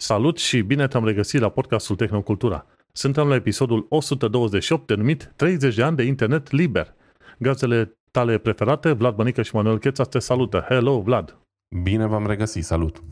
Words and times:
Salut 0.00 0.38
și 0.38 0.60
bine 0.60 0.88
te-am 0.88 1.04
regăsit 1.04 1.40
la 1.40 1.48
podcastul 1.48 1.96
Tehnocultura. 1.96 2.66
Suntem 2.92 3.28
la 3.28 3.34
episodul 3.34 3.86
128 3.88 4.86
denumit 4.86 5.32
30 5.36 5.74
de 5.74 5.82
ani 5.82 5.96
de 5.96 6.02
internet 6.02 6.50
liber. 6.50 6.94
Gazdele 7.38 7.98
tale 8.10 8.38
preferate, 8.38 8.92
Vlad 8.92 9.14
Bănică 9.14 9.42
și 9.42 9.54
Manuel 9.54 9.78
Cheța, 9.78 10.04
te 10.04 10.18
salută. 10.18 10.64
Hello, 10.68 11.00
Vlad! 11.00 11.38
Bine 11.82 12.06
v-am 12.06 12.26
regăsit, 12.26 12.64
salut! 12.64 13.02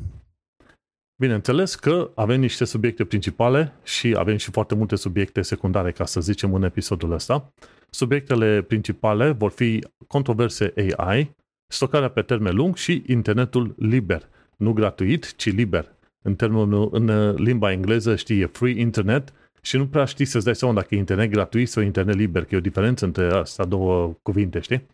Bineînțeles 1.21 1.75
că 1.75 2.11
avem 2.14 2.41
niște 2.41 2.64
subiecte 2.64 3.05
principale 3.05 3.73
și 3.82 4.14
avem 4.18 4.37
și 4.37 4.50
foarte 4.50 4.75
multe 4.75 4.96
subiecte 4.96 5.43
secundare, 5.43 5.93
ca 5.93 6.05
să 6.05 6.21
zicem, 6.21 6.55
în 6.55 6.62
episodul 6.62 7.12
ăsta. 7.12 7.53
Subiectele 7.91 8.62
principale 8.62 9.30
vor 9.30 9.50
fi 9.50 9.87
controverse 10.07 10.73
AI, 10.96 11.34
stocarea 11.67 12.09
pe 12.09 12.23
termen 12.23 12.54
lung 12.54 12.76
și 12.76 13.03
internetul 13.07 13.75
liber. 13.79 14.29
Nu 14.57 14.73
gratuit, 14.73 15.37
ci 15.37 15.53
liber 15.53 15.96
în, 16.26 16.35
termenul, 16.35 16.89
în 16.93 17.08
uh, 17.08 17.35
limba 17.36 17.72
engleză 17.72 18.16
știi, 18.16 18.40
e 18.40 18.46
free 18.46 18.80
internet 18.80 19.32
și 19.61 19.76
nu 19.76 19.86
prea 19.86 20.04
știi 20.04 20.25
să-ți 20.25 20.44
dai 20.44 20.54
seama 20.54 20.75
dacă 20.75 20.94
e 20.94 20.98
internet 20.98 21.30
gratuit 21.30 21.68
sau 21.68 21.82
internet 21.82 22.14
liber, 22.14 22.44
că 22.44 22.54
e 22.54 22.58
o 22.58 22.61
diferență 22.61 23.04
între 23.04 23.30
astea 23.30 23.64
două 23.64 24.17
cuvinte, 24.22 24.61
știi? 24.61 24.86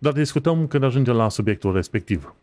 Dar 0.00 0.12
discutăm 0.12 0.66
când 0.66 0.82
ajungem 0.82 1.14
la 1.14 1.28
subiectul 1.28 1.72
respectiv. 1.72 2.34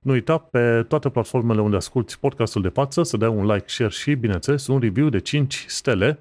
Nu 0.00 0.12
uita 0.12 0.38
pe 0.38 0.84
toate 0.88 1.08
platformele 1.08 1.60
unde 1.60 1.76
asculti 1.76 2.18
podcastul 2.18 2.62
de 2.62 2.68
față 2.68 3.02
să 3.02 3.16
dai 3.16 3.28
un 3.28 3.46
like, 3.46 3.64
share 3.66 3.90
și, 3.90 4.14
bineînțeles, 4.14 4.66
un 4.66 4.78
review 4.78 5.08
de 5.08 5.18
5 5.18 5.64
stele, 5.68 6.18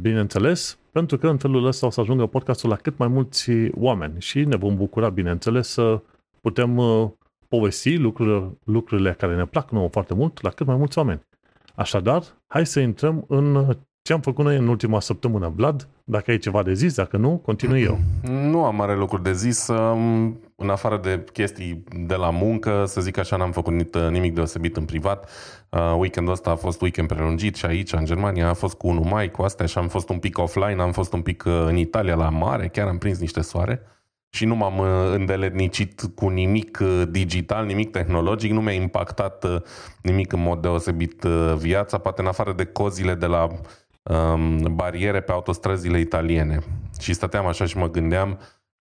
bineînțeles, 0.00 0.78
pentru 0.92 1.18
că 1.18 1.28
în 1.28 1.36
felul 1.36 1.66
ăsta 1.66 1.86
o 1.86 1.90
să 1.90 2.00
ajungă 2.00 2.26
podcastul 2.26 2.68
la 2.68 2.76
cât 2.76 2.98
mai 2.98 3.08
mulți 3.08 3.50
oameni 3.74 4.20
și 4.20 4.44
ne 4.44 4.56
vom 4.56 4.76
bucura, 4.76 5.08
bineînțeles, 5.08 5.68
să 5.68 6.00
putem 6.40 6.76
uh, 6.76 7.10
povesti 7.48 7.96
lucrurile, 7.96 8.58
lucrurile 8.64 9.12
care 9.12 9.36
ne 9.36 9.46
plac 9.46 9.70
nouă 9.70 9.88
foarte 9.88 10.14
mult 10.14 10.42
la 10.42 10.50
cât 10.50 10.66
mai 10.66 10.76
mulți 10.76 10.98
oameni. 10.98 11.26
Așadar, 11.74 12.22
hai 12.46 12.66
să 12.66 12.80
intrăm 12.80 13.24
în 13.28 13.76
ce 14.02 14.12
am 14.12 14.20
făcut 14.20 14.44
noi 14.44 14.56
în 14.56 14.68
ultima 14.68 15.00
săptămână. 15.00 15.52
Vlad, 15.56 15.88
dacă 16.04 16.30
ai 16.30 16.38
ceva 16.38 16.62
de 16.62 16.74
zis, 16.74 16.94
dacă 16.94 17.16
nu, 17.16 17.36
continui 17.36 17.82
eu. 17.82 17.98
Nu 18.22 18.64
am 18.64 18.76
mare 18.76 18.96
lucruri 18.96 19.22
de 19.22 19.32
zis. 19.32 19.68
Um, 19.68 20.40
în 20.56 20.70
afară 20.70 20.98
de 21.02 21.24
chestii 21.32 21.84
de 22.06 22.14
la 22.14 22.30
muncă, 22.30 22.84
să 22.86 23.00
zic 23.00 23.18
așa, 23.18 23.36
n-am 23.36 23.52
făcut 23.52 23.96
nimic 24.10 24.34
deosebit 24.34 24.76
în 24.76 24.84
privat. 24.84 25.30
Uh, 25.68 25.94
weekendul 25.98 26.32
ăsta 26.32 26.50
a 26.50 26.54
fost 26.54 26.80
weekend 26.80 27.08
prelungit 27.08 27.54
și 27.54 27.66
aici, 27.66 27.92
în 27.92 28.04
Germania, 28.04 28.48
a 28.48 28.54
fost 28.54 28.74
cu 28.74 28.88
1 28.88 29.00
mai, 29.00 29.30
cu 29.30 29.42
astea 29.42 29.66
și 29.66 29.78
am 29.78 29.88
fost 29.88 30.08
un 30.08 30.18
pic 30.18 30.38
offline, 30.38 30.82
am 30.82 30.92
fost 30.92 31.12
un 31.12 31.22
pic 31.22 31.44
uh, 31.46 31.64
în 31.66 31.76
Italia 31.76 32.14
la 32.14 32.28
mare, 32.28 32.68
chiar 32.68 32.86
am 32.86 32.98
prins 32.98 33.18
niște 33.18 33.40
soare 33.40 33.82
și 34.34 34.44
nu 34.44 34.54
m-am 34.54 34.78
uh, 34.78 34.86
îndeletnicit 35.12 36.02
cu 36.14 36.28
nimic 36.28 36.78
uh, 36.82 37.02
digital, 37.10 37.64
nimic 37.64 37.90
tehnologic, 37.90 38.50
nu 38.50 38.60
mi-a 38.60 38.72
impactat 38.72 39.44
uh, 39.44 39.60
nimic 40.02 40.32
în 40.32 40.40
mod 40.40 40.62
deosebit 40.62 41.22
viața, 41.56 41.98
poate 41.98 42.20
în 42.20 42.26
afară 42.26 42.52
de 42.52 42.64
cozile 42.64 43.14
de 43.14 43.26
la 43.26 43.48
um, 44.02 44.74
bariere 44.74 45.20
pe 45.20 45.32
autostrăzile 45.32 45.98
italiene. 45.98 46.58
Și 47.00 47.12
stăteam 47.12 47.46
așa 47.46 47.64
și 47.64 47.76
mă 47.76 47.90
gândeam 47.90 48.38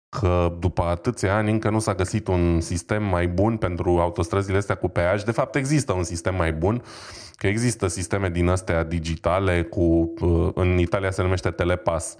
că 0.08 0.56
după 0.58 0.82
atâția 0.82 1.36
ani 1.36 1.50
încă 1.50 1.70
nu 1.70 1.78
s-a 1.78 1.94
găsit 1.94 2.28
un 2.28 2.60
sistem 2.60 3.02
mai 3.02 3.28
bun 3.28 3.56
pentru 3.56 3.98
autostrăzile 3.98 4.56
astea 4.56 4.74
cu 4.74 4.88
peaj. 4.88 5.22
De 5.22 5.32
fapt 5.32 5.54
există 5.54 5.92
un 5.92 6.02
sistem 6.02 6.34
mai 6.34 6.52
bun, 6.52 6.82
că 7.32 7.46
există 7.46 7.86
sisteme 7.86 8.28
din 8.28 8.48
astea 8.48 8.84
digitale 8.84 9.62
cu, 9.62 10.14
în 10.54 10.78
Italia 10.78 11.10
se 11.10 11.22
numește 11.22 11.50
Telepass 11.50 12.16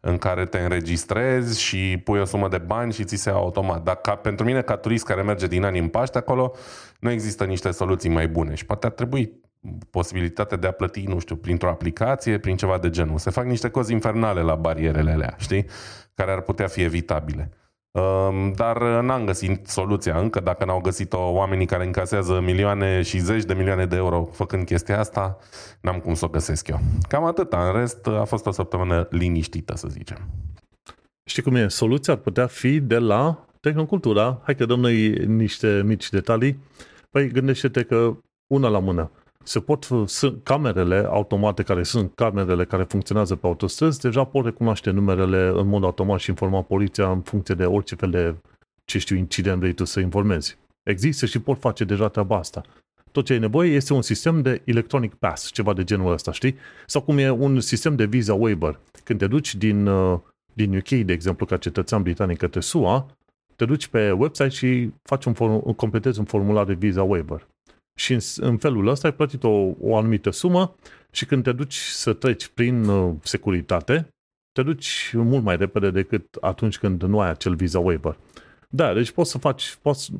în 0.00 0.18
care 0.18 0.46
te 0.46 0.58
înregistrezi 0.58 1.60
și 1.60 2.00
pui 2.04 2.20
o 2.20 2.24
sumă 2.24 2.48
de 2.48 2.58
bani 2.58 2.92
și 2.92 3.04
ți 3.04 3.16
se 3.16 3.28
ia 3.28 3.34
automat. 3.34 3.82
Dar 3.82 3.96
ca, 3.96 4.14
pentru 4.14 4.44
mine, 4.44 4.62
ca 4.62 4.76
turist 4.76 5.04
care 5.04 5.22
merge 5.22 5.46
din 5.46 5.64
ani 5.64 5.78
în 5.78 5.88
Paște 5.88 6.18
acolo, 6.18 6.52
nu 6.98 7.10
există 7.10 7.44
niște 7.44 7.70
soluții 7.70 8.10
mai 8.10 8.28
bune 8.28 8.54
și 8.54 8.66
poate 8.66 8.86
ar 8.86 8.92
trebui 8.92 9.40
posibilitatea 9.90 10.56
de 10.56 10.66
a 10.66 10.72
plăti, 10.72 11.04
nu 11.06 11.18
știu, 11.18 11.36
printr-o 11.36 11.68
aplicație, 11.68 12.38
prin 12.38 12.56
ceva 12.56 12.78
de 12.78 12.90
genul. 12.90 13.18
Se 13.18 13.30
fac 13.30 13.44
niște 13.44 13.70
cozi 13.70 13.92
infernale 13.92 14.40
la 14.40 14.54
barierele 14.54 15.10
alea, 15.10 15.34
știi? 15.38 15.66
Care 16.14 16.32
ar 16.32 16.40
putea 16.40 16.66
fi 16.66 16.82
evitabile. 16.82 17.50
Dar 18.54 18.82
n-am 18.82 19.24
găsit 19.24 19.66
soluția 19.66 20.18
încă, 20.18 20.40
dacă 20.40 20.64
n-au 20.64 20.80
găsit-o 20.80 21.30
oamenii 21.30 21.66
care 21.66 21.84
încasează 21.84 22.40
milioane 22.40 23.02
și 23.02 23.18
zeci 23.18 23.44
de 23.44 23.54
milioane 23.54 23.86
de 23.86 23.96
euro 23.96 24.28
făcând 24.32 24.64
chestia 24.64 24.98
asta, 24.98 25.38
n-am 25.80 25.98
cum 25.98 26.14
să 26.14 26.24
o 26.24 26.28
găsesc 26.28 26.68
eu. 26.68 26.80
Cam 27.08 27.24
atâta, 27.24 27.66
în 27.66 27.78
rest 27.78 28.06
a 28.06 28.24
fost 28.24 28.46
o 28.46 28.50
săptămână 28.50 29.06
liniștită, 29.10 29.76
să 29.76 29.88
zicem. 29.88 30.18
Știi 31.24 31.42
cum 31.42 31.54
e? 31.54 31.68
Soluția 31.68 32.12
ar 32.12 32.18
putea 32.18 32.46
fi 32.46 32.80
de 32.80 32.98
la 32.98 33.46
Tehnocultura. 33.60 34.40
Hai 34.42 34.54
că 34.54 34.64
dăm 34.64 34.80
noi 34.80 35.08
niște 35.26 35.82
mici 35.84 36.10
detalii. 36.10 36.58
Păi 37.10 37.28
gândește-te 37.28 37.82
că 37.82 38.16
una 38.46 38.68
la 38.68 38.78
mână 38.78 39.10
se 39.42 39.60
pot, 39.60 39.88
sunt 40.06 40.42
camerele 40.42 41.06
automate 41.08 41.62
care 41.62 41.82
sunt 41.82 42.14
camerele 42.14 42.64
care 42.64 42.82
funcționează 42.82 43.36
pe 43.36 43.46
autostrăzi, 43.46 44.00
deja 44.00 44.24
pot 44.24 44.44
recunoaște 44.44 44.90
numerele 44.90 45.52
în 45.54 45.68
mod 45.68 45.84
automat 45.84 46.18
și 46.20 46.30
informa 46.30 46.62
poliția 46.62 47.10
în 47.10 47.20
funcție 47.20 47.54
de 47.54 47.64
orice 47.64 47.94
fel 47.94 48.10
de, 48.10 48.34
ce 48.84 48.98
știu, 48.98 49.16
incident 49.16 49.58
vrei 49.58 49.72
tu 49.72 49.84
să 49.84 50.00
informezi. 50.00 50.58
Există 50.82 51.26
și 51.26 51.38
pot 51.38 51.58
face 51.58 51.84
deja 51.84 52.08
treaba 52.08 52.36
asta. 52.36 52.62
Tot 53.12 53.24
ce 53.24 53.32
ai 53.32 53.38
nevoie 53.38 53.74
este 53.74 53.92
un 53.92 54.02
sistem 54.02 54.42
de 54.42 54.62
electronic 54.64 55.14
pass, 55.14 55.50
ceva 55.52 55.72
de 55.72 55.84
genul 55.84 56.12
ăsta, 56.12 56.32
știi? 56.32 56.56
Sau 56.86 57.02
cum 57.02 57.18
e 57.18 57.30
un 57.30 57.60
sistem 57.60 57.96
de 57.96 58.04
visa 58.04 58.34
waiver. 58.34 58.80
Când 59.04 59.18
te 59.18 59.26
duci 59.26 59.54
din, 59.54 59.86
uh, 59.86 60.18
din 60.52 60.76
UK, 60.76 60.88
de 60.88 61.12
exemplu, 61.12 61.46
ca 61.46 61.56
cetățean 61.56 62.02
britanic 62.02 62.38
către 62.38 62.60
SUA, 62.60 63.06
te 63.56 63.64
duci 63.64 63.86
pe 63.86 64.10
website 64.10 64.48
și 64.48 64.90
faci 65.02 65.24
un 65.24 65.32
form, 65.32 65.72
completezi 65.72 66.18
un 66.18 66.24
formular 66.24 66.64
de 66.64 66.72
visa 66.72 67.02
waiver. 67.02 67.46
Și 67.94 68.12
în, 68.12 68.18
în 68.36 68.58
felul 68.58 68.86
ăsta 68.86 69.08
ai 69.08 69.14
plătit 69.14 69.44
o, 69.44 69.70
o 69.80 69.96
anumită 69.96 70.30
sumă 70.30 70.74
și 71.10 71.26
când 71.26 71.42
te 71.42 71.52
duci 71.52 71.74
să 71.74 72.12
treci 72.12 72.48
prin 72.48 72.84
uh, 72.84 73.14
securitate, 73.22 74.08
te 74.52 74.62
duci 74.62 75.12
mult 75.14 75.42
mai 75.42 75.56
repede 75.56 75.90
decât 75.90 76.36
atunci 76.40 76.78
când 76.78 77.02
nu 77.02 77.20
ai 77.20 77.30
acel 77.30 77.54
visa 77.54 77.78
waiver. 77.78 78.18
Da, 78.68 78.94
deci 78.94 79.10
poți 79.10 79.30
să 79.30 79.38
faci, 79.38 79.78
poți, 79.82 80.12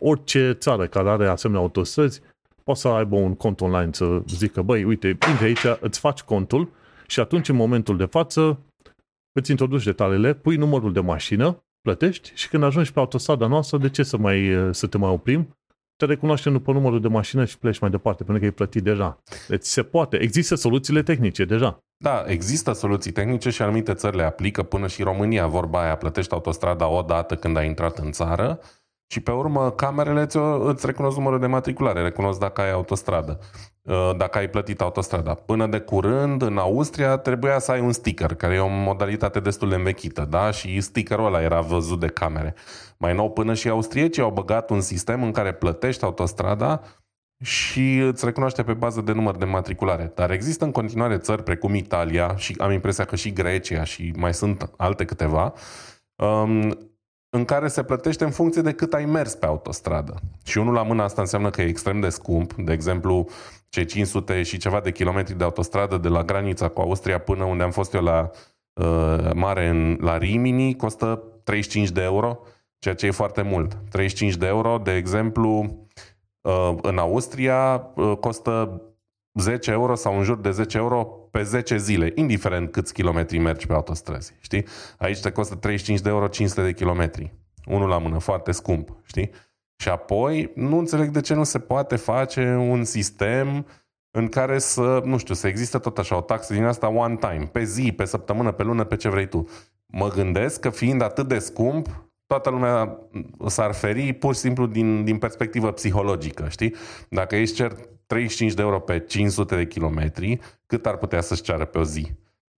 orice 0.00 0.56
țară 0.58 0.86
care 0.86 1.10
are 1.10 1.26
asemenea 1.26 1.62
autostrăzi, 1.62 2.20
poți 2.64 2.80
să 2.80 2.88
aibă 2.88 3.16
un 3.16 3.34
cont 3.34 3.60
online 3.60 3.92
să 3.92 4.22
zică, 4.26 4.62
băi, 4.62 4.84
uite, 4.84 5.08
intri 5.08 5.44
aici, 5.44 5.64
îți 5.80 5.98
faci 5.98 6.20
contul 6.20 6.70
și 7.06 7.20
atunci, 7.20 7.48
în 7.48 7.56
momentul 7.56 7.96
de 7.96 8.04
față, 8.04 8.58
îți 9.32 9.50
introduci 9.50 9.84
detaliile, 9.84 10.34
pui 10.34 10.56
numărul 10.56 10.92
de 10.92 11.00
mașină, 11.00 11.62
plătești 11.80 12.32
și 12.34 12.48
când 12.48 12.62
ajungi 12.62 12.92
pe 12.92 12.98
autostrada 12.98 13.46
noastră, 13.46 13.78
de 13.78 13.90
ce 13.90 14.02
să, 14.02 14.16
mai, 14.16 14.68
să 14.70 14.86
te 14.86 14.98
mai 14.98 15.10
oprim? 15.10 15.56
Te 15.98 16.04
recunoaște 16.04 16.50
după 16.50 16.72
numărul 16.72 17.00
de 17.00 17.08
mașină 17.08 17.44
și 17.44 17.58
pleci 17.58 17.78
mai 17.78 17.90
departe, 17.90 18.24
pentru 18.24 18.42
că 18.42 18.48
e 18.48 18.54
plătit 18.54 18.82
deja. 18.82 19.22
Deci 19.48 19.64
se 19.64 19.82
poate. 19.82 20.16
Există 20.16 20.54
soluțiile 20.54 21.02
tehnice 21.02 21.44
deja. 21.44 21.84
Da, 21.96 22.24
există 22.26 22.72
soluții 22.72 23.12
tehnice 23.12 23.50
și 23.50 23.62
anumite 23.62 23.94
țări 23.94 24.16
le 24.16 24.22
aplică 24.22 24.62
până 24.62 24.86
și 24.86 25.02
România. 25.02 25.46
Vorba 25.46 25.82
aia, 25.82 25.96
plătești 25.96 26.32
autostrada 26.32 26.88
o 26.88 27.02
dată 27.02 27.36
când 27.36 27.56
ai 27.56 27.66
intrat 27.66 27.98
în 27.98 28.12
țară 28.12 28.60
și 29.10 29.20
pe 29.20 29.30
urmă 29.30 29.70
camerele 29.70 30.20
îți, 30.20 30.36
îți 30.64 30.86
recunosc 30.86 31.16
numărul 31.16 31.38
de 31.38 31.46
matriculare, 31.46 32.02
recunosc 32.02 32.38
dacă 32.38 32.60
ai 32.60 32.70
autostradă, 32.70 33.38
uh, 33.82 34.10
dacă 34.16 34.38
ai 34.38 34.48
plătit 34.48 34.80
autostrada. 34.80 35.34
Până 35.34 35.66
de 35.66 35.78
curând, 35.78 36.42
în 36.42 36.58
Austria, 36.58 37.16
trebuia 37.16 37.58
să 37.58 37.72
ai 37.72 37.80
un 37.80 37.92
sticker, 37.92 38.34
care 38.34 38.54
e 38.54 38.58
o 38.58 38.68
modalitate 38.68 39.40
destul 39.40 39.68
de 39.68 39.74
învechită, 39.74 40.26
da? 40.30 40.50
Și 40.50 40.80
stickerul 40.80 41.26
ăla 41.26 41.42
era 41.42 41.60
văzut 41.60 42.00
de 42.00 42.06
camere. 42.06 42.54
Mai 42.96 43.14
nou, 43.14 43.30
până 43.30 43.54
și 43.54 43.68
austriecii 43.68 44.22
au 44.22 44.30
băgat 44.30 44.70
un 44.70 44.80
sistem 44.80 45.22
în 45.22 45.32
care 45.32 45.52
plătești 45.52 46.04
autostrada 46.04 46.80
și 47.42 47.98
îți 47.98 48.24
recunoaște 48.24 48.62
pe 48.62 48.72
bază 48.72 49.00
de 49.00 49.12
număr 49.12 49.36
de 49.36 49.44
matriculare. 49.44 50.12
Dar 50.14 50.30
există 50.30 50.64
în 50.64 50.72
continuare 50.72 51.18
țări 51.18 51.42
precum 51.42 51.74
Italia 51.74 52.36
și 52.36 52.54
am 52.58 52.72
impresia 52.72 53.04
că 53.04 53.16
și 53.16 53.32
Grecia 53.32 53.84
și 53.84 54.12
mai 54.16 54.34
sunt 54.34 54.70
alte 54.76 55.04
câteva, 55.04 55.52
um, 56.14 56.78
în 57.30 57.44
care 57.44 57.68
se 57.68 57.82
plătește 57.82 58.24
în 58.24 58.30
funcție 58.30 58.62
de 58.62 58.72
cât 58.72 58.94
ai 58.94 59.04
mers 59.04 59.34
pe 59.34 59.46
autostradă. 59.46 60.14
Și 60.44 60.58
unul 60.58 60.72
la 60.72 60.82
mână 60.82 61.02
asta 61.02 61.20
înseamnă 61.20 61.50
că 61.50 61.62
e 61.62 61.68
extrem 61.68 62.00
de 62.00 62.08
scump. 62.08 62.52
De 62.54 62.72
exemplu, 62.72 63.28
cei 63.68 63.84
500 63.84 64.42
și 64.42 64.56
ceva 64.56 64.80
de 64.80 64.92
kilometri 64.92 65.36
de 65.36 65.44
autostradă 65.44 65.96
de 65.96 66.08
la 66.08 66.22
granița 66.22 66.68
cu 66.68 66.80
Austria 66.80 67.18
până 67.18 67.44
unde 67.44 67.62
am 67.62 67.70
fost 67.70 67.94
eu 67.94 68.02
la 68.02 68.30
uh, 68.72 69.30
mare, 69.34 69.68
în, 69.68 69.98
la 70.00 70.18
Rimini, 70.18 70.76
costă 70.76 71.22
35 71.44 71.90
de 71.90 72.02
euro, 72.02 72.38
ceea 72.78 72.94
ce 72.94 73.06
e 73.06 73.10
foarte 73.10 73.42
mult. 73.42 73.78
35 73.90 74.36
de 74.36 74.46
euro, 74.46 74.78
de 74.82 74.94
exemplu, 74.94 75.86
uh, 76.40 76.74
în 76.82 76.98
Austria 76.98 77.90
uh, 77.94 78.16
costă 78.20 78.82
10 79.34 79.70
euro 79.70 79.94
sau 79.94 80.16
în 80.16 80.22
jur 80.22 80.38
de 80.38 80.50
10 80.50 80.76
euro 80.76 81.17
pe 81.30 81.42
10 81.42 81.76
zile, 81.76 82.12
indiferent 82.14 82.72
câți 82.72 82.92
kilometri 82.92 83.38
mergi 83.38 83.66
pe 83.66 83.72
autostrăzi, 83.72 84.34
știi? 84.40 84.66
Aici 84.98 85.20
te 85.20 85.30
costă 85.30 85.54
35 85.54 86.00
de 86.00 86.08
euro 86.08 86.26
500 86.26 86.62
de 86.62 86.72
kilometri. 86.72 87.34
Unul 87.66 87.88
la 87.88 87.98
mână, 87.98 88.18
foarte 88.18 88.52
scump, 88.52 88.96
știi? 89.04 89.30
Și 89.76 89.88
apoi, 89.88 90.52
nu 90.54 90.78
înțeleg 90.78 91.08
de 91.08 91.20
ce 91.20 91.34
nu 91.34 91.44
se 91.44 91.58
poate 91.58 91.96
face 91.96 92.54
un 92.54 92.84
sistem 92.84 93.66
în 94.10 94.28
care 94.28 94.58
să, 94.58 95.02
nu 95.04 95.16
știu, 95.18 95.34
să 95.34 95.46
existe 95.46 95.78
tot 95.78 95.98
așa 95.98 96.16
o 96.16 96.20
taxă 96.20 96.52
din 96.52 96.64
asta 96.64 96.88
one 96.88 97.16
time, 97.16 97.48
pe 97.52 97.64
zi, 97.64 97.92
pe 97.92 98.04
săptămână, 98.04 98.52
pe 98.52 98.62
lună, 98.62 98.84
pe 98.84 98.96
ce 98.96 99.08
vrei 99.08 99.28
tu. 99.28 99.48
Mă 99.86 100.08
gândesc 100.08 100.60
că 100.60 100.70
fiind 100.70 101.02
atât 101.02 101.28
de 101.28 101.38
scump, 101.38 102.08
toată 102.26 102.50
lumea 102.50 102.98
s-ar 103.46 103.72
feri 103.72 104.12
pur 104.12 104.34
și 104.34 104.40
simplu 104.40 104.66
din, 104.66 105.04
din 105.04 105.18
perspectivă 105.18 105.72
psihologică, 105.72 106.46
știi? 106.48 106.74
Dacă 107.08 107.36
ești 107.36 107.54
cert 107.54 107.88
35 108.08 108.54
de 108.54 108.62
euro 108.62 108.80
pe 108.80 108.98
500 108.98 109.56
de 109.56 109.66
kilometri, 109.66 110.40
cât 110.66 110.86
ar 110.86 110.96
putea 110.96 111.20
să-și 111.20 111.42
ceară 111.42 111.64
pe 111.64 111.78
o 111.78 111.84
zi? 111.84 112.10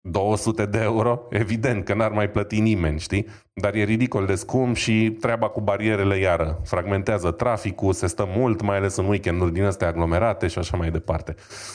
200 0.01 0.67
de 0.67 0.79
euro? 0.83 1.27
Evident 1.31 1.85
că 1.85 1.95
n-ar 1.95 2.11
mai 2.11 2.31
plăti 2.31 2.61
nimeni, 2.61 2.99
știi? 2.99 3.27
Dar 3.53 3.75
e 3.75 3.83
ridicol 3.83 4.27
de 4.27 4.35
scump 4.35 4.77
și 4.77 5.17
treaba 5.21 5.49
cu 5.49 5.61
barierele 5.61 6.19
iară. 6.19 6.61
Fragmentează 6.65 7.31
traficul, 7.31 7.93
se 7.93 8.07
stă 8.07 8.29
mult, 8.37 8.61
mai 8.61 8.77
ales 8.77 8.97
în 8.97 9.09
weekenduri 9.09 9.53
din 9.53 9.65
astea 9.65 9.89
aglomerate 9.89 10.47
și 10.47 10.59
așa 10.59 10.77
mai 10.77 10.91
departe. 10.91 11.35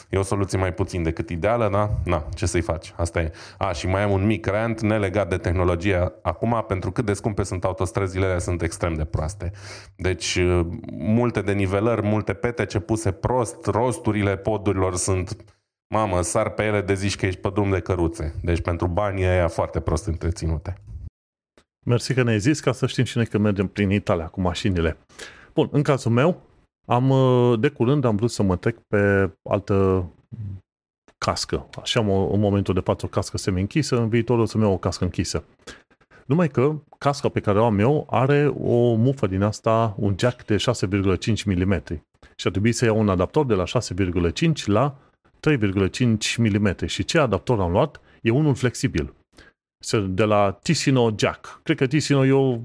E 0.10 0.18
o 0.18 0.22
soluție 0.22 0.58
mai 0.58 0.74
puțin 0.74 1.04
decât 1.04 1.30
ideală, 1.30 1.70
da? 1.72 1.90
Na, 2.06 2.26
ce 2.36 2.46
să-i 2.46 2.62
faci? 2.62 2.94
Asta 2.98 3.22
e. 3.22 3.32
A, 3.58 3.72
și 3.72 3.88
mai 3.88 4.04
am 4.04 4.12
un 4.12 4.26
mic 4.26 4.46
rant 4.46 4.82
nelegat 4.82 5.30
de 5.30 5.38
tehnologie 5.38 6.14
acum, 6.22 6.64
pentru 6.68 6.92
cât 6.92 7.06
de 7.06 7.14
scumpe 7.14 7.44
sunt 7.44 7.64
autostrăzile, 7.64 8.26
alea 8.26 8.40
sunt 8.40 8.62
extrem 8.62 8.94
de 8.94 9.04
proaste. 9.04 9.52
Deci, 9.96 10.40
multe 10.98 11.42
de 11.42 11.52
nivelări, 11.52 12.02
multe 12.08 12.34
petece 12.34 12.80
puse 12.80 13.12
prost, 13.12 13.66
rosturile 13.66 14.38
podurilor 14.38 14.96
sunt 14.96 15.36
Mamă, 15.94 16.22
sar 16.22 16.50
pe 16.50 16.64
ele 16.64 16.82
de 16.82 16.94
zici 16.94 17.16
că 17.16 17.26
ești 17.26 17.40
pe 17.40 17.50
drum 17.50 17.70
de 17.70 17.80
căruțe. 17.80 18.36
Deci 18.42 18.62
pentru 18.62 18.88
banii 18.88 19.26
aia 19.26 19.48
foarte 19.48 19.80
prost 19.80 20.06
întreținute. 20.06 20.78
Mersi 21.86 22.14
că 22.14 22.24
ne-ai 22.24 22.40
zis 22.40 22.60
ca 22.60 22.72
să 22.72 22.88
știm 22.88 23.04
și 23.04 23.18
noi 23.18 23.26
că 23.26 23.38
mergem 23.38 23.68
prin 23.68 23.90
Italia 23.90 24.28
cu 24.28 24.42
mașinile. 24.42 24.98
Bun, 25.54 25.70
în 25.72 25.82
cazul 25.82 26.12
meu, 26.12 26.42
am, 26.88 27.14
de 27.60 27.70
curând 27.70 28.04
am 28.06 28.16
vrut 28.16 28.32
să 28.32 28.44
mă 28.44 28.56
trec 28.56 28.78
pe 28.88 29.32
altă 29.50 30.06
cască. 31.18 31.68
Așa 31.82 32.00
am 32.00 32.10
în 32.10 32.40
momentul 32.40 32.74
de 32.74 32.80
față 32.80 33.06
o 33.06 33.10
cască 33.10 33.38
semi-închisă, 33.38 33.98
în 33.98 34.10
viitor 34.10 34.40
o 34.40 34.46
să-mi 34.46 34.64
iau 34.64 34.74
o 34.74 34.78
cască 34.78 35.04
închisă. 35.04 35.44
Numai 36.26 36.50
că 36.50 36.76
casca 36.98 37.30
pe 37.30 37.40
care 37.40 37.60
o 37.60 37.66
am 37.66 37.80
eu 37.80 38.08
are 38.10 38.48
o 38.48 38.94
mufă 38.94 39.28
din 39.28 39.42
asta, 39.42 39.96
un 39.98 40.16
jack 40.18 40.46
de 40.46 40.56
6,5 40.56 41.44
mm. 41.46 41.84
Și 42.36 42.48
ar 42.48 42.52
trebui 42.52 42.72
să 42.72 42.86
iau 42.86 43.00
un 43.00 43.10
adaptor 43.10 43.46
de 43.46 43.54
la 43.54 43.64
6,5 43.64 44.66
la 44.66 44.98
3,5 45.50 46.38
mm 46.38 46.76
și 46.86 47.04
ce 47.04 47.20
adaptor 47.20 47.60
am 47.60 47.72
luat 47.72 48.02
e 48.22 48.30
unul 48.30 48.56
flexibil. 48.56 49.14
De 50.08 50.24
la 50.24 50.52
Ticino 50.62 51.14
Jack. 51.18 51.60
Cred 51.64 51.78
că 51.78 51.88
Ticino 51.88 52.26
e 52.26 52.32
o, 52.32 52.60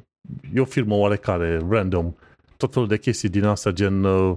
e 0.55 0.61
o 0.61 0.65
firmă 0.65 0.95
oarecare, 0.95 1.61
random. 1.69 2.15
Tot 2.57 2.73
felul 2.73 2.89
de 2.89 2.99
chestii 2.99 3.29
din 3.29 3.45
asta, 3.45 3.71
gen 3.71 4.05
uh, 4.05 4.37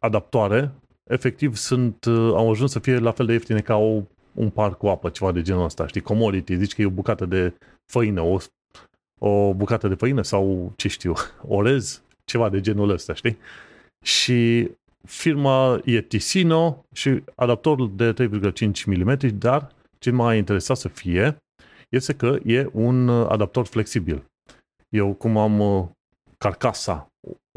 adaptoare, 0.00 0.70
efectiv 1.10 1.56
sunt, 1.56 2.04
uh, 2.04 2.14
au 2.16 2.50
ajuns 2.50 2.70
să 2.70 2.78
fie 2.78 2.98
la 2.98 3.10
fel 3.10 3.26
de 3.26 3.32
ieftine 3.32 3.60
ca 3.60 3.76
o, 3.76 4.02
un 4.32 4.50
par 4.50 4.74
cu 4.74 4.86
apă, 4.86 5.10
ceva 5.10 5.32
de 5.32 5.42
genul 5.42 5.64
ăsta. 5.64 5.86
Știi, 5.86 6.00
commodity, 6.00 6.56
zici 6.56 6.74
că 6.74 6.82
e 6.82 6.86
o 6.86 6.90
bucată 6.90 7.26
de 7.26 7.54
făină, 7.92 8.20
o, 8.20 8.38
o 9.20 9.54
bucată 9.54 9.88
de 9.88 9.94
făină 9.94 10.22
sau, 10.22 10.72
ce 10.76 10.88
știu, 10.88 11.14
orez, 11.58 12.02
ceva 12.24 12.48
de 12.48 12.60
genul 12.60 12.90
ăsta, 12.90 13.14
știi? 13.14 13.38
Și 14.04 14.70
firma 15.04 15.80
e 15.84 16.00
Ticino 16.00 16.84
și 16.92 17.22
adaptorul 17.34 17.92
de 17.96 18.12
3,5 18.12 18.84
mm, 18.86 19.16
dar 19.38 19.72
ce 19.98 20.10
m-a 20.10 20.34
interesat 20.34 20.76
să 20.76 20.88
fie 20.88 21.36
este 21.88 22.14
că 22.14 22.38
e 22.44 22.68
un 22.72 23.08
adaptor 23.08 23.66
flexibil. 23.66 24.24
Eu, 24.88 25.12
cum 25.12 25.36
am 25.36 25.60
uh, 25.60 25.88
carcasa 26.38 27.06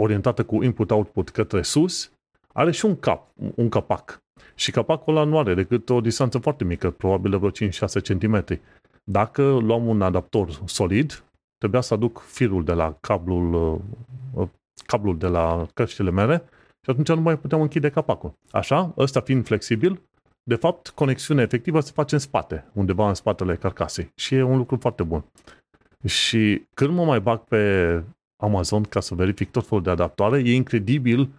orientată 0.02 0.44
cu 0.44 0.64
input-output 0.64 1.30
către 1.30 1.62
sus, 1.62 2.12
are 2.54 2.72
și 2.72 2.86
un 2.86 3.00
cap, 3.00 3.28
un 3.56 3.70
capac. 3.70 4.20
Și 4.56 4.72
capacul 4.72 5.16
ăla 5.16 5.26
nu 5.26 5.38
are 5.38 5.54
decât 5.54 5.90
o 5.90 6.02
distanță 6.02 6.38
foarte 6.38 6.64
mică, 6.64 6.92
probabil 6.92 7.32
de 7.32 7.38
vreo 7.38 7.70
5-6 7.70 7.72
cm. 8.04 8.60
Dacă 9.04 9.42
luam 9.42 9.88
un 9.88 10.02
adaptor 10.02 10.62
solid, 10.66 11.24
trebuia 11.58 11.82
să 11.82 11.94
aduc 11.94 12.20
firul 12.20 12.64
de 12.64 12.74
la 12.74 12.98
cablul, 13.02 13.54
uh, 13.54 13.80
uh, 14.34 14.48
cablul 14.86 15.18
de 15.18 15.28
la 15.28 15.68
căștile 15.74 16.12
mele 16.12 16.44
și 16.86 16.92
atunci 16.92 17.08
nu 17.08 17.22
mai 17.22 17.38
puteam 17.38 17.62
închide 17.62 17.90
capacul. 17.90 18.34
Așa, 18.52 18.94
ăsta 18.98 19.22
fiind 19.22 19.46
flexibil, 19.46 20.02
de 20.44 20.56
fapt, 20.56 20.90
conexiunea 20.90 21.44
efectivă 21.44 21.80
se 21.80 21.92
face 21.94 22.16
în 22.16 22.22
spate, 22.22 22.66
undeva 22.74 23.08
în 23.08 23.14
spatele 23.14 23.56
carcasei. 23.56 24.12
Și 24.16 24.36
e 24.36 24.42
un 24.42 24.58
lucru 24.58 24.78
foarte 24.78 25.04
bun. 25.04 25.26
Și 26.06 26.66
când 26.74 26.94
mă 26.94 27.06
mai 27.06 27.20
bag 27.20 27.40
pe 27.40 28.04
Amazon 28.44 28.84
ca 28.84 29.00
să 29.00 29.16
verific 29.16 29.52
tot 29.52 29.68
felul 29.68 29.84
de 29.84 29.90
adaptoare, 29.90 30.40
e 30.40 30.54
incredibil 30.54 31.30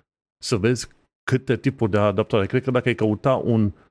să 0.45 0.57
vezi 0.57 0.89
câte 1.31 1.57
tipuri 1.57 1.91
de 1.91 1.99
adaptoare. 1.99 2.47
Cred 2.47 2.63
că 2.63 2.71
dacă 2.71 2.89
ai 2.89 2.95
căuta 2.95 3.35
un 3.35 3.73
Uh, 3.73 3.86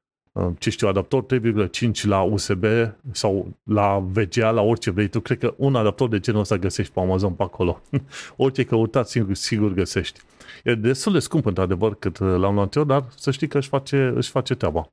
ce 0.57 0.69
știu, 0.69 0.87
adaptor 0.87 1.25
3,5 1.25 2.01
la 2.01 2.21
USB 2.21 2.65
sau 3.11 3.57
la 3.63 3.99
VGA, 3.99 4.51
la 4.51 4.61
orice 4.61 4.91
vrei 4.91 5.07
tu, 5.07 5.19
cred 5.19 5.37
că 5.37 5.53
un 5.57 5.75
adaptor 5.75 6.09
de 6.09 6.19
genul 6.19 6.39
ăsta 6.39 6.57
găsești 6.57 6.93
pe 6.93 6.99
Amazon 6.99 7.33
pe 7.33 7.43
acolo. 7.43 7.81
orice 8.37 8.63
căutat, 8.63 9.07
sigur, 9.07 9.33
sigur 9.33 9.73
găsești. 9.73 10.19
E 10.63 10.75
destul 10.75 11.13
de 11.13 11.19
scump, 11.19 11.45
într-adevăr, 11.45 11.95
cât 11.95 12.17
uh, 12.17 12.35
l-am 12.37 12.53
luat 12.53 12.75
eu, 12.75 12.83
dar 12.83 13.05
să 13.15 13.31
știi 13.31 13.47
că 13.47 13.57
își 13.57 13.69
face, 13.69 14.11
își 14.15 14.29
face 14.29 14.55
treaba. 14.55 14.89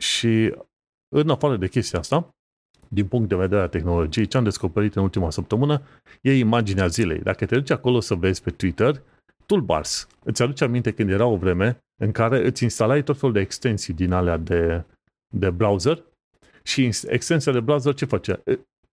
Și 0.00 0.54
în 1.14 1.30
afară 1.30 1.56
de 1.56 1.68
chestia 1.68 1.98
asta, 1.98 2.28
din 2.88 3.06
punct 3.06 3.28
de 3.28 3.34
vedere 3.34 3.60
a 3.60 3.68
tehnologiei, 3.68 4.26
ce 4.26 4.36
am 4.36 4.44
descoperit 4.44 4.96
în 4.96 5.02
ultima 5.02 5.30
săptămână 5.30 5.82
e 6.20 6.38
imaginea 6.38 6.86
zilei. 6.86 7.18
Dacă 7.18 7.46
te 7.46 7.54
duci 7.54 7.70
acolo 7.70 8.00
să 8.00 8.14
vezi 8.14 8.42
pe 8.42 8.50
Twitter, 8.50 9.02
toolbars. 9.46 10.06
Îți 10.24 10.42
aduce 10.42 10.64
aminte 10.64 10.92
când 10.92 11.10
era 11.10 11.26
o 11.26 11.36
vreme 11.36 11.78
în 12.00 12.12
care 12.12 12.46
îți 12.46 12.62
instalai 12.62 13.02
tot 13.02 13.18
felul 13.18 13.34
de 13.34 13.40
extensii 13.40 13.94
din 13.94 14.12
alea 14.12 14.36
de, 14.36 14.84
de 15.34 15.50
browser 15.50 16.02
și 16.62 16.90
extensia 17.06 17.52
de 17.52 17.60
browser 17.60 17.94
ce 17.94 18.04
făcea? 18.04 18.40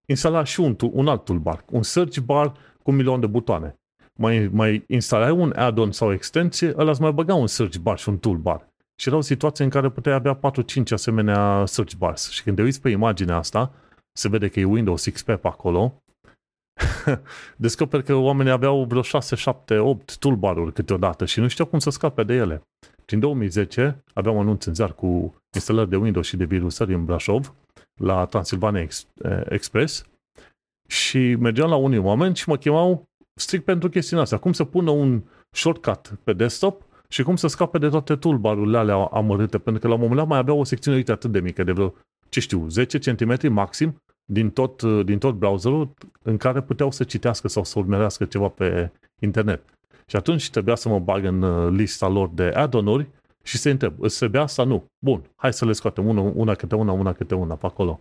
Instala 0.05 0.43
și 0.43 0.59
un, 0.59 0.75
un 0.91 1.07
alt 1.07 1.25
toolbar, 1.25 1.65
un 1.71 1.83
search 1.83 2.17
bar 2.17 2.51
cu 2.83 2.89
un 2.89 2.95
milion 2.95 3.19
de 3.19 3.27
butoane. 3.27 3.75
Mai, 4.13 4.49
mai 4.51 4.83
instalai 4.87 5.31
un 5.31 5.53
add-on 5.55 5.91
sau 5.91 6.13
extensie, 6.13 6.73
ăla 6.77 6.91
îți 6.91 7.01
mai 7.01 7.11
băga 7.11 7.33
un 7.33 7.47
search 7.47 7.77
bar 7.77 7.97
și 7.97 8.09
un 8.09 8.17
toolbar. 8.17 8.67
Și 8.95 9.07
era 9.07 9.17
o 9.17 9.21
situație 9.21 9.63
în 9.63 9.69
care 9.69 9.89
puteai 9.89 10.15
avea 10.15 10.39
4-5 10.39 10.39
asemenea 10.89 11.65
search 11.65 11.93
bars. 11.95 12.29
Și 12.29 12.43
când 12.43 12.55
te 12.55 12.61
uiți 12.61 12.81
pe 12.81 12.89
imaginea 12.89 13.35
asta, 13.35 13.73
se 14.11 14.29
vede 14.29 14.47
că 14.47 14.59
e 14.59 14.63
Windows 14.63 15.07
XP 15.07 15.25
pe 15.25 15.39
acolo 15.41 16.01
descoper 17.55 18.01
că 18.01 18.13
oamenii 18.13 18.51
aveau 18.51 18.83
vreo 18.83 19.01
6, 19.01 19.35
7, 19.35 19.77
8 19.77 20.17
toolbar-uri 20.17 20.73
câteodată 20.73 21.25
și 21.25 21.39
nu 21.39 21.47
știau 21.47 21.67
cum 21.67 21.79
să 21.79 21.89
scape 21.89 22.23
de 22.23 22.33
ele. 22.33 22.61
Prin 23.05 23.19
2010 23.19 24.03
aveam 24.13 24.35
un 24.35 24.41
anunț 24.41 24.65
în 24.65 24.73
ziar 24.73 24.93
cu 24.93 25.35
instalări 25.55 25.89
de 25.89 25.95
Windows 25.95 26.27
și 26.27 26.37
de 26.37 26.45
virusări 26.45 26.93
în 26.93 27.05
Brașov, 27.05 27.53
la 28.01 28.25
Transilvania 28.25 28.87
Express, 29.49 30.05
și 30.87 31.35
mergeam 31.35 31.69
la 31.69 31.75
unii 31.75 31.97
oameni 31.97 32.35
și 32.35 32.49
mă 32.49 32.57
chemau 32.57 33.03
strict 33.39 33.65
pentru 33.65 33.89
chestiunea 33.89 34.23
asta. 34.23 34.37
Cum 34.37 34.53
să 34.53 34.63
pună 34.63 34.91
un 34.91 35.23
shortcut 35.51 36.11
pe 36.23 36.33
desktop 36.33 36.83
și 37.07 37.23
cum 37.23 37.35
să 37.35 37.47
scape 37.47 37.77
de 37.77 37.89
toate 37.89 38.15
toolbar-urile 38.15 38.77
alea 38.77 38.95
amărâte, 38.95 39.57
pentru 39.57 39.81
că 39.81 39.87
la 39.87 39.93
un 39.93 39.99
moment 39.99 40.19
dat 40.19 40.27
mai 40.27 40.37
avea 40.37 40.53
o 40.53 40.63
secțiune 40.63 40.97
uite 40.97 41.11
atât 41.11 41.31
de 41.31 41.39
mică, 41.39 41.63
de 41.63 41.71
vreo, 41.71 41.93
ce 42.29 42.39
știu, 42.39 42.67
10 42.67 42.97
cm 42.99 43.51
maxim, 43.51 44.01
din 44.31 44.49
tot, 44.49 44.83
din 44.83 45.17
tot 45.17 45.35
browserul 45.35 45.93
în 46.21 46.37
care 46.37 46.61
puteau 46.61 46.91
să 46.91 47.03
citească 47.03 47.47
sau 47.47 47.63
să 47.63 47.79
urmărească 47.79 48.25
ceva 48.25 48.47
pe 48.47 48.91
internet. 49.19 49.61
Și 50.05 50.15
atunci 50.15 50.49
trebuia 50.49 50.75
să 50.75 50.89
mă 50.89 50.99
bag 50.99 51.23
în 51.23 51.41
uh, 51.41 51.71
lista 51.71 52.07
lor 52.07 52.29
de 52.29 52.43
add-on-uri 52.43 53.07
și 53.43 53.57
să 53.57 53.69
întreb, 53.69 53.93
îți 53.99 54.17
trebuie 54.17 54.41
asta? 54.41 54.63
Nu. 54.63 54.85
Bun, 54.99 55.21
hai 55.35 55.53
să 55.53 55.65
le 55.65 55.71
scoatem 55.71 56.07
una, 56.07 56.21
una 56.21 56.55
câte 56.55 56.75
una, 56.75 56.91
una 56.91 57.13
câte 57.13 57.35
una 57.35 57.55
pe 57.55 57.65
acolo. 57.65 57.99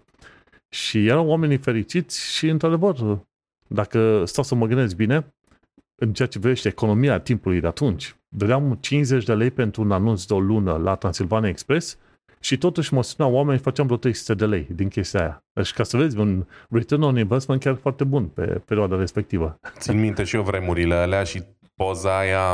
Și 0.68 1.06
erau 1.06 1.26
oamenii 1.26 1.56
fericiți 1.56 2.36
și, 2.36 2.48
într-adevăr, 2.48 3.18
dacă 3.66 4.24
stau 4.24 4.44
să 4.44 4.54
mă 4.54 4.66
gândesc 4.66 4.96
bine, 4.96 5.34
în 5.94 6.12
ceea 6.12 6.28
ce 6.28 6.38
privește 6.38 6.68
economia 6.68 7.20
timpului 7.20 7.60
de 7.60 7.66
atunci, 7.66 8.16
dădeam 8.28 8.78
50 8.80 9.24
de 9.24 9.34
lei 9.34 9.50
pentru 9.50 9.82
un 9.82 9.90
anunț 9.90 10.24
de 10.24 10.34
o 10.34 10.40
lună 10.40 10.76
la 10.76 10.94
Transilvania 10.94 11.48
Express 11.48 11.98
și 12.40 12.58
totuși 12.58 12.94
mă 12.94 13.02
sunau 13.02 13.32
oameni, 13.32 13.58
făceam 13.58 13.86
vreo 13.86 13.98
300 13.98 14.34
de 14.34 14.46
lei 14.46 14.66
din 14.70 14.88
chestia 14.88 15.20
aia. 15.20 15.44
Deci 15.52 15.72
ca 15.72 15.82
să 15.82 15.96
vezi, 15.96 16.18
un 16.18 16.46
return 16.70 17.02
on 17.02 17.18
investment 17.18 17.62
chiar 17.62 17.74
foarte 17.74 18.04
bun 18.04 18.24
pe 18.24 18.42
perioada 18.42 18.96
respectivă. 18.96 19.58
Țin 19.78 20.00
minte 20.00 20.24
și 20.24 20.36
eu 20.36 20.42
vremurile 20.42 20.94
alea 20.94 21.22
și 21.22 21.42
poza 21.74 22.18
aia 22.18 22.52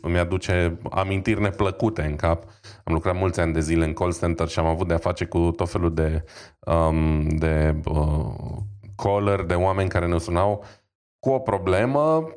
îmi 0.00 0.18
aduce 0.18 0.78
amintiri 0.90 1.40
neplăcute 1.40 2.02
în 2.02 2.16
cap. 2.16 2.44
Am 2.84 2.92
lucrat 2.92 3.16
mulți 3.16 3.40
ani 3.40 3.52
de 3.52 3.60
zile 3.60 3.84
în 3.84 3.92
call 3.92 4.14
center 4.14 4.48
și 4.48 4.58
am 4.58 4.66
avut 4.66 4.88
de-a 4.88 4.98
face 4.98 5.24
cu 5.24 5.50
tot 5.56 5.70
felul 5.70 5.94
de, 5.94 6.24
um, 6.60 7.28
de 7.28 7.74
uh, 7.84 8.56
caller, 8.96 9.42
de 9.42 9.54
oameni 9.54 9.88
care 9.88 10.06
ne 10.06 10.18
sunau 10.18 10.64
cu 11.18 11.30
o 11.30 11.38
problemă, 11.38 12.28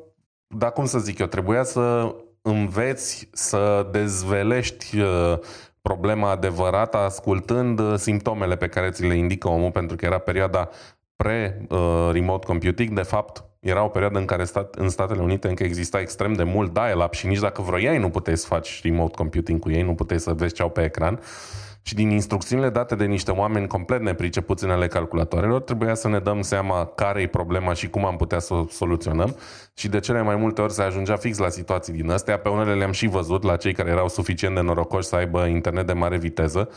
dar 0.48 0.72
cum 0.72 0.86
să 0.86 1.00
zic 1.00 1.20
eu, 1.20 1.28
trebuia 1.28 1.64
să 1.64 2.16
înveți 2.42 3.30
să 3.32 3.88
dezvelești 3.92 5.00
uh, 5.00 5.38
problema 5.82 6.30
adevărată 6.30 6.98
ascultând 6.98 7.80
uh, 7.80 7.94
simptomele 7.96 8.56
pe 8.56 8.68
care 8.68 8.90
ți 8.90 9.06
le 9.06 9.16
indică 9.16 9.48
omul, 9.48 9.72
pentru 9.72 9.96
că 9.96 10.06
era 10.06 10.18
perioada 10.18 10.70
pre-remote 11.16 12.46
computing. 12.46 12.90
De 12.94 13.02
fapt, 13.02 13.44
era 13.60 13.84
o 13.84 13.88
perioadă 13.88 14.20
în 14.20 14.26
care 14.26 14.44
stat, 14.44 14.76
în 14.76 14.90
Statele 14.90 15.22
Unite 15.22 15.48
încă 15.48 15.64
exista 15.64 16.00
extrem 16.00 16.34
de 16.34 16.44
mult 16.44 16.74
dial-up 16.74 17.14
și 17.14 17.28
nici 17.28 17.40
dacă 17.40 17.62
vroiai 17.62 17.98
nu 17.98 18.10
puteai 18.10 18.38
să 18.38 18.46
faci 18.48 18.82
remote 18.84 19.16
computing 19.16 19.60
cu 19.60 19.72
ei, 19.72 19.82
nu 19.82 19.96
puteai 19.96 20.20
să 20.20 20.34
vezi 20.34 20.54
ce 20.54 20.62
au 20.62 20.70
pe 20.70 20.84
ecran. 20.84 21.20
Și 21.82 21.94
din 21.96 22.10
instrucțiunile 22.10 22.70
date 22.70 22.96
de 22.96 23.06
niște 23.06 23.32
oameni 23.32 23.68
complet 23.68 24.02
nepricepuți 24.02 24.64
în 24.64 24.70
ale 24.70 24.88
calculatoarelor, 24.88 25.62
trebuia 25.62 25.94
să 25.94 26.08
ne 26.08 26.20
dăm 26.20 26.42
seama 26.42 26.86
care 26.86 27.22
e 27.22 27.28
problema 27.28 27.74
și 27.74 27.90
cum 27.90 28.06
am 28.06 28.16
putea 28.16 28.40
să 28.40 28.54
o 28.54 28.66
soluționăm 28.70 29.36
și 29.74 29.88
de 29.88 30.00
cele 30.00 30.22
mai 30.22 30.36
multe 30.36 30.62
ori 30.62 30.74
se 30.74 30.82
ajungea 30.82 31.16
fix 31.16 31.38
la 31.38 31.50
situații 31.50 31.94
din 31.94 32.10
astea. 32.10 32.40
Pe 32.40 32.50
unele 32.50 32.74
le-am 32.74 32.92
și 32.92 33.08
văzut 33.08 33.44
la 33.44 33.56
cei 33.56 33.74
care 33.74 33.90
erau 33.90 34.10
suficient 34.10 34.56
de 34.56 34.62
norocoși 34.62 35.08
să 35.08 35.16
aibă 35.16 35.46
internet 35.46 35.88
de 35.88 35.94
mare 35.94 36.18
viteză 36.18 36.70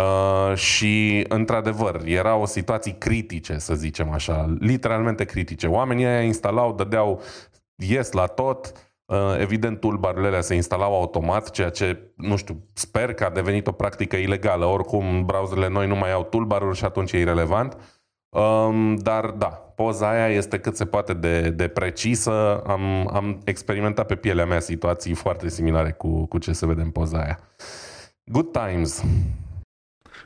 Uh, 0.00 0.56
și, 0.56 1.24
într-adevăr, 1.28 2.02
erau 2.04 2.46
situații 2.46 2.98
critice, 2.98 3.58
să 3.58 3.74
zicem 3.74 4.10
așa, 4.10 4.54
literalmente 4.58 5.24
critice. 5.24 5.66
Oamenii 5.66 6.04
aia 6.04 6.22
instalau, 6.22 6.74
dădeau 6.74 7.22
yes 7.74 8.12
la 8.12 8.26
tot, 8.26 8.66
uh, 8.66 8.89
evident, 9.38 9.80
toolbar 9.80 10.16
alea 10.16 10.40
se 10.40 10.54
instalau 10.54 10.94
automat, 10.94 11.50
ceea 11.50 11.70
ce, 11.70 12.12
nu 12.14 12.36
știu, 12.36 12.64
sper 12.72 13.14
că 13.14 13.24
a 13.24 13.30
devenit 13.30 13.66
o 13.66 13.72
practică 13.72 14.16
ilegală. 14.16 14.64
Oricum, 14.64 15.24
browserele 15.24 15.68
noi 15.68 15.86
nu 15.86 15.96
mai 15.96 16.12
au 16.12 16.24
toolbar 16.24 16.74
și 16.74 16.84
atunci 16.84 17.12
e 17.12 17.18
irrelevant. 17.18 17.76
Um, 18.28 18.94
dar, 18.94 19.26
da, 19.26 19.46
poza 19.46 20.10
aia 20.10 20.28
este 20.28 20.58
cât 20.58 20.76
se 20.76 20.84
poate 20.84 21.14
de, 21.14 21.50
de 21.50 21.68
precisă. 21.68 22.62
Am, 22.66 23.10
am 23.12 23.40
experimentat 23.44 24.06
pe 24.06 24.14
pielea 24.14 24.46
mea 24.46 24.60
situații 24.60 25.14
foarte 25.14 25.48
similare 25.48 25.90
cu, 25.90 26.26
cu 26.26 26.38
ce 26.38 26.52
se 26.52 26.66
vede 26.66 26.82
în 26.82 26.90
poza 26.90 27.18
aia. 27.18 27.38
Good 28.24 28.52
times. 28.52 29.04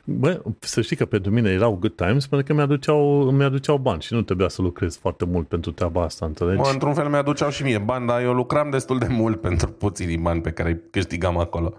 Bă, 0.07 0.41
să 0.59 0.81
știi 0.81 0.95
că 0.95 1.05
pentru 1.05 1.31
mine 1.31 1.49
erau 1.49 1.75
good 1.75 1.95
times 1.95 2.27
pentru 2.27 2.47
că 2.47 2.53
mi-aduceau, 2.53 3.31
mi-aduceau 3.31 3.77
bani 3.77 4.01
și 4.01 4.13
nu 4.13 4.21
trebuia 4.21 4.47
să 4.47 4.61
lucrez 4.61 4.97
foarte 4.97 5.25
mult 5.25 5.47
pentru 5.47 5.71
treaba 5.71 6.03
asta, 6.03 6.25
înțelegi? 6.25 6.57
Mă, 6.57 6.69
într-un 6.73 6.93
fel 6.93 7.07
mi-aduceau 7.07 7.49
și 7.49 7.63
mie 7.63 7.77
bani, 7.77 8.07
dar 8.07 8.21
eu 8.21 8.33
lucram 8.33 8.69
destul 8.69 8.97
de 8.97 9.07
mult 9.09 9.41
pentru 9.47 9.69
puținii 9.69 10.17
bani 10.17 10.41
pe 10.41 10.51
care 10.51 10.69
îi 10.69 10.81
câștigam 10.91 11.37
acolo. 11.37 11.73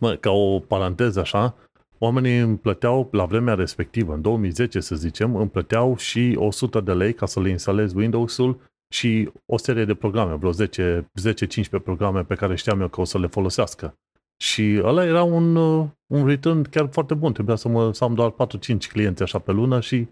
Mă, 0.00 0.14
ca 0.14 0.30
o 0.30 0.58
paranteză 0.58 1.20
așa, 1.20 1.54
oamenii 1.98 2.38
îmi 2.38 2.56
plăteau 2.56 3.08
la 3.12 3.24
vremea 3.24 3.54
respectivă, 3.54 4.14
în 4.14 4.20
2010 4.20 4.80
să 4.80 4.94
zicem, 4.94 5.36
îmi 5.36 5.50
plăteau 5.50 5.96
și 5.96 6.36
100 6.38 6.80
de 6.80 6.92
lei 6.92 7.12
ca 7.12 7.26
să 7.26 7.40
le 7.40 7.48
instalez 7.48 7.92
Windows-ul 7.92 8.60
și 8.88 9.30
o 9.46 9.58
serie 9.58 9.84
de 9.84 9.94
programe, 9.94 10.34
vreo 10.34 10.52
10-15 10.52 11.82
programe 11.84 12.22
pe 12.22 12.34
care 12.34 12.54
știam 12.54 12.80
eu 12.80 12.88
că 12.88 13.00
o 13.00 13.04
să 13.04 13.18
le 13.18 13.26
folosească. 13.26 13.94
Și 14.42 14.80
ăla 14.82 15.04
era 15.04 15.22
un, 15.22 15.56
uh, 15.56 15.86
un 16.06 16.26
return 16.26 16.62
chiar 16.62 16.88
foarte 16.90 17.14
bun. 17.14 17.32
Trebuia 17.32 17.56
să, 17.56 17.68
mă, 17.68 17.92
să 17.92 18.04
am 18.04 18.14
doar 18.14 18.30
4-5 18.30 18.88
clienți 18.88 19.22
așa 19.22 19.38
pe 19.38 19.52
lună 19.52 19.80
și 19.80 20.08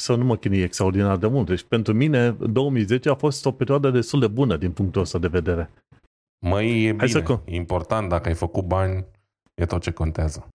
să 0.00 0.14
nu 0.14 0.24
mă 0.24 0.36
chinui 0.36 0.62
extraordinar 0.62 1.16
de 1.16 1.26
mult. 1.26 1.46
Deci 1.46 1.62
pentru 1.62 1.92
mine 1.92 2.30
2010 2.30 3.08
a 3.08 3.14
fost 3.14 3.46
o 3.46 3.52
perioadă 3.52 3.90
destul 3.90 4.20
de 4.20 4.26
bună 4.26 4.56
din 4.56 4.72
punctul 4.72 5.00
ăsta 5.00 5.18
de 5.18 5.26
vedere. 5.26 5.70
Măi, 6.46 6.84
e 6.84 6.92
bine. 6.92 7.06
Să... 7.06 7.40
E 7.44 7.54
important. 7.54 8.08
Dacă 8.08 8.28
ai 8.28 8.34
făcut 8.34 8.64
bani, 8.64 9.04
e 9.54 9.66
tot 9.66 9.82
ce 9.82 9.90
contează. 9.90 10.48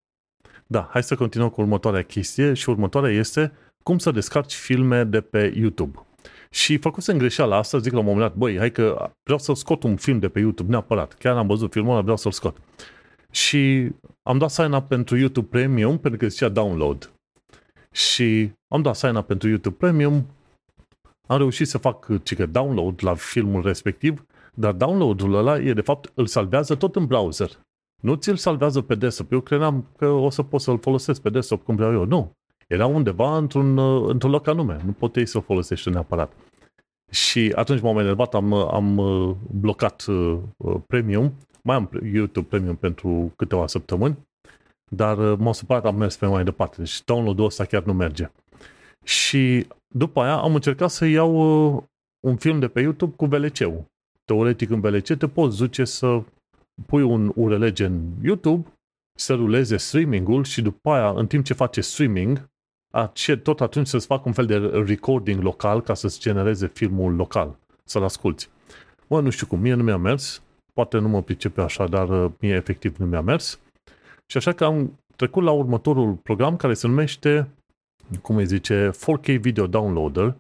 Da, 0.68 0.88
hai 0.92 1.04
să 1.04 1.16
continuăm 1.16 1.50
cu 1.50 1.62
următoarea 1.62 2.04
chestie 2.04 2.54
și 2.54 2.70
următoarea 2.70 3.12
este 3.12 3.52
cum 3.84 3.98
să 3.98 4.12
descarci 4.12 4.54
filme 4.54 5.04
de 5.04 5.22
pe 5.22 5.54
YouTube. 5.56 6.00
Și 6.50 6.78
făcusem 6.78 7.18
greșeala 7.18 7.58
asta, 7.58 7.78
zic 7.78 7.92
la 7.92 8.00
un 8.00 8.06
moment 8.06 8.24
dat, 8.24 8.36
băi, 8.36 8.58
hai 8.58 8.72
că 8.72 9.12
vreau 9.24 9.40
să 9.40 9.54
scot 9.54 9.84
un 9.84 9.96
film 9.96 10.20
de 10.20 10.30
pe 10.30 10.40
YouTube 10.40 10.70
neapărat. 10.70 11.14
Chiar 11.14 11.38
am 11.38 11.48
văzut 11.48 11.72
filmul 11.72 11.92
ăla, 11.92 12.02
vreau 12.02 12.18
să-l 12.18 12.32
scot. 12.32 12.58
Și 13.32 13.92
am 14.24 14.38
dat 14.38 14.50
sign 14.50 14.74
up 14.74 14.88
pentru 14.88 15.18
YouTube 15.18 15.48
Premium 15.50 15.98
pentru 15.98 16.20
că 16.20 16.28
zicea 16.28 16.50
download. 16.50 17.12
Și 17.92 18.52
am 18.68 18.82
dat 18.82 18.96
sign 18.96 19.16
up 19.16 19.28
pentru 19.28 19.48
YouTube 19.48 19.76
Premium, 19.76 20.26
am 21.28 21.38
reușit 21.38 21.68
să 21.68 21.78
fac 21.78 22.24
cică 22.24 22.46
download 22.46 23.04
la 23.04 23.14
filmul 23.14 23.62
respectiv, 23.62 24.26
dar 24.54 24.74
downloadul 24.74 25.34
ăla 25.34 25.60
e 25.60 25.74
de 25.74 25.82
fapt 25.82 26.12
îl 26.14 26.26
salvează 26.26 26.76
tot 26.76 26.96
în 26.96 27.06
browser. 27.06 27.50
Nu 28.02 28.16
ți-l 28.16 28.36
salvează 28.36 28.82
pe 28.82 28.96
desktop. 28.96 29.32
Eu 29.32 29.40
credeam 29.40 29.86
că 29.98 30.08
o 30.08 30.30
să 30.30 30.44
pot 30.44 30.62
să-l 30.62 30.80
folosesc 30.80 31.22
pe 31.22 31.30
desktop 31.30 31.64
cum 31.64 31.76
vreau 31.76 31.94
eu. 31.94 32.06
Nu. 32.06 32.32
Era 32.68 32.86
undeva 32.86 33.38
într-un, 33.38 33.78
într-un 34.08 34.32
loc 34.32 34.48
anume. 34.48 34.82
Nu 34.86 34.92
puteai 34.92 35.28
să-l 35.28 35.42
folosești 35.42 35.90
neapărat. 35.90 36.32
Și 37.12 37.52
atunci 37.56 37.82
m-am 37.82 37.98
enervat, 37.98 38.34
am, 38.34 38.54
am 38.54 38.98
uh, 38.98 39.36
blocat 39.52 40.06
uh, 40.08 40.40
premium 40.88 41.34
mai 41.68 41.76
am 41.76 41.90
YouTube 42.14 42.48
Premium 42.50 42.76
pentru 42.76 43.34
câteva 43.36 43.68
săptămâni, 43.68 44.18
dar 44.92 45.18
uh, 45.18 45.38
m-am 45.40 45.52
supărat, 45.52 45.86
am 45.86 45.96
mers 45.96 46.16
pe 46.16 46.26
mai 46.26 46.44
departe. 46.44 46.76
Deci 46.78 47.04
download-ul 47.04 47.46
ăsta 47.46 47.66
chiar 47.66 47.84
nu 47.84 47.94
merge. 47.94 48.30
Și 49.04 49.68
după 49.88 50.22
aia 50.22 50.36
am 50.36 50.54
încercat 50.54 50.90
să 50.90 51.06
iau 51.06 51.34
uh, 51.76 51.84
un 52.28 52.36
film 52.36 52.60
de 52.60 52.68
pe 52.68 52.82
YouTube 52.82 53.16
cu 53.16 53.26
VLC-ul. 53.26 53.86
Teoretic 54.26 54.70
în 54.70 54.80
VLC 54.80 55.18
te 55.18 55.28
poți 55.28 55.58
duce 55.58 55.86
să 55.86 56.22
pui 56.86 57.02
un 57.02 57.32
URL 57.36 57.68
gen 57.68 58.02
YouTube, 58.24 58.68
să 59.18 59.34
ruleze 59.34 59.78
streaming-ul 59.78 60.44
și 60.44 60.62
după 60.62 60.90
aia, 60.90 61.10
în 61.10 61.28
timp 61.28 61.46
ce 61.46 61.54
face 61.54 61.82
streaming, 61.82 62.50
tot 63.44 63.62
atunci 63.62 63.88
să-ți 63.88 64.06
facă 64.06 64.24
un 64.26 64.34
fel 64.34 64.46
de 64.46 64.58
recording 64.86 65.42
local 65.42 65.82
ca 65.82 65.94
să-ți 65.94 66.20
genereze 66.20 66.68
filmul 66.68 67.16
local, 67.16 67.58
să-l 67.84 68.04
asculti. 68.04 68.50
Bă, 69.08 69.22
nu 69.22 69.30
știu 69.30 69.48
cum, 69.48 69.60
mie 69.60 69.74
nu 69.74 69.84
mi-a 69.84 69.98
mers, 69.98 70.42
poate 70.78 70.98
nu 70.98 71.08
mă 71.08 71.22
pricepe 71.22 71.62
așa, 71.62 71.88
dar 71.88 72.10
uh, 72.10 72.32
mie 72.40 72.54
efectiv 72.54 72.98
nu 72.98 73.06
mi-a 73.06 73.22
mers. 73.22 73.60
Și 74.26 74.38
așa 74.38 74.52
că 74.52 74.66
am 74.66 75.00
trecut 75.16 75.44
la 75.44 75.52
următorul 75.52 76.14
program 76.14 76.56
care 76.56 76.74
se 76.74 76.88
numește, 76.88 77.50
cum 78.22 78.36
îi 78.36 78.46
zice, 78.46 78.90
4K 78.90 79.40
Video 79.40 79.68
Downloader 79.68 80.36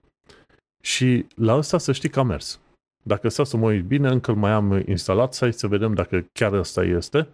și 0.83 1.25
la 1.35 1.55
ăsta 1.55 1.77
să 1.77 1.91
știi 1.91 2.09
că 2.09 2.19
a 2.19 2.23
mers. 2.23 2.59
Dacă 3.03 3.29
stau 3.29 3.45
să 3.45 3.57
mă 3.57 3.65
uit 3.65 3.85
bine, 3.85 4.09
încă 4.09 4.33
mai 4.33 4.51
am 4.51 4.83
instalat, 4.85 5.33
să 5.33 5.49
să 5.49 5.67
vedem 5.67 5.93
dacă 5.93 6.25
chiar 6.31 6.53
ăsta 6.53 6.83
este. 6.83 7.27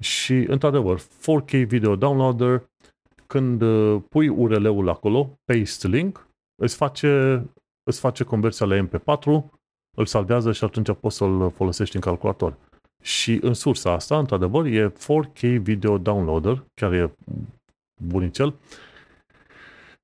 Și, 0.00 0.34
într-adevăr, 0.34 1.00
4K 1.00 1.66
Video 1.66 1.96
Downloader, 1.96 2.68
când 3.26 3.62
uh, 3.62 4.02
pui 4.08 4.28
URL-ul 4.28 4.88
acolo, 4.88 5.38
paste 5.44 5.88
link, 5.88 6.28
îți 6.62 6.76
face, 6.76 7.42
îți 7.82 8.00
face 8.00 8.24
conversia 8.24 8.66
la 8.66 8.86
MP4 8.86 9.59
îl 9.96 10.06
salvează 10.06 10.52
și 10.52 10.64
atunci 10.64 10.92
poți 11.00 11.16
să-l 11.16 11.50
folosești 11.50 11.94
în 11.94 12.00
calculator. 12.00 12.56
Și 13.02 13.38
în 13.42 13.54
sursa 13.54 13.92
asta, 13.92 14.18
într-adevăr, 14.18 14.64
e 14.66 14.88
4K 14.88 15.40
Video 15.40 15.98
Downloader, 15.98 16.64
care 16.74 16.96
e 16.96 17.10
bunicel. 18.02 18.54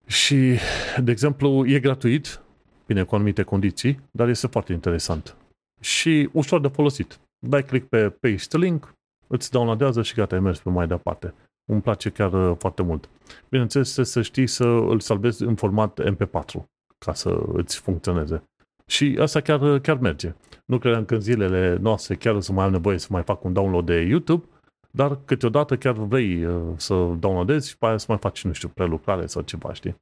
Și, 0.07 0.59
de 1.03 1.11
exemplu, 1.11 1.67
e 1.67 1.81
gratuit, 1.81 2.41
bine, 2.87 3.03
cu 3.03 3.15
anumite 3.15 3.43
condiții, 3.43 4.01
dar 4.11 4.29
este 4.29 4.47
foarte 4.47 4.73
interesant. 4.73 5.37
Și 5.81 6.29
ușor 6.33 6.61
de 6.61 6.69
folosit. 6.69 7.21
Dai 7.47 7.65
click 7.65 7.89
pe 7.89 8.11
Paste 8.11 8.59
Link, 8.59 8.93
îți 9.27 9.51
downloadează 9.51 10.03
și 10.03 10.15
gata, 10.15 10.35
ai 10.35 10.41
mers 10.41 10.59
pe 10.59 10.69
mai 10.69 10.87
departe. 10.87 11.35
Îmi 11.73 11.81
place 11.81 12.11
chiar 12.11 12.33
uh, 12.33 12.57
foarte 12.59 12.83
mult. 12.83 13.09
Bineînțeles, 13.49 13.99
să 14.03 14.23
știi 14.23 14.47
să 14.47 14.65
îl 14.65 15.01
salvezi 15.01 15.43
în 15.43 15.55
format 15.55 16.01
MP4 16.11 16.63
ca 16.99 17.15
să 17.15 17.43
îți 17.53 17.81
funcționeze. 17.81 18.43
Și 18.91 19.19
asta 19.21 19.41
chiar, 19.41 19.79
chiar 19.79 19.99
merge. 19.99 20.35
Nu 20.65 20.79
credeam 20.79 21.05
că 21.05 21.15
în 21.15 21.21
zilele 21.21 21.77
noastre 21.81 22.15
chiar 22.15 22.35
o 22.35 22.41
să 22.41 22.53
mai 22.53 22.65
am 22.65 22.71
nevoie 22.71 22.99
să 22.99 23.09
mai 23.11 23.23
fac 23.23 23.45
un 23.45 23.53
download 23.53 23.87
de 23.87 24.01
YouTube, 24.01 24.45
dar 24.91 25.19
câteodată 25.25 25.77
chiar 25.77 25.93
vrei 25.93 26.45
uh, 26.45 26.73
să 26.77 26.95
downloadezi 26.95 27.69
și 27.69 27.79
pe 27.79 27.87
aia 27.87 27.97
să 27.97 28.07
mai 28.09 28.19
faci, 28.19 28.45
nu 28.45 28.53
știu, 28.53 28.69
prelucrare 28.69 29.27
sau 29.27 29.43
ceva, 29.43 29.73
știi? 29.73 29.97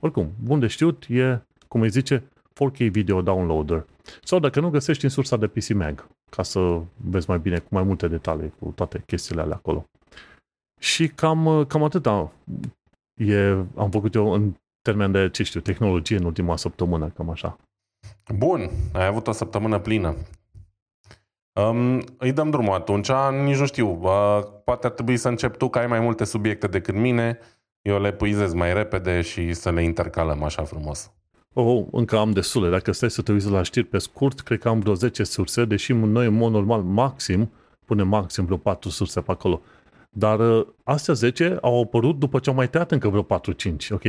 Oricum, 0.00 0.32
bun 0.42 0.58
de 0.58 0.66
știut 0.66 1.04
e, 1.08 1.42
cum 1.68 1.80
îi 1.80 1.88
zice, 1.88 2.28
4K 2.54 2.90
Video 2.90 3.22
Downloader. 3.22 3.86
Sau 4.22 4.38
dacă 4.38 4.60
nu, 4.60 4.70
găsești 4.70 5.04
în 5.04 5.10
sursa 5.10 5.36
de 5.36 5.46
PC 5.46 5.72
Mag, 5.72 6.08
ca 6.30 6.42
să 6.42 6.80
vezi 6.96 7.28
mai 7.28 7.38
bine, 7.38 7.58
cu 7.58 7.68
mai 7.70 7.82
multe 7.82 8.08
detalii, 8.08 8.52
cu 8.58 8.72
toate 8.74 9.02
chestiile 9.06 9.40
alea 9.40 9.56
acolo. 9.56 9.84
Și 10.80 11.08
cam, 11.08 11.64
cam 11.64 11.82
atâta 11.82 12.32
e, 13.20 13.48
am 13.76 13.90
făcut 13.90 14.14
eu 14.14 14.32
în 14.32 14.54
termen 14.82 15.12
de, 15.12 15.28
ce 15.28 15.42
știu, 15.42 15.60
tehnologie 15.60 16.16
în 16.16 16.24
ultima 16.24 16.56
săptămână, 16.56 17.08
cam 17.08 17.30
așa. 17.30 17.58
Bun, 18.34 18.70
ai 18.92 19.06
avut 19.06 19.26
o 19.26 19.32
săptămână 19.32 19.78
plină. 19.78 20.14
Um, 21.52 22.04
îi 22.18 22.32
dăm 22.32 22.50
drumul 22.50 22.74
atunci, 22.74 23.10
nici 23.44 23.56
nu 23.56 23.66
știu, 23.66 24.00
uh, 24.02 24.40
poate 24.64 24.86
ar 24.86 24.92
trebui 24.92 25.16
să 25.16 25.28
încep 25.28 25.56
tu, 25.56 25.68
că 25.68 25.78
ai 25.78 25.86
mai 25.86 26.00
multe 26.00 26.24
subiecte 26.24 26.66
decât 26.66 26.94
mine, 26.94 27.38
eu 27.82 28.00
le 28.00 28.12
puizez 28.12 28.52
mai 28.52 28.72
repede 28.72 29.20
și 29.20 29.52
să 29.52 29.70
le 29.70 29.82
intercalăm 29.82 30.42
așa 30.42 30.64
frumos. 30.64 31.12
Oh, 31.52 31.86
încă 31.90 32.18
am 32.18 32.30
destule. 32.30 32.70
Dacă 32.70 32.92
stai 32.92 33.10
să 33.10 33.22
te 33.22 33.32
uiți 33.32 33.50
la 33.50 33.62
știri 33.62 33.86
pe 33.86 33.98
scurt, 33.98 34.40
cred 34.40 34.58
că 34.58 34.68
am 34.68 34.78
vreo 34.78 34.94
10 34.94 35.24
surse, 35.24 35.64
deși 35.64 35.92
noi 35.92 36.26
în 36.26 36.34
mod 36.34 36.52
normal 36.52 36.82
maxim, 36.82 37.52
punem 37.84 38.08
maxim 38.08 38.44
vreo 38.44 38.56
4 38.56 38.90
surse 38.90 39.20
pe 39.20 39.30
acolo. 39.30 39.60
Dar 40.10 40.38
uh, 40.38 40.66
astea 40.84 41.14
10 41.14 41.58
au 41.60 41.82
apărut 41.82 42.18
după 42.18 42.38
ce 42.38 42.50
am 42.50 42.56
mai 42.56 42.68
tăiat 42.68 42.90
încă 42.90 43.08
vreo 43.08 43.22
4-5, 43.22 43.26
ok? 43.90 44.04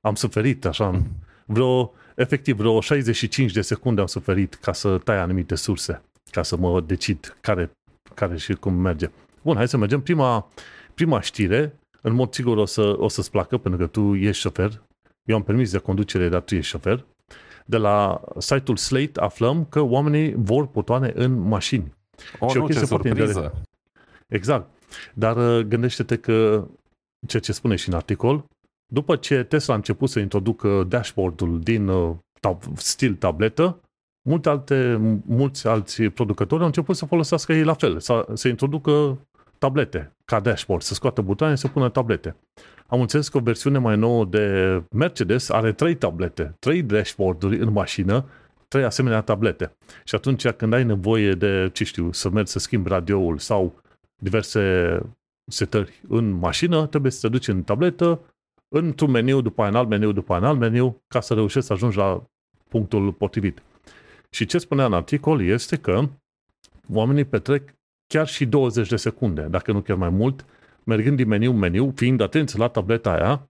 Am 0.00 0.14
suferit 0.14 0.64
așa, 0.64 1.02
vreo 1.46 1.92
efectiv 2.16 2.56
vreo 2.56 2.80
65 2.80 3.52
de 3.52 3.60
secunde 3.60 4.00
am 4.00 4.06
suferit 4.06 4.54
ca 4.54 4.72
să 4.72 4.98
tai 4.98 5.18
anumite 5.18 5.54
surse, 5.54 6.02
ca 6.30 6.42
să 6.42 6.56
mă 6.56 6.80
decid 6.80 7.36
care, 7.40 7.70
care 8.14 8.36
și 8.36 8.54
cum 8.54 8.74
merge. 8.74 9.10
Bun, 9.42 9.56
hai 9.56 9.68
să 9.68 9.76
mergem. 9.76 10.00
Prima, 10.00 10.48
prima 10.94 11.20
știre, 11.20 11.78
în 12.00 12.14
mod 12.14 12.32
sigur 12.32 12.56
o, 12.56 12.64
să, 12.64 12.94
o 12.98 13.08
să-ți 13.08 13.30
placă, 13.30 13.58
pentru 13.58 13.80
că 13.80 13.86
tu 13.86 14.14
ești 14.14 14.40
șofer. 14.40 14.82
Eu 15.24 15.36
am 15.36 15.42
permis 15.42 15.70
de 15.70 15.78
conducere, 15.78 16.28
dar 16.28 16.40
tu 16.40 16.54
ești 16.54 16.70
șofer. 16.70 17.04
De 17.66 17.76
la 17.76 18.20
site-ul 18.38 18.76
Slate 18.76 19.20
aflăm 19.20 19.64
că 19.64 19.80
oamenii 19.80 20.34
vor 20.36 20.66
potoane 20.66 21.12
în 21.14 21.38
mașini. 21.38 21.94
O, 22.38 22.48
și 22.48 22.56
nu, 22.56 22.64
o 22.64 22.68
ce 22.68 22.84
surpriză! 22.84 23.62
Exact. 24.26 24.70
Dar 25.14 25.36
uh, 25.36 25.64
gândește-te 25.64 26.16
că 26.16 26.66
ceea 27.26 27.42
ce 27.42 27.52
spune 27.52 27.76
și 27.76 27.88
în 27.88 27.94
articol, 27.94 28.44
după 28.86 29.16
ce 29.16 29.42
Tesla 29.42 29.74
a 29.74 29.76
început 29.76 30.08
să 30.08 30.18
introducă 30.18 30.84
dashboard-ul 30.88 31.60
din 31.60 31.88
uh, 31.88 32.16
tab- 32.40 32.76
stil 32.76 33.14
tabletă, 33.14 33.80
multe 34.28 34.48
alte, 34.48 34.96
mulți 35.26 35.66
alți 35.66 36.02
producători 36.02 36.60
au 36.60 36.66
început 36.66 36.96
să 36.96 37.06
folosească 37.06 37.52
ei 37.52 37.64
la 37.64 37.74
fel, 37.74 38.00
să, 38.00 38.26
să 38.32 38.48
introducă 38.48 39.18
tablete 39.58 40.16
ca 40.24 40.40
dashboard, 40.40 40.82
să 40.82 40.94
scoată 40.94 41.22
butoane, 41.22 41.54
să 41.54 41.68
pună 41.68 41.88
tablete. 41.88 42.36
Am 42.86 43.00
înțeles 43.00 43.28
că 43.28 43.36
o 43.36 43.40
versiune 43.40 43.78
mai 43.78 43.96
nouă 43.96 44.24
de 44.24 44.82
Mercedes 44.90 45.50
are 45.50 45.72
trei 45.72 45.94
tablete, 45.94 46.54
trei 46.58 46.82
dashboard-uri 46.82 47.58
în 47.58 47.72
mașină, 47.72 48.24
trei 48.68 48.84
asemenea 48.84 49.20
tablete. 49.20 49.76
Și 50.04 50.14
atunci 50.14 50.48
când 50.48 50.72
ai 50.72 50.84
nevoie 50.84 51.32
de, 51.32 51.70
ce 51.72 51.84
știu, 51.84 52.12
să 52.12 52.30
mergi 52.30 52.50
să 52.50 52.58
schimbi 52.58 52.88
radioul 52.88 53.38
sau 53.38 53.80
diverse 54.22 54.98
setări 55.50 56.00
în 56.08 56.30
mașină, 56.30 56.86
trebuie 56.86 57.12
să 57.12 57.18
te 57.20 57.28
duci 57.28 57.48
în 57.48 57.62
tabletă, 57.62 58.20
într-un 58.68 59.10
meniu, 59.10 59.40
după 59.40 59.66
un 59.66 59.74
alt 59.74 59.88
meniu, 59.88 60.12
după 60.12 60.36
un 60.36 60.44
alt 60.44 60.58
meniu, 60.58 61.02
ca 61.08 61.20
să 61.20 61.34
reușești 61.34 61.66
să 61.66 61.72
ajungi 61.72 61.96
la 61.96 62.24
punctul 62.68 63.12
potrivit. 63.12 63.62
Și 64.30 64.46
ce 64.46 64.58
spunea 64.58 64.84
în 64.84 64.92
articol 64.92 65.42
este 65.42 65.76
că 65.76 66.08
oamenii 66.92 67.24
petrec 67.24 67.74
chiar 68.06 68.26
și 68.26 68.46
20 68.46 68.88
de 68.88 68.96
secunde, 68.96 69.42
dacă 69.42 69.72
nu 69.72 69.80
chiar 69.80 69.96
mai 69.96 70.10
mult, 70.10 70.44
mergând 70.84 71.16
din 71.16 71.28
meniu 71.28 71.50
în 71.50 71.58
meniu, 71.58 71.92
fiind 71.96 72.20
atenți 72.20 72.58
la 72.58 72.68
tableta 72.68 73.12
aia, 73.12 73.48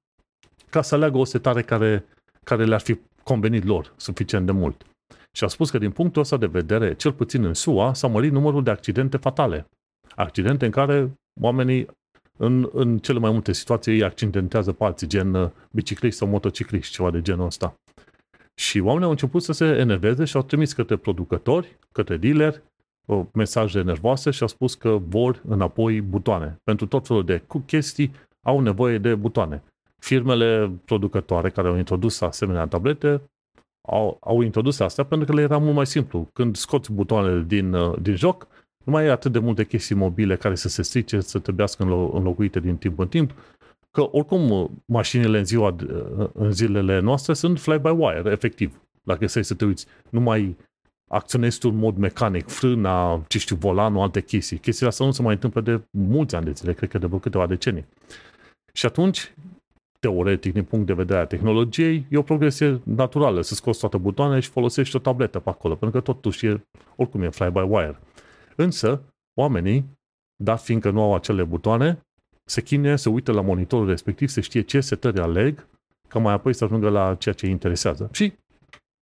ca 0.71 0.83
să 0.83 0.95
aleagă 0.95 1.19
o 1.19 1.25
setare 1.25 1.63
care, 1.63 2.05
care 2.45 2.65
le-ar 2.65 2.81
fi 2.81 2.99
convenit 3.23 3.65
lor 3.65 3.93
suficient 3.97 4.47
de 4.47 4.53
mult. 4.53 4.87
Și 5.33 5.45
a 5.45 5.47
spus 5.47 5.71
că 5.71 5.79
din 5.79 5.91
punctul 5.91 6.23
ăsta 6.23 6.37
de 6.37 6.47
vedere, 6.47 6.95
cel 6.95 7.13
puțin 7.13 7.45
în 7.45 7.55
SUA, 7.55 7.95
s-a 7.95 8.07
mărit 8.07 8.33
numărul 8.33 8.63
de 8.63 8.71
accidente 8.71 9.17
fatale. 9.17 9.69
Accidente 10.15 10.65
în 10.65 10.71
care 10.71 11.13
oamenii, 11.41 11.87
în, 12.37 12.69
în 12.73 12.99
cele 12.99 13.19
mai 13.19 13.31
multe 13.31 13.53
situații, 13.53 13.93
îi 13.93 14.05
accidentează 14.05 14.73
pe 14.73 14.85
alții, 14.85 15.07
gen 15.07 15.35
uh, 15.35 15.51
bicicliști 15.71 16.19
sau 16.19 16.29
motocicliști, 16.29 16.93
ceva 16.93 17.11
de 17.11 17.23
genul 17.23 17.47
ăsta. 17.47 17.75
Și 18.55 18.79
oamenii 18.79 19.05
au 19.05 19.11
început 19.11 19.43
să 19.43 19.53
se 19.53 19.65
enerveze 19.65 20.25
și 20.25 20.37
au 20.37 20.43
trimis 20.43 20.73
către 20.73 20.97
producători, 20.97 21.79
către 21.93 22.17
dealer, 22.17 22.63
mesaje 23.33 23.83
nervoase 23.83 24.31
și 24.31 24.43
au 24.43 24.49
spus 24.49 24.75
că 24.75 24.99
vor 25.09 25.43
înapoi 25.49 26.01
butoane. 26.01 26.57
Pentru 26.65 26.87
tot 26.87 27.07
felul 27.07 27.25
de 27.25 27.43
chestii 27.67 28.13
au 28.47 28.61
nevoie 28.61 28.99
de 28.99 29.15
butoane. 29.15 29.63
Firmele 29.99 30.71
producătoare 30.85 31.51
care 31.51 31.69
au 31.69 31.77
introdus 31.77 32.21
asemenea 32.21 32.67
tablete 32.67 33.21
au, 33.89 34.17
au 34.21 34.41
introdus 34.41 34.81
asta 34.81 35.05
pentru 35.05 35.27
că 35.27 35.35
le 35.35 35.43
era 35.43 35.59
mult 35.59 35.75
mai 35.75 35.87
simplu. 35.87 36.29
Când 36.33 36.57
scoți 36.57 36.93
butoanele 36.93 37.45
din, 37.47 37.73
uh, 37.73 37.99
din 38.01 38.15
joc, 38.15 38.47
nu 38.87 38.93
mai 38.93 39.07
e 39.07 39.11
atât 39.11 39.33
de 39.33 39.39
multe 39.39 39.65
chestii 39.65 39.95
mobile 39.95 40.37
care 40.37 40.55
să 40.55 40.69
se 40.69 40.83
strice, 40.83 41.21
să 41.21 41.39
trebuiască 41.39 41.83
înlocuite 42.13 42.61
din 42.61 42.77
timp 42.77 42.99
în 42.99 43.09
timp, 43.09 43.35
că 43.91 44.09
oricum 44.11 44.51
uh, 44.51 44.69
mașinile 44.85 45.39
în, 45.39 45.45
ziua, 45.45 45.77
uh, 46.19 46.29
în 46.33 46.53
zilele 46.53 47.01
noastre 47.01 47.33
sunt 47.33 47.59
fly-by-wire, 47.59 48.31
efectiv. 48.31 48.81
Dacă 49.03 49.27
stai 49.27 49.45
să 49.45 49.55
te 49.55 49.65
uiți, 49.65 49.87
nu 50.11 50.21
mai 50.21 50.57
acționezi 51.09 51.59
tu 51.59 51.69
în 51.69 51.77
mod 51.77 51.97
mecanic, 51.97 52.49
frâna, 52.49 53.25
ce 53.29 53.39
știu, 53.39 53.57
volanul, 53.57 54.01
alte 54.01 54.23
chestii. 54.23 54.59
Chestiile 54.59 54.89
astea 54.89 55.07
nu 55.07 55.13
se 55.13 55.23
mai 55.23 55.35
întâmplă 55.35 55.61
de 55.61 55.81
mulți 55.91 56.35
ani 56.35 56.45
de 56.45 56.53
zile, 56.53 56.73
cred 56.73 56.89
că 56.89 56.99
de 56.99 57.07
vreo 57.07 57.19
câteva 57.19 57.47
decenii. 57.47 57.87
Și 58.73 58.87
atunci, 58.87 59.35
teoretic, 60.01 60.53
din 60.53 60.65
punct 60.65 60.87
de 60.87 60.93
vedere 60.93 61.19
a 61.19 61.27
tehnologiei, 61.27 62.07
e 62.11 62.17
o 62.17 62.23
progresie 62.23 62.81
naturală 62.85 63.41
să 63.41 63.55
scoți 63.55 63.81
toate 63.81 63.97
butoanele 63.97 64.41
și 64.41 64.49
folosești 64.49 64.97
o 64.97 64.99
tabletă 64.99 65.39
pe 65.39 65.49
acolo, 65.49 65.75
pentru 65.75 66.01
că 66.01 66.13
totuși 66.13 66.47
e, 66.47 66.67
oricum 66.97 67.23
e 67.23 67.29
fly-by-wire. 67.29 67.97
Însă, 68.57 69.03
oamenii, 69.35 69.99
dat 70.43 70.61
fiindcă 70.61 70.91
nu 70.91 71.03
au 71.03 71.15
acele 71.15 71.45
butoane, 71.45 72.01
se 72.45 72.63
chinuie 72.63 72.97
să 72.97 73.09
uită 73.09 73.33
la 73.33 73.41
monitorul 73.41 73.89
respectiv, 73.89 74.29
să 74.29 74.41
știe 74.41 74.61
ce 74.61 74.81
setări 74.81 75.21
aleg, 75.21 75.67
ca 76.09 76.19
mai 76.19 76.33
apoi 76.33 76.55
să 76.55 76.65
ajungă 76.65 76.89
la 76.89 77.15
ceea 77.15 77.35
ce 77.35 77.45
îi 77.45 77.51
interesează. 77.51 78.09
Și 78.13 78.33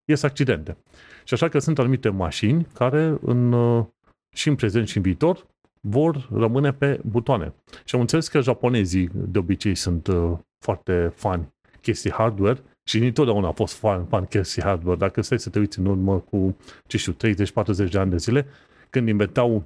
ies 0.05 0.23
accidente. 0.23 0.77
Și 1.25 1.35
așa 1.35 1.49
că 1.49 1.59
sunt 1.59 1.79
anumite 1.79 2.09
mașini 2.09 2.67
care 2.75 3.19
în, 3.21 3.53
uh, 3.53 3.85
și 4.35 4.49
în 4.49 4.55
prezent 4.55 4.89
și 4.89 4.97
în 4.97 5.03
viitor 5.03 5.47
vor 5.81 6.29
rămâne 6.33 6.73
pe 6.73 7.01
butoane. 7.11 7.55
Și 7.85 7.95
am 7.95 8.01
înțeles 8.01 8.29
că 8.29 8.41
japonezii 8.41 9.11
de 9.13 9.39
obicei 9.39 9.75
sunt 9.75 10.07
uh, 10.07 10.33
foarte 10.65 11.13
fani 11.15 11.53
chestii 11.81 12.11
hardware 12.11 12.63
și 12.85 12.99
niciodată 12.99 13.47
a 13.47 13.53
fost 13.53 13.75
fan, 13.75 14.05
fan 14.05 14.25
chestii 14.25 14.63
hardware. 14.63 14.99
Dacă 14.99 15.21
stai 15.21 15.39
să 15.39 15.51
te 15.51 15.59
uiți 15.59 15.79
în 15.79 15.87
urmă 15.87 16.19
cu, 16.19 16.57
ce 16.87 16.97
știu, 16.97 17.13
30-40 17.13 17.91
de 17.91 17.99
ani 17.99 18.11
de 18.11 18.17
zile, 18.17 18.47
când 18.95 19.09
inventau 19.09 19.65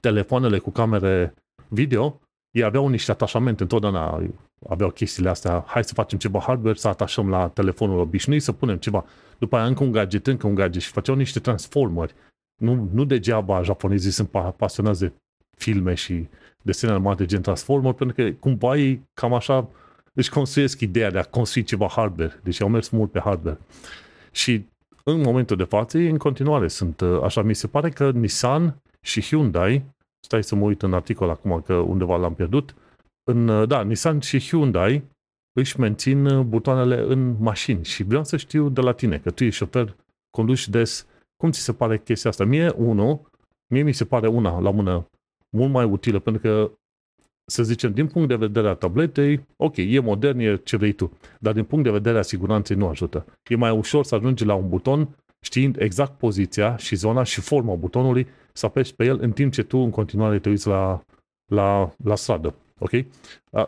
telefoanele 0.00 0.58
cu 0.58 0.70
camere 0.70 1.34
video, 1.68 2.20
ei 2.50 2.62
aveau 2.62 2.88
niște 2.88 3.10
atașamente 3.10 3.62
întotdeauna, 3.62 4.22
aveau 4.68 4.90
chestiile 4.90 5.28
astea, 5.28 5.64
hai 5.66 5.84
să 5.84 5.94
facem 5.94 6.18
ceva 6.18 6.40
hardware, 6.40 6.76
să 6.76 6.88
atașăm 6.88 7.28
la 7.28 7.48
telefonul 7.48 7.98
obișnuit, 7.98 8.42
să 8.42 8.52
punem 8.52 8.76
ceva. 8.76 9.04
După 9.38 9.56
aia 9.56 9.66
încă 9.66 9.84
un 9.84 9.92
gadget, 9.92 10.26
încă 10.26 10.46
un 10.46 10.54
gadget 10.54 10.82
și 10.82 10.90
făceau 10.90 11.14
niște 11.14 11.40
transformări. 11.40 12.14
Nu, 12.60 12.88
nu 12.92 13.04
degeaba 13.04 13.62
japonezii 13.62 14.10
sunt 14.10 14.30
pasionați 14.56 15.00
de 15.00 15.12
filme 15.56 15.94
și 15.94 16.28
desene 16.62 16.92
animate 16.92 17.24
gen 17.24 17.42
Transformer, 17.42 17.92
pentru 17.92 18.16
că 18.16 18.32
cumva 18.32 18.76
ei 18.76 19.02
cam 19.14 19.34
așa 19.34 19.68
își 20.12 20.30
construiesc 20.30 20.80
ideea 20.80 21.10
de 21.10 21.18
a 21.18 21.22
construi 21.22 21.62
ceva 21.62 21.88
hardware. 21.88 22.40
Deci 22.42 22.60
au 22.60 22.68
mers 22.68 22.88
mult 22.88 23.10
pe 23.10 23.20
hardware. 23.20 23.58
Și 24.30 24.66
în 25.10 25.20
momentul 25.20 25.56
de 25.56 25.64
față, 25.64 25.98
în 25.98 26.18
continuare 26.18 26.68
sunt 26.68 27.02
așa. 27.02 27.42
Mi 27.42 27.54
se 27.54 27.66
pare 27.66 27.90
că 27.90 28.10
Nissan 28.10 28.82
și 29.00 29.22
Hyundai 29.22 29.84
stai 30.24 30.44
să 30.44 30.54
mă 30.54 30.64
uit 30.64 30.82
în 30.82 30.94
articol 30.94 31.28
acum 31.28 31.60
că 31.60 31.74
undeva 31.74 32.16
l-am 32.16 32.34
pierdut, 32.34 32.74
în, 33.30 33.68
da, 33.68 33.82
Nissan 33.82 34.20
și 34.20 34.38
Hyundai 34.38 35.02
își 35.60 35.80
mențin 35.80 36.48
butoanele 36.48 37.00
în 37.00 37.36
mașini 37.38 37.84
și 37.84 38.02
vreau 38.02 38.24
să 38.24 38.36
știu 38.36 38.68
de 38.68 38.80
la 38.80 38.92
tine, 38.92 39.18
că 39.18 39.30
tu 39.30 39.44
ești 39.44 39.56
șofer, 39.56 39.96
conduci 40.30 40.68
des, 40.68 41.06
cum 41.36 41.50
ți 41.50 41.60
se 41.60 41.72
pare 41.72 41.98
chestia 41.98 42.30
asta? 42.30 42.44
Mie, 42.44 42.68
unul, 42.68 43.20
mie 43.72 43.82
mi 43.82 43.92
se 43.92 44.04
pare 44.04 44.28
una 44.28 44.58
la 44.58 44.70
mână 44.70 45.06
mult 45.56 45.72
mai 45.72 45.84
utilă, 45.84 46.18
pentru 46.18 46.42
că, 46.42 46.70
să 47.46 47.62
zicem, 47.62 47.92
din 47.92 48.06
punct 48.06 48.28
de 48.28 48.36
vedere 48.36 48.68
a 48.68 48.74
tabletei, 48.74 49.46
ok, 49.56 49.76
e 49.76 49.98
modern, 50.00 50.38
e 50.38 50.56
ce 50.56 50.76
vrei 50.76 50.92
tu, 50.92 51.18
dar 51.40 51.52
din 51.52 51.64
punct 51.64 51.84
de 51.84 51.90
vedere 51.90 52.18
a 52.18 52.22
siguranței 52.22 52.76
nu 52.76 52.88
ajută. 52.88 53.24
E 53.48 53.56
mai 53.56 53.70
ușor 53.70 54.04
să 54.04 54.14
ajungi 54.14 54.44
la 54.44 54.54
un 54.54 54.68
buton 54.68 55.08
știind 55.40 55.80
exact 55.80 56.18
poziția 56.18 56.76
și 56.76 56.96
zona 56.96 57.22
și 57.22 57.40
forma 57.40 57.74
butonului 57.74 58.26
să 58.52 58.66
apeși 58.66 58.94
pe 58.94 59.04
el 59.04 59.18
în 59.20 59.32
timp 59.32 59.52
ce 59.52 59.62
tu 59.62 59.78
în 59.78 59.90
continuare 59.90 60.38
te 60.38 60.48
uiți 60.48 60.66
la, 60.66 61.04
la, 61.52 61.94
la 62.04 62.14
stradă. 62.14 62.54
Ok? 62.78 62.90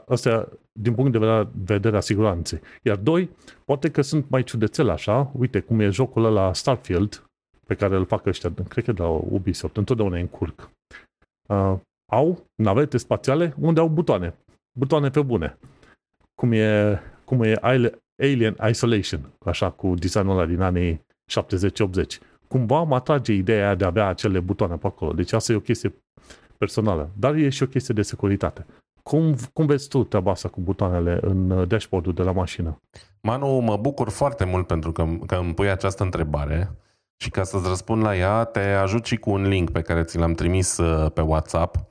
Asta 0.06 0.48
din 0.72 0.94
punct 0.94 1.12
de 1.12 1.48
vedere 1.64 1.96
a 1.96 2.00
siguranței. 2.00 2.60
Iar 2.82 2.96
doi, 2.96 3.30
poate 3.64 3.90
că 3.90 4.02
sunt 4.02 4.28
mai 4.28 4.42
ciudățele 4.42 4.92
așa, 4.92 5.30
uite 5.34 5.60
cum 5.60 5.80
e 5.80 5.90
jocul 5.90 6.24
ăla 6.24 6.52
Starfield, 6.52 7.24
pe 7.66 7.74
care 7.74 7.96
îl 7.96 8.04
fac 8.04 8.26
ăștia, 8.26 8.52
cred 8.68 8.84
că 8.84 8.92
de 8.92 9.02
la 9.02 9.08
Ubisoft, 9.08 9.76
întotdeauna 9.76 10.18
e 10.18 10.20
în 10.20 10.26
curc. 10.26 10.70
Uh, 11.48 11.74
au 12.12 12.47
navete 12.55 12.97
spațiale 12.97 13.55
unde 13.61 13.81
au 13.81 13.88
butoane. 13.88 14.35
Butoane 14.79 15.11
pe 15.11 15.23
bune. 15.23 15.59
Cum 16.35 16.53
e, 16.53 17.01
cum 17.25 17.42
e 17.42 17.55
Alien 18.16 18.57
Isolation, 18.69 19.33
așa, 19.45 19.71
cu 19.71 19.95
designul 19.95 20.38
ăla 20.38 20.47
din 20.47 20.61
anii 20.61 21.05
70-80 21.40 22.35
cumva 22.49 22.83
mă 22.83 22.95
atrage 22.95 23.33
ideea 23.33 23.75
de 23.75 23.85
a 23.85 23.87
avea 23.87 24.07
acele 24.07 24.40
butoane 24.40 24.77
pe 24.77 24.87
acolo. 24.87 25.12
Deci 25.12 25.33
asta 25.33 25.53
e 25.53 25.57
o 25.57 25.61
chestie 25.61 25.95
personală. 26.59 27.11
Dar 27.19 27.35
e 27.35 27.49
și 27.49 27.62
o 27.62 27.66
chestie 27.66 27.95
de 27.95 28.03
securitate. 28.03 28.66
Cum, 29.03 29.35
cum 29.53 29.66
vezi 29.66 29.88
tu 29.88 30.05
treaba 30.05 30.31
asta 30.31 30.49
cu 30.49 30.61
butoanele 30.61 31.19
în 31.23 31.51
uh, 31.51 31.69
dashboard-ul 31.69 32.12
de 32.12 32.23
la 32.23 32.33
mașină? 32.33 32.81
Manu, 33.21 33.59
mă 33.59 33.77
bucur 33.77 34.09
foarte 34.09 34.45
mult 34.45 34.66
pentru 34.66 34.92
că, 34.92 35.07
că 35.27 35.35
îmi 35.35 35.55
pui 35.55 35.71
această 35.71 36.03
întrebare 36.03 36.71
și 37.16 37.31
ca 37.31 37.42
să-ți 37.42 37.69
răspund 37.69 38.03
la 38.03 38.16
ea, 38.16 38.45
te 38.45 38.61
ajut 38.61 39.05
și 39.05 39.16
cu 39.16 39.31
un 39.31 39.49
link 39.49 39.71
pe 39.71 39.83
care 39.83 40.03
ți 40.03 40.19
l-am 40.19 40.33
trimis 40.33 40.77
uh, 40.79 41.11
pe 41.12 41.21
WhatsApp 41.21 41.77
uh, 41.77 41.83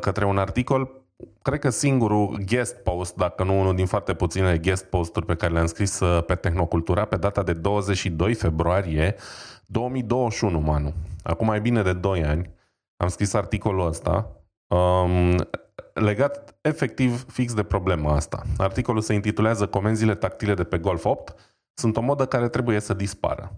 către 0.00 0.24
un 0.24 0.38
articol 0.38 1.00
cred 1.42 1.58
că 1.58 1.70
singurul 1.70 2.38
guest 2.46 2.74
post, 2.74 3.16
dacă 3.16 3.44
nu 3.44 3.60
unul 3.60 3.74
din 3.74 3.86
foarte 3.86 4.14
puține 4.14 4.58
guest 4.58 4.84
posturi 4.84 5.26
pe 5.26 5.34
care 5.34 5.52
le-am 5.52 5.66
scris 5.66 6.00
uh, 6.00 6.24
pe 6.24 6.34
Tehnocultura 6.34 7.04
pe 7.04 7.16
data 7.16 7.42
de 7.42 7.52
22 7.52 8.34
februarie 8.34 9.14
2021, 9.66 10.60
Manu. 10.60 10.92
Acum 11.22 11.46
mai 11.46 11.60
bine 11.60 11.82
de 11.82 11.92
2 11.92 12.24
ani 12.24 12.50
am 12.96 13.08
scris 13.08 13.34
articolul 13.34 13.86
ăsta 13.86 14.30
um, 14.66 15.48
legat 15.92 16.54
efectiv 16.60 17.24
fix 17.32 17.54
de 17.54 17.62
problema 17.62 18.14
asta. 18.14 18.42
Articolul 18.56 19.00
se 19.00 19.14
intitulează 19.14 19.66
Comenzile 19.66 20.14
tactile 20.14 20.54
de 20.54 20.64
pe 20.64 20.78
Golf 20.78 21.04
8 21.04 21.34
sunt 21.74 21.96
o 21.96 22.00
modă 22.00 22.26
care 22.26 22.48
trebuie 22.48 22.80
să 22.80 22.94
dispară. 22.94 23.52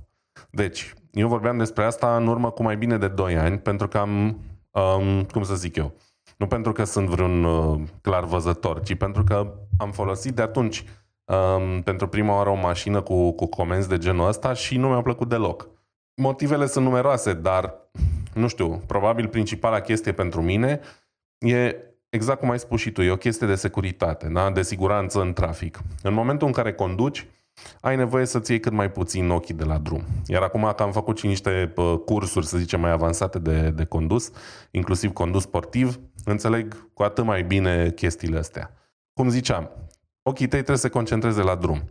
Deci, 0.51 0.95
eu 1.11 1.29
vorbeam 1.29 1.59
despre 1.59 1.85
asta 1.85 2.17
în 2.17 2.27
urmă 2.27 2.51
cu 2.51 2.63
mai 2.63 2.77
bine 2.77 2.99
de 2.99 3.09
2 3.09 3.37
ani, 3.37 3.59
pentru 3.59 3.89
că 3.89 3.99
am, 3.99 4.41
um, 4.73 5.25
cum 5.25 5.43
să 5.43 5.55
zic 5.55 5.77
eu, 5.77 5.93
nu 6.37 6.47
pentru 6.47 6.73
că 6.73 6.85
sunt 6.85 7.09
vreun 7.09 7.45
uh, 7.45 7.81
clar 8.01 8.25
văzător, 8.25 8.83
ci 8.83 8.95
pentru 8.95 9.25
că 9.25 9.55
am 9.79 9.91
folosit 9.91 10.35
de 10.35 10.43
atunci 10.43 10.85
um, 11.25 11.83
pentru 11.83 12.09
prima 12.09 12.37
oară 12.37 12.51
o 12.51 12.55
mașină 12.55 13.01
cu, 13.01 13.33
cu 13.33 13.47
comenzi 13.47 13.89
de 13.89 13.99
genul 13.99 14.29
ăsta 14.29 14.53
și 14.53 14.77
nu 14.77 14.89
mi-a 14.89 15.03
plăcut 15.03 15.29
deloc. 15.29 15.69
Motivele 16.15 16.67
sunt 16.67 16.85
numeroase, 16.85 17.33
dar, 17.33 17.75
nu 18.35 18.49
știu, 18.49 18.83
probabil 18.87 19.29
principala 19.29 19.81
chestie 19.81 20.13
pentru 20.13 20.43
mine 20.43 20.81
e 21.39 21.77
exact 22.09 22.39
cum 22.39 22.51
ai 22.51 22.59
spus 22.59 22.81
și 22.81 22.91
tu, 22.91 23.03
e 23.03 23.11
o 23.11 23.17
chestie 23.17 23.47
de 23.47 23.55
securitate, 23.55 24.29
da? 24.29 24.51
de 24.51 24.63
siguranță 24.63 25.21
în 25.21 25.33
trafic. 25.33 25.79
În 26.03 26.15
momentul 26.15 26.47
în 26.47 26.53
care 26.53 26.73
conduci, 26.73 27.27
ai 27.81 27.97
nevoie 27.97 28.25
să-ți 28.25 28.51
iei 28.51 28.61
cât 28.61 28.73
mai 28.73 28.91
puțin 28.91 29.31
ochii 29.31 29.55
de 29.55 29.65
la 29.65 29.79
drum. 29.79 30.05
Iar 30.27 30.43
acum 30.43 30.73
că 30.77 30.83
am 30.83 30.93
făcut 30.93 31.19
și 31.19 31.27
niște 31.27 31.73
cursuri, 32.05 32.47
să 32.47 32.59
zicem, 32.59 32.81
mai 32.81 32.91
avansate 32.91 33.39
de, 33.39 33.71
de 33.71 33.85
condus, 33.85 34.31
inclusiv 34.71 35.13
condus 35.13 35.43
sportiv, 35.43 36.01
înțeleg 36.25 36.91
cu 36.95 37.03
atât 37.03 37.25
mai 37.25 37.43
bine 37.43 37.91
chestiile 37.91 38.39
astea. 38.39 38.75
Cum 39.13 39.29
ziceam, 39.29 39.71
ochii 40.23 40.47
tăi 40.47 40.59
trebuie 40.59 40.77
să 40.77 40.87
se 40.87 40.93
concentreze 40.93 41.43
la 41.43 41.55
drum. 41.55 41.83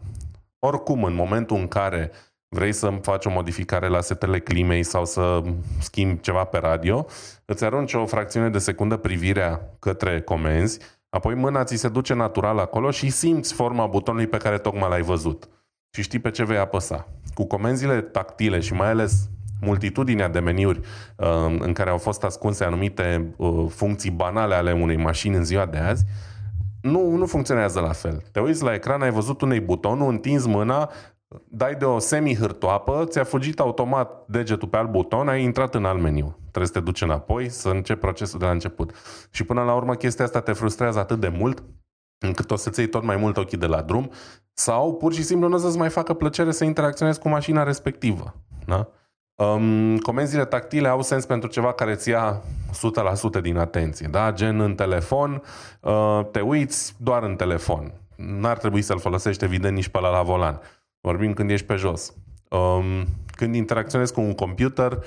Oricum, 0.59 1.03
în 1.03 1.13
momentul 1.13 1.57
în 1.57 1.67
care 1.67 2.11
vrei 2.55 2.73
să 2.73 2.99
faci 3.01 3.25
o 3.25 3.29
modificare 3.29 3.87
la 3.87 4.01
setele 4.01 4.39
climei 4.39 4.83
sau 4.83 5.05
să 5.05 5.41
schimbi 5.79 6.21
ceva 6.21 6.43
pe 6.43 6.57
radio, 6.57 7.05
îți 7.45 7.63
arunci 7.63 7.93
o 7.93 8.05
fracțiune 8.05 8.49
de 8.49 8.57
secundă 8.57 8.97
privirea 8.97 9.75
către 9.79 10.21
comenzi, 10.21 10.79
apoi 11.13 11.35
mâna 11.35 11.63
ți 11.63 11.75
se 11.75 11.89
duce 11.89 12.13
natural 12.13 12.57
acolo 12.59 12.91
și 12.91 13.09
simți 13.09 13.53
forma 13.53 13.85
butonului 13.85 14.27
pe 14.27 14.37
care 14.37 14.57
tocmai 14.57 14.89
l-ai 14.89 15.01
văzut 15.01 15.49
și 15.91 16.01
știi 16.01 16.19
pe 16.19 16.29
ce 16.29 16.43
vei 16.43 16.57
apăsa. 16.57 17.07
Cu 17.33 17.45
comenzile 17.45 18.01
tactile 18.01 18.59
și 18.59 18.73
mai 18.73 18.89
ales 18.89 19.29
multitudinea 19.61 20.29
de 20.29 20.39
meniuri 20.39 20.79
uh, 20.79 21.55
în 21.59 21.73
care 21.73 21.89
au 21.89 21.97
fost 21.97 22.23
ascunse 22.23 22.63
anumite 22.63 23.33
uh, 23.37 23.65
funcții 23.69 24.11
banale 24.11 24.55
ale 24.55 24.71
unei 24.71 24.97
mașini 24.97 25.35
în 25.35 25.43
ziua 25.43 25.65
de 25.65 25.77
azi, 25.77 26.05
nu, 26.81 27.15
nu 27.15 27.25
funcționează 27.25 27.79
la 27.79 27.91
fel. 27.91 28.23
Te 28.31 28.39
uiți 28.39 28.63
la 28.63 28.73
ecran, 28.73 29.01
ai 29.01 29.11
văzut 29.11 29.41
unei 29.41 29.59
butonul, 29.59 30.09
întinzi 30.09 30.47
mâna, 30.47 30.89
dai 31.47 31.75
de 31.75 31.85
o 31.85 31.99
semi-hârtoapă, 31.99 33.05
ți-a 33.05 33.23
fugit 33.23 33.59
automat 33.59 34.23
degetul 34.27 34.67
pe 34.67 34.77
alt 34.77 34.89
buton, 34.89 35.27
ai 35.27 35.43
intrat 35.43 35.75
în 35.75 35.85
alt 35.85 36.01
meniu. 36.01 36.37
Trebuie 36.39 36.65
să 36.65 36.73
te 36.73 36.79
duci 36.79 37.01
înapoi, 37.01 37.49
să 37.49 37.69
începi 37.69 37.99
procesul 37.99 38.39
de 38.39 38.45
la 38.45 38.51
început. 38.51 38.91
Și 39.29 39.43
până 39.43 39.63
la 39.63 39.73
urmă 39.73 39.95
chestia 39.95 40.25
asta 40.25 40.41
te 40.41 40.51
frustrează 40.51 40.99
atât 40.99 41.19
de 41.19 41.27
mult 41.27 41.63
încât 42.17 42.51
o 42.51 42.55
să-ți 42.55 42.79
iei 42.79 42.89
tot 42.89 43.03
mai 43.03 43.15
mult 43.15 43.37
ochii 43.37 43.57
de 43.57 43.65
la 43.65 43.81
drum 43.81 44.11
sau 44.53 44.93
pur 44.93 45.13
și 45.13 45.23
simplu 45.23 45.47
nu 45.47 45.55
o 45.55 45.57
să-ți 45.57 45.77
mai 45.77 45.89
facă 45.89 46.13
plăcere 46.13 46.51
să 46.51 46.63
interacționezi 46.63 47.19
cu 47.19 47.29
mașina 47.29 47.63
respectivă. 47.63 48.35
Da? 48.65 48.87
Um, 49.35 49.97
comenzile 49.97 50.45
tactile 50.45 50.87
au 50.87 51.01
sens 51.01 51.25
pentru 51.25 51.49
ceva 51.49 51.73
care 51.73 51.91
îți 51.91 52.09
ia 52.09 52.41
100% 53.37 53.41
din 53.41 53.57
atenție. 53.57 54.07
Da? 54.11 54.31
Gen 54.31 54.59
în 54.59 54.75
telefon, 54.75 55.41
uh, 55.81 56.21
te 56.31 56.39
uiți 56.39 56.95
doar 56.97 57.23
în 57.23 57.35
telefon. 57.35 57.93
N-ar 58.15 58.57
trebui 58.57 58.81
să-l 58.81 58.99
folosești 58.99 59.43
evident 59.43 59.75
nici 59.75 59.87
pe 59.87 59.99
la 59.99 60.09
la 60.09 60.21
volan. 60.21 60.61
Vorbim 61.01 61.33
când 61.33 61.49
ești 61.49 61.65
pe 61.65 61.75
jos. 61.75 62.13
Um, 62.49 63.05
când 63.25 63.55
interacționezi 63.55 64.13
cu 64.13 64.21
un 64.21 64.33
computer, 64.33 65.03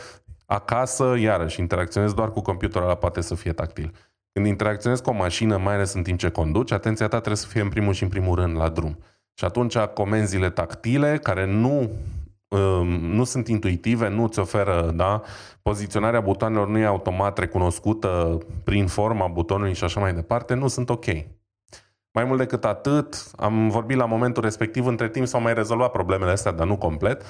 acasă, 0.46 1.16
iarăși, 1.18 1.60
interacționezi 1.60 2.14
doar 2.14 2.30
cu 2.30 2.40
computerul 2.40 2.86
ăla, 2.86 2.94
poate 2.94 3.20
să 3.20 3.34
fie 3.34 3.52
tactil. 3.52 3.92
Când 4.32 4.46
interacționezi 4.46 5.02
cu 5.02 5.10
o 5.10 5.12
mașină, 5.12 5.56
mai 5.56 5.74
ales 5.74 5.92
în 5.92 6.02
timp 6.02 6.18
ce 6.18 6.28
conduci, 6.28 6.72
atenția 6.72 7.06
ta 7.06 7.16
trebuie 7.16 7.36
să 7.36 7.46
fie 7.46 7.60
în 7.60 7.68
primul 7.68 7.92
și 7.92 8.02
în 8.02 8.08
primul 8.08 8.34
rând 8.34 8.56
la 8.56 8.68
drum. 8.68 8.98
Și 9.34 9.44
atunci 9.44 9.76
comenzile 9.76 10.50
tactile, 10.50 11.18
care 11.22 11.46
nu, 11.46 11.90
um, 12.48 12.88
nu 12.88 13.24
sunt 13.24 13.48
intuitive, 13.48 14.08
nu 14.08 14.22
îți 14.22 14.38
oferă, 14.38 14.92
da, 14.94 15.22
poziționarea 15.62 16.20
butoanelor 16.20 16.68
nu 16.68 16.78
e 16.78 16.84
automat 16.84 17.38
recunoscută 17.38 18.38
prin 18.64 18.86
forma 18.86 19.26
butonului 19.26 19.74
și 19.74 19.84
așa 19.84 20.00
mai 20.00 20.14
departe, 20.14 20.54
nu 20.54 20.68
sunt 20.68 20.90
ok. 20.90 21.04
Mai 22.14 22.24
mult 22.24 22.38
decât 22.38 22.64
atât, 22.64 23.30
am 23.36 23.68
vorbit 23.68 23.96
la 23.96 24.04
momentul 24.04 24.42
respectiv, 24.42 24.86
între 24.86 25.08
timp 25.08 25.26
s-au 25.26 25.40
mai 25.40 25.54
rezolvat 25.54 25.90
problemele 25.90 26.30
astea, 26.30 26.52
dar 26.52 26.66
nu 26.66 26.76
complet, 26.76 27.22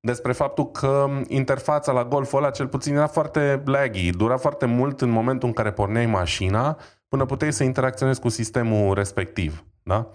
despre 0.00 0.32
faptul 0.32 0.70
că 0.70 1.06
interfața 1.26 1.92
la 1.92 2.04
Golful 2.04 2.38
ăla 2.38 2.50
cel 2.50 2.66
puțin 2.66 2.94
era 2.94 3.06
foarte 3.06 3.62
laggy, 3.64 4.10
dura 4.10 4.36
foarte 4.36 4.66
mult 4.66 5.00
în 5.00 5.10
momentul 5.10 5.48
în 5.48 5.54
care 5.54 5.72
porneai 5.72 6.06
mașina 6.06 6.78
până 7.08 7.24
puteai 7.24 7.52
să 7.52 7.64
interacționezi 7.64 8.20
cu 8.20 8.28
sistemul 8.28 8.94
respectiv. 8.94 9.64
Da? 9.82 10.10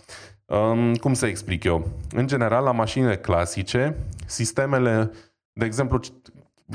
Um, 0.46 0.96
cum 0.96 1.14
să 1.14 1.26
explic 1.26 1.64
eu? 1.64 1.88
În 2.16 2.28
general, 2.28 2.64
la 2.64 2.72
mașinile 2.72 3.18
clasice, 3.18 3.98
sistemele, 4.26 5.12
de 5.54 5.66
exemplu, 5.66 6.00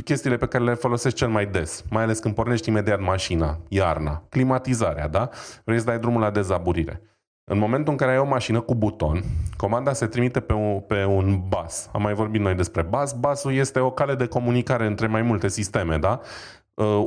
chestiile 0.05 0.37
pe 0.37 0.47
care 0.47 0.65
le 0.65 0.75
folosești 0.75 1.19
cel 1.19 1.29
mai 1.29 1.47
des, 1.47 1.85
mai 1.91 2.03
ales 2.03 2.19
când 2.19 2.35
pornești 2.35 2.69
imediat 2.69 3.01
mașina, 3.01 3.59
iarna, 3.69 4.23
climatizarea, 4.29 5.09
da? 5.09 5.29
Vrei 5.65 5.79
să 5.79 5.85
dai 5.85 5.99
drumul 5.99 6.21
la 6.21 6.31
dezaburire. 6.31 7.03
În 7.51 7.59
momentul 7.59 7.93
în 7.93 7.99
care 7.99 8.11
ai 8.11 8.19
o 8.19 8.25
mașină 8.25 8.61
cu 8.61 8.75
buton, 8.75 9.23
comanda 9.57 9.93
se 9.93 10.07
trimite 10.07 10.41
pe 10.41 10.53
un, 10.53 10.81
pe 10.81 11.05
un 11.05 11.41
bus. 11.49 11.89
Am 11.93 12.03
mai 12.03 12.15
vorbit 12.15 12.41
noi 12.41 12.55
despre 12.55 12.83
bus. 12.83 13.13
Busul 13.13 13.53
este 13.53 13.81
o 13.81 13.91
cale 13.91 14.15
de 14.15 14.27
comunicare 14.27 14.87
între 14.87 15.07
mai 15.07 15.23
multe 15.23 15.49
sisteme, 15.49 15.99
da? 15.99 16.21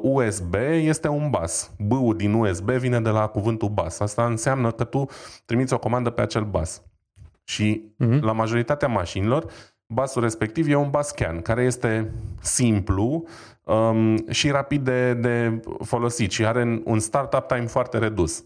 USB 0.01 0.53
uh, 0.53 0.81
este 0.81 1.07
un 1.07 1.29
bus. 1.29 1.71
B-ul 1.77 2.15
din 2.15 2.33
USB 2.33 2.69
vine 2.69 2.99
de 2.99 3.09
la 3.09 3.27
cuvântul 3.27 3.69
bus. 3.69 3.99
Asta 3.99 4.25
înseamnă 4.25 4.71
că 4.71 4.83
tu 4.83 5.05
trimiți 5.45 5.73
o 5.73 5.79
comandă 5.79 6.09
pe 6.09 6.21
acel 6.21 6.43
bus. 6.43 6.81
Și 7.43 7.93
uh-huh. 8.03 8.19
la 8.19 8.31
majoritatea 8.31 8.87
mașinilor, 8.87 9.45
busul 9.87 10.21
respectiv 10.21 10.69
e 10.69 10.75
un 10.75 10.89
bus 10.89 11.05
scan, 11.05 11.41
care 11.41 11.63
este 11.63 12.11
simplu 12.39 13.23
um, 13.63 14.29
și 14.29 14.49
rapid 14.49 14.83
de, 14.83 15.13
de 15.13 15.61
folosit 15.83 16.31
și 16.31 16.45
are 16.45 16.81
un 16.83 16.99
startup 16.99 17.47
time 17.47 17.65
foarte 17.65 17.97
redus. 17.97 18.43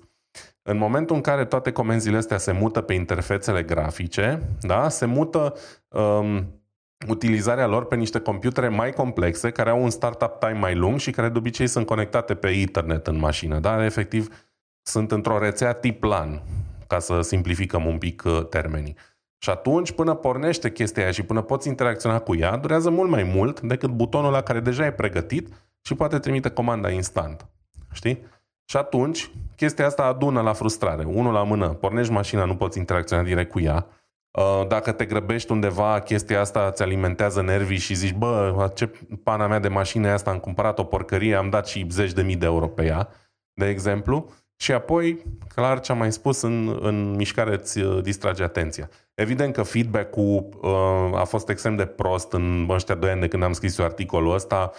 În 0.68 0.78
momentul 0.78 1.16
în 1.16 1.22
care 1.22 1.46
toate 1.46 1.72
comenzile 1.72 2.18
astea 2.18 2.38
se 2.38 2.52
mută 2.52 2.82
pe 2.82 2.94
interfețele 2.94 3.64
grafice, 3.64 4.42
da, 4.62 4.90
se 4.90 5.06
mută 5.06 5.54
um, 5.88 6.62
utilizarea 7.08 7.68
lor 7.68 7.86
pe 7.86 7.96
niște 7.96 8.20
computere 8.20 8.68
mai 8.68 8.92
complexe, 8.92 9.52
care 9.52 9.70
au 9.70 9.84
un 9.84 9.90
startup 9.90 10.40
time 10.40 10.60
mai 10.60 10.76
lung 10.76 11.00
și 11.00 11.12
care 11.12 11.30
de 11.30 11.38
obicei 11.38 11.68
sunt 11.68 11.86
conectate 11.86 12.36
pe 12.36 12.50
internet 12.50 13.08
în 13.08 13.18
mașină. 13.18 13.60
Da? 13.60 13.86
Efectiv, 13.86 14.50
sunt 14.82 15.12
într-o 15.12 15.40
rețea 15.40 15.74
tip 15.74 16.04
LAN, 16.04 16.42
ca 16.88 17.00
să 17.00 17.22
simplificăm 17.22 17.86
un 17.86 17.98
pic 17.98 18.24
uh, 18.26 18.48
termenii. 18.50 18.96
Și 19.38 19.50
atunci, 19.50 19.92
până 19.92 20.14
pornește 20.14 20.72
chestia 20.72 21.04
aia 21.04 21.12
și 21.12 21.24
până 21.24 21.42
poți 21.42 21.68
interacționa 21.68 22.20
cu 22.20 22.36
ea, 22.36 22.58
durează 22.58 22.90
mult 22.90 23.10
mai 23.10 23.24
mult 23.24 23.62
decât 23.62 23.90
butonul 23.90 24.32
la 24.32 24.42
care 24.42 24.60
deja 24.60 24.86
e 24.86 24.92
pregătit 24.92 25.48
și 25.82 25.96
poate 25.96 26.20
trimite 26.20 26.50
comanda 26.50 26.90
instant. 26.90 27.48
Știi? 27.92 28.34
Și 28.66 28.78
atunci, 28.78 29.30
chestia 29.56 29.86
asta 29.86 30.04
adună 30.04 30.42
la 30.42 30.54
frustrare. 30.54 31.04
Unul 31.04 31.34
la 31.34 31.44
mână, 31.44 31.68
pornești 31.68 32.12
mașina, 32.12 32.46
nu 32.46 32.56
poți 32.56 32.78
interacționa 32.78 33.24
direct 33.24 33.52
cu 33.52 33.60
ea. 33.60 33.88
Uh, 34.32 34.68
dacă 34.68 34.92
te 34.92 35.06
grăbești 35.06 35.52
undeva, 35.52 36.00
chestia 36.00 36.40
asta 36.40 36.68
îți 36.72 36.82
alimentează 36.82 37.42
nervii 37.42 37.78
și 37.78 37.94
zici, 37.94 38.14
bă, 38.14 38.72
ce 38.76 38.92
pana 39.24 39.48
mea 39.48 39.60
de 39.60 39.68
mașină 39.68 40.10
asta, 40.10 40.30
am 40.30 40.40
cumpărat 40.40 40.80
o 40.80 40.84
porcărie, 40.84 41.36
am 41.36 41.50
dat 41.50 41.68
și 41.68 41.88
zeci 41.90 42.12
de 42.12 42.22
mii 42.22 42.36
de 42.36 42.46
euro 42.46 42.68
pe 42.68 42.86
ea, 42.86 43.10
de 43.54 43.68
exemplu. 43.68 44.30
Și 44.58 44.72
apoi, 44.72 45.24
clar 45.56 45.80
ce 45.80 45.92
am 45.92 45.98
mai 45.98 46.12
spus, 46.12 46.42
în, 46.42 46.80
în 46.82 47.16
mișcare 47.16 47.54
îți 47.54 47.80
uh, 47.80 48.04
distrage 48.04 48.44
atenția. 48.44 48.90
Evident 49.14 49.54
că 49.54 49.64
feedback-ul 49.64 50.50
uh, 50.62 51.20
a 51.20 51.24
fost 51.24 51.50
extrem 51.50 51.76
de 51.76 51.86
prost 51.86 52.32
în 52.32 52.68
ăștia 52.70 52.96
doi 52.96 53.10
ani 53.10 53.22
de 53.22 53.28
când 53.28 53.44
am 53.44 53.54
scris 53.54 53.78
eu 53.78 53.86
articolul 53.86 54.34
ăsta 54.34 54.72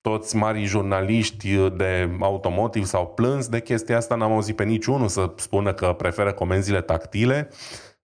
toți 0.00 0.36
marii 0.36 0.64
jurnaliști 0.64 1.56
de 1.76 2.10
automotive 2.20 2.84
s-au 2.84 3.06
plâns 3.06 3.48
de 3.48 3.60
chestia 3.60 3.96
asta, 3.96 4.14
n-am 4.14 4.32
auzit 4.32 4.56
pe 4.56 4.64
niciunul 4.64 5.08
să 5.08 5.32
spună 5.36 5.72
că 5.72 5.92
preferă 5.92 6.32
comenzile 6.32 6.80
tactile. 6.80 7.48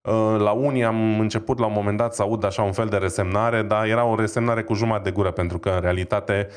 Uh, 0.01 0.37
la 0.39 0.51
unii 0.51 0.85
am 0.85 1.21
început 1.21 1.59
la 1.59 1.67
un 1.67 1.73
moment 1.73 1.97
dat 1.97 2.15
să 2.15 2.23
aud 2.23 2.45
așa 2.45 2.63
un 2.63 2.73
fel 2.73 2.87
de 2.87 2.97
resemnare, 2.97 3.63
dar 3.63 3.87
era 3.87 4.05
o 4.05 4.17
resemnare 4.17 4.63
cu 4.63 4.75
jumătate 4.75 5.09
de 5.09 5.15
gură, 5.15 5.31
pentru 5.31 5.59
că 5.59 5.71
în 5.71 5.81
realitate 5.81 6.49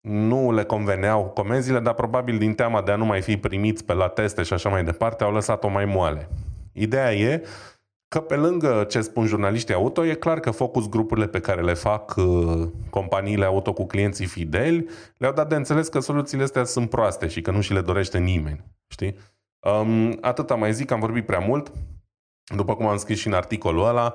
nu 0.00 0.52
le 0.52 0.64
conveneau 0.64 1.24
comenzile, 1.24 1.80
dar 1.80 1.94
probabil 1.94 2.38
din 2.38 2.54
teama 2.54 2.82
de 2.82 2.92
a 2.92 2.96
nu 2.96 3.04
mai 3.04 3.20
fi 3.20 3.36
primiți 3.36 3.84
pe 3.84 3.94
la 3.94 4.08
teste 4.08 4.42
și 4.42 4.52
așa 4.52 4.68
mai 4.68 4.84
departe, 4.84 5.24
au 5.24 5.32
lăsat-o 5.32 5.68
mai 5.68 5.84
moale. 5.84 6.28
Ideea 6.72 7.14
e 7.14 7.42
că 8.12 8.20
pe 8.20 8.34
lângă 8.34 8.86
ce 8.88 9.00
spun 9.00 9.26
jurnaliștii 9.26 9.74
auto, 9.74 10.06
e 10.06 10.14
clar 10.14 10.40
că 10.40 10.50
focus 10.50 10.88
grupurile 10.88 11.26
pe 11.26 11.40
care 11.40 11.62
le 11.62 11.74
fac 11.74 12.14
uh, 12.16 12.68
companiile 12.90 13.44
auto 13.44 13.72
cu 13.72 13.86
clienții 13.86 14.26
fideli 14.26 14.86
le-au 15.16 15.32
dat 15.32 15.48
de 15.48 15.54
înțeles 15.54 15.88
că 15.88 16.00
soluțiile 16.00 16.42
astea 16.42 16.64
sunt 16.64 16.90
proaste 16.90 17.28
și 17.28 17.40
că 17.40 17.50
nu 17.50 17.60
și 17.60 17.72
le 17.72 17.80
dorește 17.80 18.18
nimeni. 18.18 18.64
Știi? 18.88 19.16
Um, 19.60 20.18
atât 20.20 20.50
am 20.50 20.58
mai 20.58 20.72
zic, 20.72 20.90
am 20.90 21.00
vorbit 21.00 21.26
prea 21.26 21.38
mult. 21.38 21.72
După 22.56 22.74
cum 22.74 22.86
am 22.86 22.96
scris 22.96 23.18
și 23.18 23.26
în 23.26 23.32
articolul 23.32 23.86
ăla, 23.86 24.14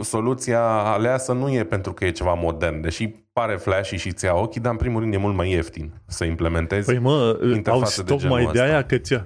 soluția 0.00 0.62
aleasă 0.66 1.32
nu 1.32 1.50
e 1.50 1.64
pentru 1.64 1.92
că 1.92 2.04
e 2.04 2.10
ceva 2.10 2.32
modern, 2.32 2.80
deși 2.80 3.08
pare 3.32 3.56
flashy 3.56 3.96
și 3.96 4.12
ți-a 4.12 4.34
ochii, 4.34 4.60
dar 4.60 4.72
în 4.72 4.78
primul 4.78 5.00
rând 5.00 5.14
e 5.14 5.16
mult 5.16 5.34
mai 5.34 5.50
ieftin 5.50 5.92
să 6.06 6.24
implementezi 6.24 6.86
Păi 6.86 6.98
mă, 6.98 7.38
auzi, 7.66 8.04
tocmai 8.04 8.48
de 8.52 8.60
aia 8.60 8.82
că 8.82 8.98
ți 8.98 9.20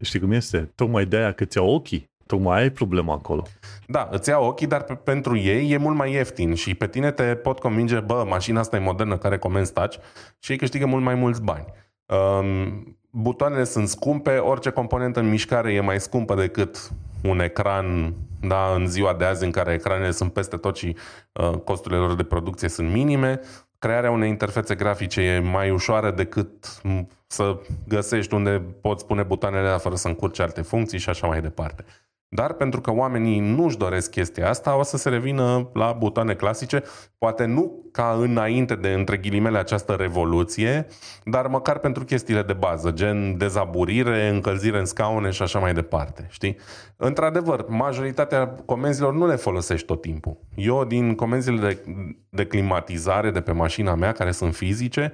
Știi 0.00 0.20
cum 0.20 0.32
este? 0.32 0.72
Tocmai 0.74 1.06
de 1.06 1.16
aia 1.16 1.32
că 1.32 1.44
ți 1.44 1.58
ochii. 1.58 2.10
Tocmai 2.28 2.60
ai 2.60 2.70
problema 2.70 3.12
acolo. 3.12 3.42
Da, 3.86 4.08
îți 4.10 4.28
iau 4.28 4.46
ochii, 4.46 4.66
dar 4.66 4.82
pe, 4.82 4.94
pentru 4.94 5.36
ei 5.36 5.70
e 5.70 5.76
mult 5.76 5.96
mai 5.96 6.12
ieftin 6.12 6.54
și 6.54 6.74
pe 6.74 6.86
tine 6.86 7.10
te 7.10 7.22
pot 7.22 7.58
convinge, 7.58 8.00
bă, 8.00 8.24
mașina 8.28 8.60
asta 8.60 8.76
e 8.76 8.80
modernă 8.80 9.16
care 9.16 9.38
comenzi 9.38 9.72
touch 9.72 9.96
și 10.38 10.52
ei 10.52 10.58
câștigă 10.58 10.86
mult 10.86 11.04
mai 11.04 11.14
mulți 11.14 11.42
bani. 11.42 11.64
Um, 12.06 12.98
butoanele 13.10 13.64
sunt 13.64 13.88
scumpe, 13.88 14.36
orice 14.36 14.70
componentă 14.70 15.20
în 15.20 15.28
mișcare 15.28 15.72
e 15.72 15.80
mai 15.80 16.00
scumpă 16.00 16.34
decât 16.34 16.90
un 17.22 17.40
ecran 17.40 18.14
da, 18.40 18.72
în 18.74 18.88
ziua 18.88 19.14
de 19.14 19.24
azi 19.24 19.44
în 19.44 19.50
care 19.50 19.72
ecranele 19.72 20.10
sunt 20.10 20.32
peste 20.32 20.56
tot 20.56 20.76
și 20.76 20.96
uh, 21.32 21.50
costurile 21.64 22.00
lor 22.00 22.14
de 22.14 22.22
producție 22.22 22.68
sunt 22.68 22.90
minime. 22.90 23.40
crearea 23.78 24.10
unei 24.10 24.28
interfețe 24.28 24.74
grafice 24.74 25.20
e 25.20 25.38
mai 25.38 25.70
ușoară 25.70 26.10
decât 26.10 26.80
să 27.26 27.58
găsești 27.88 28.34
unde 28.34 28.62
poți 28.80 29.06
pune 29.06 29.22
butoanele 29.22 29.76
fără 29.76 29.94
să 29.94 30.08
încurci 30.08 30.40
alte 30.40 30.62
funcții 30.62 30.98
și 30.98 31.08
așa 31.08 31.26
mai 31.26 31.40
departe. 31.40 31.84
Dar 32.30 32.52
pentru 32.52 32.80
că 32.80 32.92
oamenii 32.92 33.38
nu-și 33.38 33.76
doresc 33.76 34.10
chestia 34.10 34.48
asta, 34.48 34.78
o 34.78 34.82
să 34.82 34.96
se 34.96 35.08
revină 35.08 35.70
la 35.74 35.92
butoane 35.92 36.34
clasice, 36.34 36.82
poate 37.18 37.44
nu 37.44 37.88
ca 37.92 38.16
înainte 38.20 38.74
de, 38.74 38.88
între 38.88 39.16
ghilimele, 39.16 39.58
această 39.58 39.92
revoluție, 39.92 40.86
dar 41.24 41.46
măcar 41.46 41.78
pentru 41.78 42.04
chestiile 42.04 42.42
de 42.42 42.52
bază, 42.52 42.90
gen 42.90 43.36
dezaburire, 43.36 44.28
încălzire 44.28 44.78
în 44.78 44.84
scaune 44.84 45.30
și 45.30 45.42
așa 45.42 45.58
mai 45.58 45.74
departe, 45.74 46.26
știi? 46.30 46.56
Într-adevăr, 46.96 47.64
majoritatea 47.68 48.46
comenzilor 48.46 49.14
nu 49.14 49.26
le 49.26 49.36
folosești 49.36 49.86
tot 49.86 50.00
timpul. 50.00 50.38
Eu, 50.54 50.84
din 50.84 51.14
comenzile 51.14 51.68
de, 51.68 51.84
de 52.28 52.46
climatizare 52.46 53.30
de 53.30 53.40
pe 53.40 53.52
mașina 53.52 53.94
mea, 53.94 54.12
care 54.12 54.30
sunt 54.30 54.54
fizice, 54.54 55.12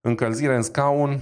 încălzire 0.00 0.54
în 0.54 0.62
scaun 0.62 1.18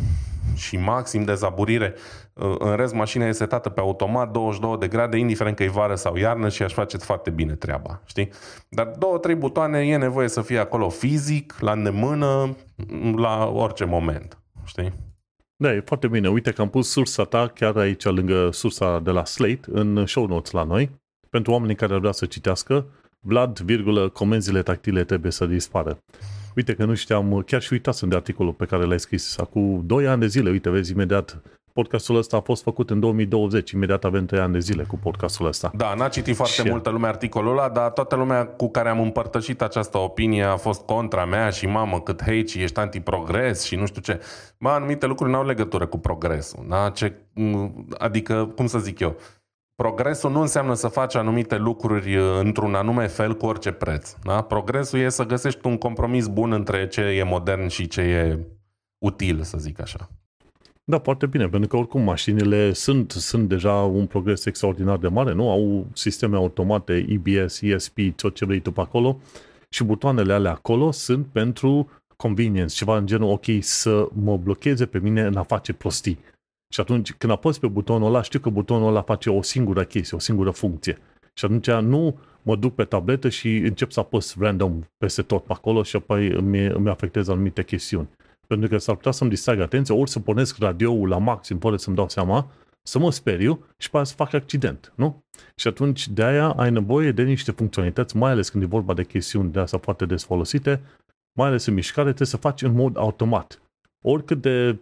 și 0.54 0.76
maxim 0.76 1.24
dezaburire. 1.24 1.94
În 2.34 2.76
rest, 2.76 2.94
mașina 2.94 3.26
e 3.26 3.32
setată 3.32 3.68
pe 3.68 3.80
automat, 3.80 4.30
22 4.30 4.78
de 4.78 4.88
grade, 4.88 5.16
indiferent 5.16 5.56
că 5.56 5.62
e 5.62 5.68
vară 5.68 5.94
sau 5.94 6.16
iarnă 6.16 6.48
și 6.48 6.62
aș 6.62 6.72
face 6.72 6.96
foarte 6.96 7.30
bine 7.30 7.54
treaba, 7.54 8.02
știi? 8.04 8.28
Dar 8.68 8.86
două, 8.86 9.18
trei 9.18 9.34
butoane 9.34 9.78
e 9.78 9.96
nevoie 9.96 10.28
să 10.28 10.42
fie 10.42 10.58
acolo 10.58 10.88
fizic, 10.88 11.56
la 11.60 11.72
îndemână, 11.72 12.56
la 13.16 13.46
orice 13.46 13.84
moment, 13.84 14.38
știi? 14.64 14.92
Da, 15.56 15.74
e 15.74 15.82
foarte 15.84 16.08
bine. 16.08 16.28
Uite 16.28 16.52
că 16.52 16.62
am 16.62 16.68
pus 16.68 16.90
sursa 16.90 17.24
ta 17.24 17.48
chiar 17.54 17.76
aici, 17.76 18.04
lângă 18.04 18.50
sursa 18.50 19.00
de 19.00 19.10
la 19.10 19.24
Slate, 19.24 19.60
în 19.66 20.06
show 20.06 20.26
notes 20.26 20.52
la 20.52 20.62
noi, 20.62 20.90
pentru 21.30 21.52
oamenii 21.52 21.74
care 21.74 21.92
ar 21.92 21.98
vrea 21.98 22.12
să 22.12 22.26
citească, 22.26 22.86
Vlad, 23.24 23.58
virgulă, 23.58 24.08
comenzile 24.08 24.62
tactile 24.62 25.04
trebuie 25.04 25.32
să 25.32 25.46
dispară. 25.46 25.98
Uite 26.56 26.74
că 26.74 26.84
nu 26.84 26.94
știam, 26.94 27.42
chiar 27.46 27.62
și 27.62 27.72
uitasem 27.72 28.08
de 28.08 28.14
articolul 28.14 28.52
pe 28.52 28.64
care 28.64 28.84
l-ai 28.84 29.00
scris 29.00 29.38
acum 29.38 29.82
2 29.86 30.06
ani 30.06 30.20
de 30.20 30.26
zile. 30.26 30.50
Uite, 30.50 30.70
vezi, 30.70 30.92
imediat 30.92 31.42
podcastul 31.72 32.16
ăsta 32.16 32.36
a 32.36 32.40
fost 32.40 32.62
făcut 32.62 32.90
în 32.90 33.00
2020, 33.00 33.70
imediat 33.70 34.04
avem 34.04 34.26
3 34.26 34.40
ani 34.40 34.52
de 34.52 34.58
zile 34.58 34.82
cu 34.82 34.96
podcastul 34.96 35.46
ăsta. 35.46 35.70
Da, 35.74 35.94
n-a 35.94 36.08
citit 36.08 36.36
foarte 36.36 36.62
și... 36.62 36.68
multă 36.68 36.90
lume 36.90 37.06
articolul 37.06 37.50
ăla, 37.50 37.68
dar 37.68 37.90
toată 37.90 38.16
lumea 38.16 38.46
cu 38.46 38.70
care 38.70 38.88
am 38.88 39.00
împărtășit 39.00 39.62
această 39.62 39.98
opinie 39.98 40.42
a 40.42 40.56
fost 40.56 40.82
contra 40.82 41.24
mea 41.24 41.50
și 41.50 41.66
mamă 41.66 42.00
cât 42.00 42.20
hate 42.20 42.46
și 42.46 42.62
ești 42.62 42.78
antiprogres 42.78 43.62
și 43.64 43.76
nu 43.76 43.86
știu 43.86 44.00
ce. 44.00 44.20
Mă, 44.58 44.68
anumite 44.68 45.06
lucruri 45.06 45.30
n-au 45.30 45.46
legătură 45.46 45.86
cu 45.86 45.98
progresul. 45.98 46.64
Da? 46.68 46.90
Ce, 46.94 47.12
adică, 47.98 48.52
cum 48.56 48.66
să 48.66 48.78
zic 48.78 48.98
eu, 48.98 49.16
Progresul 49.74 50.30
nu 50.30 50.40
înseamnă 50.40 50.74
să 50.74 50.88
faci 50.88 51.14
anumite 51.14 51.56
lucruri 51.56 52.16
uh, 52.16 52.38
într-un 52.40 52.74
anume 52.74 53.06
fel 53.06 53.36
cu 53.36 53.46
orice 53.46 53.70
preț. 53.70 54.14
Da? 54.22 54.42
Progresul 54.42 54.98
e 54.98 55.08
să 55.08 55.24
găsești 55.24 55.66
un 55.66 55.78
compromis 55.78 56.26
bun 56.26 56.52
între 56.52 56.88
ce 56.88 57.00
e 57.00 57.22
modern 57.22 57.66
și 57.66 57.88
ce 57.88 58.00
e 58.00 58.38
util, 58.98 59.42
să 59.42 59.58
zic 59.58 59.80
așa. 59.80 60.08
Da, 60.84 60.98
foarte 60.98 61.26
bine, 61.26 61.48
pentru 61.48 61.68
că 61.68 61.76
oricum 61.76 62.02
mașinile 62.02 62.72
sunt, 62.72 63.10
sunt 63.10 63.48
deja 63.48 63.72
un 63.72 64.06
progres 64.06 64.44
extraordinar 64.44 64.98
de 64.98 65.08
mare, 65.08 65.32
nu? 65.32 65.50
Au 65.50 65.86
sisteme 65.94 66.36
automate, 66.36 67.06
EBS, 67.08 67.60
ESP, 67.60 67.98
tot 68.16 68.34
ce 68.34 68.44
vrei 68.44 68.60
tu 68.60 68.72
pe 68.72 68.80
acolo 68.80 69.20
și 69.68 69.84
butoanele 69.84 70.32
alea 70.32 70.50
acolo 70.50 70.90
sunt 70.90 71.26
pentru 71.26 71.90
convenience, 72.16 72.74
ceva 72.74 72.96
în 72.96 73.06
genul, 73.06 73.30
ok, 73.30 73.44
să 73.60 74.08
mă 74.12 74.36
blocheze 74.36 74.86
pe 74.86 74.98
mine 74.98 75.22
în 75.22 75.36
a 75.36 75.42
face 75.42 75.72
prostii. 75.72 76.18
Și 76.72 76.80
atunci, 76.80 77.12
când 77.12 77.32
apăs 77.32 77.58
pe 77.58 77.66
butonul 77.66 78.08
ăla, 78.08 78.22
știu 78.22 78.38
că 78.38 78.50
butonul 78.50 78.88
ăla 78.88 79.02
face 79.02 79.30
o 79.30 79.42
singură 79.42 79.84
chestie, 79.84 80.16
o 80.16 80.20
singură 80.20 80.50
funcție. 80.50 80.98
Și 81.34 81.44
atunci 81.44 81.70
nu 81.70 82.18
mă 82.42 82.56
duc 82.56 82.74
pe 82.74 82.84
tabletă 82.84 83.28
și 83.28 83.56
încep 83.56 83.90
să 83.90 84.00
apăs 84.00 84.36
random 84.38 84.80
peste 84.98 85.22
tot 85.22 85.44
pe 85.44 85.52
acolo 85.52 85.82
și 85.82 85.96
apoi 85.96 86.28
îmi, 86.28 86.66
îmi 86.66 86.88
afectez 86.88 87.28
anumite 87.28 87.64
chestiuni. 87.64 88.08
Pentru 88.52 88.70
că 88.70 88.78
s-ar 88.78 88.94
putea 88.94 89.10
să-mi 89.10 89.30
distrag 89.30 89.60
atenția, 89.60 89.94
ori 89.94 90.10
să 90.10 90.20
pornesc 90.20 90.58
radioul 90.58 91.08
la 91.08 91.18
maxim, 91.18 91.58
fără 91.58 91.76
să-mi 91.76 91.96
dau 91.96 92.08
seama, 92.08 92.50
să 92.82 92.98
mă 92.98 93.10
speriu 93.10 93.66
și 93.76 93.90
pe 93.90 93.96
aia 93.96 94.04
să 94.04 94.14
fac 94.14 94.32
accident, 94.32 94.92
nu? 94.94 95.24
Și 95.54 95.68
atunci 95.68 96.08
de 96.08 96.24
aia 96.24 96.50
ai 96.50 96.70
nevoie 96.70 97.12
de 97.12 97.22
niște 97.22 97.50
funcționalități, 97.50 98.16
mai 98.16 98.30
ales 98.30 98.48
când 98.48 98.62
e 98.62 98.66
vorba 98.66 98.94
de 98.94 99.04
chestiuni 99.04 99.52
de 99.52 99.58
asta 99.58 99.78
foarte 99.78 100.06
des 100.06 100.24
folosite, 100.24 100.80
mai 101.38 101.48
ales 101.48 101.66
în 101.66 101.74
mișcare, 101.74 102.06
trebuie 102.06 102.26
să 102.26 102.36
faci 102.36 102.62
în 102.62 102.72
mod 102.72 102.96
automat. 102.96 103.62
Oricât 104.04 104.40
de 104.40 104.78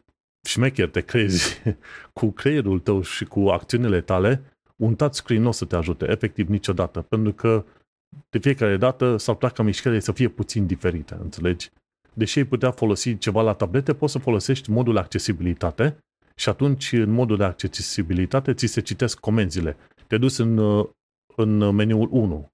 șmecher 0.48 0.88
te 0.88 1.00
crezi 1.00 1.62
cu 2.18 2.30
creierul 2.30 2.78
tău 2.78 3.02
și 3.02 3.24
cu 3.24 3.40
acțiunile 3.40 4.00
tale, 4.00 4.42
un 4.76 4.94
touchscreen 4.94 5.42
nu 5.42 5.48
o 5.48 5.52
să 5.52 5.64
te 5.64 5.76
ajute, 5.76 6.10
efectiv 6.10 6.48
niciodată, 6.48 7.00
pentru 7.00 7.32
că 7.32 7.64
de 8.30 8.38
fiecare 8.38 8.76
dată 8.76 9.16
s-ar 9.16 9.34
putea 9.34 9.48
ca 9.48 9.62
mișcările 9.62 10.00
să 10.00 10.12
fie 10.12 10.28
puțin 10.28 10.66
diferite, 10.66 11.18
înțelegi? 11.20 11.70
Deși 12.12 12.38
ai 12.38 12.44
putea 12.44 12.70
folosi 12.70 13.18
ceva 13.18 13.42
la 13.42 13.52
tablete, 13.52 13.94
poți 13.94 14.12
să 14.12 14.18
folosești 14.18 14.70
modul 14.70 14.98
accesibilitate 14.98 15.98
și 16.34 16.48
atunci 16.48 16.92
în 16.92 17.10
modul 17.10 17.36
de 17.36 17.44
accesibilitate 17.44 18.54
ți 18.54 18.66
se 18.66 18.80
citesc 18.80 19.18
comenzile. 19.18 19.76
Te 20.06 20.18
duci 20.18 20.38
în, 20.38 20.84
în 21.36 21.74
meniul 21.74 22.08
1. 22.10 22.50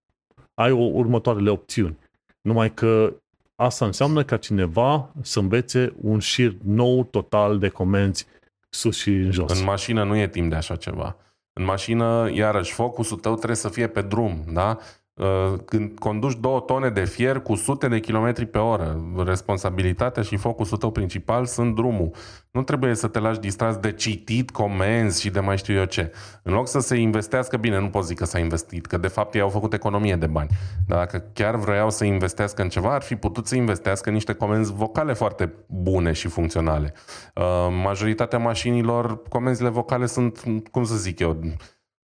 Ai 0.55 0.71
o 0.71 0.85
următoarele 0.85 1.51
opțiuni. 1.51 1.99
Numai 2.41 2.75
că 2.75 3.15
Asta 3.57 3.85
înseamnă 3.85 4.25
ca 4.25 4.37
cineva 4.37 5.13
să 5.23 5.39
învețe 5.39 5.95
un 6.01 6.19
șir 6.19 6.57
nou 6.63 7.05
total 7.05 7.59
de 7.59 7.69
comenzi 7.69 8.27
sus 8.69 8.97
și 8.97 9.11
în 9.11 9.31
jos. 9.31 9.59
În 9.59 9.65
mașină 9.65 10.05
nu 10.05 10.17
e 10.17 10.29
timp 10.29 10.51
de 10.51 10.57
așa 10.57 10.77
ceva. 10.77 11.17
În 11.53 11.65
mașină, 11.65 12.31
iarăși, 12.33 12.73
focusul 12.73 13.19
tău 13.19 13.35
trebuie 13.35 13.57
să 13.57 13.69
fie 13.69 13.89
pe 13.89 14.03
drum, 14.03 14.45
da? 14.53 14.79
Uh, 15.17 15.59
când 15.65 15.99
conduci 15.99 16.37
două 16.41 16.61
tone 16.61 16.89
de 16.89 17.05
fier 17.05 17.41
cu 17.41 17.55
sute 17.55 17.89
de 17.89 18.01
kilometri 18.01 18.47
pe 18.47 18.59
oră, 18.59 19.13
responsabilitatea 19.25 20.23
și 20.23 20.37
focusul 20.37 20.79
tău 20.79 20.91
principal 20.91 21.47
sunt 21.47 21.75
drumul. 21.75 22.11
Nu 22.51 22.63
trebuie 22.63 22.95
să 22.95 23.09
te 23.09 23.19
lași 23.19 23.41
distras 23.41 23.77
de 23.77 23.93
citit 23.93 24.51
comenzi 24.51 25.21
și 25.21 25.31
de 25.31 25.41
mai 25.41 25.57
știu 25.57 25.75
eu 25.75 25.85
ce. 25.85 26.13
În 26.43 26.53
loc 26.53 26.69
să 26.69 26.79
se 26.79 26.97
investească, 26.97 27.57
bine, 27.57 27.81
nu 27.81 27.89
pot 27.89 28.05
zic 28.05 28.19
că 28.19 28.25
s-a 28.25 28.39
investit, 28.39 28.87
că 28.87 28.97
de 28.97 29.09
fapt 29.09 29.35
ei 29.35 29.41
au 29.41 29.49
făcut 29.49 29.73
economie 29.73 30.17
de 30.17 30.27
bani. 30.27 30.49
Dar 30.87 30.99
dacă 30.99 31.25
chiar 31.33 31.57
vreau 31.57 31.91
să 31.91 32.05
investească 32.05 32.63
în 32.63 32.69
ceva, 32.69 32.95
ar 32.95 33.03
fi 33.03 33.17
putut 33.17 33.47
să 33.47 33.57
investească 33.57 34.09
în 34.09 34.15
niște 34.15 34.33
comenzi 34.33 34.73
vocale 34.73 35.13
foarte 35.13 35.53
bune 35.67 36.13
și 36.13 36.29
funcționale. 36.29 36.95
Uh, 37.35 37.45
majoritatea 37.83 38.39
mașinilor, 38.39 39.23
comenzile 39.29 39.69
vocale 39.69 40.07
sunt, 40.07 40.43
cum 40.71 40.85
să 40.85 40.95
zic 40.95 41.19
eu, 41.19 41.39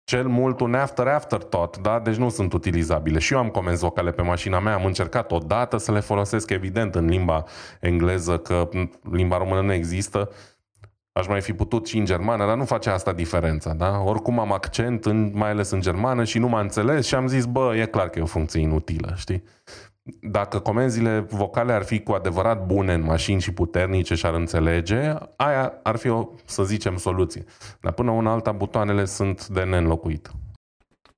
cel 0.09 0.27
mult 0.27 0.59
un 0.59 0.73
after 0.73 1.07
afterthought, 1.07 1.77
da? 1.77 1.99
Deci 1.99 2.15
nu 2.15 2.29
sunt 2.29 2.53
utilizabile. 2.53 3.19
Și 3.19 3.33
eu 3.33 3.39
am 3.39 3.49
comenzi 3.49 3.81
vocale 3.81 4.11
pe 4.11 4.21
mașina 4.21 4.59
mea, 4.59 4.73
am 4.73 4.85
încercat 4.85 5.31
odată 5.31 5.77
să 5.77 5.91
le 5.91 5.99
folosesc, 5.99 6.49
evident, 6.49 6.95
în 6.95 7.05
limba 7.05 7.43
engleză, 7.79 8.37
că 8.37 8.69
limba 9.11 9.37
română 9.37 9.61
nu 9.61 9.73
există. 9.73 10.29
Aș 11.11 11.27
mai 11.27 11.41
fi 11.41 11.53
putut 11.53 11.87
și 11.87 11.97
în 11.97 12.05
germană, 12.05 12.45
dar 12.45 12.57
nu 12.57 12.65
face 12.65 12.89
asta 12.89 13.13
diferența, 13.13 13.73
da? 13.73 13.99
Oricum 13.99 14.39
am 14.39 14.53
accent, 14.53 15.05
în, 15.05 15.31
mai 15.33 15.49
ales 15.49 15.69
în 15.69 15.81
germană, 15.81 16.23
și 16.23 16.39
nu 16.39 16.47
m-a 16.47 16.59
înțeles 16.59 17.05
și 17.05 17.15
am 17.15 17.27
zis, 17.27 17.45
bă, 17.45 17.75
e 17.75 17.85
clar 17.85 18.09
că 18.09 18.19
e 18.19 18.21
o 18.21 18.25
funcție 18.25 18.61
inutilă, 18.61 19.13
știi? 19.17 19.43
Dacă 20.21 20.59
comenzile 20.59 21.19
vocale 21.19 21.73
ar 21.73 21.83
fi 21.83 21.99
cu 21.99 22.11
adevărat 22.11 22.65
bune 22.65 22.93
în 22.93 23.01
mașini 23.01 23.41
și 23.41 23.53
puternice 23.53 24.15
și 24.15 24.25
ar 24.25 24.33
înțelege, 24.33 25.13
aia 25.35 25.79
ar 25.83 25.95
fi 25.95 26.07
o, 26.07 26.29
să 26.45 26.63
zicem, 26.63 26.97
soluție. 26.97 27.43
Dar 27.81 27.91
până 27.91 28.11
una 28.11 28.31
alta, 28.31 28.51
butoanele 28.51 29.05
sunt 29.05 29.47
de 29.47 29.63
neînlocuit. 29.63 30.31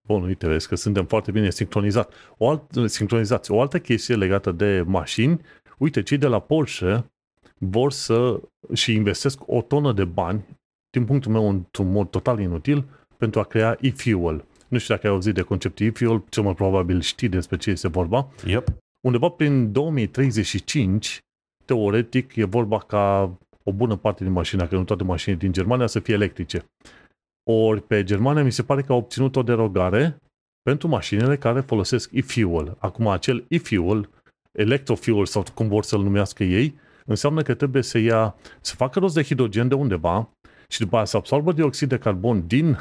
Bun, 0.07 0.23
uite, 0.23 0.47
vezi 0.47 0.67
că 0.67 0.75
suntem 0.75 1.05
foarte 1.05 1.31
bine 1.31 1.49
sincronizat. 1.49 2.13
O 2.37 2.49
alt, 2.49 2.61
sincronizați. 2.85 3.51
O 3.51 3.61
altă 3.61 3.79
chestie 3.79 4.15
legată 4.15 4.51
de 4.51 4.83
mașini, 4.85 5.41
uite, 5.77 6.03
cei 6.03 6.17
de 6.17 6.27
la 6.27 6.39
Porsche 6.39 7.11
vor 7.57 7.91
să 7.91 8.41
și 8.73 8.93
investesc 8.93 9.39
o 9.45 9.61
tonă 9.61 9.93
de 9.93 10.05
bani, 10.05 10.45
din 10.89 11.05
punctul 11.05 11.31
meu, 11.31 11.49
într-un 11.49 11.91
mod 11.91 12.09
total 12.09 12.39
inutil, 12.39 12.85
pentru 13.17 13.39
a 13.39 13.43
crea 13.43 13.77
e-fuel. 13.79 14.45
Nu 14.71 14.77
știu 14.77 14.95
dacă 14.95 15.07
ai 15.07 15.13
auzit 15.13 15.33
de 15.33 15.41
conceptul 15.41 15.85
e-fuel, 15.85 16.23
cel 16.29 16.43
mai 16.43 16.53
probabil 16.53 17.01
știi 17.01 17.29
despre 17.29 17.57
ce 17.57 17.69
este 17.69 17.87
vorba. 17.87 18.27
Yep. 18.45 18.67
Undeva 19.07 19.29
prin 19.29 19.71
2035, 19.71 21.19
teoretic, 21.65 22.35
e 22.35 22.43
vorba 22.43 22.79
ca 22.79 23.37
o 23.63 23.71
bună 23.71 23.95
parte 23.95 24.23
din 24.23 24.33
mașini, 24.33 24.67
că 24.67 24.75
nu 24.75 24.83
toate 24.83 25.03
mașinile 25.03 25.39
din 25.39 25.51
Germania, 25.51 25.87
să 25.87 25.99
fie 25.99 26.13
electrice. 26.13 26.65
Ori 27.49 27.81
pe 27.81 28.03
Germania 28.03 28.43
mi 28.43 28.51
se 28.51 28.63
pare 28.63 28.81
că 28.81 28.91
au 28.91 28.97
obținut 28.97 29.35
o 29.35 29.43
derogare 29.43 30.17
pentru 30.61 30.87
mașinile 30.87 31.37
care 31.37 31.59
folosesc 31.59 32.09
e-fuel. 32.13 32.75
Acum 32.79 33.07
acel 33.07 33.45
e-fuel, 33.47 34.09
electrofuel 34.51 35.25
sau 35.25 35.43
cum 35.53 35.67
vor 35.67 35.83
să-l 35.83 36.01
numească 36.01 36.43
ei, 36.43 36.79
înseamnă 37.05 37.41
că 37.41 37.53
trebuie 37.53 37.83
să 37.83 37.97
ia, 37.97 38.35
să 38.61 38.75
facă 38.75 38.99
rost 38.99 39.15
de 39.15 39.23
hidrogen 39.23 39.67
de 39.67 39.75
undeva 39.75 40.29
și 40.67 40.79
după 40.79 40.91
aceea 40.91 41.05
să 41.05 41.17
absorbă 41.17 41.51
dioxid 41.51 41.89
de 41.89 41.97
carbon 41.97 42.47
din 42.47 42.77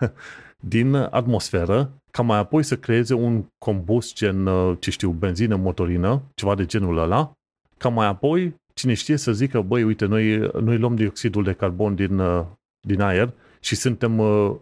din 0.68 0.94
atmosferă, 0.94 1.92
ca 2.10 2.22
mai 2.22 2.38
apoi 2.38 2.62
să 2.62 2.76
creeze 2.76 3.14
un 3.14 3.44
combust 3.58 4.14
gen, 4.14 4.46
uh, 4.46 4.76
ce 4.80 4.90
știu, 4.90 5.10
benzină, 5.10 5.56
motorină, 5.56 6.22
ceva 6.34 6.54
de 6.54 6.64
genul 6.64 6.98
ăla, 6.98 7.32
ca 7.78 7.88
mai 7.88 8.06
apoi, 8.06 8.54
cine 8.74 8.94
știe 8.94 9.16
să 9.16 9.32
zică, 9.32 9.60
băi, 9.60 9.82
uite, 9.82 10.06
noi, 10.06 10.50
noi 10.60 10.78
luăm 10.78 10.94
dioxidul 10.94 11.42
de 11.42 11.52
carbon 11.52 11.94
din, 11.94 12.18
uh, 12.18 12.44
din 12.86 13.00
aer 13.00 13.32
și 13.60 13.74
suntem 13.74 14.18
uh, 14.18 14.54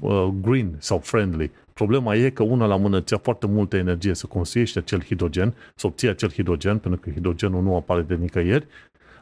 uh, 0.00 0.28
green 0.40 0.76
sau 0.78 0.98
friendly, 0.98 1.50
Problema 1.78 2.14
e 2.14 2.30
că 2.30 2.42
una 2.42 2.66
la 2.66 2.76
mână 2.76 3.00
ți 3.00 3.18
foarte 3.22 3.46
multă 3.46 3.76
energie 3.76 4.14
să 4.14 4.26
construiești 4.26 4.78
acel 4.78 5.02
hidrogen, 5.04 5.54
să 5.74 5.86
obții 5.86 6.08
acel 6.08 6.30
hidrogen, 6.30 6.78
pentru 6.78 7.00
că 7.00 7.10
hidrogenul 7.10 7.62
nu 7.62 7.76
apare 7.76 8.02
de 8.02 8.14
nicăieri. 8.14 8.66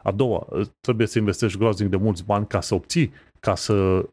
A 0.03 0.11
doua, 0.11 0.47
trebuie 0.81 1.07
să 1.07 1.19
investești 1.19 1.59
groaznic 1.59 1.89
de 1.89 1.97
mulți 1.97 2.25
bani 2.25 2.47
ca 2.47 2.61
să 2.61 2.75
obții, 2.75 3.13
ca 3.41 3.55
să 3.55 4.05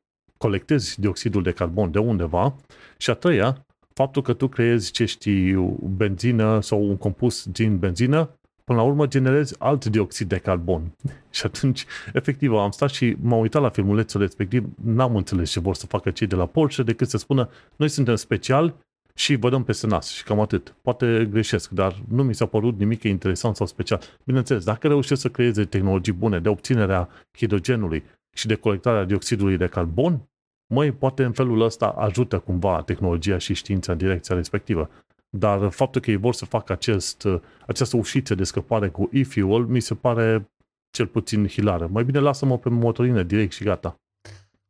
colectezi 0.43 0.99
dioxidul 0.99 1.43
de 1.43 1.51
carbon 1.51 1.91
de 1.91 1.99
undeva. 1.99 2.55
Și 2.97 3.09
a 3.09 3.13
treia, 3.13 3.65
faptul 3.93 4.21
că 4.21 4.33
tu 4.33 4.47
creezi, 4.47 4.91
ce 4.91 5.05
știi, 5.05 5.53
benzină 5.97 6.61
sau 6.61 6.83
un 6.89 6.97
compus 6.97 7.45
din 7.45 7.77
benzină, 7.77 8.29
până 8.63 8.77
la 8.77 8.83
urmă 8.83 9.07
generezi 9.07 9.55
alt 9.59 9.85
dioxid 9.85 10.27
de 10.27 10.37
carbon. 10.37 10.95
și 11.37 11.45
atunci, 11.45 11.85
efectiv, 12.13 12.53
am 12.53 12.71
stat 12.71 12.89
și 12.89 13.15
m-am 13.21 13.39
uitat 13.39 13.61
la 13.61 13.69
filmulețul 13.69 14.19
respectiv, 14.21 14.65
n-am 14.83 15.15
înțeles 15.15 15.49
ce 15.49 15.59
vor 15.59 15.75
să 15.75 15.85
facă 15.85 16.11
cei 16.11 16.27
de 16.27 16.35
la 16.35 16.45
Porsche 16.45 16.83
decât 16.83 17.09
să 17.09 17.17
spună 17.17 17.49
noi 17.75 17.89
suntem 17.89 18.15
special 18.15 18.75
și 19.13 19.35
vă 19.35 19.49
dăm 19.49 19.63
peste 19.63 19.87
nas 19.87 20.09
și 20.09 20.23
cam 20.23 20.39
atât. 20.39 20.75
Poate 20.81 21.27
greșesc, 21.31 21.69
dar 21.69 21.95
nu 22.07 22.23
mi 22.23 22.35
s-a 22.35 22.45
părut 22.45 22.79
nimic 22.79 23.03
interesant 23.03 23.55
sau 23.55 23.65
special. 23.65 24.01
Bineînțeles, 24.23 24.63
dacă 24.63 24.87
reușesc 24.87 25.21
să 25.21 25.29
creeze 25.29 25.65
tehnologii 25.65 26.13
bune 26.13 26.39
de 26.39 26.49
obținerea 26.49 27.09
hidrogenului 27.37 28.03
și 28.33 28.47
de 28.47 28.55
colectarea 28.55 29.03
dioxidului 29.03 29.57
de 29.57 29.67
carbon, 29.67 30.27
măi, 30.73 30.91
poate 30.91 31.23
în 31.23 31.31
felul 31.31 31.61
ăsta 31.61 31.87
ajută 31.87 32.39
cumva 32.39 32.81
tehnologia 32.81 33.37
și 33.37 33.53
știința 33.53 33.91
în 33.91 33.97
direcția 33.97 34.35
respectivă. 34.35 34.89
Dar 35.29 35.69
faptul 35.69 36.01
că 36.01 36.11
ei 36.11 36.17
vor 36.17 36.33
să 36.33 36.45
facă 36.45 36.71
acest, 36.71 37.27
această 37.67 37.97
ușiță 37.97 38.35
de 38.35 38.43
scăpare 38.43 38.89
cu 38.89 39.09
e-fuel 39.11 39.65
mi 39.65 39.79
se 39.79 39.93
pare 39.93 40.51
cel 40.89 41.07
puțin 41.07 41.47
hilară. 41.47 41.87
Mai 41.91 42.03
bine 42.03 42.19
lasă-mă 42.19 42.57
pe 42.57 42.69
motorină 42.69 43.23
direct 43.23 43.51
și 43.51 43.63
gata. 43.63 43.97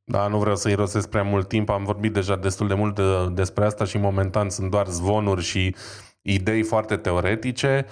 Da, 0.05 0.27
nu 0.27 0.39
vreau 0.39 0.55
să 0.55 0.69
irosesc 0.69 1.09
prea 1.09 1.23
mult 1.23 1.47
timp, 1.47 1.69
am 1.69 1.83
vorbit 1.83 2.13
deja 2.13 2.35
destul 2.35 2.67
de 2.67 2.73
mult 2.73 2.95
de, 2.95 3.29
despre 3.33 3.65
asta 3.65 3.85
și 3.85 3.97
momentan 3.97 4.49
sunt 4.49 4.71
doar 4.71 4.87
zvonuri 4.87 5.41
și 5.41 5.75
idei 6.21 6.63
foarte 6.63 6.95
teoretice 6.95 7.85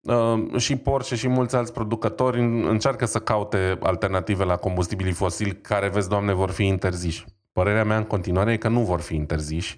uh, 0.00 0.56
și 0.56 0.76
Porsche 0.76 1.14
și 1.14 1.28
mulți 1.28 1.56
alți 1.56 1.72
producători 1.72 2.40
încearcă 2.40 3.04
să 3.06 3.18
caute 3.18 3.78
alternative 3.80 4.44
la 4.44 4.56
combustibilii 4.56 5.12
fosili 5.12 5.60
care, 5.60 5.88
vezi, 5.88 6.08
Doamne, 6.08 6.32
vor 6.32 6.50
fi 6.50 6.64
interziși. 6.64 7.24
Părerea 7.56 7.84
mea 7.84 7.96
în 7.96 8.04
continuare 8.04 8.52
e 8.52 8.56
că 8.56 8.68
nu 8.68 8.80
vor 8.80 9.00
fi 9.00 9.14
interziși 9.14 9.76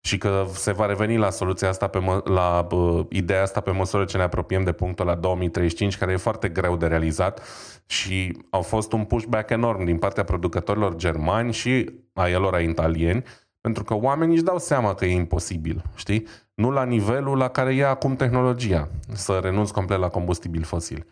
și 0.00 0.18
că 0.18 0.46
se 0.52 0.72
va 0.72 0.86
reveni 0.86 1.16
la 1.16 1.30
soluția 1.30 1.68
asta, 1.68 1.86
pe 1.86 1.98
mă, 1.98 2.22
la 2.24 2.66
uh, 2.70 3.06
ideea 3.08 3.42
asta 3.42 3.60
pe 3.60 3.70
măsură 3.70 4.04
ce 4.04 4.16
ne 4.16 4.22
apropiem 4.22 4.64
de 4.64 4.72
punctul 4.72 5.06
la 5.06 5.14
2035, 5.14 5.98
care 5.98 6.12
e 6.12 6.16
foarte 6.16 6.48
greu 6.48 6.76
de 6.76 6.86
realizat 6.86 7.42
și 7.86 8.38
au 8.50 8.62
fost 8.62 8.92
un 8.92 9.04
pushback 9.04 9.50
enorm 9.50 9.84
din 9.84 9.98
partea 9.98 10.24
producătorilor 10.24 10.96
germani 10.96 11.52
și 11.52 11.90
a 12.12 12.28
elor 12.28 12.60
italieni, 12.60 13.22
pentru 13.60 13.84
că 13.84 13.94
oamenii 13.94 14.34
își 14.34 14.44
dau 14.44 14.58
seama 14.58 14.94
că 14.94 15.04
e 15.04 15.14
imposibil, 15.14 15.82
știi? 15.94 16.26
Nu 16.54 16.70
la 16.70 16.84
nivelul 16.84 17.36
la 17.36 17.48
care 17.48 17.74
e 17.74 17.86
acum 17.86 18.16
tehnologia, 18.16 18.88
să 19.12 19.38
renunți 19.42 19.72
complet 19.72 19.98
la 19.98 20.08
combustibil 20.08 20.62
fosil. 20.62 21.06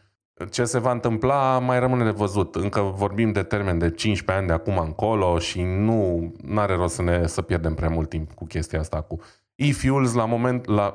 Ce 0.51 0.65
se 0.65 0.79
va 0.79 0.91
întâmpla 0.91 1.59
mai 1.59 1.81
rămâne 1.81 2.05
de 2.05 2.11
văzut. 2.11 2.55
Încă 2.55 2.81
vorbim 2.81 3.33
de 3.33 3.43
termen 3.43 3.79
de 3.79 3.91
15 3.91 4.33
ani 4.33 4.47
de 4.47 4.53
acum 4.53 4.79
încolo 4.87 5.39
și 5.39 5.63
nu 5.63 6.33
are 6.55 6.75
rost 6.75 6.95
să, 6.95 7.03
ne, 7.03 7.27
să 7.27 7.43
pierdem 7.43 7.75
prea 7.75 7.89
mult 7.89 8.09
timp 8.09 8.33
cu 8.33 8.45
chestia 8.45 8.79
asta 8.79 9.01
cu 9.01 9.19
e-fuels 9.55 10.13
la 10.15 10.25
moment, 10.25 10.67
la, 10.67 10.95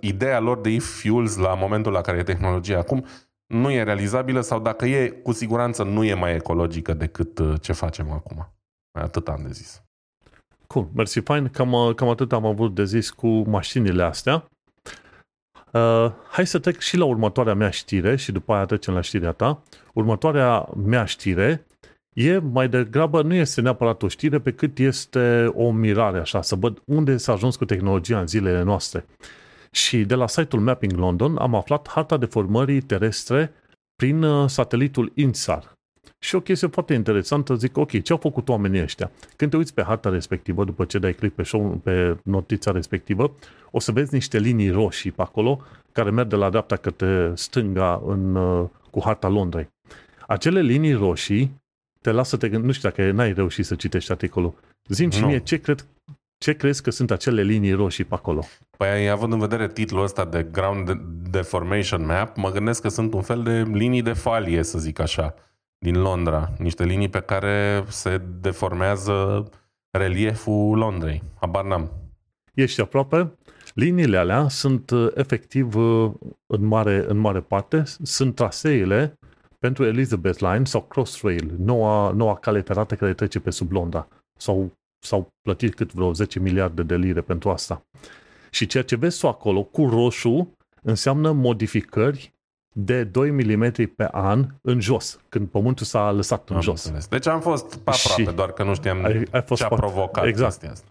ideea 0.00 0.40
lor 0.40 0.60
de 0.60 0.70
e-fuels 0.70 1.36
la 1.36 1.54
momentul 1.54 1.92
la 1.92 2.00
care 2.00 2.18
e 2.18 2.22
tehnologia 2.22 2.78
acum 2.78 3.04
nu 3.46 3.70
e 3.70 3.82
realizabilă 3.82 4.40
sau 4.40 4.60
dacă 4.60 4.86
e, 4.86 5.08
cu 5.08 5.32
siguranță 5.32 5.82
nu 5.82 6.04
e 6.04 6.14
mai 6.14 6.34
ecologică 6.34 6.94
decât 6.94 7.38
uh, 7.38 7.60
ce 7.60 7.72
facem 7.72 8.10
acum. 8.10 8.52
Atât 8.98 9.28
am 9.28 9.42
de 9.42 9.52
zis. 9.52 9.82
Cool, 10.66 10.88
mersi, 10.94 11.20
fain. 11.20 11.48
Cam, 11.48 11.92
cam 11.96 12.08
atât 12.08 12.32
am 12.32 12.46
avut 12.46 12.74
de 12.74 12.84
zis 12.84 13.10
cu 13.10 13.26
mașinile 13.26 14.02
astea. 14.02 14.48
Uh, 15.74 16.12
hai 16.30 16.46
să 16.46 16.58
trec 16.58 16.78
și 16.78 16.96
la 16.96 17.04
următoarea 17.04 17.54
mea 17.54 17.70
știre 17.70 18.16
și 18.16 18.32
după 18.32 18.52
aia 18.52 18.64
trecem 18.64 18.94
la 18.94 19.00
știrea 19.00 19.32
ta. 19.32 19.62
Următoarea 19.94 20.68
mea 20.84 21.04
știre 21.04 21.66
e 22.12 22.38
mai 22.38 22.68
degrabă, 22.68 23.22
nu 23.22 23.34
este 23.34 23.60
neapărat 23.60 24.02
o 24.02 24.08
știre, 24.08 24.38
pe 24.38 24.52
cât 24.52 24.78
este 24.78 25.50
o 25.54 25.70
mirare, 25.70 26.18
așa, 26.18 26.42
să 26.42 26.54
văd 26.54 26.82
unde 26.84 27.16
s-a 27.16 27.32
ajuns 27.32 27.56
cu 27.56 27.64
tehnologia 27.64 28.20
în 28.20 28.26
zilele 28.26 28.62
noastre. 28.62 29.06
Și 29.70 30.04
de 30.04 30.14
la 30.14 30.26
site-ul 30.26 30.62
Mapping 30.62 30.92
London 30.92 31.36
am 31.36 31.54
aflat 31.54 31.88
harta 31.88 32.16
deformării 32.16 32.80
terestre 32.80 33.52
prin 33.96 34.22
uh, 34.22 34.48
satelitul 34.48 35.12
INSAR. 35.14 35.73
Și 36.24 36.34
o 36.34 36.40
chestie 36.40 36.68
foarte 36.68 36.94
interesantă, 36.94 37.54
zic, 37.54 37.76
ok, 37.76 38.02
ce 38.02 38.12
au 38.12 38.18
făcut 38.18 38.48
oamenii 38.48 38.82
ăștia? 38.82 39.10
Când 39.36 39.50
te 39.50 39.56
uiți 39.56 39.74
pe 39.74 39.82
harta 39.82 40.08
respectivă, 40.08 40.64
după 40.64 40.84
ce 40.84 40.98
dai 40.98 41.12
click 41.12 41.34
pe, 41.34 41.42
show, 41.42 41.80
pe 41.82 42.16
notița 42.22 42.70
respectivă, 42.70 43.34
o 43.70 43.78
să 43.78 43.92
vezi 43.92 44.14
niște 44.14 44.38
linii 44.38 44.70
roșii 44.70 45.10
pe 45.10 45.22
acolo, 45.22 45.60
care 45.92 46.10
merg 46.10 46.28
de 46.28 46.36
la 46.36 46.50
dreapta 46.50 46.76
către 46.76 47.32
stânga 47.34 48.02
în, 48.06 48.34
uh, 48.34 48.68
cu 48.90 49.00
harta 49.04 49.28
Londrei. 49.28 49.68
Acele 50.26 50.60
linii 50.60 50.92
roșii 50.92 51.62
te 52.00 52.10
lasă 52.10 52.36
te 52.36 52.48
gândi, 52.48 52.66
nu 52.66 52.72
știu 52.72 52.88
dacă 52.88 53.10
n-ai 53.10 53.32
reușit 53.32 53.64
să 53.64 53.74
citești 53.74 54.10
articolul. 54.10 54.54
Zim 54.88 55.10
și 55.10 55.24
mie 55.24 55.38
ce, 55.38 55.56
cred, 55.60 55.86
ce 56.38 56.52
crezi 56.52 56.82
că 56.82 56.90
sunt 56.90 57.10
acele 57.10 57.42
linii 57.42 57.72
roșii 57.72 58.04
pe 58.04 58.14
acolo? 58.14 58.44
Păi, 58.76 59.08
având 59.10 59.32
în 59.32 59.38
vedere 59.38 59.68
titlul 59.68 60.02
ăsta 60.02 60.24
de 60.24 60.46
Ground 60.52 60.90
Deformation 61.30 62.06
Map, 62.06 62.36
mă 62.36 62.50
gândesc 62.50 62.82
că 62.82 62.88
sunt 62.88 63.14
un 63.14 63.22
fel 63.22 63.42
de 63.42 63.62
linii 63.72 64.02
de 64.02 64.12
falie, 64.12 64.62
să 64.62 64.78
zic 64.78 64.98
așa 64.98 65.34
din 65.84 66.00
Londra, 66.00 66.52
niște 66.58 66.84
linii 66.84 67.08
pe 67.08 67.20
care 67.20 67.84
se 67.88 68.22
deformează 68.40 69.48
relieful 69.90 70.78
Londrei. 70.78 71.22
Habar 71.40 71.64
n-am. 71.64 71.90
Ești 72.54 72.80
aproape? 72.80 73.34
Liniile 73.74 74.16
alea 74.16 74.48
sunt 74.48 74.90
uh, 74.90 75.10
efectiv 75.14 75.74
uh, 75.74 76.12
în 76.46 76.64
mare, 76.64 77.04
în 77.08 77.16
mare 77.16 77.40
parte, 77.40 77.82
sunt 78.02 78.34
traseele 78.34 79.18
pentru 79.58 79.84
Elizabeth 79.84 80.38
Line 80.38 80.64
sau 80.64 80.82
Crossrail, 80.82 81.54
noua, 81.58 82.10
noua 82.10 82.36
cale 82.36 82.60
ferată 82.60 82.94
care 82.94 83.14
trece 83.14 83.40
pe 83.40 83.50
sub 83.50 83.72
Londra. 83.72 84.08
Sau 84.38 84.72
s-au 85.04 85.28
plătit 85.42 85.74
cât 85.74 85.92
vreo 85.92 86.12
10 86.12 86.38
miliarde 86.38 86.82
de 86.82 86.96
lire 86.96 87.20
pentru 87.20 87.50
asta. 87.50 87.82
Și 88.50 88.66
ceea 88.66 88.84
ce 88.84 88.96
vezi 88.96 89.26
acolo 89.26 89.62
cu 89.62 89.88
roșu 89.88 90.52
înseamnă 90.82 91.32
modificări 91.32 92.32
de 92.76 93.04
2 93.04 93.30
mm 93.30 93.70
pe 93.96 94.08
an 94.10 94.46
în 94.60 94.80
jos, 94.80 95.20
când 95.28 95.48
pământul 95.48 95.86
s-a 95.86 96.12
lăsat 96.12 96.48
în 96.48 96.56
am 96.56 96.62
jos. 96.62 96.84
Înțeles. 96.84 97.08
Deci 97.08 97.26
am 97.26 97.40
fost 97.40 97.76
pe 97.76 97.90
aproape, 97.90 98.22
și 98.22 98.36
doar 98.36 98.52
că 98.52 98.62
nu 98.62 98.74
știam 98.74 99.04
ai, 99.04 99.26
ai 99.30 99.42
fost 99.42 99.60
ce 99.60 99.66
a 99.66 99.68
provocat 99.68 100.24
exact. 100.24 100.50
chestia 100.50 100.70
asta. 100.70 100.86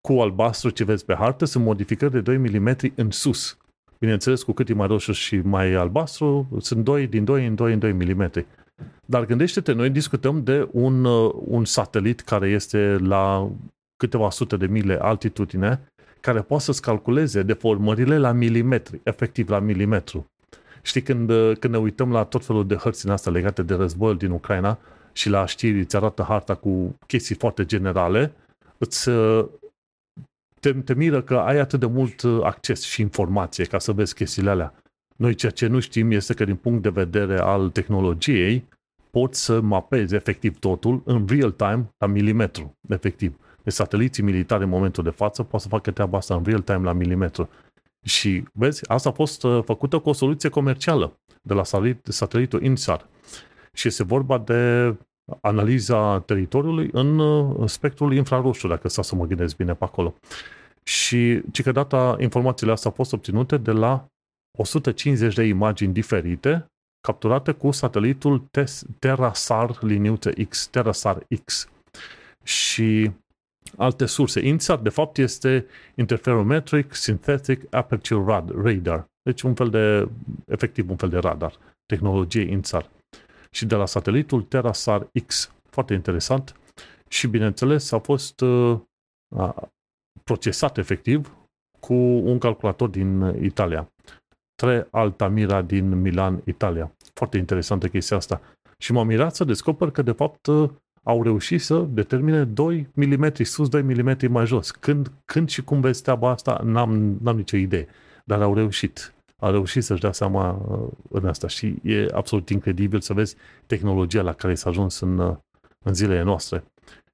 Cu 0.00 0.12
albastru 0.12 0.70
ce 0.70 0.84
vezi 0.84 1.04
pe 1.04 1.14
hartă 1.14 1.44
sunt 1.44 1.64
modificări 1.64 2.12
de 2.12 2.20
2 2.20 2.36
mm 2.36 2.76
în 2.94 3.10
sus. 3.10 3.58
Bineînțeles, 3.98 4.42
cu 4.42 4.52
cât 4.52 4.68
e 4.68 4.74
mai 4.74 4.86
roșu 4.86 5.12
și 5.12 5.36
mai 5.36 5.72
albastru, 5.72 6.48
sunt 6.60 6.84
2 6.84 7.06
din 7.06 7.24
2 7.24 7.46
în 7.46 7.54
2 7.54 7.72
în 7.72 7.78
2 7.78 7.92
mm. 7.92 8.30
Dar 9.06 9.24
gândește-te, 9.26 9.72
noi 9.72 9.90
discutăm 9.90 10.42
de 10.42 10.68
un, 10.72 11.04
uh, 11.04 11.32
un 11.34 11.64
satelit 11.64 12.20
care 12.20 12.48
este 12.48 12.96
la 13.00 13.50
câteva 13.96 14.30
sute 14.30 14.56
de 14.56 14.66
mile 14.66 14.98
altitudine, 15.00 15.80
care 16.20 16.40
poate 16.40 16.62
să-ți 16.62 16.82
calculeze 16.82 17.42
deformările 17.42 18.18
la 18.18 18.32
milimetri, 18.32 19.00
efectiv 19.02 19.48
la 19.48 19.58
milimetru. 19.58 20.26
Știi, 20.84 21.02
când, 21.02 21.30
când 21.58 21.72
ne 21.72 21.78
uităm 21.78 22.12
la 22.12 22.24
tot 22.24 22.44
felul 22.44 22.66
de 22.66 22.74
hărți 22.74 23.06
în 23.06 23.12
astea 23.12 23.32
legate 23.32 23.62
de 23.62 23.74
războiul 23.74 24.16
din 24.16 24.30
Ucraina 24.30 24.78
și 25.12 25.28
la 25.28 25.46
știri 25.46 25.78
îți 25.78 25.96
arată 25.96 26.22
harta 26.22 26.54
cu 26.54 26.98
chestii 27.06 27.34
foarte 27.34 27.64
generale, 27.64 28.32
îți 28.78 29.10
te, 30.60 30.72
te 30.72 30.94
miră 30.94 31.22
că 31.22 31.36
ai 31.36 31.58
atât 31.58 31.80
de 31.80 31.86
mult 31.86 32.22
acces 32.42 32.82
și 32.82 33.00
informație 33.00 33.64
ca 33.64 33.78
să 33.78 33.92
vezi 33.92 34.14
chestiile 34.14 34.50
alea. 34.50 34.74
Noi 35.16 35.34
ceea 35.34 35.52
ce 35.52 35.66
nu 35.66 35.80
știm 35.80 36.10
este 36.10 36.34
că 36.34 36.44
din 36.44 36.56
punct 36.56 36.82
de 36.82 36.88
vedere 36.88 37.38
al 37.38 37.70
tehnologiei 37.70 38.68
poți 39.10 39.44
să 39.44 39.60
mapezi 39.60 40.14
efectiv 40.14 40.58
totul 40.58 41.02
în 41.04 41.26
real 41.28 41.50
time 41.50 41.88
la 41.98 42.06
milimetru, 42.06 42.76
efectiv. 42.88 43.38
Deci 43.62 43.72
sateliții 43.72 44.22
militari 44.22 44.62
în 44.62 44.68
momentul 44.68 45.04
de 45.04 45.10
față 45.10 45.42
pot 45.42 45.60
să 45.60 45.68
facă 45.68 45.90
treaba 45.90 46.18
asta 46.18 46.34
în 46.34 46.42
real 46.44 46.60
time 46.60 46.84
la 46.84 46.92
milimetru. 46.92 47.48
Și 48.04 48.44
vezi, 48.52 48.88
asta 48.90 49.08
a 49.08 49.12
fost 49.12 49.44
uh, 49.44 49.62
făcută 49.64 49.98
cu 49.98 50.08
o 50.08 50.12
soluție 50.12 50.48
comercială 50.48 51.20
de 51.42 51.54
la 51.54 51.62
satelitul 52.02 52.62
INSAR. 52.62 53.08
Și 53.72 53.88
este 53.88 54.04
vorba 54.04 54.38
de 54.38 54.94
analiza 55.40 56.20
teritoriului 56.20 56.88
în 56.92 57.18
uh, 57.18 57.68
spectrul 57.68 58.14
infraroșu, 58.14 58.68
dacă 58.68 58.88
să 58.88 59.02
să 59.02 59.14
mă 59.14 59.26
gândesc 59.26 59.56
bine 59.56 59.74
pe 59.74 59.84
acolo. 59.84 60.14
Și 60.82 61.42
ci 61.52 61.62
că 61.62 61.72
data 61.72 62.16
informațiile 62.20 62.72
astea 62.72 62.90
au 62.90 62.96
fost 62.96 63.12
obținute 63.12 63.56
de 63.56 63.70
la 63.70 64.06
150 64.58 65.34
de 65.34 65.42
imagini 65.42 65.92
diferite 65.92 66.66
capturate 67.00 67.52
cu 67.52 67.70
satelitul 67.70 68.48
TerraSAR 68.98 69.82
liniuță 69.82 70.30
X, 70.48 70.66
TerraSAR 70.66 71.26
X. 71.44 71.68
Și 72.42 73.10
alte 73.76 74.06
surse. 74.06 74.46
INSAR, 74.46 74.78
de 74.78 74.88
fapt, 74.88 75.18
este 75.18 75.66
Interferometric 75.94 76.94
Synthetic 76.94 77.74
Aperture 77.74 78.42
Radar. 78.62 79.06
Deci 79.22 79.42
un 79.42 79.54
fel 79.54 79.70
de, 79.70 80.08
efectiv 80.46 80.90
un 80.90 80.96
fel 80.96 81.08
de 81.08 81.18
radar. 81.18 81.58
Tehnologie 81.86 82.42
INSAR. 82.42 82.90
Și 83.50 83.66
de 83.66 83.74
la 83.74 83.86
satelitul 83.86 84.42
TerraSAR 84.42 85.08
X. 85.26 85.52
Foarte 85.70 85.94
interesant. 85.94 86.56
Și, 87.08 87.26
bineînțeles, 87.26 87.92
a 87.92 87.98
fost 87.98 88.40
uh, 88.40 88.80
procesat 90.24 90.78
efectiv 90.78 91.36
cu 91.80 91.94
un 91.94 92.38
calculator 92.38 92.88
din 92.88 93.20
Italia. 93.42 93.92
Tre 94.54 94.88
Altamira 94.90 95.62
din 95.62 96.00
Milan, 96.00 96.42
Italia. 96.44 96.92
Foarte 97.14 97.36
interesantă 97.36 97.88
chestia 97.88 98.16
asta. 98.16 98.40
Și 98.78 98.92
m-am 98.92 99.06
mirat 99.06 99.34
să 99.34 99.44
descoper 99.44 99.90
că, 99.90 100.02
de 100.02 100.12
fapt, 100.12 100.46
au 101.04 101.22
reușit 101.22 101.60
să 101.60 101.86
determine 101.88 102.44
2 102.44 102.88
mm 102.94 103.32
sus, 103.42 103.68
2 103.68 103.82
mm 103.82 104.16
mai 104.28 104.46
jos. 104.46 104.70
Când, 104.70 105.12
când 105.24 105.48
și 105.48 105.62
cum 105.62 105.80
vezi 105.80 106.02
treaba 106.02 106.30
asta, 106.30 106.60
n-am, 106.64 107.18
n-am 107.22 107.36
nicio 107.36 107.56
idee. 107.56 107.86
Dar 108.24 108.42
au 108.42 108.54
reușit. 108.54 109.14
Au 109.36 109.50
reușit 109.50 109.84
să-și 109.84 110.00
dea 110.00 110.12
seama 110.12 110.52
uh, 110.68 110.88
în 111.08 111.26
asta 111.26 111.48
și 111.48 111.74
e 111.82 112.06
absolut 112.12 112.48
incredibil 112.48 113.00
să 113.00 113.12
vezi 113.12 113.36
tehnologia 113.66 114.22
la 114.22 114.32
care 114.32 114.54
s-a 114.54 114.68
ajuns 114.68 115.00
în, 115.00 115.18
uh, 115.18 115.36
în 115.84 115.94
zilele 115.94 116.22
noastre. 116.22 116.64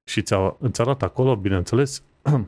Și 0.03 0.21
ți 0.21 0.33
îți 0.59 0.81
arată 0.81 1.05
acolo, 1.05 1.35
bineînțeles, 1.35 2.03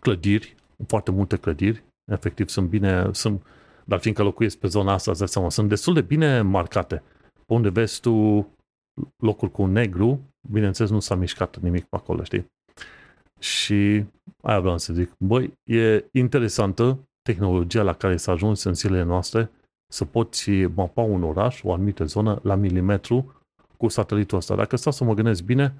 clădiri, 0.00 0.54
foarte 0.86 1.10
multe 1.10 1.36
clădiri, 1.36 1.84
efectiv 2.12 2.48
sunt 2.48 2.68
bine, 2.68 3.08
sunt, 3.12 3.42
dar 3.84 3.98
fiindcă 3.98 4.22
locuiesc 4.22 4.56
pe 4.56 4.66
zona 4.66 4.92
asta, 4.92 5.10
îți 5.10 5.32
seama, 5.32 5.50
sunt 5.50 5.68
destul 5.68 5.94
de 5.94 6.00
bine 6.00 6.40
marcate. 6.40 7.02
Pe 7.46 7.52
unde 7.54 7.68
vezi 7.68 8.00
tu 8.00 8.46
locuri 9.16 9.50
cu 9.50 9.66
negru, 9.66 10.20
bineînțeles 10.50 10.90
nu 10.90 11.00
s-a 11.00 11.14
mișcat 11.14 11.58
nimic 11.58 11.84
pe 11.84 11.96
acolo, 11.96 12.22
știi? 12.22 12.46
Și 13.38 14.04
aia 14.42 14.60
vreau 14.60 14.78
să 14.78 14.92
zic. 14.92 15.12
Băi, 15.18 15.52
e 15.64 16.04
interesantă 16.12 16.98
tehnologia 17.22 17.82
la 17.82 17.92
care 17.92 18.16
s-a 18.16 18.32
ajuns 18.32 18.62
în 18.62 18.74
zilele 18.74 19.02
noastre 19.02 19.50
să 19.92 20.04
poți 20.04 20.50
mapa 20.50 21.02
un 21.02 21.22
oraș, 21.22 21.62
o 21.62 21.72
anumită 21.72 22.04
zonă, 22.04 22.40
la 22.42 22.54
milimetru 22.54 23.42
cu 23.76 23.88
satelitul 23.88 24.38
ăsta. 24.38 24.54
Dacă 24.54 24.76
stau 24.76 24.92
să 24.92 25.04
mă 25.04 25.14
gândesc 25.14 25.42
bine, 25.42 25.74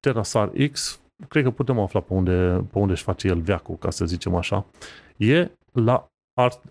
Terasar 0.00 0.52
X, 0.70 1.00
cred 1.28 1.44
că 1.44 1.50
putem 1.50 1.78
afla 1.78 2.00
pe 2.00 2.14
unde, 2.14 2.64
pe 2.70 2.78
unde 2.78 2.92
își 2.92 3.02
face 3.02 3.28
el 3.28 3.40
veacul, 3.40 3.76
ca 3.76 3.90
să 3.90 4.06
zicem 4.06 4.34
așa, 4.34 4.66
e 5.16 5.50
la 5.72 6.08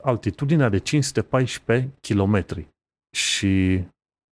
altitudinea 0.01 0.70
de 0.70 0.78
514 0.78 1.93
km 2.01 2.45
și 3.16 3.84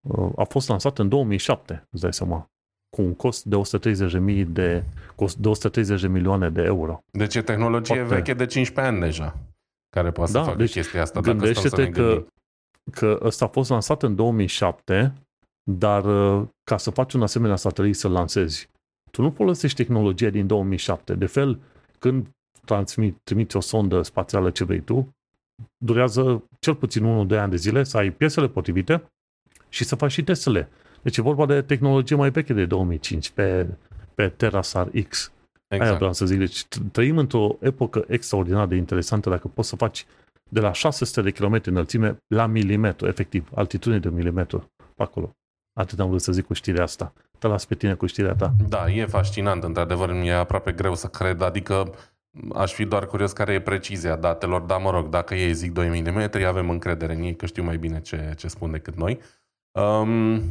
uh, 0.09 0.31
a 0.35 0.43
fost 0.43 0.67
lansat 0.67 0.99
în 0.99 1.09
2007, 1.09 1.83
îți 1.89 2.01
dai 2.01 2.13
seama, 2.13 2.50
cu 2.95 3.01
un 3.01 3.15
cost 3.15 3.43
de 3.43 3.55
130 3.55 4.45
de, 4.47 4.83
cost 5.15 5.37
de 5.37 5.47
130 5.47 6.01
de 6.01 6.07
milioane 6.07 6.49
de 6.49 6.61
euro. 6.61 7.03
Deci 7.11 7.35
e 7.35 7.41
tehnologie 7.41 7.95
Poate... 7.95 8.15
veche 8.15 8.33
de 8.33 8.45
15 8.45 8.93
ani 8.93 9.03
deja, 9.03 9.37
care 9.89 10.11
poate 10.11 10.31
da, 10.31 10.39
să 10.39 10.45
facă 10.45 10.57
deci 10.57 10.71
chestia 10.71 11.01
asta. 11.01 11.19
Gândește-te 11.19 11.89
că, 11.89 12.25
că 12.91 13.19
ăsta 13.21 13.45
a 13.45 13.47
fost 13.47 13.69
lansat 13.69 14.03
în 14.03 14.15
2007, 14.15 15.13
dar 15.63 16.05
uh, 16.05 16.47
ca 16.63 16.77
să 16.77 16.89
faci 16.89 17.13
un 17.13 17.21
asemenea 17.21 17.55
satelit 17.55 17.95
să 17.95 18.07
lansezi, 18.07 18.69
tu 19.11 19.21
nu 19.21 19.29
folosești 19.29 19.83
tehnologia 19.83 20.29
din 20.29 20.47
2007. 20.47 21.13
De 21.13 21.25
fel, 21.25 21.59
când 21.99 22.27
transmit, 22.65 23.17
trimiți 23.23 23.55
o 23.55 23.59
sondă 23.59 24.01
spațială 24.01 24.49
ce 24.49 24.63
vrei 24.63 24.81
tu, 24.81 25.15
durează 25.77 26.43
cel 26.59 26.75
puțin 26.75 27.27
1-2 27.27 27.37
ani 27.37 27.49
de 27.49 27.55
zile 27.55 27.83
să 27.83 27.97
ai 27.97 28.11
piesele 28.11 28.47
potrivite 28.47 29.11
și 29.69 29.83
să 29.83 29.95
faci 29.95 30.11
și 30.11 30.23
testele. 30.23 30.69
Deci 31.01 31.17
e 31.17 31.21
vorba 31.21 31.45
de 31.45 31.61
tehnologie 31.61 32.15
mai 32.15 32.29
veche 32.29 32.53
de 32.53 32.65
2005 32.65 33.29
pe, 33.29 33.67
pe 34.15 34.27
Terasar 34.27 34.89
X. 35.07 35.31
Exact. 35.67 35.89
Aia 35.89 35.97
vreau 35.97 36.13
să 36.13 36.25
zic. 36.25 36.37
Deci 36.37 36.65
trăim 36.91 37.17
într-o 37.17 37.57
epocă 37.59 38.05
extraordinar 38.07 38.67
de 38.67 38.75
interesantă 38.75 39.29
dacă 39.29 39.47
poți 39.47 39.69
să 39.69 39.75
faci 39.75 40.05
de 40.49 40.59
la 40.59 40.71
600 40.71 41.21
de 41.21 41.31
km 41.31 41.61
înălțime 41.65 42.17
la 42.27 42.45
milimetru, 42.45 43.07
efectiv, 43.07 43.49
altitudine 43.55 43.99
de 43.99 44.09
milimetru 44.09 44.71
pe 44.95 45.03
acolo. 45.03 45.35
Atât 45.73 45.99
am 45.99 46.07
vrut 46.07 46.21
să 46.21 46.31
zic 46.31 46.45
cu 46.45 46.53
știrea 46.53 46.83
asta. 46.83 47.13
Te 47.39 47.47
las 47.47 47.65
pe 47.65 47.75
tine 47.75 47.93
cu 47.93 48.05
știrea 48.05 48.35
ta. 48.35 48.53
Da, 48.67 48.91
e 48.91 49.05
fascinant, 49.05 49.63
într-adevăr, 49.63 50.13
mi-e 50.13 50.33
aproape 50.33 50.71
greu 50.71 50.95
să 50.95 51.07
cred, 51.07 51.41
adică 51.41 51.93
aș 52.53 52.73
fi 52.73 52.85
doar 52.85 53.05
curios 53.05 53.31
care 53.31 53.53
e 53.53 53.61
precizia 53.61 54.15
datelor, 54.15 54.61
dar 54.61 54.81
mă 54.81 54.89
rog, 54.89 55.09
dacă 55.09 55.35
ei 55.35 55.53
zic 55.53 55.71
2 55.71 56.03
mm, 56.05 56.45
avem 56.45 56.69
încredere 56.69 57.13
în 57.13 57.21
ei 57.21 57.35
că 57.35 57.45
știu 57.45 57.63
mai 57.63 57.77
bine 57.77 58.01
ce, 58.01 58.33
ce 58.37 58.47
spun 58.47 58.71
decât 58.71 58.95
noi. 58.95 59.19
Um, 59.71 60.41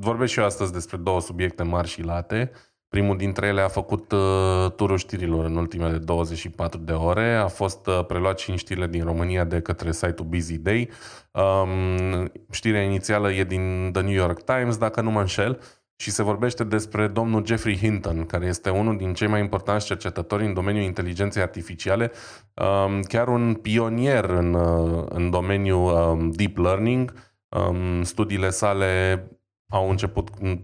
vorbesc 0.00 0.32
și 0.32 0.38
eu 0.38 0.44
astăzi 0.44 0.72
despre 0.72 0.96
două 0.96 1.20
subiecte 1.20 1.62
mari 1.62 1.88
și 1.88 2.02
late. 2.02 2.50
Primul 2.88 3.16
dintre 3.16 3.46
ele 3.46 3.60
a 3.60 3.68
făcut 3.68 4.12
uh, 4.12 4.70
turul 4.76 4.96
știrilor 4.96 5.44
în 5.44 5.56
ultimele 5.56 5.98
24 5.98 6.80
de 6.80 6.92
ore. 6.92 7.34
A 7.34 7.46
fost 7.46 7.86
uh, 7.86 8.04
preluat 8.06 8.38
și 8.38 8.50
în 8.50 8.56
știrile 8.56 8.86
din 8.86 9.04
România 9.04 9.44
de 9.44 9.60
către 9.60 9.92
site-ul 9.92 10.28
Busy 10.28 10.58
Day. 10.58 10.90
Um, 11.32 12.32
știrea 12.50 12.82
inițială 12.82 13.32
e 13.32 13.44
din 13.44 13.90
The 13.92 14.02
New 14.02 14.12
York 14.12 14.42
Times, 14.42 14.76
dacă 14.76 15.00
nu 15.00 15.10
mă 15.10 15.20
înșel, 15.20 15.60
și 15.96 16.10
se 16.10 16.22
vorbește 16.22 16.64
despre 16.64 17.06
domnul 17.06 17.46
Jeffrey 17.46 17.76
Hinton, 17.76 18.26
care 18.26 18.46
este 18.46 18.70
unul 18.70 18.96
din 18.96 19.14
cei 19.14 19.28
mai 19.28 19.40
importanți 19.40 19.86
cercetători 19.86 20.44
în 20.44 20.54
domeniul 20.54 20.84
inteligenței 20.84 21.42
artificiale, 21.42 22.10
um, 22.54 23.02
chiar 23.02 23.28
un 23.28 23.54
pionier 23.54 24.24
în, 24.24 24.54
uh, 24.54 25.04
în 25.08 25.30
domeniul 25.30 25.92
um, 25.92 26.30
deep 26.30 26.56
learning. 26.56 27.12
Um, 27.48 28.02
studiile 28.02 28.50
sale 28.50 29.22
au 29.70 29.90
început 29.90 30.28
în, 30.40 30.60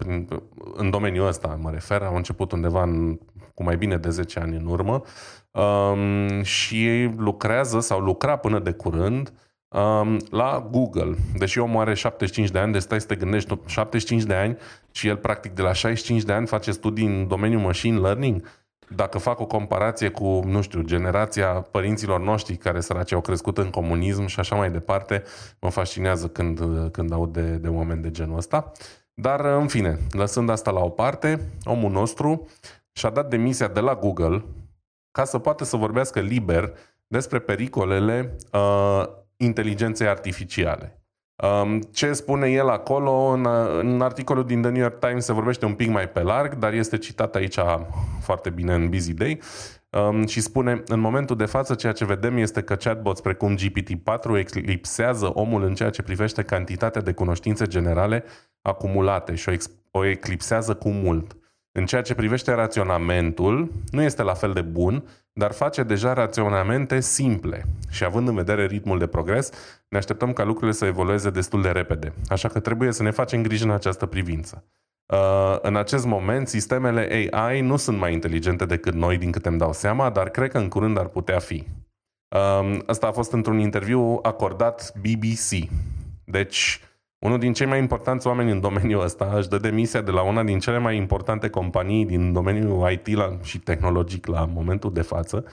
în 0.75 0.91
domeniul 0.91 1.27
ăsta, 1.27 1.59
mă 1.61 1.71
refer, 1.71 2.03
au 2.03 2.17
început 2.17 2.53
undeva 2.53 2.83
în, 2.83 3.19
cu 3.55 3.63
mai 3.63 3.77
bine 3.77 3.97
de 3.97 4.11
10 4.11 4.41
ani 4.41 4.57
în 4.57 4.67
urmă 4.67 5.03
um, 5.51 6.43
și 6.43 6.87
ei 6.87 7.15
lucrează 7.17 7.81
sau 7.81 8.01
lucra 8.01 8.37
până 8.37 8.59
de 8.59 8.73
curând 8.73 9.33
um, 9.69 10.17
la 10.31 10.69
Google. 10.71 11.17
Deși 11.39 11.59
omul 11.59 11.81
are 11.81 11.95
75 11.95 12.51
de 12.51 12.59
ani, 12.59 12.73
de 12.73 12.79
stai 12.79 13.01
să 13.01 13.07
te 13.07 13.15
gândești, 13.15 13.59
75 13.67 14.23
de 14.23 14.35
ani 14.35 14.57
și 14.91 15.09
el 15.09 15.17
practic 15.17 15.53
de 15.53 15.63
la 15.63 15.73
65 15.73 16.23
de 16.23 16.33
ani 16.33 16.47
face 16.47 16.71
studii 16.71 17.07
în 17.07 17.29
domeniul 17.29 17.61
machine 17.61 17.99
learning, 17.99 18.43
dacă 18.89 19.19
fac 19.19 19.41
o 19.41 19.47
comparație 19.47 20.09
cu, 20.09 20.43
nu 20.47 20.61
știu, 20.61 20.83
generația 20.83 21.47
părinților 21.47 22.21
noștri 22.21 22.57
care 22.57 22.81
săraci 22.81 23.13
au 23.13 23.21
crescut 23.21 23.59
în 23.59 23.71
comunism 23.71 24.27
și 24.27 24.41
așa 24.41 24.57
mai 24.57 24.71
departe, 24.71 25.23
mă 25.61 25.71
fascinează 25.71 26.29
când, 26.29 26.61
când 26.91 27.13
aud 27.13 27.33
de, 27.33 27.57
de 27.57 27.69
oameni 27.69 28.03
de 28.03 28.11
genul 28.11 28.37
ăsta. 28.37 28.73
Dar, 29.15 29.41
în 29.41 29.69
fine, 29.69 29.99
lăsând 30.11 30.51
asta 30.51 30.71
la 30.71 30.81
o 30.81 30.89
parte, 30.89 31.41
omul 31.65 31.91
nostru 31.91 32.49
și-a 32.93 33.11
dat 33.11 33.29
demisia 33.29 33.69
de 33.69 33.81
la 33.81 33.95
Google 33.95 34.45
ca 35.11 35.25
să 35.25 35.39
poată 35.39 35.65
să 35.65 35.77
vorbească 35.77 36.21
liber 36.21 36.73
despre 37.07 37.39
pericolele 37.39 38.37
uh, 38.53 39.05
inteligenței 39.37 40.09
artificiale. 40.09 41.04
Um, 41.43 41.81
ce 41.81 42.13
spune 42.13 42.51
el 42.51 42.69
acolo, 42.69 43.11
în, 43.11 43.47
în 43.79 44.01
articolul 44.01 44.47
din 44.47 44.63
The 44.63 44.71
New 44.71 44.81
York 44.81 44.99
Times 44.99 45.25
se 45.25 45.33
vorbește 45.33 45.65
un 45.65 45.75
pic 45.75 45.89
mai 45.89 46.09
pe 46.09 46.23
larg, 46.23 46.55
dar 46.55 46.73
este 46.73 46.99
citat 46.99 47.35
aici 47.35 47.59
foarte 48.21 48.51
bine 48.51 48.75
în 48.75 48.89
Busy 48.89 49.15
Day 49.15 49.41
um, 49.91 50.27
și 50.27 50.41
spune, 50.41 50.83
în 50.87 51.01
momentul 51.01 51.37
de 51.37 51.45
față 51.45 51.75
ceea 51.75 51.93
ce 51.93 52.05
vedem 52.05 52.37
este 52.37 52.63
că 52.63 52.75
chatbots 52.75 53.21
precum 53.21 53.57
GPT-4 53.57 54.37
eclipsează 54.37 55.31
omul 55.33 55.63
în 55.63 55.75
ceea 55.75 55.91
ce 55.91 56.03
privește 56.03 56.43
cantitatea 56.43 57.01
de 57.01 57.13
cunoștințe 57.13 57.67
generale 57.67 58.25
acumulate 58.63 59.35
și 59.35 59.49
o, 59.49 59.53
ex- 59.53 59.71
o 59.91 60.05
eclipsează 60.05 60.75
cu 60.75 60.89
mult. 60.89 61.37
În 61.73 61.87
ceea 61.87 62.03
ce 62.03 62.15
privește 62.15 62.53
raționamentul, 62.53 63.73
nu 63.91 64.03
este 64.03 64.23
la 64.23 64.35
fel 64.35 64.53
de 64.53 64.61
bun, 64.61 65.05
dar 65.33 65.53
face 65.53 65.83
deja 65.83 66.13
raționamente 66.13 67.01
simple. 67.01 67.65
Și 67.91 68.05
având 68.05 68.29
în 68.29 68.35
vedere 68.35 68.67
ritmul 68.67 68.99
de 68.99 69.07
progres, 69.07 69.51
ne 69.95 70.01
așteptăm 70.01 70.33
ca 70.33 70.45
lucrurile 70.45 70.73
să 70.73 70.85
evolueze 70.85 71.31
destul 71.31 71.63
de 71.63 71.69
repede. 71.69 72.13
Așa 72.29 72.49
că 72.49 72.61
trebuie 72.61 72.93
să 72.93 73.03
ne 73.03 73.11
facem 73.11 73.43
grijă 73.43 73.65
în 73.65 73.71
această 73.71 74.07
privință. 74.07 74.65
Uh, 75.07 75.57
în 75.63 75.77
acest 75.77 76.07
moment, 76.07 76.49
sistemele 76.49 77.29
AI 77.31 77.61
nu 77.61 77.77
sunt 77.77 77.99
mai 77.99 78.13
inteligente 78.13 78.65
decât 78.65 78.95
noi, 78.95 79.19
din 79.19 79.31
câte 79.31 79.49
îmi 79.49 79.59
dau 79.59 79.73
seama, 79.73 80.11
dar 80.11 80.29
cred 80.29 80.51
că 80.51 80.59
în 80.59 80.69
curând 80.69 80.99
ar 80.99 81.07
putea 81.07 81.39
fi. 81.39 81.67
Uh, 82.29 82.79
asta 82.87 83.07
a 83.07 83.13
fost 83.13 83.33
într-un 83.33 83.59
interviu 83.59 84.19
acordat 84.23 84.93
BBC. 84.97 85.69
Deci, 86.25 86.81
unul 87.19 87.39
din 87.39 87.53
cei 87.53 87.67
mai 87.67 87.79
importanți 87.79 88.27
oameni 88.27 88.51
în 88.51 88.61
domeniul 88.61 89.03
ăsta 89.03 89.33
își 89.37 89.49
dă 89.49 89.59
demisia 89.59 90.01
de 90.01 90.11
la 90.11 90.23
una 90.23 90.43
din 90.43 90.59
cele 90.59 90.79
mai 90.79 90.97
importante 90.97 91.49
companii 91.49 92.07
din 92.07 92.33
domeniul 92.33 92.91
IT 92.91 93.17
la, 93.17 93.39
și 93.43 93.59
tehnologic 93.59 94.27
la 94.27 94.45
momentul 94.45 94.93
de 94.93 95.03
față 95.03 95.45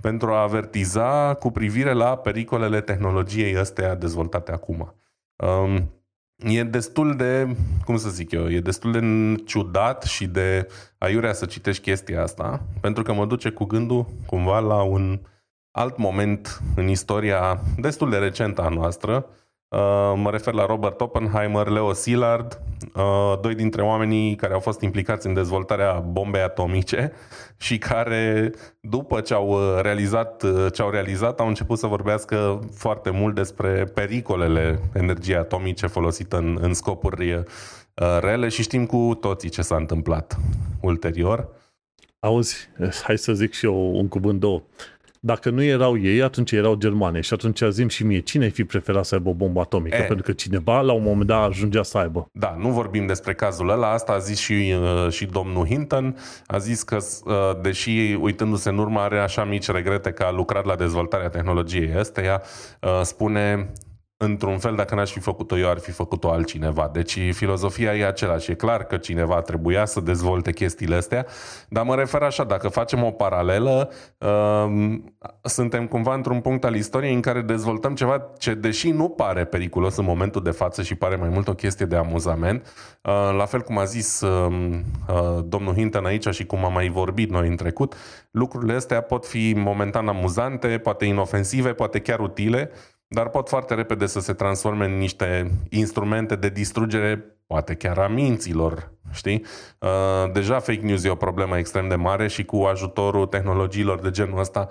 pentru 0.00 0.32
a 0.32 0.42
avertiza 0.42 1.34
cu 1.34 1.50
privire 1.50 1.92
la 1.92 2.16
pericolele 2.16 2.80
tehnologiei 2.80 3.56
astea 3.56 3.94
dezvoltate 3.94 4.52
acum. 4.52 4.94
Um, 5.36 5.90
e 6.36 6.62
destul 6.62 7.16
de, 7.16 7.56
cum 7.84 7.96
să 7.96 8.08
zic 8.08 8.30
eu, 8.30 8.50
e 8.50 8.60
destul 8.60 8.92
de 8.92 9.00
ciudat 9.44 10.02
și 10.02 10.26
de 10.26 10.68
aiurea 10.98 11.32
să 11.32 11.46
citești 11.46 11.82
chestia 11.82 12.22
asta, 12.22 12.66
pentru 12.80 13.02
că 13.02 13.12
mă 13.12 13.26
duce 13.26 13.50
cu 13.50 13.64
gândul 13.64 14.06
cumva 14.26 14.58
la 14.58 14.82
un 14.82 15.20
alt 15.70 15.96
moment 15.96 16.60
în 16.76 16.88
istoria 16.88 17.60
destul 17.76 18.10
de 18.10 18.16
recentă 18.16 18.62
a 18.62 18.68
noastră, 18.68 19.26
Uh, 19.26 19.43
mă 20.16 20.30
refer 20.30 20.54
la 20.54 20.66
Robert 20.66 21.00
Oppenheimer, 21.00 21.66
Leo 21.66 21.92
Szilard, 21.92 22.60
uh, 22.94 23.38
doi 23.40 23.54
dintre 23.54 23.82
oamenii 23.82 24.34
care 24.34 24.52
au 24.52 24.60
fost 24.60 24.80
implicați 24.80 25.26
în 25.26 25.34
dezvoltarea 25.34 25.92
bombei 25.92 26.40
atomice 26.40 27.12
și 27.64 27.78
care, 27.78 28.52
după 28.80 29.20
ce 29.20 29.34
au 29.34 29.48
uh, 29.48 29.80
realizat 29.82 30.44
ce 30.72 30.82
au 30.82 30.90
realizat, 30.90 31.40
au 31.40 31.46
început 31.46 31.78
să 31.78 31.86
vorbească 31.86 32.60
foarte 32.74 33.10
mult 33.10 33.34
despre 33.34 33.84
pericolele 33.94 34.80
energiei 34.92 35.36
atomice 35.36 35.86
folosite 35.86 36.36
în, 36.36 36.58
în 36.60 36.74
scopuri 36.74 37.44
rele 38.20 38.48
și 38.48 38.62
știm 38.62 38.86
cu 38.86 39.18
toții 39.20 39.48
ce 39.48 39.62
s-a 39.62 39.76
întâmplat 39.76 40.36
ulterior. 40.80 41.48
auzi, 42.18 42.68
hai 43.04 43.18
să 43.18 43.32
zic 43.32 43.52
și 43.52 43.64
eu 43.64 43.96
un 43.96 44.08
cuvânt 44.08 44.40
două. 44.40 44.62
Dacă 45.26 45.50
nu 45.50 45.62
erau 45.62 45.98
ei, 45.98 46.22
atunci 46.22 46.52
erau 46.52 46.74
germane. 46.74 47.20
Și 47.20 47.34
atunci 47.34 47.62
zim 47.70 47.88
și 47.88 48.04
mie, 48.04 48.20
cine 48.20 48.44
ai 48.44 48.50
fi 48.50 48.64
preferat 48.64 49.04
să 49.04 49.14
aibă 49.14 49.28
o 49.28 49.34
bombă 49.34 49.60
atomică? 49.60 49.96
E. 49.96 50.04
Pentru 50.04 50.24
că 50.24 50.32
cineva 50.32 50.80
la 50.80 50.92
un 50.92 51.02
moment 51.02 51.26
dat 51.26 51.48
ajungea 51.48 51.82
să 51.82 51.98
aibă. 51.98 52.28
Da, 52.32 52.56
nu 52.58 52.68
vorbim 52.68 53.06
despre 53.06 53.34
cazul 53.34 53.68
ăla. 53.68 53.92
Asta 53.92 54.12
a 54.12 54.18
zis 54.18 54.38
și, 54.38 54.74
uh, 54.80 55.10
și 55.10 55.26
domnul 55.26 55.66
Hinton. 55.66 56.16
A 56.46 56.58
zis 56.58 56.82
că, 56.82 56.96
uh, 57.24 57.34
deși 57.62 58.18
uitându-se 58.20 58.68
în 58.68 58.78
urmă, 58.78 59.00
are 59.00 59.18
așa 59.18 59.44
mici 59.44 59.70
regrete 59.70 60.10
că 60.10 60.22
a 60.22 60.30
lucrat 60.30 60.64
la 60.64 60.74
dezvoltarea 60.74 61.28
tehnologiei 61.28 61.92
ăsteia, 61.98 62.42
uh, 62.80 63.00
spune 63.02 63.72
într-un 64.16 64.58
fel, 64.58 64.74
dacă 64.74 64.94
n-aș 64.94 65.10
fi 65.10 65.20
făcut-o 65.20 65.58
eu, 65.58 65.70
ar 65.70 65.78
fi 65.78 65.90
făcut-o 65.90 66.30
altcineva. 66.30 66.90
Deci 66.92 67.18
filozofia 67.32 67.94
e 67.94 68.06
același. 68.06 68.50
E 68.50 68.54
clar 68.54 68.84
că 68.84 68.96
cineva 68.96 69.40
trebuia 69.40 69.84
să 69.84 70.00
dezvolte 70.00 70.52
chestiile 70.52 70.94
astea, 70.94 71.26
dar 71.68 71.84
mă 71.84 71.94
refer 71.94 72.22
așa, 72.22 72.44
dacă 72.44 72.68
facem 72.68 73.02
o 73.02 73.10
paralelă, 73.10 73.90
uh, 74.18 74.98
suntem 75.42 75.86
cumva 75.86 76.14
într-un 76.14 76.40
punct 76.40 76.64
al 76.64 76.74
istoriei 76.74 77.14
în 77.14 77.20
care 77.20 77.40
dezvoltăm 77.40 77.94
ceva 77.94 78.30
ce, 78.38 78.54
deși 78.54 78.90
nu 78.90 79.08
pare 79.08 79.44
periculos 79.44 79.96
în 79.96 80.04
momentul 80.04 80.42
de 80.42 80.50
față 80.50 80.82
și 80.82 80.94
pare 80.94 81.16
mai 81.16 81.28
mult 81.28 81.48
o 81.48 81.54
chestie 81.54 81.86
de 81.86 81.96
amuzament, 81.96 82.66
uh, 83.02 83.36
la 83.36 83.44
fel 83.44 83.60
cum 83.60 83.78
a 83.78 83.84
zis 83.84 84.20
uh, 84.20 84.70
uh, 85.08 85.44
domnul 85.44 85.74
Hinton 85.74 86.04
aici 86.04 86.28
și 86.28 86.46
cum 86.46 86.64
am 86.64 86.72
mai 86.72 86.88
vorbit 86.88 87.30
noi 87.30 87.48
în 87.48 87.56
trecut, 87.56 87.94
lucrurile 88.30 88.74
astea 88.74 89.00
pot 89.00 89.26
fi 89.26 89.54
momentan 89.56 90.08
amuzante, 90.08 90.78
poate 90.78 91.04
inofensive, 91.04 91.72
poate 91.72 91.98
chiar 92.00 92.20
utile, 92.20 92.70
dar 93.14 93.28
pot 93.28 93.48
foarte 93.48 93.74
repede 93.74 94.06
să 94.06 94.20
se 94.20 94.32
transforme 94.32 94.84
în 94.84 94.98
niște 94.98 95.50
instrumente 95.70 96.36
de 96.36 96.48
distrugere, 96.48 97.24
poate 97.46 97.74
chiar 97.74 97.98
a 97.98 98.08
minților, 98.08 98.92
știi? 99.12 99.44
Uh, 99.78 100.32
deja 100.32 100.58
fake 100.58 100.80
news 100.80 101.04
e 101.04 101.08
o 101.08 101.14
problemă 101.14 101.58
extrem 101.58 101.88
de 101.88 101.94
mare 101.94 102.28
și 102.28 102.44
cu 102.44 102.56
ajutorul 102.56 103.26
tehnologiilor 103.26 104.00
de 104.00 104.10
genul 104.10 104.38
ăsta 104.38 104.68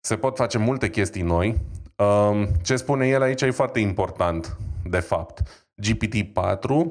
se 0.00 0.16
pot 0.16 0.36
face 0.36 0.58
multe 0.58 0.90
chestii 0.90 1.22
noi. 1.22 1.60
Uh, 1.96 2.48
ce 2.62 2.76
spune 2.76 3.08
el 3.08 3.22
aici 3.22 3.42
e 3.42 3.50
foarte 3.50 3.78
important, 3.78 4.56
de 4.84 5.00
fapt. 5.00 5.66
GPT-4 5.82 6.86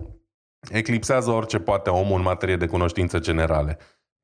eclipsează 0.72 1.32
orice 1.32 1.60
poate 1.60 1.90
omul 1.90 2.18
în 2.18 2.24
materie 2.24 2.56
de 2.56 2.66
cunoștințe 2.66 3.20
generale 3.20 3.78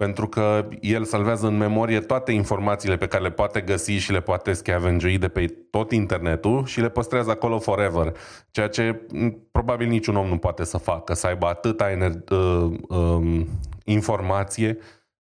pentru 0.03 0.27
că 0.27 0.67
el 0.81 1.03
salvează 1.03 1.47
în 1.47 1.57
memorie 1.57 1.99
toate 1.99 2.31
informațiile 2.31 2.97
pe 2.97 3.07
care 3.07 3.23
le 3.23 3.31
poate 3.31 3.61
găsi 3.61 3.91
și 3.91 4.11
le 4.11 4.21
poate 4.21 4.53
scavengui 4.53 5.17
de 5.17 5.27
pe 5.27 5.45
tot 5.69 5.91
internetul 5.91 6.65
și 6.65 6.81
le 6.81 6.89
păstrează 6.89 7.29
acolo 7.29 7.59
forever, 7.59 8.17
ceea 8.51 8.67
ce 8.67 9.07
probabil 9.51 9.87
niciun 9.87 10.15
om 10.15 10.27
nu 10.27 10.37
poate 10.37 10.63
să 10.63 10.77
facă, 10.77 11.13
să 11.13 11.27
aibă 11.27 11.45
atâta 11.45 11.89
ener- 11.89 12.29
uh, 12.29 12.71
uh, 12.89 13.45
informație 13.83 14.77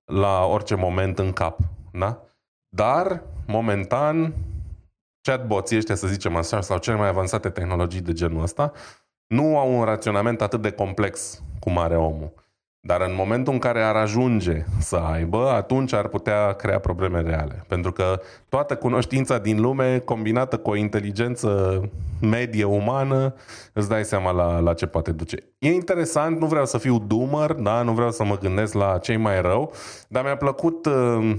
la 0.05 0.45
orice 0.45 0.75
moment 0.75 1.19
în 1.19 1.33
cap. 1.33 1.59
Da? 1.93 2.23
Dar, 2.69 3.23
momentan, 3.47 4.35
chatboții 5.21 5.77
ăștia, 5.77 5.95
să 5.95 6.07
zicem 6.07 6.37
așa, 6.37 6.61
sau 6.61 6.79
cele 6.79 6.97
mai 6.97 7.09
avansate 7.09 7.49
tehnologii 7.49 8.01
de 8.01 8.13
genul 8.13 8.43
ăsta, 8.43 8.73
nu 9.27 9.59
au 9.59 9.79
un 9.79 9.85
raționament 9.85 10.41
atât 10.41 10.63
de 10.63 10.71
complex 10.71 11.43
cum 11.61 11.79
are 11.79 11.97
omul. 11.97 12.46
Dar 12.87 13.01
în 13.01 13.15
momentul 13.15 13.53
în 13.53 13.59
care 13.59 13.83
ar 13.83 13.97
ajunge 13.97 14.65
să 14.79 14.97
aibă, 14.97 15.49
atunci 15.49 15.93
ar 15.93 16.09
putea 16.09 16.53
crea 16.53 16.79
probleme 16.79 17.21
reale. 17.21 17.65
Pentru 17.69 17.93
că 17.93 18.21
toată 18.49 18.77
cunoștința 18.77 19.39
din 19.39 19.61
lume, 19.61 19.99
combinată 19.99 20.57
cu 20.57 20.71
o 20.71 20.77
inteligență 20.77 21.81
medie 22.21 22.65
umană, 22.65 23.35
îți 23.73 23.89
dai 23.89 24.05
seama 24.05 24.31
la, 24.31 24.59
la 24.59 24.75
ce 24.75 24.87
poate 24.87 25.13
duce. 25.13 25.37
E 25.59 25.73
interesant, 25.73 26.41
nu 26.41 26.47
vreau 26.47 26.67
să 26.67 26.79
fiu 26.79 26.99
doomer, 26.99 27.53
da? 27.53 27.83
nu 27.83 27.93
vreau 27.93 28.11
să 28.11 28.25
mă 28.25 28.39
gândesc 28.39 28.75
la 28.75 28.99
cei 28.99 29.17
mai 29.17 29.41
rău, 29.41 29.73
dar 30.09 30.23
mi-a 30.25 30.37
plăcut, 30.37 30.87
uh, 30.87 31.37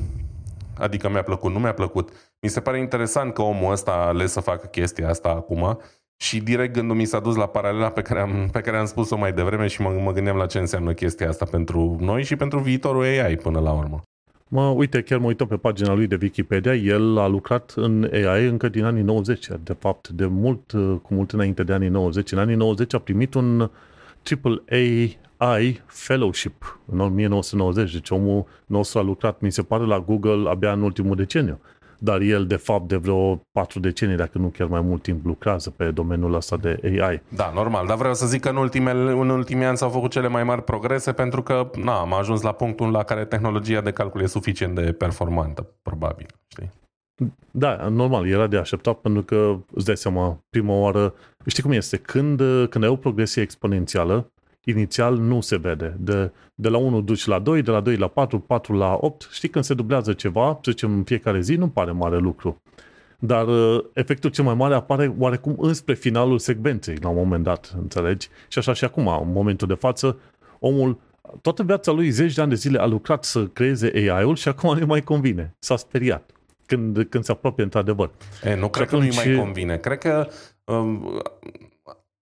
adică 0.78 1.10
mi-a 1.10 1.24
plăcut, 1.24 1.52
nu 1.52 1.60
mi-a 1.60 1.74
plăcut. 1.74 2.10
Mi 2.40 2.50
se 2.50 2.60
pare 2.60 2.80
interesant 2.80 3.34
că 3.34 3.42
omul 3.42 3.72
ăsta 3.72 3.92
a 3.92 4.08
ales 4.08 4.32
să 4.32 4.40
facă 4.40 4.68
chestia 4.68 5.10
asta 5.10 5.30
acum, 5.30 5.80
și 6.18 6.40
direct 6.40 6.74
gândul 6.74 6.96
mi 6.96 7.06
s-a 7.06 7.20
dus 7.20 7.36
la 7.36 7.46
paralela 7.46 7.90
pe 7.90 8.02
care 8.02 8.20
am, 8.20 8.50
pe 8.52 8.62
care 8.62 8.78
am 8.78 8.86
spus-o 8.86 9.18
mai 9.18 9.34
devreme 9.34 9.68
și 9.68 9.82
mă, 9.82 9.90
mă 10.04 10.12
gândeam 10.12 10.38
la 10.38 10.46
ce 10.46 10.60
înseamnă 10.60 10.94
chestia 10.94 11.30
asta 11.30 11.46
pentru 11.46 11.98
noi 12.00 12.24
și 12.24 12.36
pentru 12.36 12.60
viitorul 12.60 13.04
AI 13.04 13.36
până 13.36 13.60
la 13.60 13.72
urmă. 13.72 14.02
Mă, 14.50 14.68
uite, 14.68 15.02
chiar 15.02 15.20
mă 15.20 15.26
uităm 15.26 15.48
pe 15.48 15.58
pagina 15.58 15.94
lui 15.94 16.08
de 16.08 16.18
Wikipedia, 16.22 16.76
el 16.76 17.18
a 17.18 17.28
lucrat 17.28 17.74
în 17.76 18.10
AI 18.14 18.46
încă 18.46 18.70
din 18.70 18.84
anii 18.84 19.02
90, 19.02 19.48
de 19.64 19.76
fapt, 19.80 20.08
de 20.08 20.26
mult, 20.26 20.72
cu 21.02 21.14
mult 21.14 21.32
înainte 21.32 21.64
de 21.64 21.74
anii 21.74 21.90
90. 21.90 22.32
În 22.32 22.38
anii 22.38 22.56
90 22.56 22.94
a 22.94 23.00
primit 23.00 23.34
un 23.34 23.70
Triple 24.22 24.64
AI 25.38 25.82
Fellowship 25.86 26.80
în 26.86 27.00
1990, 27.00 27.94
deci 27.94 28.10
omul 28.10 28.46
nostru 28.66 29.00
a 29.00 29.02
lucrat, 29.02 29.42
mi 29.42 29.52
se 29.52 29.62
pare, 29.62 29.86
la 29.86 30.00
Google 30.00 30.50
abia 30.50 30.72
în 30.72 30.82
ultimul 30.82 31.16
deceniu 31.16 31.60
dar 31.98 32.22
el 32.22 32.48
de 32.48 32.56
fapt 32.56 32.88
de 32.88 32.96
vreo 32.96 33.42
patru 33.52 33.80
decenii, 33.80 34.16
dacă 34.16 34.38
nu 34.38 34.48
chiar 34.48 34.68
mai 34.68 34.82
mult 34.82 35.02
timp, 35.02 35.26
lucrează 35.26 35.70
pe 35.70 35.92
domeniul 35.92 36.34
ăsta 36.34 36.58
de 36.58 37.00
AI. 37.02 37.22
Da, 37.36 37.52
normal, 37.56 37.88
dar 37.88 37.98
vreau 37.98 38.14
să 38.14 38.26
zic 38.26 38.42
că 38.42 38.50
în, 38.50 38.56
ultimele, 38.56 39.12
în 39.12 39.30
ultimii 39.30 39.66
ani 39.66 39.78
s-au 39.78 39.90
făcut 39.90 40.12
cele 40.12 40.28
mai 40.28 40.44
mari 40.44 40.64
progrese 40.64 41.12
pentru 41.12 41.44
că 41.44 41.72
na, 41.84 42.00
am 42.00 42.14
ajuns 42.14 42.42
la 42.42 42.52
punctul 42.52 42.92
la 42.92 43.04
care 43.04 43.26
tehnologia 43.26 43.82
de 43.82 43.92
calcul 43.92 44.22
e 44.22 44.26
suficient 44.26 44.76
de 44.76 44.92
performantă, 44.92 45.68
probabil, 45.82 46.28
știi? 46.48 46.72
Da, 47.52 47.88
normal, 47.90 48.28
era 48.28 48.48
de 48.48 48.58
așteptat 48.58 48.98
pentru 48.98 49.24
că 49.24 49.56
îți 49.74 49.86
dai 49.86 49.98
seama, 49.98 50.40
prima 50.50 50.74
oară, 50.74 51.14
știi 51.46 51.64
cum 51.64 51.72
este, 51.72 51.98
când, 51.98 52.42
când 52.70 52.84
ai 52.84 52.90
o 52.90 52.96
progresie 52.96 53.42
exponențială, 53.42 54.32
inițial 54.70 55.18
nu 55.18 55.42
se 55.42 55.58
vede. 55.58 55.96
De, 56.00 56.32
de 56.56 56.70
la 56.70 56.78
1 56.78 57.02
duci 57.02 57.26
la 57.26 57.40
2, 57.40 57.62
de 57.62 57.72
la 57.72 57.80
2 57.80 57.96
la 57.96 58.08
4, 58.08 58.40
4 58.40 58.74
la 58.74 58.98
8. 59.02 59.28
Știi, 59.32 59.50
când 59.50 59.64
se 59.64 59.74
dublează 59.74 60.14
ceva, 60.14 60.60
să 60.62 60.72
zicem 60.72 60.94
în 60.94 61.04
fiecare 61.04 61.42
zi, 61.42 61.56
nu 61.56 61.68
pare 61.68 61.92
mare 61.92 62.18
lucru. 62.18 62.62
Dar 63.20 63.48
uh, 63.48 63.84
efectul 63.94 64.30
cel 64.30 64.44
mai 64.44 64.54
mare 64.54 64.74
apare 64.74 65.16
oarecum 65.18 65.56
înspre 65.60 65.94
finalul 65.94 66.40
secvenței, 66.40 66.98
la 67.02 67.10
un 67.10 67.16
moment 67.16 67.44
dat, 67.44 67.76
înțelegi? 67.78 68.30
Și 68.48 68.60
așa 68.60 68.74
și 68.74 68.84
acum, 68.84 69.08
în 69.08 69.32
momentul 69.32 69.68
de 69.68 69.74
față, 69.74 70.20
omul, 70.60 71.00
toată 71.42 71.64
viața 71.64 71.92
lui, 71.92 72.10
zeci 72.10 72.34
de 72.34 72.42
ani 72.42 72.50
de 72.50 72.56
zile, 72.56 72.80
a 72.80 72.86
lucrat 72.86 73.24
să 73.24 73.46
creeze 73.46 73.92
AI-ul 73.96 74.36
și 74.36 74.48
acum 74.48 74.78
nu 74.80 74.86
mai 74.86 75.02
convine. 75.02 75.56
S-a 75.60 75.76
speriat 75.76 76.32
când, 76.66 77.04
când 77.10 77.24
se 77.24 77.32
apropie 77.32 77.64
într-adevăr. 77.64 78.12
E, 78.44 78.56
nu 78.56 78.70
cred 78.70 78.88
că 78.88 78.96
nu-i 78.96 79.12
mai 79.16 79.36
convine. 79.36 79.78
Cred 79.78 79.98
că 79.98 80.28
um, 80.64 81.22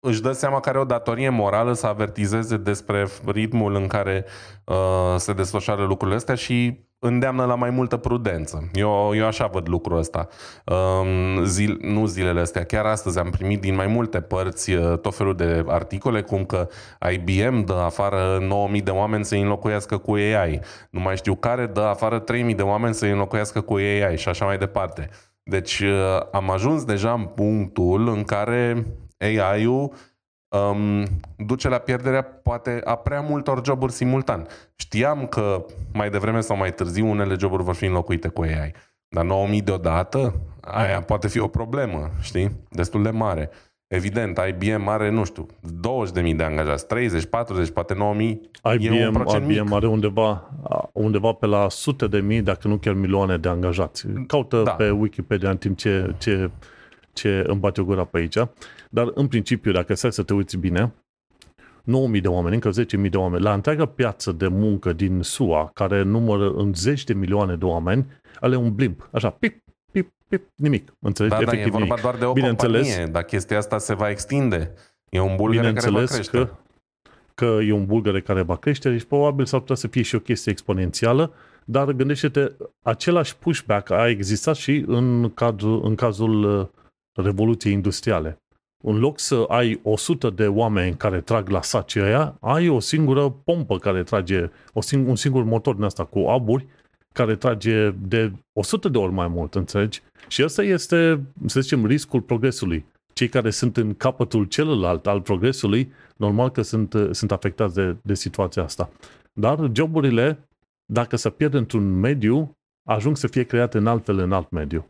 își 0.06 0.22
dă 0.22 0.32
seama 0.32 0.60
că 0.60 0.70
are 0.70 0.80
o 0.80 0.84
datorie 0.84 1.30
morală 1.30 1.74
să 1.74 1.88
avertizeze 1.88 2.58
despre 2.58 3.08
ritmul 3.26 3.76
în 3.76 3.88
care 3.88 4.26
uh, 4.64 4.76
se 5.18 5.34
desfășoară 5.34 5.84
lucrurile 5.84 6.18
astea 6.18 6.36
și 6.36 6.84
îndeamnă 7.00 7.46
la 7.46 7.56
mai 7.56 7.70
multă 7.70 7.98
prudență. 7.98 8.70
Eu, 8.74 9.12
eu 9.16 9.26
așa 9.26 9.48
văd 9.48 9.70
lucrul 9.70 9.98
ăsta. 9.98 10.28
Um, 10.66 11.44
zil, 11.44 11.78
nu 11.82 12.06
zilele 12.06 12.40
astea, 12.40 12.64
chiar 12.64 12.86
astăzi 12.86 13.20
am 13.20 13.30
primit 13.30 13.62
din 13.62 13.76
mai 13.76 13.88
multe 13.88 14.22
părți 14.22 14.72
uh, 14.72 14.98
tot 14.98 15.16
felul 15.16 15.36
de 15.36 15.64
articole, 15.68 16.22
cum 16.22 16.46
că 16.46 16.68
IBM 17.12 17.64
dă 17.64 17.74
afară 17.74 18.38
9000 18.42 18.82
de 18.82 18.92
oameni 18.92 19.26
să 19.26 19.36
înlocuiască 19.36 19.98
cu 19.98 20.14
AI. 20.14 20.60
Nu 20.90 21.00
mai 21.00 21.18
știu 21.18 21.36
care 21.36 21.66
dă 21.66 21.82
afară 21.82 22.20
3000 22.20 22.56
de 22.56 22.62
oameni 22.62 22.94
să 22.94 23.06
înlocuiască 23.06 23.62
cu 23.62 23.74
AI 23.74 24.18
și 24.18 24.30
așa 24.30 24.46
mai 24.46 24.58
departe. 24.58 25.10
Deci 25.44 25.80
uh, 25.80 26.20
am 26.32 26.52
ajuns 26.52 26.84
deja 26.84 27.12
în 27.12 27.26
punctul 27.26 28.08
în 28.08 28.24
care 28.24 28.86
AI-ul 29.18 29.92
um, 30.48 31.06
duce 31.38 31.70
la 31.70 31.78
pierderea 31.78 32.22
poate 32.22 32.82
a 32.84 32.96
prea 32.96 33.22
multor 33.22 33.62
joburi 33.66 33.92
simultan. 33.92 34.48
Știam 34.76 35.28
că 35.28 35.66
mai 35.94 36.10
devreme 36.10 36.40
sau 36.40 36.58
mai 36.58 36.74
târziu 36.74 37.10
unele 37.10 37.36
joburi 37.40 37.64
vor 37.64 37.76
fi 37.76 37.86
înlocuite 37.86 38.28
cu 38.28 38.42
AI. 38.42 38.74
Dar 39.08 39.24
9000 39.24 39.62
deodată, 39.62 40.34
aia 40.62 41.02
poate 41.02 41.28
fi 41.28 41.40
o 41.40 41.48
problemă, 41.48 42.10
știi? 42.22 42.52
Destul 42.70 43.04
de 43.04 43.10
mare. 43.10 43.50
Evident, 43.88 44.40
IBM 44.48 44.88
are, 44.88 45.10
nu 45.10 45.24
știu, 45.24 45.46
20.000 46.24 46.36
de 46.36 46.44
angajați, 46.44 46.88
30, 46.88 47.26
40, 47.26 47.70
poate 47.70 47.94
9000. 47.94 48.42
IBM, 48.74 48.94
e 48.94 49.08
un 49.08 49.14
procent 49.14 49.52
IBM 49.52 49.64
mic. 49.64 49.74
are 49.74 49.88
undeva, 49.88 50.50
undeva 50.94 51.32
pe 51.32 51.46
la 51.46 51.70
sute 51.70 52.08
de 52.08 52.20
mii, 52.20 52.42
dacă 52.42 52.68
nu 52.68 52.78
chiar 52.78 52.94
milioane 52.94 53.38
de 53.38 53.50
angajați. 53.50 54.08
Caută 54.28 54.62
da. 54.64 54.72
pe 54.72 54.90
Wikipedia 54.90 55.50
în 55.50 55.58
timp 55.58 55.78
ce, 55.78 56.16
ce 56.18 56.52
ce 57.16 57.44
îmi 57.48 57.60
bate 57.60 57.82
gura 57.82 58.04
pe 58.04 58.18
aici, 58.18 58.38
dar 58.90 59.12
în 59.14 59.28
principiu, 59.28 59.72
dacă 59.72 59.94
stai 59.94 60.12
să 60.12 60.24
te 60.24 60.34
uiți 60.34 60.58
bine, 60.58 60.94
9.000 62.16 62.22
de 62.22 62.28
oameni, 62.28 62.56
încă 62.56 62.70
10.000 63.04 63.10
de 63.10 63.18
oameni, 63.18 63.44
la 63.44 63.54
întreaga 63.54 63.86
piață 63.86 64.32
de 64.32 64.48
muncă 64.48 64.94
din 64.94 65.22
SUA, 65.22 65.70
care 65.74 66.02
numără 66.02 66.52
în 66.52 66.74
zeci 66.74 67.04
de 67.04 67.14
milioane 67.14 67.56
de 67.56 67.66
oameni, 67.66 68.06
ale 68.40 68.56
un 68.56 68.76
blimp, 68.76 69.10
așa, 69.12 69.30
pip, 69.30 69.64
pip, 69.92 70.12
pip, 70.28 70.48
nimic. 70.56 70.94
Înțelegi? 71.00 71.36
Da, 71.36 71.42
Efectiv, 71.42 71.72
da, 71.72 71.78
e 71.78 71.80
vorba 71.80 71.86
nimic. 71.86 72.02
doar 72.02 72.16
de 72.16 72.26
o 72.26 72.34
companie, 72.34 73.06
dar 73.06 73.24
chestia 73.24 73.58
asta 73.58 73.78
se 73.78 73.94
va 73.94 74.10
extinde. 74.10 74.74
E 75.10 75.20
un 75.20 75.36
bulgare 75.36 75.74
care 75.74 75.90
va 75.90 76.04
crește. 76.04 76.38
Că, 76.38 76.50
că 77.36 77.60
e 77.64 77.72
un 77.72 77.86
bulgare 77.86 78.22
care 78.22 78.42
va 78.42 78.56
crește 78.56 78.98
și 78.98 79.08
probabil 79.08 79.46
s-ar 79.46 79.60
putea 79.60 79.76
să 79.76 79.88
fie 79.88 80.02
și 80.02 80.16
o 80.16 80.20
chestie 80.20 80.52
exponențială, 80.52 81.34
dar 81.66 81.92
gândește-te, 81.92 82.52
același 82.82 83.38
pushback 83.38 83.90
a 83.90 84.08
existat 84.08 84.56
și 84.56 84.84
în, 84.88 85.30
cadru, 85.34 85.82
în 85.84 85.96
cazul 85.96 86.70
revoluției 87.16 87.74
industriale. 87.74 88.38
În 88.84 89.00
loc 89.00 89.20
să 89.20 89.46
ai 89.48 89.80
100 89.84 90.30
de 90.30 90.48
oameni 90.48 90.96
care 90.96 91.22
trag 91.22 91.50
la 91.50 91.62
saci 91.62 91.96
aia, 91.96 92.38
ai 92.42 92.68
o 92.68 92.80
singură 92.80 93.30
pompă 93.30 93.78
care 93.78 94.04
trage, 94.04 94.50
o 94.74 94.80
sing- 94.82 95.08
un 95.08 95.16
singur 95.16 95.44
motor 95.44 95.76
din 95.76 95.84
asta 95.84 96.06
cu 96.06 96.20
aburi 96.20 96.66
care 97.14 97.36
trage 97.36 97.90
de 97.90 98.32
100 98.54 98.90
de 98.90 98.98
ori 98.98 99.12
mai 99.12 99.28
mult, 99.28 99.56
înțelegi? 99.56 100.02
Și 100.28 100.44
ăsta 100.44 100.64
este, 100.64 101.24
să 101.46 101.60
zicem, 101.60 101.86
riscul 101.86 102.22
progresului. 102.22 102.86
Cei 103.14 103.30
care 103.30 103.50
sunt 103.50 103.78
în 103.78 103.94
capătul 103.94 104.46
celălalt 104.46 105.08
al 105.08 105.22
progresului, 105.22 105.92
normal 106.16 106.50
că 106.50 106.62
sunt, 106.62 106.96
sunt 107.12 107.32
afectați 107.32 107.76
de, 107.76 107.96
de 108.04 108.14
situația 108.14 108.64
asta. 108.64 108.90
Dar 109.34 109.70
joburile, 109.74 110.48
dacă 110.86 111.16
se 111.16 111.30
pierd 111.30 111.54
într-un 111.54 112.00
mediu, 112.00 112.52
ajung 112.88 113.18
să 113.18 113.28
fie 113.28 113.44
create 113.44 113.78
în 113.78 113.88
altfel 113.88 114.20
în 114.20 114.32
alt 114.32 114.50
mediu. 114.50 114.86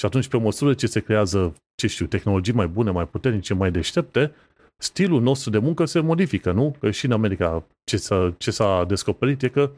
Și 0.00 0.06
atunci, 0.06 0.28
pe 0.28 0.38
măsură 0.38 0.74
ce 0.74 0.86
se 0.86 1.00
creează, 1.00 1.54
ce 1.74 1.86
știu, 1.86 2.06
tehnologii 2.06 2.52
mai 2.52 2.66
bune, 2.66 2.90
mai 2.90 3.06
puternice, 3.06 3.54
mai 3.54 3.70
deștepte, 3.70 4.32
stilul 4.76 5.22
nostru 5.22 5.50
de 5.50 5.58
muncă 5.58 5.84
se 5.84 6.00
modifică, 6.00 6.52
nu? 6.52 6.74
Că 6.78 6.90
și 6.90 7.04
în 7.04 7.12
America 7.12 7.64
ce 7.84 7.96
s-a, 7.96 8.34
ce 8.38 8.50
s-a 8.50 8.84
descoperit 8.88 9.42
e 9.42 9.48
că 9.48 9.70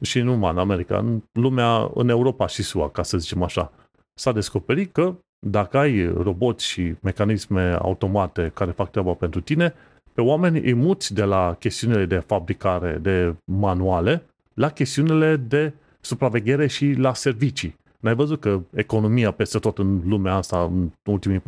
și 0.00 0.20
nu 0.20 0.30
numai 0.30 0.50
în 0.50 0.58
America, 0.58 0.98
în 0.98 1.22
lumea, 1.32 1.90
în 1.94 2.08
Europa 2.08 2.46
și 2.46 2.62
SUA, 2.62 2.90
ca 2.90 3.02
să 3.02 3.18
zicem 3.18 3.42
așa, 3.42 3.72
s-a 4.14 4.32
descoperit 4.32 4.92
că 4.92 5.14
dacă 5.46 5.78
ai 5.78 6.12
roboți 6.12 6.66
și 6.66 6.94
mecanisme 7.00 7.76
automate 7.80 8.50
care 8.54 8.70
fac 8.70 8.90
treaba 8.90 9.12
pentru 9.12 9.40
tine, 9.40 9.74
pe 10.12 10.20
oameni 10.20 10.58
îi 10.58 10.74
muți 10.74 11.14
de 11.14 11.24
la 11.24 11.56
chestiunile 11.58 12.04
de 12.04 12.18
fabricare, 12.18 12.98
de 13.02 13.34
manuale, 13.44 14.22
la 14.54 14.70
chestiunile 14.70 15.36
de 15.36 15.72
supraveghere 16.00 16.66
și 16.66 16.92
la 16.92 17.14
servicii. 17.14 17.78
N-ai 18.00 18.14
văzut 18.14 18.40
că 18.40 18.60
economia 18.74 19.30
peste 19.30 19.58
tot 19.58 19.78
în 19.78 20.00
lumea 20.04 20.34
asta, 20.34 20.62
în 20.62 20.90
ultimii 21.04 21.38
40-50 21.38 21.42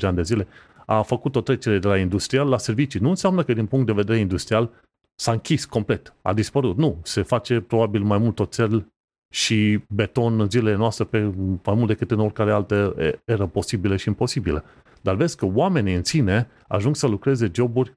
de 0.00 0.06
ani 0.06 0.16
de 0.16 0.22
zile, 0.22 0.46
a 0.86 1.02
făcut 1.02 1.36
o 1.36 1.40
trecere 1.40 1.78
de 1.78 1.88
la 1.88 1.98
industrial 1.98 2.48
la 2.48 2.58
servicii. 2.58 3.00
Nu 3.00 3.08
înseamnă 3.08 3.42
că 3.42 3.52
din 3.52 3.66
punct 3.66 3.86
de 3.86 3.92
vedere 3.92 4.18
industrial 4.18 4.70
s-a 5.14 5.32
închis 5.32 5.64
complet, 5.64 6.14
a 6.22 6.32
dispărut. 6.32 6.76
Nu, 6.76 6.98
se 7.02 7.22
face 7.22 7.60
probabil 7.60 8.02
mai 8.02 8.18
mult 8.18 8.38
oțel 8.38 8.86
și 9.34 9.80
beton 9.88 10.40
în 10.40 10.50
zilele 10.50 10.76
noastre 10.76 11.04
pe 11.04 11.32
mai 11.64 11.74
mult 11.74 11.86
decât 11.86 12.10
în 12.10 12.20
oricare 12.20 12.52
altă 12.52 12.94
eră 13.24 13.46
posibilă 13.46 13.96
și 13.96 14.08
imposibilă. 14.08 14.64
Dar 15.00 15.14
vezi 15.14 15.36
că 15.36 15.46
oamenii 15.46 15.94
în 15.94 16.04
sine 16.04 16.48
ajung 16.68 16.96
să 16.96 17.06
lucreze 17.06 17.50
joburi 17.54 17.92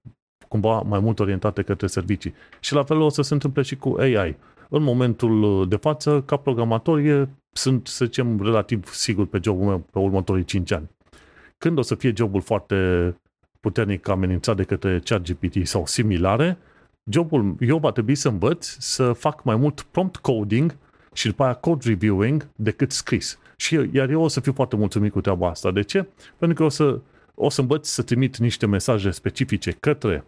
cumva 0.47 0.81
mai 0.81 0.99
mult 0.99 1.19
orientate 1.19 1.61
către 1.61 1.87
servicii. 1.87 2.33
Și 2.59 2.73
la 2.73 2.83
fel 2.83 2.97
o 2.97 3.09
să 3.09 3.21
se 3.21 3.33
întâmple 3.33 3.61
și 3.61 3.75
cu 3.75 3.95
AI. 3.99 4.37
În 4.73 4.83
momentul 4.83 5.65
de 5.69 5.75
față, 5.75 6.21
ca 6.21 6.35
programator, 6.35 7.27
sunt, 7.51 7.87
să 7.87 8.05
zicem, 8.05 8.41
relativ 8.41 8.93
sigur 8.93 9.25
pe 9.25 9.39
jobul 9.43 9.65
meu 9.65 9.79
pe 9.91 9.99
următorii 9.99 10.43
5 10.43 10.71
ani. 10.71 10.89
Când 11.57 11.77
o 11.77 11.81
să 11.81 11.95
fie 11.95 12.13
jobul 12.15 12.41
foarte 12.41 12.75
puternic 13.59 14.07
amenințat 14.07 14.55
de 14.55 14.63
către 14.63 14.99
ChatGPT 15.03 15.67
sau 15.67 15.85
similare, 15.85 16.57
jobul 17.11 17.55
eu 17.59 17.77
va 17.77 17.91
trebui 17.91 18.15
să 18.15 18.27
învăț 18.27 18.67
să 18.79 19.13
fac 19.13 19.43
mai 19.43 19.55
mult 19.55 19.81
prompt 19.81 20.17
coding 20.17 20.75
și 21.13 21.27
după 21.27 21.43
aia 21.43 21.53
code 21.53 21.89
reviewing 21.89 22.47
decât 22.55 22.91
scris. 22.91 23.39
Și 23.57 23.89
iar 23.91 24.09
eu 24.09 24.21
o 24.21 24.27
să 24.27 24.39
fiu 24.39 24.53
foarte 24.53 24.75
mulțumit 24.75 25.11
cu 25.11 25.21
treaba 25.21 25.49
asta. 25.49 25.71
De 25.71 25.81
ce? 25.81 26.07
Pentru 26.37 26.57
că 26.57 26.63
o 26.63 26.69
să, 26.69 26.99
o 27.35 27.49
să 27.49 27.61
învăț 27.61 27.87
să 27.87 28.01
trimit 28.01 28.37
niște 28.37 28.65
mesaje 28.65 29.11
specifice 29.11 29.71
către 29.71 30.25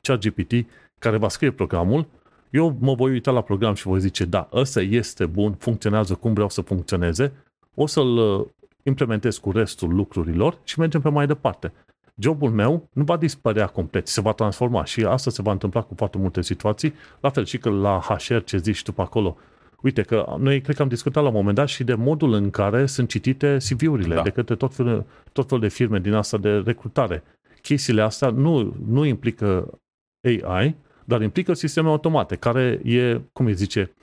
ChatGPT 0.00 0.52
care 1.00 1.16
va 1.16 1.28
scrie 1.28 1.50
programul. 1.50 2.06
Eu 2.54 2.76
mă 2.80 2.94
voi 2.94 3.10
uita 3.10 3.30
la 3.30 3.40
program 3.40 3.74
și 3.74 3.86
voi 3.86 4.00
zice, 4.00 4.24
da, 4.24 4.48
ăsta 4.52 4.80
este 4.80 5.26
bun, 5.26 5.52
funcționează 5.52 6.14
cum 6.14 6.32
vreau 6.32 6.48
să 6.48 6.60
funcționeze, 6.60 7.32
o 7.74 7.86
să-l 7.86 8.16
uh, 8.16 8.46
implementez 8.82 9.36
cu 9.36 9.50
restul 9.50 9.94
lucrurilor 9.94 10.58
și 10.64 10.78
mergem 10.78 11.00
pe 11.00 11.08
mai 11.08 11.26
departe 11.26 11.72
jobul 12.16 12.50
meu 12.50 12.88
nu 12.92 13.04
va 13.04 13.16
dispărea 13.16 13.66
complet, 13.66 14.08
se 14.08 14.20
va 14.20 14.32
transforma 14.32 14.84
și 14.84 15.04
asta 15.04 15.30
se 15.30 15.42
va 15.42 15.52
întâmpla 15.52 15.82
cu 15.82 15.94
foarte 15.96 16.18
multe 16.18 16.42
situații, 16.42 16.94
la 17.20 17.30
fel 17.30 17.44
și 17.44 17.58
că 17.58 17.70
la 17.70 18.00
HR 18.00 18.36
ce 18.36 18.56
zici 18.56 18.82
tu 18.82 18.92
pe 18.92 19.00
acolo, 19.00 19.36
Uite 19.84 20.02
că 20.02 20.36
noi 20.38 20.60
cred 20.60 20.76
că 20.76 20.82
am 20.82 20.88
discutat 20.88 21.22
la 21.22 21.28
un 21.28 21.34
moment 21.34 21.56
dat 21.56 21.68
și 21.68 21.84
de 21.84 21.94
modul 21.94 22.32
în 22.32 22.50
care 22.50 22.86
sunt 22.86 23.08
citite 23.08 23.56
CV-urile 23.56 24.14
da. 24.14 24.22
de 24.22 24.30
către 24.30 24.54
tot 24.54 24.74
fel, 24.74 25.06
tot 25.32 25.48
fel 25.48 25.58
de 25.58 25.68
firme 25.68 25.98
din 25.98 26.12
asta 26.12 26.38
de 26.38 26.50
recrutare. 26.50 27.22
Chestiile 27.62 28.02
astea 28.02 28.30
nu, 28.30 28.74
nu 28.86 29.04
implică 29.04 29.78
AI, 30.22 30.76
dar 31.04 31.22
implică 31.22 31.52
sisteme 31.52 31.88
automate, 31.88 32.36
care 32.36 32.80
e, 32.84 33.20
cum 33.32 33.46
îi 33.46 33.54
zice, 33.54 33.94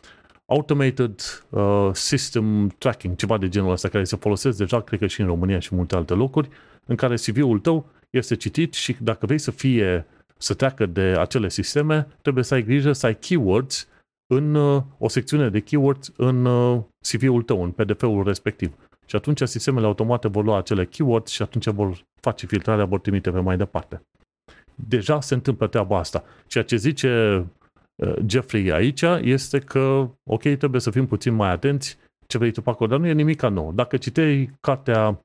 automated 0.45 1.22
uh, 1.49 1.89
system 1.93 2.68
tracking, 2.78 3.16
ceva 3.16 3.38
de 3.38 3.49
genul 3.49 3.72
ăsta, 3.72 3.88
care 3.88 4.04
se 4.04 4.16
folosesc 4.16 4.58
deja, 4.58 4.82
cred 4.82 4.99
că 4.99 5.08
și 5.08 5.22
în 5.22 5.28
România 5.28 5.60
și 5.60 5.72
în 5.72 5.78
multe 5.78 5.95
alte 5.95 6.14
locuri, 6.14 6.49
în 6.86 6.95
care 6.95 7.16
CV-ul 7.16 7.60
tău 7.60 7.89
este 8.10 8.36
citit 8.36 8.74
și 8.74 8.95
dacă 8.99 9.26
vrei 9.26 9.38
să 9.38 9.52
fie, 9.52 10.06
să 10.38 10.54
treacă 10.54 10.86
de 10.86 11.02
acele 11.02 11.49
sisteme, 11.49 12.08
trebuie 12.22 12.43
să 12.43 12.54
ai 12.54 12.64
grijă 12.64 12.91
să 12.91 13.06
ai 13.06 13.18
keywords 13.18 13.88
în 14.28 14.56
uh, 14.56 14.82
o 14.97 15.08
secțiune 15.08 15.49
de 15.49 15.60
keywords 15.60 16.12
în 16.18 16.45
uh, 16.45 16.82
CV-ul 16.99 17.41
tău, 17.41 17.64
în 17.64 17.72
PDF-ul 17.72 18.24
respectiv. 18.24 18.74
Și 19.06 19.16
atunci 19.16 19.41
sistemele 19.41 19.86
automate 19.86 20.28
vor 20.28 20.43
lua 20.43 20.58
acele 20.58 20.86
keywords 20.86 21.32
și 21.32 21.41
atunci 21.41 21.68
vor 21.68 22.06
face 22.22 22.45
filtrarea, 22.45 22.86
vor 22.86 22.99
trimite 22.99 23.32
pe 23.32 23.39
mai 23.39 23.58
departe. 23.58 24.02
Deja 24.76 25.22
se 25.22 25.34
întâmplă 25.34 25.67
treaba 25.67 25.97
asta. 25.97 26.24
Ceea 26.47 26.63
ce 26.63 26.76
zice 26.76 27.43
uh, 27.95 28.15
Jeffrey 28.26 28.72
aici 28.72 29.01
este 29.22 29.59
că, 29.59 30.09
ok, 30.24 30.41
trebuie 30.41 30.82
să 30.82 30.91
fim 30.91 31.07
puțin 31.07 31.34
mai 31.34 31.49
atenți 31.49 31.97
ce 32.28 32.38
vrei 32.38 32.51
tu 32.51 32.61
pe 32.61 32.69
acolo, 32.69 32.89
dar 32.89 32.99
nu 32.99 33.07
e 33.07 33.13
nimic 33.13 33.41
nou. 33.41 33.72
Dacă 33.74 33.97
citei 33.97 34.51
cartea 34.61 35.22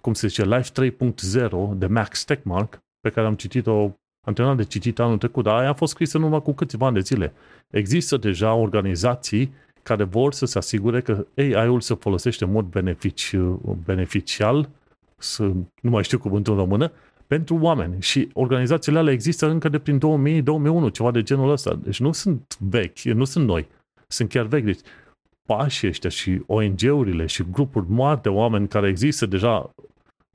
cum 0.00 0.14
se 0.14 0.26
zice, 0.26 0.44
Life 0.44 0.90
3.0 0.90 1.76
de 1.76 1.86
Max 1.86 2.24
Techmark, 2.24 2.78
pe 3.00 3.10
care 3.10 3.26
am 3.26 3.34
citit-o, 3.34 3.82
am 4.26 4.32
terminat 4.34 4.56
de 4.56 4.64
citit 4.64 4.98
anul 4.98 5.18
trecut, 5.18 5.44
dar 5.44 5.54
aia 5.58 5.68
a 5.68 5.74
fost 5.74 5.92
scrisă 5.92 6.18
numai 6.18 6.42
cu 6.42 6.52
câțiva 6.52 6.86
ani 6.86 6.94
de 6.94 7.00
zile. 7.00 7.32
Există 7.70 8.16
deja 8.16 8.54
organizații 8.54 9.54
care 9.82 10.04
vor 10.04 10.32
să 10.32 10.46
se 10.46 10.58
asigure 10.58 11.00
că 11.00 11.26
AI-ul 11.36 11.80
se 11.80 11.94
folosește 11.94 12.44
în 12.44 12.50
mod 12.50 12.64
benefici, 12.64 13.36
beneficial, 13.84 14.68
să, 15.16 15.42
nu 15.82 15.90
mai 15.90 16.04
știu 16.04 16.18
cuvântul 16.18 16.52
în 16.52 16.58
română, 16.58 16.92
pentru 17.32 17.58
oameni. 17.60 18.00
Și 18.00 18.28
organizațiile 18.32 18.98
alea 18.98 19.12
există 19.12 19.50
încă 19.50 19.68
de 19.68 19.78
prin 19.78 19.98
2000-2001, 20.88 20.92
ceva 20.92 21.10
de 21.10 21.22
genul 21.22 21.50
ăsta. 21.50 21.74
Deci 21.74 22.00
nu 22.00 22.12
sunt 22.12 22.56
vechi, 22.58 23.00
nu 23.00 23.24
sunt 23.24 23.46
noi. 23.46 23.68
Sunt 24.08 24.28
chiar 24.28 24.46
vechi. 24.46 24.64
Deci 24.64 24.80
pașii 25.48 25.88
ăștia 25.88 26.10
și 26.10 26.42
ONG-urile 26.46 27.26
și 27.26 27.44
grupuri 27.50 27.90
mari 27.90 28.22
de 28.22 28.28
oameni 28.28 28.68
care 28.68 28.88
există 28.88 29.26
deja 29.26 29.70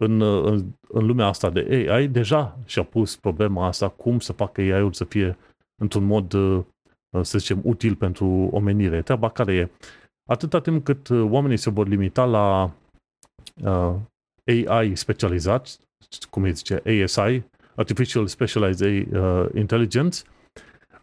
în, 0.03 0.21
în, 0.21 0.65
în 0.87 1.05
lumea 1.05 1.25
asta 1.25 1.49
de 1.49 1.87
AI 1.89 2.07
deja 2.07 2.57
și-a 2.65 2.83
pus 2.83 3.15
problema 3.15 3.67
asta 3.67 3.89
cum 3.89 4.19
să 4.19 4.33
facă 4.33 4.61
AI-ul 4.61 4.93
să 4.93 5.03
fie 5.03 5.37
într-un 5.81 6.03
mod, 6.03 6.33
uh, 6.33 6.63
să 7.21 7.37
zicem, 7.37 7.59
util 7.63 7.95
pentru 7.95 8.25
omenire. 8.51 9.01
Treaba 9.01 9.29
care 9.29 9.53
e, 9.53 9.69
atâta 10.29 10.59
timp 10.59 10.83
cât 10.83 11.07
uh, 11.07 11.27
oamenii 11.31 11.57
se 11.57 11.69
vor 11.69 11.87
limita 11.87 12.25
la 12.25 12.71
uh, 13.63 13.95
AI 14.45 14.95
specializat, 14.95 15.79
cum 16.29 16.43
îi 16.43 16.53
zice, 16.53 16.81
ASI, 17.03 17.43
Artificial 17.75 18.27
Specialized 18.27 19.13
uh, 19.13 19.45
Intelligence, 19.55 20.19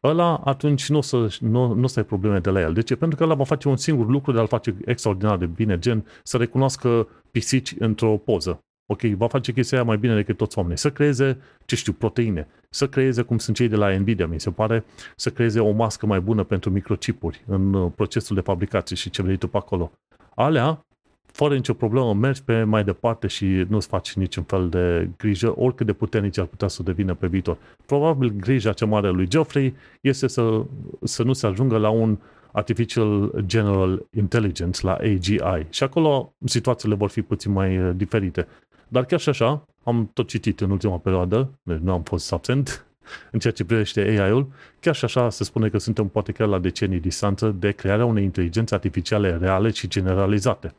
ăla 0.03 0.37
atunci 0.37 0.89
nu 0.89 0.97
o 0.97 1.01
să, 1.01 1.37
nu, 1.41 1.73
nu 1.73 1.83
o 1.83 1.87
să 1.87 1.99
ai 1.99 2.05
probleme 2.05 2.39
de 2.39 2.51
la 2.51 2.61
el. 2.61 2.73
De 2.73 2.83
ce? 2.83 2.97
Pentru 2.97 3.17
că 3.17 3.25
ăla 3.25 3.35
va 3.35 3.45
face 3.45 3.69
un 3.69 3.77
singur 3.77 4.07
lucru 4.07 4.33
de 4.33 4.39
a-l 4.39 4.47
face 4.47 4.77
extraordinar 4.85 5.37
de 5.37 5.47
bine, 5.47 5.79
gen 5.79 6.07
să 6.23 6.37
recunoască 6.37 7.09
pisici 7.31 7.75
într-o 7.79 8.17
poză. 8.17 8.59
Ok, 8.87 9.01
va 9.01 9.29
face 9.29 9.53
chestia 9.53 9.79
aia 9.79 9.87
mai 9.87 9.97
bine 9.97 10.15
decât 10.15 10.37
toți 10.37 10.59
oamenii. 10.59 10.79
Să 10.79 10.91
creeze, 10.91 11.39
ce 11.65 11.77
știu, 11.77 11.93
proteine. 11.93 12.49
Să 12.71 12.89
creeze, 12.89 13.23
cum 13.23 13.39
sunt 13.39 13.57
cei 13.57 13.69
de 13.69 13.77
la 13.77 13.97
Nvidia, 13.99 14.27
mi 14.27 14.41
se 14.41 14.51
pare, 14.51 14.85
să 15.17 15.31
creeze 15.31 15.61
o 15.61 15.71
mască 15.71 16.07
mai 16.07 16.21
bună 16.21 16.43
pentru 16.43 16.71
microchipuri 16.71 17.45
în 17.47 17.75
uh, 17.75 17.93
procesul 17.95 18.37
de 18.37 18.43
fabricație 18.43 18.97
și 18.97 19.11
ce 19.11 19.23
vrei 19.23 19.37
tu 19.37 19.49
pe 19.49 19.57
acolo. 19.57 19.93
Alea, 20.35 20.87
fără 21.35 21.55
nicio 21.55 21.73
problemă, 21.73 22.15
mergi 22.15 22.43
pe 22.43 22.63
mai 22.63 22.85
departe 22.85 23.27
și 23.27 23.45
nu-ți 23.69 23.87
faci 23.87 24.13
niciun 24.13 24.43
fel 24.43 24.69
de 24.69 25.09
grijă, 25.17 25.55
oricât 25.57 25.87
de 25.87 25.93
puternici 25.93 26.39
ar 26.39 26.45
putea 26.45 26.69
să 26.69 26.83
devină 26.83 27.15
pe 27.15 27.27
viitor. 27.27 27.57
Probabil 27.87 28.29
grija 28.29 28.73
cea 28.73 28.87
mare 28.87 29.07
a 29.07 29.11
lui 29.11 29.29
Geoffrey 29.29 29.75
este 30.01 30.27
să, 30.27 30.63
să 31.03 31.23
nu 31.23 31.33
se 31.33 31.47
ajungă 31.47 31.77
la 31.77 31.89
un 31.89 32.19
Artificial 32.53 33.33
General 33.47 34.07
Intelligence, 34.11 34.87
la 34.87 34.93
AGI. 34.93 35.39
Și 35.69 35.83
acolo 35.83 36.35
situațiile 36.45 36.95
vor 36.95 37.11
fi 37.11 37.23
puțin 37.23 37.53
mai 37.53 37.79
uh, 37.79 37.91
diferite. 37.97 38.47
Dar 38.89 39.05
chiar 39.05 39.21
și 39.21 39.29
așa, 39.29 39.65
am 39.85 40.11
tot 40.13 40.29
citit 40.29 40.61
în 40.61 40.71
ultima 40.71 40.99
perioadă, 40.99 41.51
deci 41.63 41.79
nu 41.79 41.93
am 41.93 42.03
fost 42.03 42.33
absent, 42.33 42.87
în 43.33 43.39
ceea 43.39 43.53
ce 43.53 43.65
privește 43.65 44.01
AI-ul, 44.01 44.49
chiar 44.81 44.95
și 44.95 45.05
așa 45.05 45.31
se 45.31 45.45
spune 45.45 45.69
că 45.69 45.79
suntem 45.79 46.09
poate 46.09 46.33
chiar 46.33 46.49
la 46.49 46.59
decenii 46.59 47.01
distanță 47.01 47.57
de 47.59 47.71
crearea 47.71 48.05
unei 48.05 48.25
inteligențe 48.25 48.75
artificiale 48.75 49.37
reale 49.37 49.71
și 49.71 49.89
generalizate. 49.89 50.75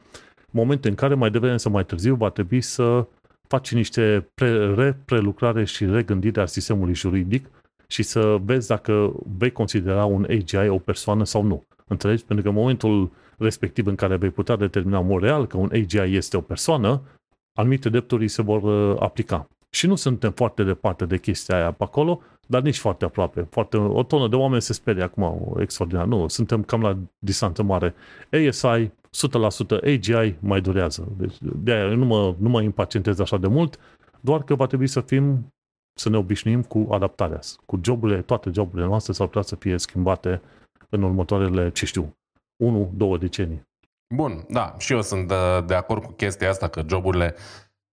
Momente 0.56 0.88
în 0.88 0.96
care 0.96 1.14
mai 1.14 1.32
devreme 1.32 1.58
sau 1.58 1.72
mai 1.72 1.86
târziu 1.86 2.16
va 2.16 2.30
trebui 2.30 2.62
să 2.62 3.08
faci 3.48 3.74
niște 3.74 4.30
pre, 4.34 4.74
reprelucrare 4.74 5.64
și 5.64 5.86
regândire 5.86 6.42
a 6.42 6.46
sistemului 6.46 6.94
juridic 6.94 7.50
și 7.88 8.04
să 8.04 8.38
vezi 8.44 8.68
dacă 8.68 9.14
vei 9.38 9.52
considera 9.52 10.06
un 10.06 10.26
AGI 10.30 10.68
o 10.68 10.78
persoană 10.78 11.24
sau 11.24 11.44
nu. 11.44 11.64
Înțelegi? 11.88 12.24
Pentru 12.24 12.46
că 12.46 12.50
în 12.52 12.58
momentul 12.62 13.12
respectiv 13.38 13.88
în 13.88 13.96
care 13.96 14.16
vei 14.16 14.30
putea 14.30 14.56
determina 14.56 15.00
în 15.00 15.06
mod 15.06 15.22
real 15.22 15.48
că 15.48 15.58
un 15.58 15.70
AGI 15.74 16.16
este 16.16 16.38
o 16.38 16.42
persoană, 16.42 17.02
anumite 17.54 17.90
drepturi 17.90 18.28
se 18.28 18.42
vor 18.42 18.64
uh, 18.64 18.98
aplica. 19.00 19.48
Și 19.70 19.88
nu 19.88 19.96
suntem 19.96 20.32
foarte 20.32 20.64
departe 20.64 21.06
de 21.06 21.18
chestia 21.18 21.56
aia 21.56 21.72
pe 21.72 21.84
acolo, 21.84 22.22
dar 22.48 22.62
nici 22.62 22.78
foarte 22.78 23.06
aproape. 23.06 23.48
Foarte, 23.50 23.78
o 23.78 24.04
tonă 24.04 24.28
de 24.28 24.36
oameni 24.36 24.62
se 24.62 24.74
sperie 24.74 25.04
acum, 25.04 25.56
extraordinar. 25.60 26.06
Nu, 26.06 26.28
suntem 26.28 26.64
cam 26.64 26.82
la 26.82 26.98
distanță 27.20 27.64
mare. 27.64 27.96
ASI, 28.32 28.92
100%, 29.16 29.82
AGI 29.84 30.36
mai 30.40 30.62
durează. 30.62 31.08
Deci 31.18 31.36
de 31.40 31.72
aia 31.72 31.86
nu 31.86 32.06
mă, 32.06 32.36
nu 32.38 32.50
mă 32.50 32.62
impacientez 32.62 33.20
așa 33.20 33.38
de 33.38 33.48
mult, 33.48 33.80
doar 34.22 34.44
că 34.44 34.56
va 34.56 34.66
trebui 34.66 34.88
să 34.88 35.02
fim, 35.02 35.54
să 36.00 36.10
ne 36.10 36.18
obișnuim 36.18 36.64
cu 36.64 36.88
adaptarea. 36.92 37.40
Cu 37.66 37.80
joburile, 37.84 38.22
toate 38.22 38.50
joburile 38.54 38.88
noastre 38.88 39.14
s-ar 39.14 39.28
putea 39.28 39.42
să 39.42 39.56
fie 39.56 39.78
schimbate 39.78 40.42
în 40.90 41.04
următoarele, 41.04 41.72
ce 41.72 41.86
știu, 41.86 42.18
1-2 43.16 43.20
decenii. 43.20 43.62
Bun, 44.16 44.46
da, 44.50 44.76
și 44.78 44.94
eu 44.94 45.02
sunt 45.02 45.28
de, 45.28 45.62
de 45.66 45.74
acord 45.74 46.04
cu 46.04 46.12
chestia 46.12 46.50
asta, 46.50 46.68
că 46.68 46.84
joburile 46.88 47.36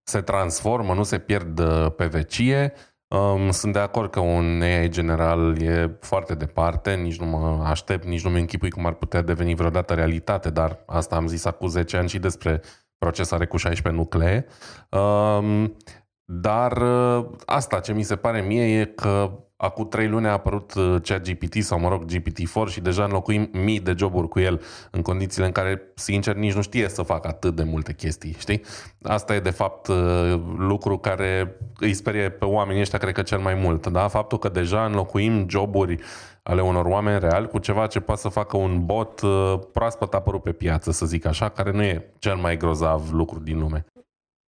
se 0.02 0.20
transformă, 0.20 0.94
nu 0.94 1.02
se 1.02 1.18
pierd 1.18 1.58
uh, 1.58 1.92
pe 1.96 2.06
vecie. 2.06 2.72
Um, 3.12 3.50
sunt 3.50 3.72
de 3.72 3.78
acord 3.78 4.10
că 4.10 4.20
un 4.20 4.62
AI 4.62 4.88
general 4.88 5.60
e 5.62 5.96
foarte 6.00 6.34
departe, 6.34 6.94
nici 6.94 7.18
nu 7.18 7.26
mă 7.26 7.64
aștept, 7.64 8.04
nici 8.04 8.24
nu 8.24 8.30
mi 8.30 8.40
închipui 8.40 8.70
cum 8.70 8.86
ar 8.86 8.92
putea 8.92 9.22
deveni 9.22 9.54
vreodată 9.54 9.94
realitate, 9.94 10.50
dar 10.50 10.82
asta 10.86 11.16
am 11.16 11.26
zis 11.26 11.44
acum 11.44 11.68
10 11.68 11.96
ani 11.96 12.08
și 12.08 12.18
despre 12.18 12.60
procesare 12.98 13.46
cu 13.46 13.56
16 13.56 14.02
nuclee. 14.02 14.46
Um, 14.90 15.76
dar 16.24 16.76
uh, 16.76 17.26
asta 17.44 17.80
ce 17.80 17.92
mi 17.92 18.02
se 18.02 18.16
pare 18.16 18.40
mie 18.40 18.80
e 18.80 18.84
că 18.84 19.30
acum 19.62 19.88
trei 19.88 20.08
luni 20.08 20.26
a 20.26 20.32
apărut 20.32 20.74
uh, 20.74 20.96
ChatGPT 21.02 21.62
sau, 21.62 21.78
mă 21.78 21.88
rog, 21.88 22.04
GPT-4 22.04 22.70
și 22.70 22.80
deja 22.80 23.04
înlocuim 23.04 23.48
mii 23.52 23.80
de 23.80 23.94
joburi 23.96 24.28
cu 24.28 24.40
el 24.40 24.62
în 24.90 25.02
condițiile 25.02 25.46
în 25.46 25.52
care, 25.52 25.82
sincer, 25.94 26.34
nici 26.34 26.54
nu 26.54 26.62
știe 26.62 26.88
să 26.88 27.02
facă 27.02 27.28
atât 27.28 27.54
de 27.54 27.62
multe 27.62 27.92
chestii, 27.92 28.36
știi? 28.38 28.62
Asta 29.02 29.34
e, 29.34 29.40
de 29.40 29.50
fapt, 29.50 29.86
uh, 29.86 30.40
lucru 30.56 30.98
care 30.98 31.56
îi 31.78 31.94
sperie 31.94 32.30
pe 32.30 32.44
oamenii 32.44 32.80
ăștia, 32.80 32.98
cred 32.98 33.14
că 33.14 33.22
cel 33.22 33.38
mai 33.38 33.54
mult, 33.54 33.86
da? 33.86 34.08
Faptul 34.08 34.38
că 34.38 34.48
deja 34.48 34.84
înlocuim 34.84 35.46
joburi 35.48 35.98
ale 36.42 36.62
unor 36.62 36.84
oameni 36.84 37.18
reali 37.20 37.48
cu 37.48 37.58
ceva 37.58 37.86
ce 37.86 38.00
poate 38.00 38.20
să 38.20 38.28
facă 38.28 38.56
un 38.56 38.84
bot 38.84 39.20
uh, 39.20 39.58
proaspăt 39.72 40.14
apărut 40.14 40.42
pe 40.42 40.52
piață, 40.52 40.90
să 40.90 41.06
zic 41.06 41.26
așa, 41.26 41.48
care 41.48 41.70
nu 41.70 41.82
e 41.82 42.12
cel 42.18 42.36
mai 42.36 42.56
grozav 42.56 43.12
lucru 43.12 43.38
din 43.38 43.58
lume. 43.58 43.84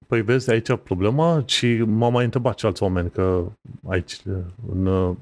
Păi 0.07 0.23
vezi 0.23 0.51
aici 0.51 0.77
problema 0.77 1.43
și 1.47 1.83
m-am 1.87 2.13
mai 2.13 2.25
întrebat 2.25 2.59
și 2.59 2.67
alți 2.67 2.83
oameni 2.83 3.11
că 3.11 3.45
aici, 3.89 4.21
în 4.73 4.87
uh, 4.87 5.17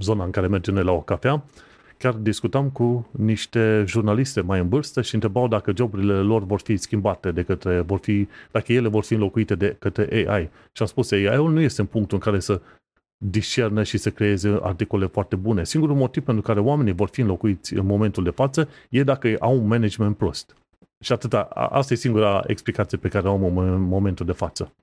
zona 0.00 0.24
în 0.24 0.30
care 0.30 0.46
mergem 0.46 0.74
noi 0.74 0.84
la 0.84 0.92
o 0.92 1.00
cafea, 1.00 1.44
chiar 1.98 2.12
discutam 2.12 2.70
cu 2.70 3.08
niște 3.10 3.84
jurnaliste 3.86 4.40
mai 4.40 4.60
în 4.60 4.68
vârstă 4.68 5.02
și 5.02 5.14
întrebau 5.14 5.48
dacă 5.48 5.72
joburile 5.76 6.14
lor 6.14 6.44
vor 6.44 6.60
fi 6.60 6.76
schimbate 6.76 7.32
de 7.32 7.42
către, 7.42 7.80
vor 7.80 7.98
fi, 7.98 8.28
dacă 8.50 8.72
ele 8.72 8.88
vor 8.88 9.04
fi 9.04 9.14
înlocuite 9.14 9.54
de 9.54 9.76
către 9.78 10.26
AI. 10.26 10.50
Și 10.72 10.82
am 10.82 10.86
spus, 10.86 11.10
AI-ul 11.10 11.52
nu 11.52 11.60
este 11.60 11.80
în 11.80 11.86
punctul 11.86 12.16
în 12.16 12.30
care 12.30 12.40
să 12.40 12.60
discerne 13.24 13.82
și 13.82 13.98
să 13.98 14.10
creeze 14.10 14.58
articole 14.62 15.06
foarte 15.06 15.36
bune. 15.36 15.64
Singurul 15.64 15.96
motiv 15.96 16.22
pentru 16.22 16.42
care 16.42 16.60
oamenii 16.60 16.92
vor 16.92 17.08
fi 17.08 17.20
înlocuiți 17.20 17.74
în 17.74 17.86
momentul 17.86 18.24
de 18.24 18.30
față 18.30 18.68
e 18.88 19.02
dacă 19.02 19.36
au 19.38 19.58
un 19.58 19.66
management 19.66 20.16
prost. 20.16 20.56
Și 21.04 21.12
atâta, 21.12 21.42
asta 21.42 21.92
e 21.92 21.96
singura 21.96 22.42
explicație 22.46 22.98
pe 22.98 23.08
care 23.08 23.28
o 23.28 23.32
am 23.32 23.58
în 23.58 23.80
momentul 23.80 24.26
de 24.26 24.32
față. 24.32 24.74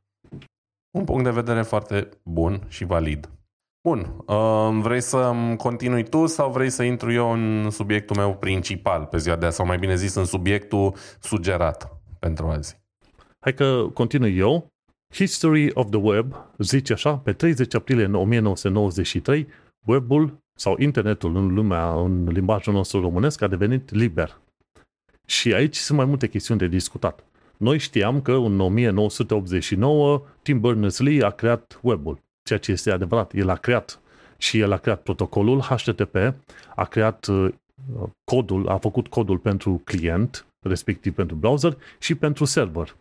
Un 0.98 1.04
punct 1.04 1.24
de 1.24 1.30
vedere 1.30 1.62
foarte 1.62 2.10
bun 2.24 2.62
și 2.68 2.86
valid. 2.86 3.30
Bun, 3.88 4.24
uh, 4.26 4.80
vrei 4.82 5.02
să 5.02 5.34
continui 5.58 6.04
tu 6.04 6.26
sau 6.26 6.52
vrei 6.52 6.70
să 6.70 6.84
intru 6.84 7.12
eu 7.12 7.32
în 7.32 7.70
subiectul 7.70 8.16
meu 8.16 8.36
principal 8.36 9.06
pe 9.06 9.18
ziua 9.18 9.36
de 9.36 9.46
azi, 9.46 9.56
sau 9.56 9.66
mai 9.66 9.78
bine 9.78 9.96
zis 9.96 10.16
în 10.16 10.26
subiectul 10.26 10.96
sugerat 11.20 11.98
pentru 12.20 12.48
azi? 12.48 12.80
Hai 13.40 13.54
că 13.54 13.88
continui 13.94 14.38
eu. 14.38 14.68
History 15.14 15.72
of 15.74 15.90
the 15.90 16.00
Web 16.00 16.36
zice 16.58 16.94
așa, 16.94 17.18
pe 17.18 17.34
30 17.34 17.74
aprilie 17.76 18.06
1993, 18.06 19.48
webul 19.86 20.38
sau 20.58 20.76
internetul 20.78 21.36
în 21.36 21.54
lumea, 21.54 21.94
în 21.94 22.28
limbajul 22.28 22.74
nostru 22.74 23.02
românesc 23.02 23.42
a 23.42 23.48
devenit 23.48 23.92
liber. 23.92 24.40
Și 25.26 25.54
aici 25.54 25.76
sunt 25.76 25.98
mai 25.98 26.08
multe 26.08 26.28
chestiuni 26.28 26.60
de 26.60 26.68
discutat. 26.68 27.24
Noi 27.58 27.78
știam 27.78 28.22
că 28.22 28.32
în 28.32 28.60
1989 28.60 30.22
Tim 30.42 30.60
Berners-Lee 30.60 31.24
a 31.24 31.30
creat 31.30 31.80
webul, 31.82 32.20
ceea 32.44 32.60
ce 32.60 32.72
este 32.72 32.92
adevărat. 32.92 33.34
El 33.34 33.50
a 33.50 33.56
creat 33.56 34.00
și 34.38 34.60
el 34.60 34.72
a 34.72 34.78
creat 34.78 35.02
protocolul 35.02 35.62
HTTP, 35.62 36.16
a 36.76 36.86
creat 36.86 37.26
uh, 37.26 37.50
codul, 38.24 38.68
a 38.68 38.78
făcut 38.78 39.08
codul 39.08 39.38
pentru 39.38 39.82
client, 39.84 40.46
respectiv 40.60 41.14
pentru 41.14 41.36
browser 41.36 41.78
și 42.00 42.16
pentru 42.16 42.46
server. 42.46 42.96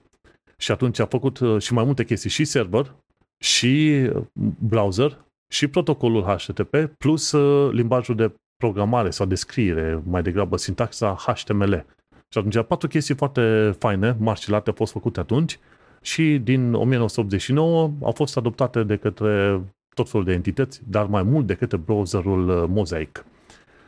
Și 0.57 0.73
atunci 0.73 0.99
a 0.99 1.07
făcut 1.07 1.39
uh, 1.39 1.63
și 1.63 1.73
mai 1.73 1.85
multe 1.85 2.05
chestii, 2.05 2.31
și 2.31 2.45
server, 2.45 2.95
și 3.39 4.05
uh, 4.15 4.23
browser, 4.59 5.25
și 5.53 5.67
protocolul 5.67 6.23
HTTP, 6.23 6.77
plus 6.99 7.33
limbajul 7.71 8.15
de 8.15 8.35
programare 8.57 9.11
sau 9.11 9.27
de 9.27 9.35
scriere, 9.35 10.03
mai 10.07 10.23
degrabă 10.23 10.57
sintaxa 10.57 11.15
HTML. 11.15 11.87
Și 12.35 12.41
atunci 12.41 12.67
patru 12.67 12.89
chestii 12.89 13.15
foarte 13.15 13.75
faine, 13.79 14.17
marșilate, 14.19 14.69
au 14.69 14.75
fost 14.77 14.93
făcute 14.93 15.21
atunci 15.21 15.59
și 16.01 16.41
din 16.43 16.75
1989 16.75 17.91
au 18.03 18.13
fost 18.13 18.37
adoptate 18.37 18.83
de 18.83 18.97
către 18.97 19.61
tot 19.95 20.11
felul 20.11 20.27
de 20.27 20.33
entități, 20.33 20.81
dar 20.89 21.07
mai 21.07 21.23
mult 21.23 21.47
de 21.47 21.55
către 21.55 21.77
browserul 21.77 22.49
uh, 22.49 22.65
Mosaic. 22.69 23.25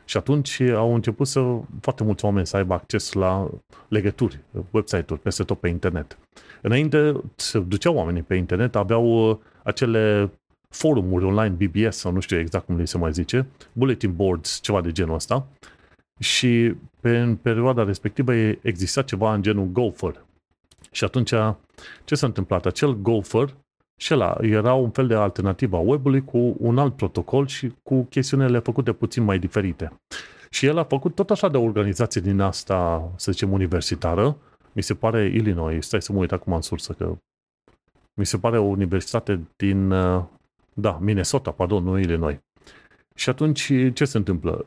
Și 0.05 0.17
atunci 0.17 0.61
au 0.61 0.95
început 0.95 1.27
să 1.27 1.59
foarte 1.81 2.05
mulți 2.05 2.25
oameni 2.25 2.47
să 2.47 2.57
aibă 2.57 2.75
acces 2.75 3.13
la 3.13 3.51
legături, 3.89 4.41
website-uri, 4.71 5.21
peste 5.21 5.43
tot 5.43 5.59
pe 5.59 5.69
internet. 5.69 6.19
Înainte 6.63 7.21
se 7.37 7.59
duceau 7.59 7.95
oamenii 7.95 8.23
pe 8.23 8.35
internet, 8.35 8.77
aveau 8.77 9.31
uh, 9.31 9.37
acele 9.63 10.31
forumuri 10.69 11.25
online, 11.25 11.67
BBS 11.67 11.97
sau 11.97 12.13
nu 12.13 12.21
știu 12.21 12.39
exact 12.39 12.67
cum 12.67 12.77
le 12.77 12.85
se 12.85 12.99
mai 12.99 13.13
zice, 13.13 13.47
bulletin 13.73 14.13
boards, 14.15 14.61
ceva 14.63 14.81
de 14.81 14.93
genul 14.93 15.15
ăsta, 15.15 15.47
și 16.19 16.75
pe, 17.07 17.19
în 17.19 17.37
perioada 17.37 17.85
respectivă 17.85 18.33
exista 18.61 19.03
ceva 19.03 19.35
în 19.35 19.43
genul 19.43 19.67
Gopher. 19.67 20.25
Și 20.91 21.05
atunci, 21.05 21.33
ce 22.05 22.15
s-a 22.15 22.27
întâmplat? 22.27 22.67
Acel 22.67 22.95
Gopher 22.95 23.57
și 24.01 24.15
ăla 24.15 24.37
era 24.41 24.75
un 24.75 24.91
fel 24.91 25.07
de 25.07 25.15
alternativă 25.15 25.77
a 25.77 25.81
webului 25.81 26.25
cu 26.25 26.57
un 26.59 26.79
alt 26.79 26.97
protocol 26.97 27.47
și 27.47 27.75
cu 27.83 28.03
chestiunile 28.03 28.59
făcute 28.59 28.93
puțin 28.93 29.25
mai 29.25 29.39
diferite. 29.39 30.01
Și 30.51 30.67
el 30.67 30.79
a 30.79 30.85
făcut 30.85 31.15
tot 31.15 31.31
așa 31.31 31.49
de 31.49 31.57
organizație 31.57 32.21
din 32.21 32.41
asta, 32.41 33.11
să 33.17 33.33
zicem, 33.33 33.53
universitară, 33.53 34.37
mi 34.73 34.83
se 34.83 34.95
pare 34.95 35.25
Illinois, 35.25 35.87
stai 35.87 36.03
să 36.03 36.13
mă 36.13 36.19
uit 36.19 36.33
acum 36.33 36.53
în 36.53 36.63
sursă, 36.63 36.93
că 36.93 37.17
mi 38.15 38.27
se 38.27 38.39
pare 38.39 38.59
o 38.59 38.65
universitate 38.65 39.41
din, 39.57 39.89
da, 40.73 40.99
Minnesota, 41.01 41.51
pardon, 41.51 41.85
nu 41.85 41.99
Illinois. 41.99 42.39
Și 43.15 43.29
atunci 43.29 43.73
ce 43.93 44.05
se 44.05 44.17
întâmplă? 44.17 44.65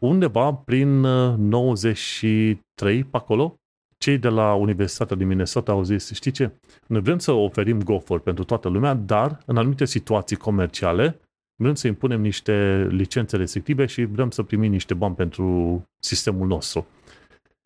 Undeva 0.00 0.52
prin 0.52 1.00
93, 1.00 2.98
uh, 2.98 3.04
pe 3.10 3.16
acolo, 3.16 3.56
cei 3.98 4.18
de 4.18 4.28
la 4.28 4.54
Universitatea 4.54 5.16
din 5.16 5.26
Minnesota 5.26 5.72
au 5.72 5.82
zis, 5.82 6.12
știi 6.12 6.30
ce, 6.30 6.50
noi 6.86 7.00
vrem 7.00 7.18
să 7.18 7.32
oferim 7.32 7.82
Gopher 7.82 8.18
pentru 8.18 8.44
toată 8.44 8.68
lumea, 8.68 8.94
dar 8.94 9.38
în 9.46 9.56
anumite 9.56 9.84
situații 9.84 10.36
comerciale 10.36 11.20
vrem 11.62 11.74
să 11.74 11.86
impunem 11.86 12.20
niște 12.20 12.86
licențe 12.90 13.36
restrictive 13.36 13.86
și 13.86 14.04
vrem 14.04 14.30
să 14.30 14.42
primim 14.42 14.70
niște 14.70 14.94
bani 14.94 15.14
pentru 15.14 15.82
sistemul 15.98 16.46
nostru. 16.46 16.86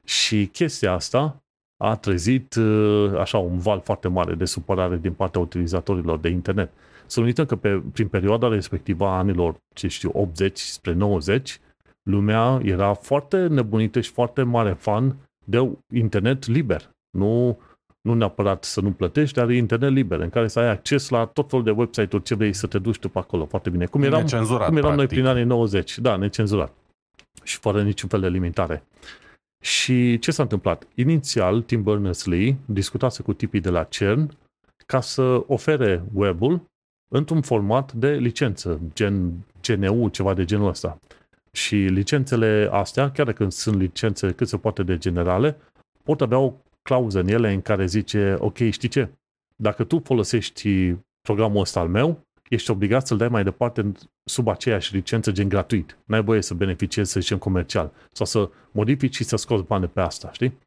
Și 0.05 0.47
chestia 0.47 0.93
asta 0.93 1.43
a 1.83 1.97
trezit 1.97 2.55
uh, 2.55 3.12
așa 3.18 3.39
un 3.39 3.59
val 3.59 3.81
foarte 3.81 4.09
mare 4.09 4.35
de 4.35 4.45
supărare 4.45 4.97
din 4.97 5.12
partea 5.12 5.41
utilizatorilor 5.41 6.18
de 6.18 6.28
internet. 6.28 6.72
Să 7.07 7.20
nu 7.20 7.26
uităm 7.26 7.47
că 7.47 7.57
pe, 7.57 7.83
prin 7.93 8.09
perioada 8.09 8.49
respectivă 8.49 9.07
a 9.07 9.18
anilor, 9.18 9.57
ce 9.74 9.89
știu, 9.89 10.11
80 10.14 10.59
spre 10.59 10.93
90, 10.93 11.61
lumea 12.11 12.61
era 12.64 12.94
foarte 12.94 13.46
nebunită 13.46 14.00
și 14.00 14.11
foarte 14.11 14.42
mare 14.42 14.72
fan 14.72 15.16
de 15.44 15.68
internet 15.94 16.46
liber. 16.46 16.90
Nu, 17.11 17.58
nu 18.00 18.14
neapărat 18.14 18.64
să 18.64 18.80
nu 18.80 18.92
plătești, 18.92 19.34
dar 19.34 19.50
internet 19.50 19.92
liber, 19.92 20.20
în 20.20 20.30
care 20.30 20.48
să 20.48 20.58
ai 20.58 20.70
acces 20.70 21.08
la 21.08 21.24
tot 21.24 21.48
felul 21.48 21.64
de 21.64 21.70
website-uri 21.70 22.24
ce 22.24 22.34
vrei 22.34 22.52
să 22.52 22.66
te 22.66 22.78
duci 22.78 22.98
tu 22.98 23.08
pe 23.08 23.18
acolo. 23.18 23.46
Foarte 23.46 23.70
bine. 23.70 23.86
Cum 23.86 24.02
eram, 24.02 24.26
cum 24.66 24.76
eram 24.76 24.94
noi 24.94 25.06
prin 25.06 25.26
anii 25.26 25.44
90. 25.44 25.98
Da, 25.98 26.16
necenzurat. 26.16 26.72
Și 27.42 27.58
fără 27.58 27.82
niciun 27.82 28.08
fel 28.08 28.20
de 28.20 28.28
limitare. 28.28 28.82
Și 29.62 30.18
ce 30.18 30.30
s-a 30.30 30.42
întâmplat? 30.42 30.86
Inițial, 30.94 31.62
Tim 31.62 31.82
Berners-Lee 31.82 32.56
discutase 32.64 33.22
cu 33.22 33.32
tipii 33.32 33.61
de 33.61 33.70
la 33.70 33.84
CERN 33.84 34.30
ca 34.86 35.00
să 35.00 35.42
ofere 35.46 36.04
webul 36.12 36.62
într-un 37.12 37.40
format 37.40 37.92
de 37.92 38.11
licență, 38.11 38.80
gen 38.94 39.32
GNU, 39.62 40.08
ceva 40.08 40.34
de 40.34 40.44
genul 40.44 40.68
ăsta. 40.68 40.98
Și 41.53 41.76
licențele 41.76 42.68
astea, 42.72 43.11
chiar 43.11 43.26
dacă 43.26 43.48
sunt 43.48 43.76
licențe 43.76 44.32
cât 44.32 44.48
se 44.48 44.57
poate 44.57 44.82
de 44.82 44.98
generale, 44.98 45.57
pot 46.03 46.20
avea 46.20 46.38
o 46.38 46.55
clauză 46.82 47.20
în 47.20 47.28
ele 47.28 47.53
în 47.53 47.62
care 47.62 47.86
zice, 47.86 48.36
ok, 48.38 48.57
știi 48.57 48.88
ce? 48.88 49.09
Dacă 49.57 49.84
tu 49.84 50.01
folosești 50.05 50.94
programul 51.20 51.61
ăsta 51.61 51.80
al 51.80 51.88
meu, 51.88 52.26
ești 52.48 52.70
obligat 52.70 53.07
să-l 53.07 53.16
dai 53.16 53.28
mai 53.28 53.44
departe 53.44 53.92
sub 54.24 54.48
aceeași 54.48 54.94
licență 54.94 55.32
gen 55.32 55.48
gratuit. 55.48 55.98
N-ai 56.05 56.22
voie 56.22 56.42
să 56.42 56.55
beneficiezi, 56.55 57.11
să 57.11 57.20
zicem, 57.20 57.38
comercial. 57.38 57.92
Sau 58.12 58.26
să 58.26 58.51
modifici 58.70 59.14
și 59.14 59.24
să 59.24 59.36
scoți 59.36 59.66
bani 59.66 59.88
pe 59.88 60.01
asta, 60.01 60.32
știi? 60.32 60.59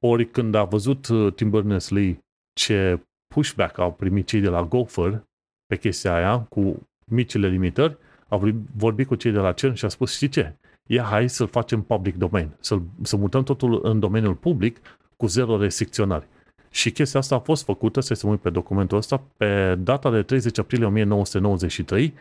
Ori 0.00 0.30
când 0.30 0.54
a 0.54 0.64
văzut 0.64 1.08
uh, 1.08 1.32
Tim 1.34 1.50
Berners-Lee 1.50 2.18
ce 2.52 3.00
pushback 3.34 3.78
au 3.78 3.92
primit 3.92 4.26
cei 4.26 4.40
de 4.40 4.48
la 4.48 4.62
Gopher 4.62 5.24
pe 5.66 5.76
chestia 5.76 6.14
aia, 6.14 6.38
cu 6.38 6.88
micile 7.06 7.48
limitări, 7.48 7.96
a 8.32 8.40
vorbit 8.76 9.06
cu 9.06 9.14
cei 9.14 9.32
de 9.32 9.38
la 9.38 9.52
CERN 9.52 9.74
și 9.74 9.84
a 9.84 9.88
spus, 9.88 10.14
știi 10.14 10.28
ce? 10.28 10.56
Ia 10.86 11.02
hai 11.02 11.28
să-l 11.28 11.46
facem 11.46 11.82
public 11.82 12.16
domain, 12.16 12.50
să 12.60 12.78
să 13.02 13.16
mutăm 13.16 13.42
totul 13.42 13.80
în 13.82 14.00
domeniul 14.00 14.34
public 14.34 14.80
cu 15.16 15.26
zero 15.26 15.56
restricționari. 15.56 16.26
Și 16.70 16.90
chestia 16.90 17.20
asta 17.20 17.34
a 17.34 17.38
fost 17.38 17.64
făcută, 17.64 18.00
să 18.00 18.14
se 18.14 18.26
uit 18.26 18.40
pe 18.40 18.50
documentul 18.50 18.96
ăsta, 18.96 19.22
pe 19.36 19.74
data 19.74 20.10
de 20.10 20.22
30 20.22 20.58
aprilie 20.58 20.86
1993, 20.86 22.14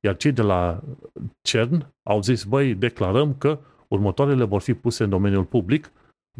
iar 0.00 0.16
cei 0.16 0.32
de 0.32 0.42
la 0.42 0.82
CERN 1.42 1.92
au 2.02 2.22
zis, 2.22 2.44
băi, 2.44 2.74
declarăm 2.74 3.34
că 3.34 3.58
următoarele 3.88 4.44
vor 4.44 4.60
fi 4.60 4.74
puse 4.74 5.04
în 5.04 5.10
domeniul 5.10 5.44
public, 5.44 5.92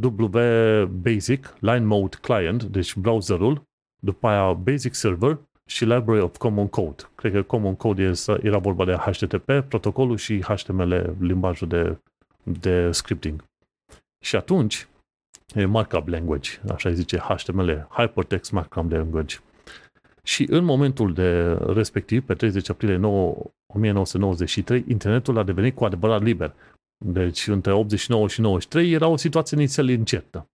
WBasic, 0.03 1.55
Line 1.61 1.85
Mode 1.85 2.17
Client, 2.21 2.63
deci 2.63 2.97
browserul, 2.97 3.63
după 4.03 4.29
aia 4.29 4.53
Basic 4.53 4.95
Server 4.95 5.39
și 5.67 5.85
Library 5.85 6.21
of 6.21 6.37
Common 6.37 6.69
Code. 6.69 7.03
Cred 7.15 7.33
că 7.33 7.43
Common 7.43 7.75
Code 7.75 8.13
era 8.43 8.59
vorba 8.59 8.85
de 8.85 8.93
HTTP, 8.93 9.51
protocolul 9.69 10.17
și 10.17 10.43
HTML, 10.43 11.17
limbajul 11.21 11.69
de, 11.69 11.99
de 12.43 12.91
scripting. 12.91 13.45
Și 14.25 14.37
atunci, 14.37 14.89
e 15.55 15.65
markup 15.65 16.09
language, 16.09 16.51
așa 16.73 16.91
zice 16.91 17.19
HTML, 17.19 17.87
Hypertext 17.91 18.53
Markup 18.53 18.91
Language. 18.91 19.37
Și 20.23 20.47
în 20.51 20.65
momentul 20.65 21.13
de 21.13 21.59
respectiv, 21.67 22.25
pe 22.25 22.35
30 22.35 22.69
aprilie 22.69 22.97
9, 22.97 23.37
1993, 23.75 24.85
internetul 24.89 25.39
a 25.39 25.43
devenit 25.43 25.75
cu 25.75 25.85
adevărat 25.85 26.23
liber. 26.23 26.55
Deci 27.05 27.47
între 27.47 27.73
89 27.73 28.29
și 28.29 28.41
93 28.41 28.93
era 28.93 29.07
o 29.07 29.17
situație 29.17 29.57
inițial 29.57 29.89
incertă. 29.89 30.49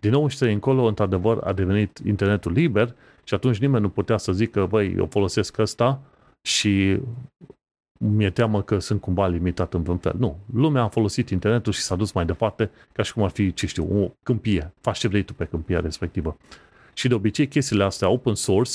Din 0.00 0.10
93 0.10 0.54
încolo, 0.54 0.82
într-adevăr, 0.82 1.38
a 1.44 1.52
devenit 1.52 1.98
internetul 2.04 2.52
liber 2.52 2.94
și 3.28 3.34
atunci 3.34 3.58
nimeni 3.58 3.82
nu 3.82 3.88
putea 3.88 4.16
să 4.16 4.32
zică, 4.32 4.66
băi, 4.66 4.94
eu 4.96 5.06
folosesc 5.06 5.58
ăsta 5.58 6.00
și 6.42 7.00
mi-e 8.00 8.30
teamă 8.30 8.62
că 8.62 8.78
sunt 8.78 9.00
cumva 9.00 9.26
limitat 9.26 9.74
în 9.74 9.82
vreun 9.82 9.98
fel. 9.98 10.14
Nu. 10.18 10.38
Lumea 10.52 10.82
a 10.82 10.88
folosit 10.88 11.30
internetul 11.30 11.72
și 11.72 11.80
s-a 11.80 11.96
dus 11.96 12.12
mai 12.12 12.26
departe 12.26 12.70
ca 12.92 13.02
și 13.02 13.12
cum 13.12 13.22
ar 13.22 13.30
fi, 13.30 13.52
ce 13.52 13.66
știu, 13.66 14.02
o 14.02 14.10
câmpie. 14.22 14.72
Faci 14.80 14.98
ce 14.98 15.08
vrei 15.08 15.22
tu 15.22 15.34
pe 15.34 15.44
câmpia 15.44 15.80
respectivă. 15.80 16.36
Și 16.94 17.08
de 17.08 17.14
obicei 17.14 17.48
chestiile 17.48 17.84
astea 17.84 18.08
open 18.08 18.34
source 18.34 18.72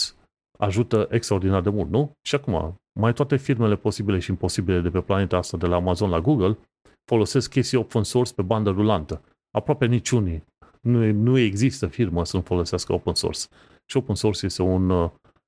ajută 0.60 1.08
extraordinar 1.12 1.62
de 1.62 1.70
mult, 1.70 1.90
nu? 1.90 2.12
Și 2.22 2.36
acum, 2.36 2.76
mai 3.00 3.14
toate 3.14 3.36
firmele 3.36 3.76
posibile 3.76 4.20
și 4.20 4.30
imposibile 4.30 4.80
de 4.80 4.90
pe 4.90 5.02
planeta 5.02 5.38
asta, 5.38 5.58
de 5.58 5.66
la 5.66 5.76
Amazon 5.76 6.10
la 6.10 6.20
Google, 6.20 6.58
folosesc 7.06 7.50
chestii 7.50 7.78
open 7.78 8.04
source 8.04 8.34
pe 8.34 8.42
bandă 8.42 8.70
rulantă. 8.70 9.22
Aproape 9.52 9.86
niciunii. 9.86 10.44
Nu, 10.82 11.12
nu 11.12 11.38
există 11.38 11.88
firmă 11.88 12.26
să 12.26 12.36
nu 12.36 12.42
folosească 12.42 12.94
open 12.94 13.14
source. 13.14 13.42
Și 13.86 13.98
open 13.98 14.16
source 14.16 14.46
este 14.46 14.62
un, 14.62 14.90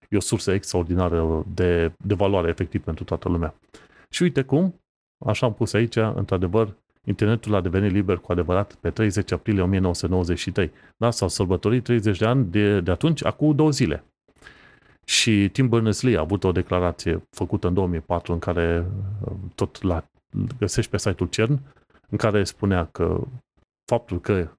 e 0.09 0.17
o 0.17 0.19
sursă 0.19 0.51
extraordinară 0.51 1.45
de, 1.53 1.91
de 2.03 2.13
valoare 2.13 2.49
efectiv 2.49 2.83
pentru 2.83 3.03
toată 3.03 3.29
lumea. 3.29 3.55
Și 4.09 4.21
uite 4.21 4.41
cum, 4.41 4.81
așa 5.25 5.45
am 5.45 5.53
pus 5.53 5.73
aici, 5.73 5.95
într-adevăr, 5.95 6.75
internetul 7.05 7.55
a 7.55 7.61
devenit 7.61 7.91
liber 7.91 8.17
cu 8.17 8.31
adevărat 8.31 8.73
pe 8.73 8.89
30 8.89 9.31
aprilie 9.31 9.61
1993. 9.61 10.71
Da, 10.97 11.11
s-au 11.11 11.27
sărbătorit 11.27 11.83
30 11.83 12.17
de 12.17 12.25
ani 12.25 12.45
de, 12.45 12.79
de 12.79 12.91
atunci, 12.91 13.25
acum 13.25 13.55
două 13.55 13.71
zile. 13.71 14.03
Și 15.05 15.49
Tim 15.49 15.69
Berners-Lee 15.69 16.17
a 16.17 16.19
avut 16.19 16.43
o 16.43 16.51
declarație 16.51 17.27
făcută 17.29 17.67
în 17.67 17.73
2004 17.73 18.33
în 18.33 18.39
care 18.39 18.85
tot 19.55 19.81
la 19.81 20.05
găsești 20.57 20.91
pe 20.91 20.97
site-ul 20.97 21.29
CERN, 21.29 21.59
în 22.09 22.17
care 22.17 22.43
spunea 22.43 22.85
că 22.91 23.27
faptul 23.85 24.19
că 24.21 24.49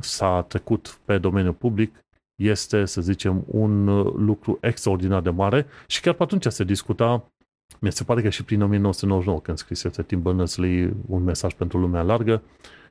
s-a 0.00 0.42
trecut 0.42 1.00
pe 1.04 1.18
domeniul 1.18 1.52
public 1.52 2.01
este, 2.48 2.84
să 2.84 3.00
zicem, 3.00 3.44
un 3.46 3.84
lucru 4.26 4.58
extraordinar 4.60 5.20
de 5.20 5.30
mare 5.30 5.66
și 5.86 6.00
chiar 6.00 6.14
pe 6.14 6.22
atunci 6.22 6.46
se 6.46 6.64
discuta, 6.64 7.32
mi 7.80 7.92
se 7.92 8.04
pare 8.04 8.22
că 8.22 8.28
și 8.28 8.44
prin 8.44 8.62
1999, 8.62 9.40
când 9.40 9.58
scrisese 9.58 10.02
Tim 10.02 10.22
Berners-Lee 10.22 10.94
un 11.06 11.22
mesaj 11.22 11.54
pentru 11.54 11.78
lumea 11.78 12.02
largă 12.02 12.42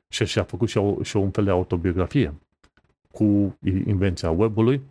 și 0.08 0.24
și-a 0.24 0.42
făcut 0.42 0.68
și, 0.68 0.78
o, 0.78 1.02
și 1.02 1.16
un 1.16 1.30
fel 1.30 1.44
de 1.44 1.50
autobiografie 1.50 2.34
cu 3.12 3.56
invenția 3.86 4.30
webului, 4.30 4.82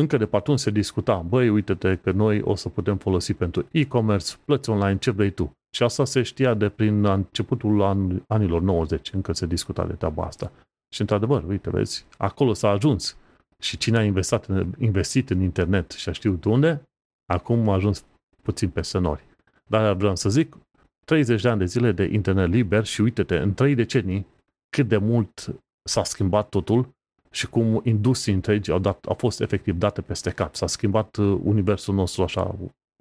încă 0.00 0.16
de 0.16 0.26
pe 0.26 0.36
atunci 0.36 0.58
se 0.58 0.70
discuta, 0.70 1.16
băi, 1.16 1.48
uite-te 1.48 1.96
că 1.96 2.10
noi 2.10 2.40
o 2.42 2.54
să 2.54 2.68
putem 2.68 2.96
folosi 2.96 3.34
pentru 3.34 3.66
e-commerce, 3.70 4.34
plăți 4.44 4.70
online, 4.70 4.98
ce 4.98 5.10
vrei 5.10 5.30
tu. 5.30 5.52
Și 5.76 5.82
asta 5.82 6.04
se 6.04 6.22
știa 6.22 6.54
de 6.54 6.68
prin 6.68 7.04
începutul 7.04 7.82
an, 7.82 8.22
anilor 8.26 8.62
90, 8.62 9.12
încă 9.12 9.32
se 9.32 9.46
discuta 9.46 9.86
de 9.86 9.92
treaba 9.92 10.24
asta. 10.24 10.52
Și 10.94 11.00
într-adevăr, 11.00 11.44
uite, 11.44 11.70
vezi, 11.70 12.06
acolo 12.16 12.52
s-a 12.52 12.68
ajuns. 12.68 13.16
Și 13.62 13.76
cine 13.76 13.98
a 13.98 14.04
investit 14.04 14.44
în, 14.44 14.72
investit 14.78 15.30
în 15.30 15.40
internet 15.40 15.90
și 15.90 16.08
a 16.08 16.12
știut 16.12 16.44
unde, 16.44 16.82
acum 17.26 17.68
a 17.68 17.74
ajuns 17.74 18.04
puțin 18.42 18.70
pe 18.70 18.88
nori. 18.98 19.24
Dar 19.66 19.94
vreau 19.94 20.16
să 20.16 20.28
zic, 20.28 20.56
30 21.04 21.42
de 21.42 21.48
ani 21.48 21.58
de 21.58 21.64
zile 21.64 21.92
de 21.92 22.08
internet 22.12 22.48
liber 22.48 22.84
și 22.84 23.00
uite-te, 23.00 23.36
în 23.36 23.54
3 23.54 23.74
decenii, 23.74 24.26
cât 24.68 24.88
de 24.88 24.96
mult 24.96 25.54
s-a 25.82 26.04
schimbat 26.04 26.48
totul 26.48 26.94
și 27.30 27.48
cum 27.48 27.80
industrii 27.84 28.34
întregi 28.34 28.70
au, 28.70 28.78
dat, 28.78 29.04
au 29.04 29.14
fost 29.14 29.40
efectiv 29.40 29.78
date 29.78 30.00
peste 30.00 30.30
cap. 30.30 30.54
S-a 30.54 30.66
schimbat 30.66 31.16
uh, 31.16 31.38
universul 31.42 31.94
nostru 31.94 32.22
așa 32.22 32.54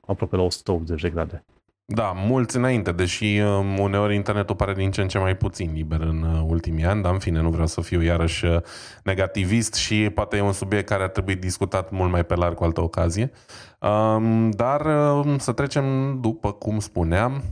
aproape 0.08 0.36
la 0.36 0.42
180 0.42 1.02
de 1.02 1.10
grade. 1.10 1.46
Da, 1.88 2.14
mulți 2.16 2.56
înainte, 2.56 2.92
deși 2.92 3.40
um, 3.40 3.78
uneori 3.80 4.16
internetul 4.16 4.56
pare 4.56 4.74
din 4.74 4.92
ce 4.92 5.02
în 5.02 5.08
ce 5.08 5.18
mai 5.18 5.36
puțin 5.36 5.72
liber 5.74 6.00
în 6.00 6.22
uh, 6.22 6.44
ultimii 6.48 6.86
ani, 6.86 7.02
dar 7.02 7.14
în 7.14 7.20
fine, 7.20 7.42
nu 7.42 7.50
vreau 7.50 7.68
să 7.68 7.82
fiu 7.82 8.02
iarăși 8.02 8.46
uh, 8.46 8.62
negativist 9.04 9.74
și 9.74 10.10
poate 10.10 10.38
e 10.38 10.42
un 10.42 10.52
subiect 10.52 10.88
care 10.88 11.04
ar 11.04 11.10
trebui 11.10 11.36
discutat 11.36 11.92
mult 11.92 12.12
mai 12.12 12.26
pe 12.26 12.36
larg 12.36 12.56
cu 12.56 12.64
altă 12.64 12.82
ocazie. 12.82 13.32
Um, 13.80 14.50
dar 14.50 14.86
um, 14.86 15.38
să 15.38 15.52
trecem, 15.52 16.18
după 16.22 16.52
cum 16.52 16.80
spuneam, 16.80 17.44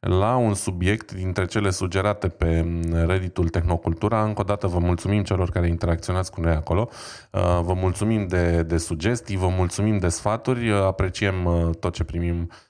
la 0.00 0.36
un 0.36 0.54
subiect 0.54 1.12
dintre 1.12 1.46
cele 1.46 1.70
sugerate 1.70 2.28
pe 2.28 2.80
Redditul 3.06 3.48
Tehnocultura. 3.48 4.24
Încă 4.24 4.40
o 4.40 4.44
dată 4.44 4.66
vă 4.66 4.78
mulțumim 4.78 5.22
celor 5.22 5.50
care 5.50 5.68
interacționați 5.68 6.30
cu 6.30 6.40
noi 6.40 6.52
acolo. 6.52 6.88
Uh, 7.32 7.60
vă 7.62 7.74
mulțumim 7.74 8.26
de, 8.26 8.62
de 8.62 8.76
sugestii, 8.76 9.36
vă 9.36 9.48
mulțumim 9.48 9.98
de 9.98 10.08
sfaturi, 10.08 10.72
apreciem 10.72 11.34
tot 11.80 11.94
ce 11.94 12.04
primim 12.04 12.40
uh, 12.40 12.68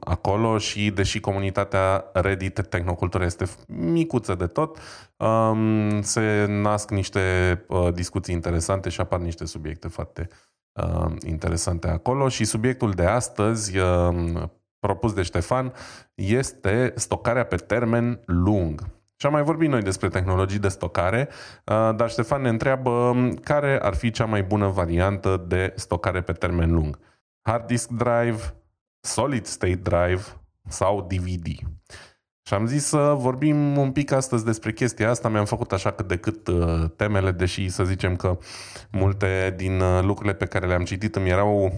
acolo 0.00 0.58
și 0.58 0.90
deși 0.90 1.20
comunitatea 1.20 2.04
Reddit 2.12 2.66
Tehnocultură 2.68 3.24
este 3.24 3.44
micuță 3.66 4.34
de 4.34 4.46
tot, 4.46 4.78
um, 5.16 6.02
se 6.02 6.46
nasc 6.48 6.90
niște 6.90 7.20
uh, 7.68 7.92
discuții 7.92 8.34
interesante 8.34 8.88
și 8.88 9.00
apar 9.00 9.20
niște 9.20 9.44
subiecte 9.44 9.88
foarte 9.88 10.28
uh, 10.72 11.12
interesante 11.26 11.88
acolo 11.88 12.28
și 12.28 12.44
subiectul 12.44 12.90
de 12.90 13.04
astăzi 13.04 13.78
uh, 13.78 14.42
propus 14.78 15.12
de 15.12 15.22
Ștefan 15.22 15.72
este 16.14 16.92
stocarea 16.96 17.44
pe 17.44 17.56
termen 17.56 18.20
lung. 18.24 18.80
Și 19.16 19.26
am 19.26 19.32
mai 19.32 19.42
vorbit 19.42 19.68
noi 19.68 19.82
despre 19.82 20.08
tehnologii 20.08 20.58
de 20.58 20.68
stocare, 20.68 21.28
uh, 21.30 21.90
dar 21.96 22.10
Ștefan 22.10 22.42
ne 22.42 22.48
întreabă 22.48 22.90
um, 22.90 23.34
care 23.34 23.78
ar 23.82 23.94
fi 23.94 24.10
cea 24.10 24.24
mai 24.24 24.42
bună 24.42 24.66
variantă 24.66 25.44
de 25.46 25.72
stocare 25.76 26.20
pe 26.20 26.32
termen 26.32 26.72
lung. 26.72 26.98
Hard 27.42 27.66
disk 27.66 27.88
drive, 27.88 28.54
solid 29.02 29.46
state 29.46 29.74
drive 29.74 30.22
sau 30.68 31.06
DVD. 31.08 31.46
Și 32.46 32.54
am 32.54 32.66
zis 32.66 32.84
să 32.84 33.14
vorbim 33.16 33.76
un 33.76 33.92
pic 33.92 34.12
astăzi 34.12 34.44
despre 34.44 34.72
chestia 34.72 35.10
asta. 35.10 35.28
Mi-am 35.28 35.44
făcut 35.44 35.72
așa 35.72 35.90
cât 35.90 36.08
de 36.08 36.16
cât 36.16 36.46
uh, 36.46 36.84
temele, 36.96 37.30
deși 37.30 37.68
să 37.68 37.84
zicem 37.84 38.16
că 38.16 38.38
multe 38.90 39.54
din 39.56 39.80
uh, 39.80 40.02
lucrurile 40.02 40.34
pe 40.34 40.46
care 40.46 40.66
le-am 40.66 40.84
citit 40.84 41.16
îmi 41.16 41.28
erau 41.28 41.72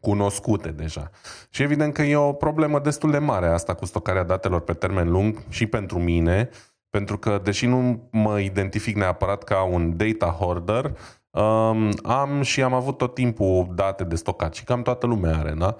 cunoscute 0.00 0.70
deja. 0.70 1.10
Și 1.50 1.62
evident 1.62 1.94
că 1.94 2.02
e 2.02 2.16
o 2.16 2.32
problemă 2.32 2.78
destul 2.78 3.10
de 3.10 3.18
mare 3.18 3.46
asta 3.46 3.74
cu 3.74 3.84
stocarea 3.84 4.24
datelor 4.24 4.60
pe 4.60 4.72
termen 4.72 5.10
lung 5.10 5.42
și 5.48 5.66
pentru 5.66 5.98
mine, 5.98 6.48
pentru 6.90 7.18
că 7.18 7.40
deși 7.42 7.66
nu 7.66 8.08
mă 8.10 8.40
identific 8.40 8.96
neapărat 8.96 9.42
ca 9.44 9.62
un 9.62 9.96
data 9.96 10.26
hoarder, 10.26 10.98
um, 11.30 11.90
am 12.02 12.42
și 12.42 12.62
am 12.62 12.74
avut 12.74 12.96
tot 12.96 13.14
timpul 13.14 13.72
date 13.74 14.04
de 14.04 14.16
stocat 14.16 14.54
și 14.54 14.64
cam 14.64 14.82
toată 14.82 15.06
lumea 15.06 15.38
are, 15.38 15.54
da? 15.58 15.76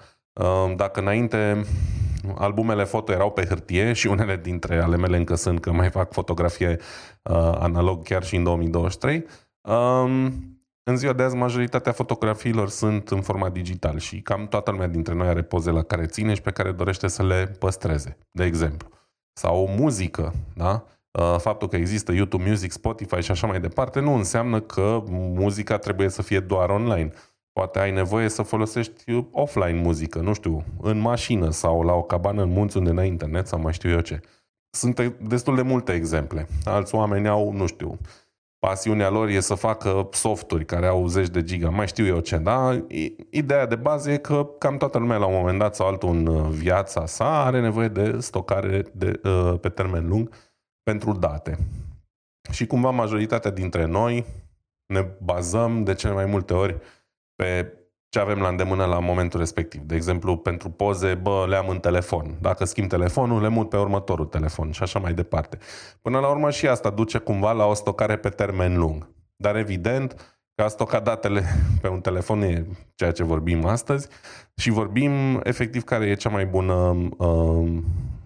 Dacă 0.77 1.01
înainte 1.01 1.65
albumele 2.35 2.85
foto 2.85 3.13
erau 3.13 3.31
pe 3.31 3.45
hârtie 3.45 3.93
și 3.93 4.07
unele 4.07 4.37
dintre 4.37 4.83
ale 4.83 4.97
mele 4.97 5.17
încă 5.17 5.35
sunt, 5.35 5.61
că 5.61 5.73
mai 5.73 5.91
fac 5.91 6.13
fotografie 6.13 6.77
uh, 7.23 7.37
analog 7.59 8.03
chiar 8.05 8.25
și 8.25 8.37
în 8.37 8.43
2023, 8.43 9.27
um, 9.61 10.33
în 10.85 10.97
ziua 10.97 11.13
de 11.13 11.23
azi 11.23 11.37
majoritatea 11.37 11.93
fotografiilor 11.93 12.69
sunt 12.69 13.09
în 13.09 13.21
format 13.21 13.53
digital 13.53 13.99
și 13.99 14.21
cam 14.21 14.47
toată 14.47 14.71
lumea 14.71 14.87
dintre 14.87 15.15
noi 15.15 15.29
are 15.29 15.43
poze 15.43 15.71
la 15.71 15.83
care 15.83 16.07
ține 16.07 16.35
și 16.35 16.43
pe 16.43 16.51
care 16.51 16.73
dorește 16.73 17.09
să 17.09 17.23
le 17.23 17.57
păstreze, 17.59 18.17
de 18.31 18.45
exemplu. 18.45 18.89
Sau 19.33 19.63
o 19.63 19.71
muzică, 19.81 20.35
da? 20.55 20.85
Uh, 21.11 21.37
faptul 21.39 21.69
că 21.69 21.77
există 21.77 22.13
YouTube 22.13 22.49
Music, 22.49 22.73
Spotify 22.73 23.21
și 23.21 23.31
așa 23.31 23.47
mai 23.47 23.61
departe 23.61 24.01
nu 24.01 24.15
înseamnă 24.15 24.61
că 24.61 25.03
muzica 25.11 25.79
trebuie 25.79 26.09
să 26.09 26.23
fie 26.23 26.41
doar 26.41 26.71
online 26.71 27.13
Poate 27.53 27.79
ai 27.79 27.91
nevoie 27.91 28.29
să 28.29 28.43
folosești 28.43 29.27
offline 29.31 29.81
muzică, 29.81 30.19
nu 30.19 30.33
știu, 30.33 30.65
în 30.81 30.99
mașină 30.99 31.51
sau 31.51 31.83
la 31.83 31.93
o 31.93 32.03
cabană 32.03 32.43
în 32.43 32.51
munți 32.51 32.77
unde 32.77 32.91
n-ai 32.91 33.07
internet 33.07 33.47
sau 33.47 33.61
mai 33.61 33.73
știu 33.73 33.91
eu 33.91 34.01
ce. 34.01 34.21
Sunt 34.71 35.01
destul 35.21 35.57
de 35.57 35.63
multe 35.63 35.93
exemple. 35.93 36.47
Alți 36.65 36.95
oameni 36.95 37.29
au, 37.29 37.53
nu 37.53 37.67
știu, 37.67 37.99
pasiunea 38.59 39.11
lor 39.11 39.29
e 39.29 39.41
să 39.41 39.55
facă 39.55 40.09
softuri 40.13 40.65
care 40.65 40.87
au 40.87 41.07
zeci 41.07 41.29
de 41.29 41.43
giga, 41.43 41.69
mai 41.69 41.87
știu 41.87 42.07
eu 42.07 42.21
ce, 42.21 42.37
da? 42.37 42.85
Ideea 43.31 43.67
de 43.67 43.75
bază 43.75 44.11
e 44.11 44.17
că 44.17 44.49
cam 44.59 44.77
toată 44.77 44.99
lumea 44.99 45.17
la 45.17 45.27
un 45.27 45.35
moment 45.35 45.59
dat 45.59 45.75
sau 45.75 45.87
altul 45.87 46.09
în 46.09 46.27
uh, 46.27 46.49
viața 46.49 47.07
sa 47.07 47.45
are 47.45 47.61
nevoie 47.61 47.89
de 47.89 48.21
stocare 48.21 48.85
de, 48.93 49.21
uh, 49.25 49.59
pe 49.61 49.69
termen 49.69 50.09
lung 50.09 50.31
pentru 50.83 51.13
date. 51.13 51.59
Și 52.51 52.67
cumva 52.67 52.91
majoritatea 52.91 53.51
dintre 53.51 53.85
noi 53.85 54.25
ne 54.87 55.07
bazăm 55.23 55.85
de 55.85 55.95
cele 55.95 56.13
mai 56.13 56.27
multe 56.27 56.55
ori 56.55 56.77
pe 57.37 57.77
ce 58.09 58.19
avem 58.19 58.39
la 58.39 58.49
îndemână 58.49 58.85
la 58.85 58.99
momentul 58.99 59.39
respectiv. 59.39 59.81
De 59.81 59.95
exemplu, 59.95 60.37
pentru 60.37 60.71
poze, 60.71 61.15
bă, 61.15 61.47
le 61.49 61.57
am 61.57 61.69
în 61.69 61.79
telefon. 61.79 62.37
Dacă 62.41 62.65
schimb 62.65 62.89
telefonul, 62.89 63.41
le 63.41 63.49
mut 63.49 63.69
pe 63.69 63.77
următorul 63.77 64.25
telefon 64.25 64.71
și 64.71 64.83
așa 64.83 64.99
mai 64.99 65.15
departe. 65.15 65.59
Până 66.03 66.19
la 66.19 66.29
urmă 66.29 66.51
și 66.51 66.67
asta 66.67 66.91
duce 66.91 67.19
cumva 67.19 67.53
la 67.53 67.65
o 67.65 67.75
stocare 67.75 68.17
pe 68.17 68.29
termen 68.29 68.79
lung. 68.79 69.09
Dar 69.37 69.57
evident, 69.57 70.37
că 70.55 70.63
a 70.63 70.69
stoca 70.69 71.01
datele 71.01 71.43
pe 71.83 71.89
un 71.89 72.01
telefon 72.01 72.43
e 72.43 72.67
ceea 72.95 73.13
ce 73.13 73.25
vorbim 73.25 73.65
astăzi 73.65 74.09
și 74.57 74.71
vorbim 74.71 75.41
efectiv 75.43 75.83
care 75.83 76.07
e 76.07 76.15
cea 76.15 76.31
mai 76.31 76.47
bună 76.47 77.09
uh, 77.19 77.79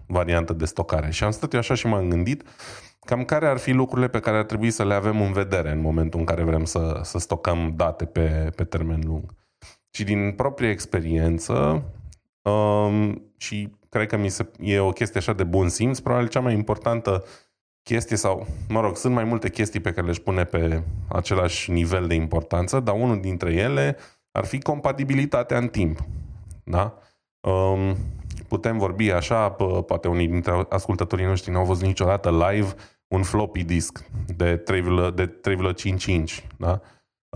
variantă 0.05 0.53
de 0.53 0.65
stocare. 0.65 1.11
Și 1.11 1.23
am 1.23 1.31
stat 1.31 1.53
eu 1.53 1.59
așa 1.59 1.73
și 1.73 1.87
m-am 1.87 2.09
gândit 2.09 2.43
cam 3.07 3.25
care 3.25 3.47
ar 3.47 3.57
fi 3.57 3.71
lucrurile 3.71 4.07
pe 4.07 4.19
care 4.19 4.37
ar 4.37 4.43
trebui 4.43 4.71
să 4.71 4.85
le 4.85 4.93
avem 4.93 5.21
în 5.21 5.31
vedere 5.31 5.71
în 5.71 5.81
momentul 5.81 6.19
în 6.19 6.25
care 6.25 6.43
vrem 6.43 6.65
să, 6.65 6.99
să 7.03 7.17
stocăm 7.17 7.73
date 7.75 8.05
pe, 8.05 8.51
pe 8.55 8.63
termen 8.63 9.01
lung. 9.05 9.35
Și 9.89 10.03
din 10.03 10.31
proprie 10.31 10.69
experiență, 10.69 11.83
um, 12.41 13.21
și 13.37 13.69
cred 13.89 14.07
că 14.07 14.17
mi 14.17 14.29
se, 14.29 14.51
e 14.59 14.79
o 14.79 14.91
chestie 14.91 15.19
așa 15.19 15.33
de 15.33 15.43
bun 15.43 15.69
simț, 15.69 15.99
probabil 15.99 16.27
cea 16.27 16.39
mai 16.39 16.53
importantă 16.53 17.23
chestie 17.83 18.17
sau, 18.17 18.47
mă 18.69 18.81
rog, 18.81 18.97
sunt 18.97 19.13
mai 19.13 19.23
multe 19.23 19.49
chestii 19.49 19.79
pe 19.79 19.91
care 19.91 20.05
le-aș 20.05 20.17
pune 20.17 20.43
pe 20.43 20.83
același 21.07 21.71
nivel 21.71 22.07
de 22.07 22.13
importanță, 22.13 22.79
dar 22.79 22.95
unul 22.95 23.19
dintre 23.19 23.53
ele 23.53 23.97
ar 24.31 24.45
fi 24.45 24.61
compatibilitatea 24.61 25.57
în 25.57 25.67
timp. 25.67 25.99
Da? 26.63 26.97
Um, 27.39 27.97
putem 28.47 28.77
vorbi 28.77 29.11
așa, 29.11 29.49
poate 29.87 30.07
unii 30.07 30.27
dintre 30.27 30.65
ascultătorii 30.69 31.25
noștri 31.25 31.51
nu 31.51 31.57
au 31.57 31.65
văzut 31.65 31.85
niciodată 31.85 32.49
live 32.49 32.73
un 33.07 33.23
floppy 33.23 33.63
disk 33.63 34.05
de 34.35 34.63
3,5 34.63 36.03
inch. 36.05 36.37
Da? 36.57 36.81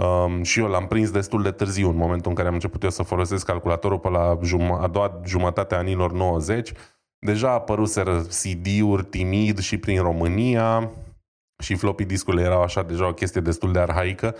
Um, 0.01 0.43
și 0.43 0.59
eu 0.59 0.67
l-am 0.67 0.87
prins 0.87 1.11
destul 1.11 1.41
de 1.41 1.51
târziu, 1.51 1.89
în 1.89 1.95
momentul 1.95 2.29
în 2.29 2.35
care 2.35 2.47
am 2.47 2.53
început 2.53 2.83
eu 2.83 2.89
să 2.89 3.03
folosesc 3.03 3.45
calculatorul 3.45 3.99
pe 3.99 4.09
la 4.09 4.39
jum- 4.43 4.79
a 4.81 4.87
doua 4.87 5.21
jumătate 5.25 5.75
a 5.75 5.77
anilor 5.77 6.11
90. 6.11 6.71
Deja 7.25 7.51
apăruseră 7.51 8.21
CD-uri 8.21 9.03
timid 9.03 9.59
și 9.59 9.77
prin 9.77 10.01
România 10.01 10.91
și 11.63 11.75
floppy 11.75 12.05
discurile 12.05 12.43
erau 12.43 12.61
așa 12.61 12.83
deja 12.83 13.07
o 13.07 13.13
chestie 13.13 13.41
destul 13.41 13.71
de 13.71 13.79
arhaică 13.79 14.35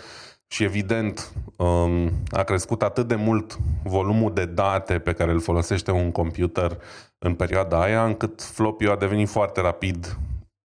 și 0.47 0.63
evident 0.63 1.31
um, 1.55 2.11
a 2.31 2.43
crescut 2.43 2.81
atât 2.81 3.07
de 3.07 3.15
mult 3.15 3.57
volumul 3.83 4.33
de 4.33 4.45
date 4.45 4.99
pe 4.99 5.13
care 5.13 5.31
îl 5.31 5.39
folosește 5.39 5.91
un 5.91 6.11
computer 6.11 6.77
în 7.17 7.35
perioada 7.35 7.81
aia, 7.81 8.05
încât 8.05 8.41
floppy 8.41 8.87
a 8.87 8.95
devenit 8.95 9.29
foarte 9.29 9.61
rapid 9.61 10.17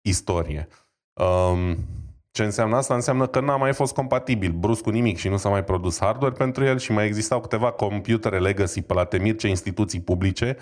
istorie. 0.02 0.68
Um, 1.12 1.76
ce 2.30 2.44
înseamnă 2.44 2.76
asta? 2.76 2.94
Înseamnă 2.94 3.26
că 3.26 3.40
n-a 3.40 3.56
mai 3.56 3.72
fost 3.72 3.94
compatibil 3.94 4.52
brusc 4.52 4.82
cu 4.82 4.90
nimic 4.90 5.16
și 5.16 5.28
nu 5.28 5.36
s-a 5.36 5.48
mai 5.48 5.64
produs 5.64 5.98
hardware 5.98 6.34
pentru 6.34 6.64
el 6.64 6.78
și 6.78 6.92
mai 6.92 7.06
existau 7.06 7.40
câteva 7.40 7.70
computere 7.70 8.38
legacy 8.38 8.82
pe 8.82 8.94
la 8.94 9.04
ce 9.36 9.48
instituții 9.48 10.00
publice, 10.00 10.56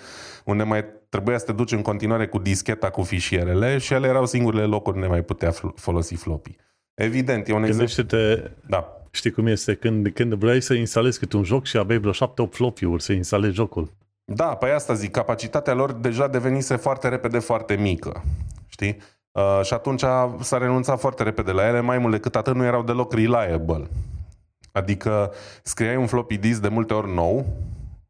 unde 0.45 0.63
mai 0.63 0.85
trebuia 1.09 1.37
să 1.37 1.45
te 1.45 1.51
duci 1.51 1.71
în 1.71 1.81
continuare 1.81 2.27
cu 2.27 2.37
discheta 2.37 2.89
cu 2.89 3.01
fișierele 3.01 3.77
și 3.77 3.93
ele 3.93 4.07
erau 4.07 4.25
singurele 4.25 4.65
locuri 4.65 4.95
unde 4.95 5.07
mai 5.07 5.21
putea 5.21 5.51
folosi 5.75 6.15
floppy. 6.15 6.55
Evident, 6.93 7.47
e 7.47 7.53
un 7.53 7.63
exemplu... 7.63 8.03
te 8.03 8.51
da. 8.67 8.95
Știi 9.11 9.31
cum 9.31 9.47
este? 9.47 9.75
Când, 9.75 10.09
când 10.13 10.33
vrei 10.33 10.61
să 10.61 10.73
instalezi 10.73 11.19
câte 11.19 11.37
un 11.37 11.43
joc 11.43 11.65
și 11.65 11.77
aveai 11.77 11.99
vreo 11.99 12.11
7-8 12.11 12.15
floppy-uri 12.49 13.03
să 13.03 13.11
instalezi 13.13 13.53
jocul. 13.53 13.91
Da, 14.25 14.55
păi 14.55 14.71
asta 14.71 14.93
zic, 14.93 15.11
capacitatea 15.11 15.73
lor 15.73 15.91
deja 15.91 16.27
devenise 16.27 16.75
foarte 16.75 17.07
repede 17.09 17.39
foarte 17.39 17.75
mică. 17.75 18.23
Știi? 18.67 18.97
Uh, 19.31 19.59
și 19.63 19.73
atunci 19.73 20.01
s-a 20.39 20.57
renunțat 20.57 20.99
foarte 20.99 21.23
repede 21.23 21.51
la 21.51 21.67
ele, 21.67 21.79
mai 21.79 21.97
mult 21.97 22.11
decât 22.11 22.35
atât 22.35 22.55
nu 22.55 22.63
erau 22.63 22.83
deloc 22.83 23.13
reliable. 23.13 23.89
Adică 24.71 25.31
scriai 25.63 25.95
un 25.95 26.07
floppy 26.07 26.37
disk 26.37 26.61
de 26.61 26.67
multe 26.67 26.93
ori 26.93 27.13
nou, 27.13 27.45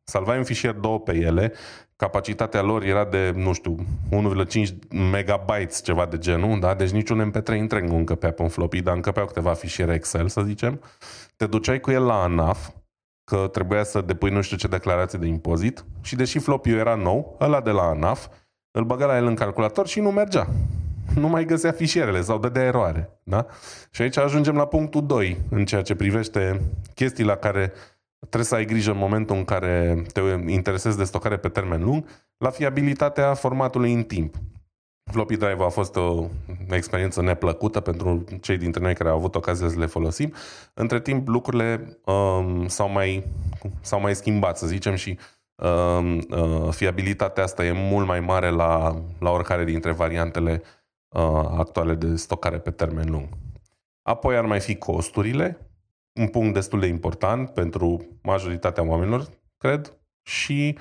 salvai 0.04 0.38
un 0.38 0.44
fișier 0.44 0.74
două 0.74 1.00
pe 1.00 1.16
ele, 1.16 1.54
capacitatea 1.96 2.62
lor 2.62 2.84
era 2.84 3.06
de, 3.06 3.32
nu 3.36 3.54
știu, 3.54 3.76
1,5 4.12 4.68
megabytes, 5.12 5.84
ceva 5.84 6.06
de 6.06 6.18
genul, 6.18 6.60
da? 6.60 6.74
Deci 6.74 6.90
niciun 6.90 7.32
MP3 7.32 7.48
întreg 7.48 7.84
nu 7.84 7.96
încăpea 7.96 8.32
pe 8.32 8.42
un 8.42 8.50
floppy, 8.50 8.82
dar 8.82 8.96
încăpeau 8.96 9.26
câteva 9.26 9.54
fișiere 9.54 9.94
Excel, 9.94 10.28
să 10.28 10.42
zicem. 10.42 10.82
Te 11.36 11.46
duceai 11.46 11.80
cu 11.80 11.92
el 11.92 12.04
la 12.04 12.22
ANAF, 12.22 12.70
că 13.24 13.48
trebuia 13.52 13.84
să 13.84 14.02
depui 14.02 14.30
nu 14.30 14.42
știu 14.42 14.58
ce 14.58 14.68
declarație 14.68 15.20
de 15.20 15.28
impozit 15.28 15.86
și 16.02 16.16
deși 16.16 16.40
floppy 16.40 16.70
era 16.70 16.96
nou, 16.96 17.38
ăla 17.40 17.62
de 17.62 17.72
la 17.72 17.82
ANAF, 17.82 18.28
îl 18.72 18.84
băga 18.84 19.06
la 19.06 19.18
el 19.18 19.26
în 19.26 19.36
calculator 19.36 19.88
și 19.88 20.00
nu 20.00 20.12
mergea 20.12 20.48
nu 21.16 21.28
mai 21.28 21.46
găsea 21.46 21.72
fișierele 21.72 22.22
sau 22.22 22.40
dădea 22.40 22.64
eroare. 22.64 23.20
Da? 23.24 23.46
Și 23.92 24.02
aici 24.02 24.18
ajungem 24.18 24.56
la 24.56 24.66
punctul 24.66 25.06
2 25.06 25.38
în 25.50 25.66
ceea 25.66 25.82
ce 25.82 25.96
privește 25.96 26.62
chestii 26.96 27.24
la 27.24 27.36
care 27.36 27.74
trebuie 28.20 28.44
să 28.44 28.56
ai 28.56 28.66
grijă 28.66 28.92
în 28.92 28.98
momentul 28.98 29.36
în 29.36 29.44
care 29.44 30.04
te 30.14 30.22
interesezi 30.48 30.98
de 30.98 31.04
stocare 31.04 31.38
pe 31.38 31.50
termen 31.50 31.84
lung, 31.84 32.06
la 32.38 32.50
fiabilitatea 32.50 33.34
formatului 33.34 33.94
în 33.94 34.04
timp. 34.04 34.36
Floppy 35.12 35.38
drive 35.38 35.64
a 35.64 35.70
fost 35.70 35.96
o 35.96 36.26
experiență 36.70 37.22
neplăcută 37.22 37.80
pentru 37.80 38.24
cei 38.42 38.58
dintre 38.58 38.82
noi 38.82 38.94
care 38.94 39.10
au 39.10 39.16
avut 39.16 39.36
ocazia 39.36 39.70
să 39.70 39.80
le 39.80 39.86
folosim. 39.86 40.34
Între 40.74 41.00
timp, 41.00 41.28
lucrurile 41.28 41.98
um, 42.06 42.68
s-au, 42.68 42.90
mai, 42.90 43.24
s-au 43.82 44.00
mai 44.02 44.16
schimbat, 44.16 44.58
să 44.58 44.68
zicem, 44.68 44.96
și 44.96 45.18
um, 45.56 46.16
uh, 46.16 46.70
fiabilitatea 46.70 47.44
asta 47.44 47.66
e 47.66 47.72
mult 47.72 48.08
mai 48.08 48.20
mare 48.20 48.50
la, 48.50 49.02
la 49.20 49.30
oricare 49.30 49.64
dintre 49.64 49.92
variantele 49.92 50.62
uh, 50.64 50.81
actuale 51.58 51.96
de 51.96 52.16
stocare 52.16 52.60
pe 52.60 52.72
termen 52.72 53.10
lung. 53.10 53.28
Apoi 54.02 54.38
ar 54.38 54.46
mai 54.46 54.60
fi 54.60 54.76
costurile, 54.76 55.72
un 56.14 56.28
punct 56.28 56.54
destul 56.54 56.80
de 56.80 56.86
important 56.86 57.50
pentru 57.50 58.06
majoritatea 58.22 58.88
oamenilor, 58.88 59.30
cred, 59.58 59.98
și 60.22 60.78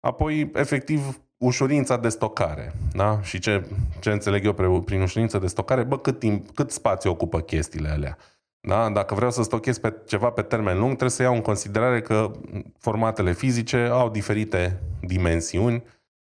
apoi, 0.00 0.50
efectiv, 0.54 1.20
ușurința 1.36 1.96
de 1.96 2.08
stocare. 2.08 2.72
Da? 2.92 3.22
Și 3.22 3.38
ce, 3.38 3.66
ce 4.00 4.10
înțeleg 4.10 4.44
eu 4.44 4.80
prin 4.80 5.00
ușurință 5.00 5.38
de 5.38 5.46
stocare, 5.46 5.82
bă, 5.82 5.98
cât, 5.98 6.18
timp, 6.18 6.50
cât 6.54 6.70
spațiu 6.70 7.10
ocupă 7.10 7.40
chestiile 7.40 7.88
alea. 7.88 8.16
Da? 8.60 8.90
Dacă 8.90 9.14
vreau 9.14 9.30
să 9.30 9.42
stochez 9.42 9.78
pe 9.78 9.94
ceva 10.06 10.30
pe 10.30 10.42
termen 10.42 10.76
lung, 10.76 10.88
trebuie 10.88 11.10
să 11.10 11.22
iau 11.22 11.34
în 11.34 11.40
considerare 11.40 12.00
că 12.00 12.30
formatele 12.78 13.32
fizice 13.32 13.76
au 13.76 14.10
diferite 14.10 14.80
dimensiuni, 15.00 15.82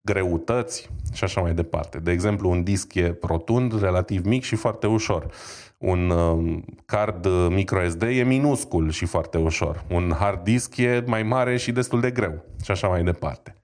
greutăți 0.06 0.90
și 1.14 1.24
așa 1.24 1.42
mai 1.42 1.54
departe. 1.54 2.00
De 2.00 2.12
exemplu, 2.12 2.50
un 2.50 2.64
disc 2.64 2.94
e 2.94 3.18
rotund, 3.22 3.82
relativ 3.82 4.26
mic 4.26 4.44
și 4.44 4.56
foarte 4.56 4.88
ușor. 4.88 5.32
Un 5.78 6.10
um, 6.10 6.66
card 6.86 7.28
microSD 7.50 8.02
e 8.02 8.24
minuscul 8.24 8.92
și 8.92 9.06
foarte 9.06 9.38
ușor. 9.38 9.84
Un 9.90 10.14
hard 10.20 10.44
disk 10.44 10.78
e 10.78 11.04
mai 11.08 11.24
mare 11.24 11.58
și 11.58 11.72
destul 11.72 12.00
de 12.00 12.12
greu 12.12 12.46
și 12.64 12.72
așa 12.72 12.88
mai 12.88 13.04
departe. 13.04 13.56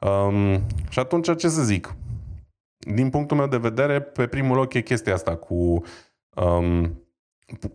Um, 0.00 0.62
și 0.88 0.98
atunci 0.98 1.36
ce 1.36 1.48
să 1.48 1.62
zic? 1.62 1.94
Din 2.76 3.10
punctul 3.10 3.36
meu 3.36 3.46
de 3.46 3.56
vedere, 3.56 4.00
pe 4.00 4.26
primul 4.26 4.56
loc 4.56 4.74
e 4.74 4.80
chestia 4.80 5.14
asta 5.14 5.36
cu 5.36 5.82
um, 6.34 7.02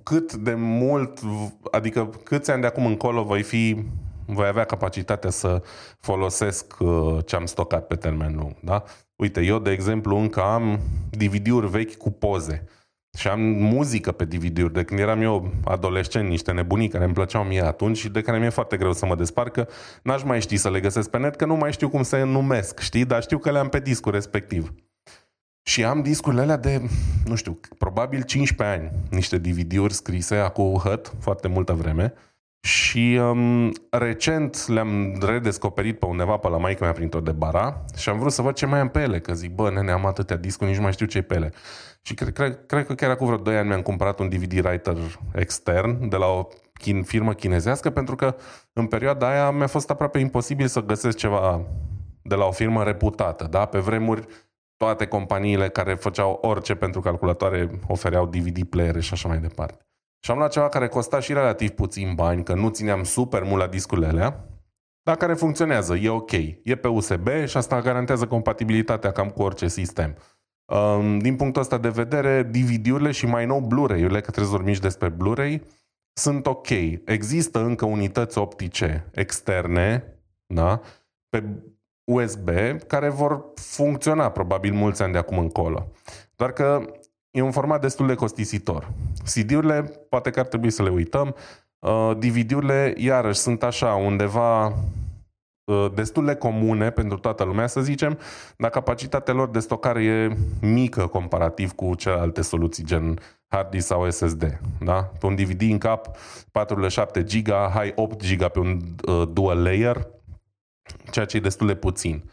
cât 0.04 0.34
de 0.34 0.54
mult, 0.54 1.20
adică 1.72 2.10
câți 2.24 2.51
ani 2.51 2.62
de 2.62 2.68
acum 2.68 2.86
încolo 2.86 3.24
voi 3.24 3.41
fi 3.41 3.84
voi 4.26 4.47
avea 4.47 4.65
capacitatea 4.65 5.30
să 5.30 5.61
folosesc 5.99 6.76
uh, 6.80 7.17
ce 7.26 7.36
am 7.36 7.45
stocat 7.45 7.88
pe 7.88 7.95
termen 7.95 8.36
lung. 8.36 8.55
Da? 8.59 8.84
Uite, 9.15 9.41
eu, 9.41 9.59
de 9.59 9.71
exemplu, 9.71 10.17
încă 10.17 10.41
am 10.41 10.80
DVD-uri 11.09 11.69
vechi 11.69 11.95
cu 11.95 12.11
poze 12.11 12.67
și 13.17 13.28
am 13.28 13.39
muzică 13.41 14.11
pe 14.11 14.26
DVD-uri. 14.26 14.74
De 14.74 14.84
când 14.84 14.99
eram 14.99 15.21
eu 15.21 15.53
adolescent, 15.63 16.30
niște 16.30 16.51
nebunii 16.51 16.88
care 16.88 17.03
îmi 17.03 17.13
plăceau 17.13 17.43
mie 17.43 17.61
atunci 17.61 17.97
și 17.97 18.09
de 18.09 18.21
care 18.21 18.39
mi-e 18.39 18.49
foarte 18.49 18.78
greu 18.78 18.93
să 18.93 19.05
mă 19.05 19.15
despart, 19.15 19.53
că 19.53 19.67
n-aș 20.03 20.24
mai 20.24 20.41
ști 20.41 20.57
să 20.57 20.69
le 20.69 20.80
găsesc 20.80 21.09
pe 21.09 21.17
net, 21.17 21.36
că 21.36 21.45
nu 21.45 21.55
mai 21.55 21.71
știu 21.71 21.89
cum 21.89 22.03
se 22.03 22.24
numesc, 22.24 22.80
știi? 22.80 23.05
Dar 23.05 23.21
știu 23.21 23.38
că 23.38 23.51
le 23.51 23.57
am 23.57 23.69
pe 23.69 23.80
discul 23.80 24.11
respectiv. 24.11 24.74
Și 25.65 25.84
am 25.84 26.01
discurile 26.01 26.41
alea 26.41 26.57
de, 26.57 26.82
nu 27.26 27.36
știu, 27.36 27.59
probabil 27.78 28.21
15 28.21 28.78
ani, 28.78 28.91
niște 29.09 29.38
DVD-uri 29.38 29.93
scrise 29.93 30.36
acum 30.36 30.78
hăt, 30.78 31.13
foarte 31.19 31.47
multă 31.47 31.74
vreme, 31.74 32.13
și 32.64 33.20
um, 33.22 33.72
recent 33.89 34.68
le-am 34.68 35.18
redescoperit 35.22 35.99
pe 35.99 36.05
undeva 36.05 36.38
pe 36.38 36.47
la 36.47 36.57
maică 36.57 36.84
mea 36.84 36.93
printr-o 36.93 37.20
de 37.20 37.32
bara 37.32 37.86
și 37.95 38.09
am 38.09 38.20
vrut 38.20 38.32
să 38.32 38.41
văd 38.41 38.55
ce 38.55 38.66
mai 38.66 38.80
am 38.80 38.89
pe 38.89 39.01
ele, 39.01 39.20
că 39.20 39.34
zic, 39.34 39.55
bă, 39.55 39.70
nene, 39.70 39.91
am 39.91 40.05
atâtea 40.05 40.36
discuri, 40.36 40.68
nici 40.68 40.78
nu 40.78 40.84
mai 40.84 40.91
știu 40.91 41.05
ce 41.05 41.22
pe 41.22 41.36
ele. 41.36 41.53
Și 42.01 42.14
cred, 42.14 42.34
cred, 42.34 42.66
cred 42.66 42.86
că 42.86 42.93
chiar 42.93 43.09
acum 43.09 43.26
vreo 43.26 43.38
2 43.38 43.57
ani 43.57 43.68
mi-am 43.68 43.82
cumpărat 43.82 44.20
un 44.20 44.30
DVD 44.30 44.66
writer 44.66 44.97
extern 45.34 46.09
de 46.09 46.16
la 46.16 46.26
o 46.26 46.47
chin, 46.74 47.03
firmă 47.03 47.34
chinezească, 47.34 47.89
pentru 47.89 48.16
că 48.16 48.36
în 48.74 48.86
perioada 48.86 49.30
aia 49.30 49.51
mi-a 49.51 49.68
fost 49.68 49.89
aproape 49.89 50.20
imposibil 50.20 50.68
să 50.68 50.82
găsesc 50.82 51.18
ceva 51.18 51.61
de 52.22 52.36
la 52.36 52.45
o 52.45 52.51
firmă 52.51 52.84
reputată. 52.84 53.47
Da? 53.49 53.66
Pe 53.66 53.80
vremuri 53.80 54.26
toate 54.78 55.05
companiile 55.05 55.70
care 55.70 55.93
făceau 55.93 56.39
orice 56.41 56.76
pentru 56.76 57.01
calculatoare 57.01 57.80
ofereau 57.88 58.26
DVD 58.26 58.64
player 58.64 59.01
și 59.01 59.14
așa 59.14 59.28
mai 59.28 59.38
departe. 59.38 59.86
Și 60.26 60.32
am 60.32 60.38
luat 60.38 60.51
ceva 60.51 60.69
care 60.69 60.88
costa 60.88 61.19
și 61.19 61.34
relativ 61.34 61.69
puțin 61.69 62.13
bani, 62.15 62.43
că 62.43 62.53
nu 62.53 62.69
țineam 62.69 63.03
super 63.03 63.43
mult 63.43 63.61
la 63.61 63.67
discurile 63.67 64.07
alea, 64.07 64.47
dar 65.01 65.15
care 65.15 65.34
funcționează, 65.34 65.95
e 65.95 66.09
ok. 66.09 66.32
E 66.63 66.76
pe 66.82 66.88
USB 66.88 67.28
și 67.45 67.57
asta 67.57 67.82
garantează 67.82 68.28
compatibilitatea 68.28 69.11
cam 69.11 69.30
cu 69.30 69.41
orice 69.41 69.67
sistem. 69.67 70.17
Um, 70.65 71.19
din 71.19 71.36
punctul 71.36 71.61
ăsta 71.61 71.78
de 71.78 71.89
vedere, 71.89 72.43
DVD-urile 72.43 73.11
și 73.11 73.26
mai 73.26 73.45
nou 73.45 73.59
Blu-ray-urile, 73.59 74.21
că 74.21 74.32
trebuie 74.32 74.51
să 74.51 74.57
vorbim 74.57 74.74
despre 74.82 75.09
Blu-ray, 75.09 75.61
sunt 76.13 76.45
ok. 76.45 76.69
Există 77.05 77.59
încă 77.59 77.86
unități 77.86 78.38
optice 78.38 79.09
externe, 79.11 80.03
da? 80.45 80.82
pe 81.30 81.43
USB, 82.11 82.49
care 82.88 83.09
vor 83.09 83.45
funcționa 83.55 84.32
probabil 84.32 84.74
mulți 84.74 85.01
ani 85.01 85.11
de 85.11 85.17
acum 85.17 85.38
încolo. 85.38 85.91
Doar 86.36 86.51
că 86.51 86.86
e 87.34 87.42
un 87.42 87.52
format 87.52 87.82
destul 87.82 88.08
de 88.08 88.16
costisitor. 88.16 88.92
CD-urile, 89.24 89.82
poate 90.10 90.30
că 90.30 90.40
ar 90.40 90.46
trebui 90.46 90.70
să 90.70 90.84
le 90.84 90.90
uităm, 90.90 91.36
uh, 91.80 92.12
DVD-urile, 92.18 92.94
iarăși, 92.98 93.40
sunt 93.40 93.64
așa, 93.64 93.94
undeva 93.94 94.66
uh, 94.66 95.92
destul 95.94 96.26
de 96.26 96.36
comune 96.36 96.90
pentru 96.90 97.18
toată 97.18 97.44
lumea, 97.44 97.68
să 97.68 97.82
zicem, 97.82 98.20
dar 98.58 98.70
capacitatea 98.70 99.34
lor 99.34 99.50
de 99.50 99.60
stocare 99.60 100.04
e 100.04 100.38
mică 100.62 101.08
comparativ 101.08 101.72
cu 101.72 101.96
celelalte 101.96 102.42
soluții, 102.42 102.84
gen 102.84 103.20
hard 103.48 103.70
disk 103.70 103.88
sau 103.88 104.10
SSD. 104.10 104.60
Da? 104.80 105.12
Pe 105.20 105.26
un 105.26 105.36
DVD 105.36 105.62
în 105.62 105.78
cap, 105.78 106.18
4,7 106.18 107.24
GB, 107.26 107.52
hai 107.74 107.94
8 107.96 108.28
GB 108.28 108.48
pe 108.48 108.60
un 108.60 108.82
uh, 109.08 109.28
dual 109.32 109.62
layer, 109.62 110.08
ceea 111.12 111.26
ce 111.26 111.38
e 111.38 111.40
destul 111.40 111.68
de 111.68 111.76
puțin. 111.76 112.24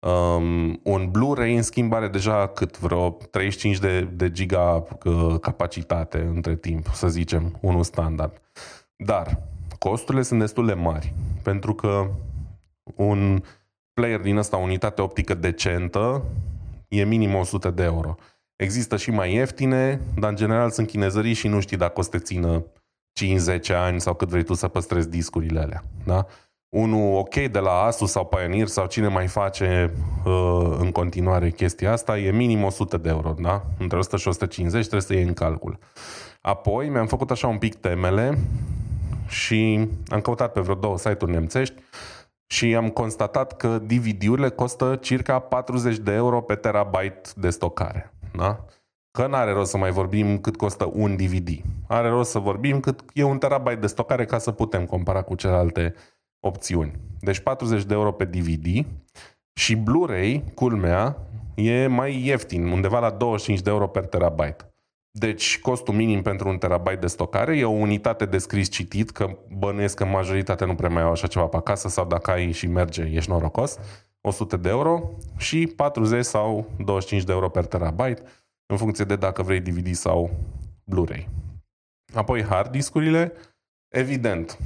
Um, 0.00 0.80
un 0.82 1.10
Blu-ray, 1.10 1.56
în 1.56 1.62
schimb, 1.62 1.92
are 1.92 2.08
deja 2.08 2.46
cât 2.46 2.78
vreo 2.78 3.10
35 3.10 3.78
de, 3.78 4.00
de 4.00 4.30
giga 4.30 4.84
uh, 5.04 5.34
capacitate 5.40 6.18
între 6.18 6.56
timp, 6.56 6.86
să 6.86 7.08
zicem, 7.08 7.58
unul 7.60 7.82
standard. 7.82 8.40
Dar 8.96 9.42
costurile 9.78 10.22
sunt 10.22 10.40
destul 10.40 10.66
de 10.66 10.74
mari, 10.74 11.14
pentru 11.42 11.74
că 11.74 12.10
un 12.96 13.42
player 13.92 14.20
din 14.20 14.36
ăsta, 14.36 14.56
unitate 14.56 15.02
optică 15.02 15.34
decentă, 15.34 16.24
e 16.88 17.04
minim 17.04 17.34
100 17.34 17.70
de 17.70 17.82
euro. 17.82 18.16
Există 18.56 18.96
și 18.96 19.10
mai 19.10 19.34
ieftine, 19.34 20.00
dar 20.18 20.30
în 20.30 20.36
general 20.36 20.70
sunt 20.70 20.86
chinezării 20.86 21.32
și 21.32 21.48
nu 21.48 21.60
știi 21.60 21.76
dacă 21.76 22.00
o 22.00 22.02
să 22.02 22.10
te 22.10 22.18
țină 22.18 22.64
5-10 23.58 23.74
ani 23.74 24.00
sau 24.00 24.14
cât 24.14 24.28
vrei 24.28 24.42
tu 24.42 24.54
să 24.54 24.68
păstrezi 24.68 25.08
discurile 25.08 25.60
alea. 25.60 25.84
Da? 26.04 26.26
Unul 26.70 27.16
ok 27.18 27.34
de 27.34 27.58
la 27.58 27.70
Asus 27.70 28.10
sau 28.10 28.26
Pioneer 28.26 28.66
sau 28.66 28.86
cine 28.86 29.08
mai 29.08 29.26
face 29.26 29.92
uh, 30.24 30.76
în 30.78 30.90
continuare 30.90 31.50
chestia 31.50 31.92
asta, 31.92 32.18
e 32.18 32.30
minim 32.30 32.64
100 32.64 32.96
de 32.96 33.08
euro, 33.08 33.34
da? 33.40 33.62
Între 33.78 33.98
100 33.98 34.16
și 34.16 34.28
150 34.28 34.80
trebuie 34.80 35.02
să 35.02 35.14
iei 35.14 35.22
în 35.22 35.34
calcul. 35.34 35.78
Apoi 36.40 36.88
mi-am 36.88 37.06
făcut 37.06 37.30
așa 37.30 37.46
un 37.46 37.58
pic 37.58 37.74
temele 37.74 38.38
și 39.28 39.88
am 40.08 40.20
căutat 40.20 40.52
pe 40.52 40.60
vreo 40.60 40.74
două 40.74 40.98
site-uri 40.98 41.32
nemțești 41.32 41.74
și 42.46 42.74
am 42.74 42.88
constatat 42.88 43.56
că 43.56 43.78
DVD-urile 43.78 44.48
costă 44.48 44.98
circa 45.00 45.38
40 45.38 45.96
de 45.96 46.12
euro 46.12 46.40
pe 46.40 46.54
terabyte 46.54 47.30
de 47.36 47.50
stocare. 47.50 48.14
Da? 48.36 48.64
Că 49.10 49.26
nu 49.26 49.34
are 49.34 49.52
rost 49.52 49.70
să 49.70 49.76
mai 49.76 49.90
vorbim 49.90 50.38
cât 50.38 50.56
costă 50.56 50.90
un 50.92 51.16
DVD. 51.16 51.48
Are 51.88 52.08
rost 52.08 52.30
să 52.30 52.38
vorbim 52.38 52.80
cât 52.80 53.00
e 53.14 53.22
un 53.22 53.38
terabyte 53.38 53.80
de 53.80 53.86
stocare 53.86 54.24
ca 54.24 54.38
să 54.38 54.50
putem 54.50 54.86
compara 54.86 55.22
cu 55.22 55.34
celelalte 55.34 55.94
opțiuni. 56.40 56.92
Deci 57.20 57.38
40 57.38 57.84
de 57.84 57.94
euro 57.94 58.12
pe 58.12 58.24
DVD 58.24 58.86
și 59.52 59.76
Blu-ray, 59.76 60.44
culmea, 60.54 61.16
e 61.54 61.86
mai 61.86 62.24
ieftin, 62.24 62.66
undeva 62.66 62.98
la 62.98 63.10
25 63.10 63.60
de 63.60 63.70
euro 63.70 63.86
per 63.86 64.06
terabyte. 64.06 64.64
Deci 65.10 65.58
costul 65.60 65.94
minim 65.94 66.22
pentru 66.22 66.48
un 66.48 66.58
terabyte 66.58 66.96
de 66.96 67.06
stocare 67.06 67.58
e 67.58 67.64
o 67.64 67.70
unitate 67.70 68.24
de 68.24 68.38
scris 68.38 68.68
citit, 68.68 69.10
că 69.10 69.36
bănuiesc 69.58 69.96
că 69.96 70.04
majoritatea 70.04 70.66
nu 70.66 70.74
prea 70.74 70.88
mai 70.88 71.02
au 71.02 71.10
așa 71.10 71.26
ceva 71.26 71.46
pe 71.46 71.56
acasă 71.56 71.88
sau 71.88 72.06
dacă 72.06 72.30
ai 72.30 72.52
și 72.52 72.66
merge, 72.66 73.02
ești 73.02 73.30
norocos, 73.30 73.78
100 74.20 74.56
de 74.56 74.68
euro 74.68 75.10
și 75.36 75.66
40 75.76 76.24
sau 76.24 76.70
25 76.78 77.24
de 77.24 77.32
euro 77.32 77.48
per 77.48 77.66
terabyte 77.66 78.22
în 78.66 78.76
funcție 78.76 79.04
de 79.04 79.16
dacă 79.16 79.42
vrei 79.42 79.60
DVD 79.60 79.94
sau 79.94 80.30
Blu-ray. 80.84 81.28
Apoi 82.14 82.42
hard 82.42 82.70
discurile, 82.70 83.32
evident, 83.88 84.58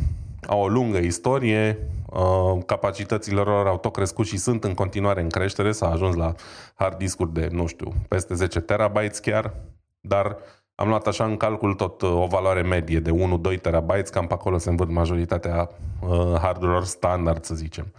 au 0.47 0.61
o 0.61 0.69
lungă 0.69 0.99
istorie, 0.99 1.79
uh, 2.07 2.63
capacitățile 2.67 3.41
lor 3.41 3.67
au 3.67 3.79
tot 3.79 3.93
crescut 3.93 4.27
și 4.27 4.37
sunt 4.37 4.65
în 4.65 4.75
continuare 4.75 5.21
în 5.21 5.29
creștere, 5.29 5.73
s-a 5.73 5.91
ajuns 5.91 6.15
la 6.15 6.35
hard 6.75 6.99
discuri 6.99 7.33
de, 7.33 7.49
nu 7.53 7.67
știu, 7.67 7.93
peste 8.09 8.35
10 8.35 8.61
terabytes 8.61 9.19
chiar, 9.19 9.55
dar 10.01 10.37
am 10.75 10.89
luat 10.89 11.07
așa 11.07 11.25
în 11.25 11.37
calcul 11.37 11.75
tot 11.75 12.03
uh, 12.03 12.11
o 12.11 12.27
valoare 12.27 12.63
medie 12.63 13.01
de 13.01 13.11
1-2 13.55 13.61
terabytes, 13.61 14.09
cam 14.09 14.27
pe 14.27 14.33
acolo 14.33 14.59
se 14.59 14.69
învârt 14.69 14.91
majoritatea 14.91 15.71
uh, 16.01 16.35
hardurilor 16.41 16.85
standard, 16.85 17.45
să 17.45 17.55
zicem. 17.55 17.93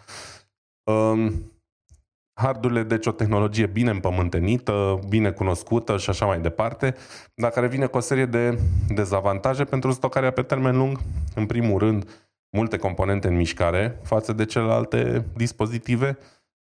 Um, 0.84 1.34
hardurile, 2.34 2.84
deci 2.84 3.06
o 3.06 3.12
tehnologie 3.12 3.66
bine 3.66 3.90
împământenită, 3.90 5.00
bine 5.10 5.32
cunoscută 5.32 5.98
și 5.98 6.10
așa 6.10 6.26
mai 6.26 6.40
departe, 6.40 6.96
dar 7.36 7.52
care 7.52 7.68
vine 7.68 7.86
cu 7.86 7.98
o 7.98 8.00
serie 8.00 8.26
de 8.26 8.60
dezavantaje 8.88 9.64
pentru 9.64 9.92
stocarea 9.92 10.32
pe 10.32 10.42
termen 10.42 10.78
lung. 10.78 11.00
În 11.36 11.46
primul 11.46 11.80
rând, 11.80 12.25
multe 12.56 12.78
componente 12.78 13.28
în 13.28 13.36
mișcare 13.36 14.00
față 14.04 14.34
de 14.34 14.46
celelalte 14.46 15.26
dispozitive. 15.36 16.18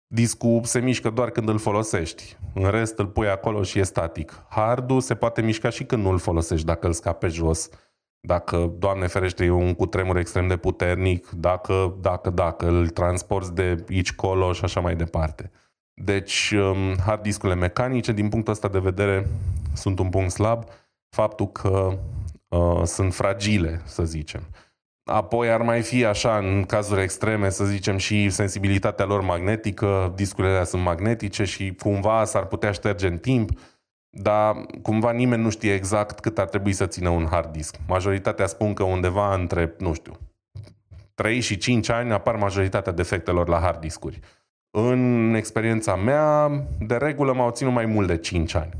Discul 0.08 0.64
se 0.64 0.80
mișcă 0.80 1.10
doar 1.10 1.30
când 1.30 1.50
îl 1.50 1.58
folosești. 1.58 2.38
În 2.54 2.70
rest 2.70 3.00
îl 3.00 3.08
pui 3.08 3.30
acolo 3.30 3.64
și 3.64 3.80
e 3.80 3.84
static. 3.84 4.46
Hardul 4.50 5.02
se 5.02 5.16
poate 5.16 5.42
mișca 5.42 5.70
și 5.70 5.84
când 5.84 6.04
nu 6.04 6.10
îl 6.10 6.18
folosești, 6.18 6.66
dacă 6.66 6.88
îl 6.88 6.94
scape 6.94 7.28
jos, 7.28 7.70
dacă, 8.20 8.74
Doamne 8.78 9.08
ferește, 9.08 9.44
e 9.44 9.50
un 9.50 9.74
cutremur 9.74 10.18
extrem 10.18 10.48
de 10.48 10.58
puternic, 10.58 11.30
dacă, 11.30 11.96
dacă, 12.02 12.30
dacă 12.30 12.68
îl 12.68 12.90
transporti 12.90 13.54
de 13.54 13.86
aici 13.90 14.14
colo 14.14 14.52
și 14.52 14.64
așa 14.64 14.80
mai 14.80 14.96
departe. 14.96 15.52
Deci, 15.94 16.54
um, 16.56 16.98
hard 17.06 17.22
discurile 17.22 17.60
mecanice, 17.60 18.12
din 18.12 18.30
punctul 18.30 18.54
ăsta 18.54 18.68
de 18.68 18.80
vedere, 18.80 19.28
sunt 19.74 20.00
un 20.00 20.10
punct 20.10 20.32
slab. 20.32 20.64
Faptul 21.10 21.48
că 21.48 21.98
uh, 22.48 22.84
sunt 22.84 23.14
fragile, 23.14 23.82
să 23.84 24.06
zicem. 24.06 24.42
Apoi 25.06 25.50
ar 25.50 25.62
mai 25.62 25.82
fi 25.82 26.06
așa, 26.06 26.38
în 26.38 26.64
cazuri 26.64 27.02
extreme, 27.02 27.50
să 27.50 27.66
zicem, 27.66 27.98
și 27.98 28.30
sensibilitatea 28.30 29.06
lor 29.06 29.22
magnetică, 29.22 30.12
discurile 30.16 30.64
sunt 30.64 30.84
magnetice 30.84 31.44
și 31.44 31.76
cumva 31.80 32.26
s-ar 32.26 32.46
putea 32.46 32.72
șterge 32.72 33.08
în 33.08 33.18
timp, 33.18 33.50
dar 34.10 34.56
cumva 34.82 35.12
nimeni 35.12 35.42
nu 35.42 35.50
știe 35.50 35.74
exact 35.74 36.20
cât 36.20 36.38
ar 36.38 36.48
trebui 36.48 36.74
să 36.74 36.86
țină 36.86 37.10
un 37.10 37.28
hard 37.30 37.52
disk. 37.52 37.76
Majoritatea 37.88 38.46
spun 38.46 38.74
că 38.74 38.84
undeva 38.84 39.34
între, 39.34 39.74
nu 39.78 39.94
știu, 39.94 40.14
3 41.16 41.40
și 41.40 41.58
5 41.58 41.90
ani 41.90 42.12
apar 42.12 42.36
majoritatea 42.36 42.92
defectelor 42.92 43.48
la 43.48 43.60
hard 43.60 43.80
discuri. 43.80 44.20
În 44.72 45.34
experiența 45.36 45.96
mea, 45.96 46.50
de 46.80 46.96
regulă 46.96 47.34
m-au 47.34 47.52
ținut 47.52 47.74
mai 47.74 47.86
mult 47.86 48.08
de 48.08 48.18
5 48.18 48.56
ani. 48.56 48.72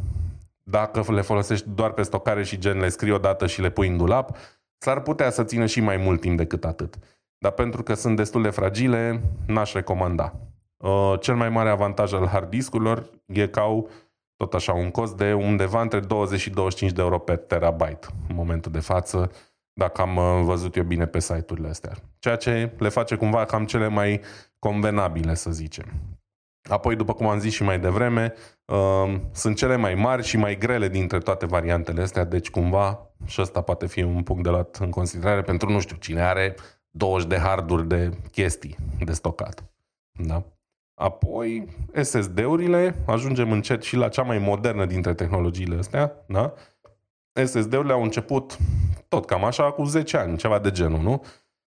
Dacă 0.64 1.14
le 1.14 1.22
folosești 1.22 1.70
doar 1.70 1.92
pe 1.92 2.02
stocare 2.02 2.44
și 2.44 2.58
gen 2.58 2.80
le 2.80 2.90
scrii 2.90 3.12
odată 3.12 3.48
și 3.48 3.62
le 3.62 3.70
pui 3.70 3.88
în 3.88 3.98
dulap, 3.98 4.38
S-ar 4.86 5.02
putea 5.02 5.30
să 5.30 5.44
țină 5.44 5.66
și 5.66 5.82
mai 5.82 5.98
mult 5.98 6.22
timp 6.22 6.38
decât 6.38 6.66
atât. 6.66 6.96
Dar 7.38 7.52
pentru 7.52 7.84
că 7.84 7.94
sunt 7.94 8.16
destul 8.16 8.42
de 8.42 8.50
fragile, 8.50 9.22
n-aș 9.48 9.74
recomanda. 9.74 10.34
Uh, 10.78 11.14
cel 11.20 11.36
mai 11.36 11.50
mare 11.50 11.70
avantaj 11.70 12.14
al 12.14 12.28
hard 12.28 12.50
discurilor 12.50 13.10
e 13.26 13.48
că 13.48 13.60
au 13.60 13.90
tot 14.36 14.54
așa 14.54 14.74
un 14.74 14.92
cost 14.92 15.18
de 15.18 15.34
undeva 15.34 15.82
între 15.82 16.00
20 16.00 16.40
și 16.40 16.50
25 16.50 16.92
de 16.96 17.02
euro 17.02 17.20
pe 17.20 17.36
terabyte 17.36 18.08
în 18.30 18.36
momentul 18.36 18.72
de 18.72 18.80
față, 18.80 19.32
dacă 19.74 20.02
am 20.02 20.16
uh, 20.16 20.42
văzut 20.44 20.76
eu 20.76 20.84
bine 20.84 21.06
pe 21.06 21.20
site-urile 21.20 21.68
astea. 21.68 21.94
Ceea 22.20 22.36
ce 22.36 22.72
le 22.78 22.90
face 22.90 23.16
cumva 23.16 23.46
cam 23.46 23.66
cele 23.66 23.88
mai 23.88 24.22
convenabile, 24.60 25.34
să 25.34 25.52
zicem. 25.52 25.86
Apoi, 26.70 26.96
după 26.96 27.14
cum 27.14 27.28
am 27.28 27.40
zis 27.40 27.54
și 27.54 27.64
mai 27.64 27.80
devreme, 27.80 28.34
uh, 28.66 29.16
sunt 29.32 29.56
cele 29.56 29.76
mai 29.76 29.96
mari 29.96 30.24
și 30.24 30.38
mai 30.38 30.58
grele 30.58 30.88
dintre 30.88 31.18
toate 31.18 31.46
variantele 31.46 32.02
astea, 32.02 32.24
deci 32.24 32.50
cumva 32.50 33.10
și 33.26 33.42
ăsta 33.42 33.62
poate 33.62 33.88
fi 33.88 34.04
un 34.04 34.24
punct 34.24 34.44
de 34.44 34.50
luat 34.50 34.76
în 34.76 34.90
considerare 34.90 35.42
pentru 35.42 35.70
nu 35.70 35.80
știu 35.80 35.96
cine 35.96 36.22
are 36.22 36.56
20 36.90 37.28
de 37.28 37.38
harduri 37.38 37.88
de 37.88 38.18
chestii 38.32 38.76
de 39.00 39.14
stocat. 39.14 39.64
Da? 40.12 40.44
Apoi, 40.96 41.68
SSD-urile, 42.02 42.96
ajungem 43.08 43.52
încet 43.52 43.84
și 43.84 43.96
la 43.96 44.08
cea 44.08 44.22
mai 44.22 44.38
modernă 44.38 44.86
dintre 44.86 45.14
tehnologiile 45.14 45.78
astea, 45.78 46.24
da? 46.28 46.54
SSD-urile 47.44 47.94
au 47.94 48.04
început 48.04 48.58
tot 49.08 49.26
cam 49.26 49.44
așa, 49.44 49.72
cu 49.72 49.84
10 49.84 50.18
ani, 50.18 50.38
ceva 50.38 50.60
de 50.60 50.72
genul, 50.72 51.00
nu? 51.00 51.24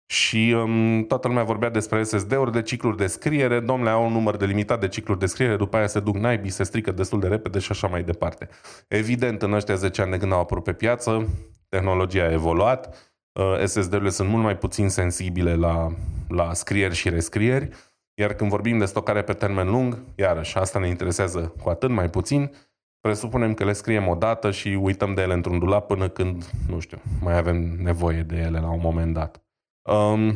Și 0.07 0.55
um, 0.57 1.05
toată 1.05 1.29
lumea 1.29 1.43
vorbea 1.43 1.71
despre 1.71 2.03
SSD-uri, 2.03 2.53
de 2.53 2.63
cicluri 2.63 2.97
de 2.97 3.07
scriere, 3.07 3.61
domnule, 3.61 3.91
au 3.91 4.07
un 4.07 4.13
număr 4.13 4.37
delimitat 4.37 4.81
de 4.81 4.89
cicluri 4.89 5.19
de 5.19 5.27
scriere, 5.27 5.57
după 5.57 5.77
aia 5.77 5.87
se 5.87 6.01
duc 6.01 6.17
naibii, 6.17 6.51
se 6.51 6.63
strică 6.63 6.93
destul 6.93 7.21
de 7.21 7.29
repede 7.29 7.59
și 7.59 7.71
așa 7.71 7.87
mai 7.87 8.03
departe. 8.03 8.49
Evident, 8.89 9.43
în 9.43 9.53
ăștia 9.53 9.75
10 9.75 10.03
ani 10.03 10.11
de 10.11 10.19
când 10.19 10.33
au 10.33 10.41
apărut 10.41 10.65
pe 10.65 10.73
piață, 10.73 11.29
tehnologia 11.69 12.25
a 12.25 12.33
evoluat, 12.33 13.13
uh, 13.33 13.65
SSD-urile 13.65 14.11
sunt 14.11 14.29
mult 14.29 14.43
mai 14.43 14.57
puțin 14.57 14.89
sensibile 14.89 15.55
la, 15.55 15.89
la 16.29 16.53
scrieri 16.55 16.95
și 16.95 17.09
rescrieri. 17.09 17.69
Iar 18.15 18.33
când 18.33 18.51
vorbim 18.51 18.79
de 18.79 18.85
stocare 18.85 19.23
pe 19.23 19.33
termen 19.33 19.71
lung, 19.71 19.99
iarăși, 20.15 20.57
asta 20.59 20.79
ne 20.79 20.89
interesează 20.89 21.55
cu 21.63 21.69
atât 21.69 21.91
mai 21.91 22.11
puțin, 22.11 22.53
presupunem 23.01 23.55
că 23.55 23.65
le 23.65 23.73
scriem 23.73 24.09
o 24.09 24.15
dată 24.15 24.51
și 24.51 24.69
uităm 24.69 25.15
de 25.15 25.23
ele 25.23 25.33
într-un 25.33 25.59
dulap 25.59 25.87
până 25.87 26.09
când, 26.09 26.51
nu 26.69 26.79
știu, 26.79 26.99
mai 27.21 27.37
avem 27.37 27.57
nevoie 27.83 28.23
de 28.23 28.37
ele 28.37 28.59
la 28.59 28.71
un 28.71 28.81
moment 28.83 29.15
dat. 29.15 29.46
Um, 29.87 30.35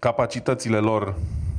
capacitățile 0.00 0.78
lor 0.78 1.14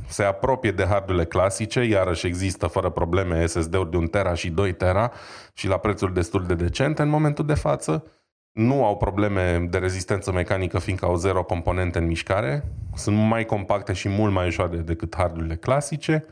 se 0.07 0.23
apropie 0.23 0.71
de 0.71 0.85
hardurile 0.85 1.25
clasice, 1.25 1.83
iarăși 1.83 2.27
există 2.27 2.67
fără 2.67 2.89
probleme 2.89 3.45
SSD-uri 3.45 3.91
de 3.91 3.97
1 3.97 4.07
tera 4.07 4.33
și 4.33 4.49
2 4.49 4.73
tera 4.73 5.11
și 5.53 5.67
la 5.67 5.77
prețuri 5.77 6.13
destul 6.13 6.45
de 6.45 6.55
decente 6.55 7.01
în 7.01 7.09
momentul 7.09 7.45
de 7.45 7.53
față. 7.53 8.05
Nu 8.51 8.85
au 8.85 8.97
probleme 8.97 9.67
de 9.69 9.77
rezistență 9.77 10.31
mecanică 10.31 10.79
fiindcă 10.79 11.05
au 11.05 11.15
zero 11.15 11.43
componente 11.43 11.97
în 11.97 12.05
mișcare, 12.05 12.71
sunt 12.95 13.17
mai 13.17 13.45
compacte 13.45 13.93
și 13.93 14.09
mult 14.09 14.33
mai 14.33 14.47
ușoare 14.47 14.77
decât 14.77 15.15
hardurile 15.15 15.55
clasice 15.55 16.25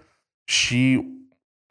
și 0.43 1.07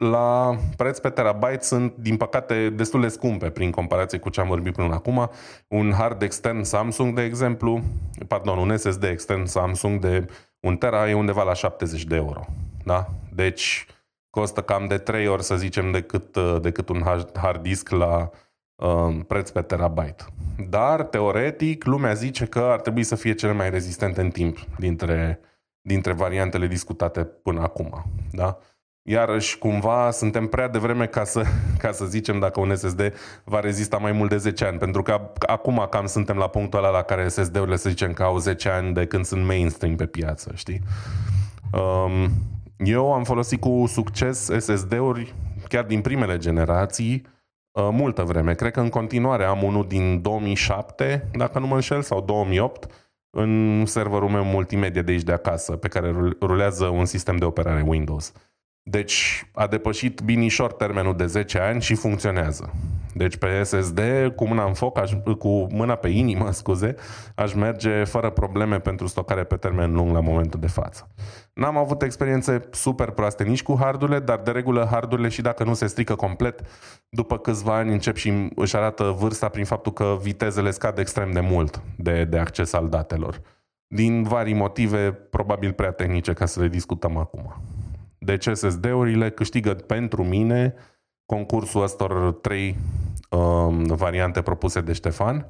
la 0.01 0.57
preț 0.77 0.99
pe 0.99 1.09
terabyte 1.09 1.63
sunt, 1.63 1.95
din 1.95 2.17
păcate, 2.17 2.69
destul 2.69 3.01
de 3.01 3.07
scumpe 3.07 3.49
prin 3.49 3.71
comparație 3.71 4.17
cu 4.17 4.29
ce 4.29 4.41
am 4.41 4.47
vorbit 4.47 4.73
până 4.73 4.93
acum. 4.93 5.29
Un 5.67 5.91
hard 5.91 6.21
extern 6.21 6.63
Samsung, 6.63 7.15
de 7.15 7.23
exemplu, 7.23 7.81
pardon, 8.27 8.57
un 8.57 8.77
SSD 8.77 9.03
extern 9.03 9.45
Samsung 9.45 9.99
de 9.99 10.27
1 10.59 10.75
tera 10.75 11.09
e 11.09 11.13
undeva 11.13 11.43
la 11.43 11.53
70 11.53 12.03
de 12.03 12.15
euro. 12.15 12.45
Da? 12.85 13.09
Deci 13.33 13.85
costă 14.29 14.61
cam 14.61 14.87
de 14.87 14.97
3 14.97 15.27
ori, 15.27 15.43
să 15.43 15.55
zicem, 15.55 15.91
decât, 15.91 16.37
decât 16.61 16.89
un 16.89 17.01
hard 17.33 17.61
disk 17.61 17.89
la 17.89 18.29
uh, 18.75 19.19
preț 19.27 19.49
pe 19.49 19.61
terabyte. 19.61 20.25
Dar, 20.69 21.03
teoretic, 21.03 21.83
lumea 21.83 22.13
zice 22.13 22.45
că 22.45 22.59
ar 22.59 22.81
trebui 22.81 23.03
să 23.03 23.15
fie 23.15 23.33
cele 23.33 23.53
mai 23.53 23.69
rezistente 23.69 24.21
în 24.21 24.29
timp 24.29 24.57
dintre, 24.77 25.39
dintre 25.81 26.13
variantele 26.13 26.67
discutate 26.67 27.23
până 27.23 27.61
acum. 27.61 28.05
Da? 28.31 28.57
Iarăși, 29.03 29.57
cumva, 29.57 30.11
suntem 30.11 30.47
prea 30.47 30.67
devreme 30.67 31.05
ca 31.05 31.23
să, 31.23 31.43
ca 31.83 31.91
să 31.91 32.05
zicem 32.05 32.39
dacă 32.39 32.59
un 32.59 32.75
SSD 32.75 33.13
va 33.43 33.59
rezista 33.59 33.97
mai 33.97 34.11
mult 34.11 34.29
de 34.29 34.37
10 34.37 34.65
ani, 34.65 34.77
pentru 34.77 35.01
că 35.01 35.31
acum 35.47 35.87
cam 35.89 36.05
suntem 36.05 36.37
la 36.37 36.47
punctul 36.47 36.79
ăla 36.79 36.89
la 36.89 37.01
care 37.01 37.27
SSD-urile 37.27 37.75
să 37.75 37.89
zicem 37.89 38.13
că 38.13 38.23
au 38.23 38.37
10 38.37 38.69
ani 38.69 38.93
de 38.93 39.05
când 39.05 39.25
sunt 39.25 39.45
mainstream 39.45 39.95
pe 39.95 40.05
piață, 40.05 40.51
știi? 40.55 40.81
Um, 41.71 42.29
eu 42.77 43.13
am 43.13 43.23
folosit 43.23 43.59
cu 43.59 43.83
succes 43.87 44.49
SSD-uri 44.59 45.33
chiar 45.67 45.83
din 45.83 46.01
primele 46.01 46.37
generații, 46.37 47.25
uh, 47.71 47.89
multă 47.91 48.23
vreme. 48.23 48.53
Cred 48.53 48.71
că 48.71 48.79
în 48.79 48.89
continuare 48.89 49.43
am 49.43 49.63
unul 49.63 49.87
din 49.87 50.21
2007, 50.21 51.29
dacă 51.31 51.59
nu 51.59 51.67
mă 51.67 51.75
înșel, 51.75 52.01
sau 52.01 52.21
2008, 52.21 52.91
în 53.29 53.83
serverul 53.85 54.29
meu 54.29 54.43
multimedia 54.43 55.01
de 55.01 55.11
aici 55.11 55.23
de 55.23 55.31
acasă, 55.31 55.75
pe 55.75 55.87
care 55.87 56.15
rulează 56.41 56.85
un 56.85 57.05
sistem 57.05 57.37
de 57.37 57.45
operare 57.45 57.83
Windows. 57.87 58.33
Deci 58.83 59.47
a 59.53 59.67
depășit 59.67 60.21
binișor 60.21 60.73
termenul 60.73 61.15
de 61.15 61.25
10 61.25 61.59
ani 61.59 61.81
și 61.81 61.95
funcționează. 61.95 62.73
Deci 63.13 63.37
pe 63.37 63.63
SSD, 63.63 63.99
cu 64.35 64.47
mâna 64.47 64.65
în 64.65 64.73
foc, 64.73 64.97
aș, 64.97 65.11
cu 65.37 65.67
mâna 65.71 65.95
pe 65.95 66.07
inimă, 66.07 66.51
scuze, 66.61 66.95
aș 67.35 67.53
merge 67.53 68.03
fără 68.03 68.29
probleme 68.29 68.79
pentru 68.79 69.07
stocare 69.07 69.43
pe 69.43 69.55
termen 69.55 69.93
lung 69.93 70.13
la 70.13 70.19
momentul 70.19 70.59
de 70.59 70.67
față. 70.67 71.07
N-am 71.53 71.77
avut 71.77 72.01
experiențe 72.01 72.61
super 72.71 73.09
proaste 73.09 73.43
nici 73.43 73.63
cu 73.63 73.77
hardurile, 73.79 74.19
dar 74.19 74.39
de 74.39 74.51
regulă 74.51 74.87
hardurile 74.91 75.27
și 75.27 75.41
dacă 75.41 75.63
nu 75.63 75.73
se 75.73 75.87
strică 75.87 76.15
complet, 76.15 76.61
după 77.09 77.37
câțiva 77.37 77.75
ani 77.75 77.91
încep 77.91 78.15
și 78.15 78.49
își 78.55 78.75
arată 78.75 79.15
vârsta 79.19 79.47
prin 79.47 79.65
faptul 79.65 79.91
că 79.91 80.17
vitezele 80.21 80.71
scad 80.71 80.97
extrem 80.97 81.31
de 81.31 81.39
mult 81.39 81.81
de, 81.97 82.23
de 82.23 82.37
acces 82.37 82.73
al 82.73 82.89
datelor. 82.89 83.41
Din 83.87 84.23
vari 84.23 84.53
motive, 84.53 85.11
probabil 85.11 85.73
prea 85.73 85.91
tehnice 85.91 86.33
ca 86.33 86.45
să 86.45 86.59
le 86.59 86.67
discutăm 86.67 87.17
acum. 87.17 87.61
Deci 88.25 88.47
SSD-urile 88.47 89.29
câștigă 89.29 89.73
pentru 89.73 90.23
mine 90.23 90.73
concursul 91.25 91.81
ăstor 91.81 92.33
trei 92.33 92.75
um, 93.29 93.83
variante 93.83 94.41
propuse 94.41 94.81
de 94.81 94.93
Ștefan. 94.93 95.47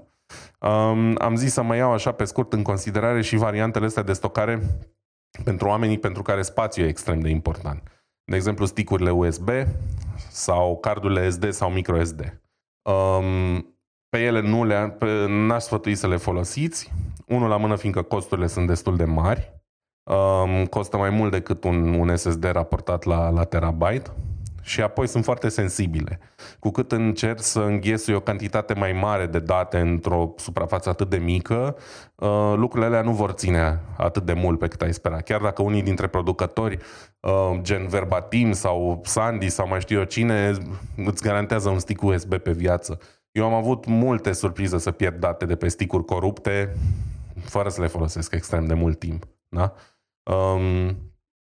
Um, 0.60 1.16
am 1.18 1.36
zis 1.36 1.54
să 1.54 1.62
mă 1.62 1.76
iau 1.76 1.92
așa 1.92 2.12
pe 2.12 2.24
scurt 2.24 2.54
în 2.54 2.64
considerare 2.64 3.22
și 3.22 3.36
variantele 3.36 3.86
astea 3.86 4.04
de 4.04 4.14
stocare 4.14 4.62
pentru 5.44 5.68
oamenii 5.68 6.00
pentru 6.00 6.22
care 6.22 6.42
spațiul 6.42 6.86
e 6.86 6.90
extrem 6.90 7.20
de 7.20 7.30
important. 7.30 7.92
De 8.24 8.36
exemplu, 8.36 8.66
sticurile 8.66 9.12
USB 9.12 9.50
sau 10.30 10.78
cardurile 10.78 11.30
SD 11.30 11.52
sau 11.52 11.72
microSD. 11.72 12.42
Um, 12.90 13.76
pe 14.10 14.20
ele 14.24 14.42
nu 14.42 14.64
le, 14.64 14.96
pe, 15.00 15.26
n-aș 15.28 15.64
sfătui 15.64 15.96
să 15.96 16.08
le 16.08 16.18
folosiți. 16.18 16.92
Unul 17.28 17.50
la 17.50 17.58
mână, 17.58 17.76
fiindcă 17.76 18.02
costurile 18.02 18.48
sunt 18.48 18.68
destul 18.68 18.98
de 18.98 19.06
mari 19.06 19.61
um, 20.04 20.66
costă 20.66 20.98
mai 20.98 21.10
mult 21.10 21.32
decât 21.32 21.64
un, 21.64 21.94
un 21.94 22.16
SSD 22.16 22.44
raportat 22.44 23.04
la, 23.04 23.30
la 23.30 23.44
terabyte 23.44 24.12
și 24.62 24.82
apoi 24.82 25.08
sunt 25.08 25.24
foarte 25.24 25.50
sensibile. 25.50 26.20
Cu 26.60 26.70
cât 26.70 26.92
încerci 26.92 27.40
să 27.40 27.60
înghesui 27.60 28.14
o 28.14 28.20
cantitate 28.20 28.74
mai 28.74 28.92
mare 28.92 29.26
de 29.26 29.40
date 29.40 29.80
într-o 29.80 30.34
suprafață 30.38 30.90
atât 30.90 31.10
de 31.10 31.18
mică, 31.18 31.76
uh, 32.16 32.54
lucrurile 32.56 32.86
alea 32.86 33.02
nu 33.02 33.12
vor 33.12 33.32
ține 33.32 33.80
atât 33.98 34.26
de 34.26 34.34
mult 34.34 34.60
pe 34.60 34.68
cât 34.68 34.82
ai 34.82 34.94
spera. 34.94 35.22
Chiar 35.22 35.42
dacă 35.42 35.62
unii 35.62 35.84
dintre 35.84 36.08
producători, 36.08 36.78
uh, 37.20 37.60
gen 37.62 37.88
Verbatim 37.88 38.52
sau 38.52 39.02
Sandy 39.04 39.50
sau 39.50 39.68
mai 39.68 39.80
știu 39.80 39.98
eu 39.98 40.04
cine, 40.04 40.58
îți 40.96 41.24
garantează 41.24 41.70
un 41.70 41.80
stick 41.80 42.02
USB 42.02 42.36
pe 42.36 42.52
viață. 42.52 43.00
Eu 43.32 43.46
am 43.46 43.54
avut 43.54 43.86
multe 43.86 44.32
surprize 44.32 44.78
să 44.78 44.92
pierd 44.92 45.20
date 45.20 45.46
de 45.46 45.56
pe 45.56 45.68
sticuri 45.68 46.06
corupte, 46.06 46.76
fără 47.44 47.70
să 47.70 47.82
le 47.82 47.88
folosesc 47.88 48.34
extrem 48.34 48.66
de 48.66 48.74
mult 48.74 49.00
timp. 49.00 49.28
Da? 49.50 49.74
Um, 50.24 50.98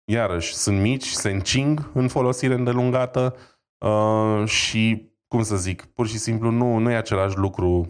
iarăși, 0.04 0.54
sunt 0.54 0.80
mici, 0.80 1.06
se 1.06 1.30
încing 1.30 1.90
în 1.94 2.08
folosire 2.08 2.54
îndelungată 2.54 3.36
uh, 3.78 4.48
și, 4.48 5.12
cum 5.28 5.42
să 5.42 5.56
zic, 5.56 5.84
pur 5.84 6.06
și 6.06 6.18
simplu 6.18 6.50
nu, 6.50 6.78
nu 6.78 6.90
e 6.90 6.96
același 6.96 7.36
lucru 7.36 7.88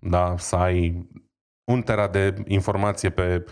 da, 0.00 0.34
să 0.38 0.56
ai 0.56 1.08
un 1.70 1.82
tera 1.82 2.08
de 2.08 2.42
informație 2.46 3.10
pe, 3.10 3.44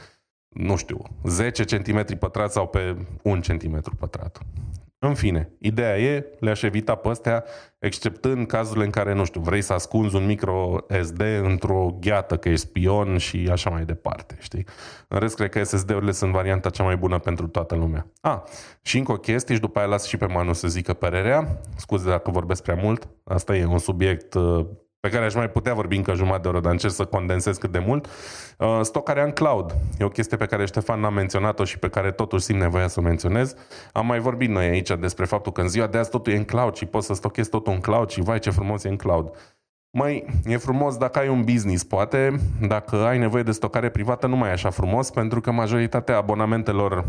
nu 0.48 0.76
știu, 0.76 1.02
10 1.24 1.64
cm 1.64 2.18
pătrați 2.18 2.52
sau 2.52 2.66
pe 2.68 3.06
1 3.22 3.40
cm 3.40 3.96
pătrat. 3.96 4.40
În 4.98 5.14
fine, 5.14 5.52
ideea 5.58 5.98
e, 5.98 6.26
le-aș 6.40 6.62
evita 6.62 6.94
pe 6.94 7.08
astea, 7.08 7.44
exceptând 7.78 8.46
cazurile 8.46 8.84
în 8.84 8.90
care, 8.90 9.12
nu 9.12 9.24
știu, 9.24 9.40
vrei 9.40 9.62
să 9.62 9.72
ascunzi 9.72 10.16
un 10.16 10.26
micro 10.26 10.76
SD 11.02 11.20
într-o 11.42 11.96
gheată, 12.00 12.36
că 12.36 12.48
e 12.48 12.56
spion 12.56 13.16
și 13.16 13.48
așa 13.52 13.70
mai 13.70 13.84
departe, 13.84 14.36
știi? 14.40 14.66
În 15.08 15.18
rest, 15.18 15.34
cred 15.34 15.50
că 15.50 15.64
SSD-urile 15.64 16.10
sunt 16.10 16.32
varianta 16.32 16.70
cea 16.70 16.82
mai 16.82 16.96
bună 16.96 17.18
pentru 17.18 17.46
toată 17.46 17.74
lumea. 17.74 18.06
A, 18.20 18.30
ah, 18.30 18.40
și 18.82 18.98
încă 18.98 19.12
o 19.12 19.16
chestie 19.16 19.54
și 19.54 19.60
după 19.60 19.78
aia 19.78 19.88
las 19.88 20.06
și 20.06 20.16
pe 20.16 20.26
Manu 20.26 20.52
să 20.52 20.68
zică 20.68 20.92
părerea. 20.92 21.60
Scuze 21.76 22.08
dacă 22.08 22.30
vorbesc 22.30 22.62
prea 22.62 22.78
mult, 22.82 23.08
asta 23.24 23.56
e 23.56 23.64
un 23.64 23.78
subiect 23.78 24.34
uh, 24.34 24.66
pe 25.00 25.08
care 25.08 25.24
aș 25.24 25.34
mai 25.34 25.50
putea 25.50 25.74
vorbi 25.74 25.96
încă 25.96 26.14
jumătate 26.14 26.42
de 26.42 26.48
oră, 26.48 26.60
dar 26.60 26.72
încerc 26.72 26.92
să 26.92 27.04
condensez 27.04 27.56
cât 27.56 27.72
de 27.72 27.78
mult. 27.78 28.08
Uh, 28.58 28.80
stocarea 28.82 29.24
în 29.24 29.30
cloud 29.30 29.74
e 29.98 30.04
o 30.04 30.08
chestie 30.08 30.36
pe 30.36 30.46
care 30.46 30.66
Ștefan 30.66 31.00
n-a 31.00 31.10
menționat-o 31.10 31.64
și 31.64 31.78
pe 31.78 31.88
care 31.88 32.10
totuși 32.10 32.44
simt 32.44 32.60
nevoia 32.60 32.88
să 32.88 33.00
o 33.00 33.02
menționez. 33.02 33.54
Am 33.92 34.06
mai 34.06 34.18
vorbit 34.18 34.48
noi 34.48 34.66
aici 34.66 34.90
despre 34.90 35.24
faptul 35.24 35.52
că 35.52 35.60
în 35.60 35.68
ziua 35.68 35.86
de 35.86 35.98
azi 35.98 36.10
totul 36.10 36.32
e 36.32 36.36
în 36.36 36.44
cloud 36.44 36.74
și 36.74 36.84
poți 36.84 37.06
să 37.06 37.14
stochezi 37.14 37.50
totul 37.50 37.72
în 37.72 37.80
cloud 37.80 38.08
și 38.08 38.20
vai 38.20 38.38
ce 38.38 38.50
frumos 38.50 38.84
e 38.84 38.88
în 38.88 38.96
cloud. 38.96 39.30
Mai 39.90 40.24
e 40.44 40.56
frumos 40.56 40.96
dacă 40.96 41.18
ai 41.18 41.28
un 41.28 41.44
business, 41.44 41.84
poate, 41.84 42.40
dacă 42.60 42.96
ai 42.96 43.18
nevoie 43.18 43.42
de 43.42 43.50
stocare 43.50 43.88
privată, 43.88 44.26
nu 44.26 44.36
mai 44.36 44.48
e 44.48 44.52
așa 44.52 44.70
frumos, 44.70 45.10
pentru 45.10 45.40
că 45.40 45.50
majoritatea 45.50 46.16
abonamentelor 46.16 47.04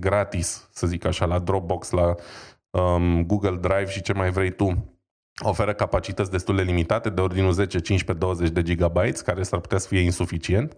gratis, 0.00 0.68
să 0.72 0.86
zic 0.86 1.04
așa, 1.04 1.24
la 1.24 1.38
Dropbox, 1.38 1.90
la 1.90 2.14
um, 2.70 3.26
Google 3.26 3.56
Drive 3.60 3.86
și 3.86 4.02
ce 4.02 4.12
mai 4.12 4.30
vrei 4.30 4.50
tu, 4.50 4.93
oferă 5.42 5.72
capacități 5.72 6.30
destul 6.30 6.56
de 6.56 6.62
limitate, 6.62 7.10
de 7.10 7.20
ordinul 7.20 7.52
10, 7.52 7.78
15, 7.78 8.26
20 8.26 8.48
de 8.48 8.62
gigabytes, 8.62 9.20
care 9.20 9.42
s-ar 9.42 9.60
putea 9.60 9.78
să 9.78 9.88
fie 9.88 10.00
insuficient. 10.00 10.76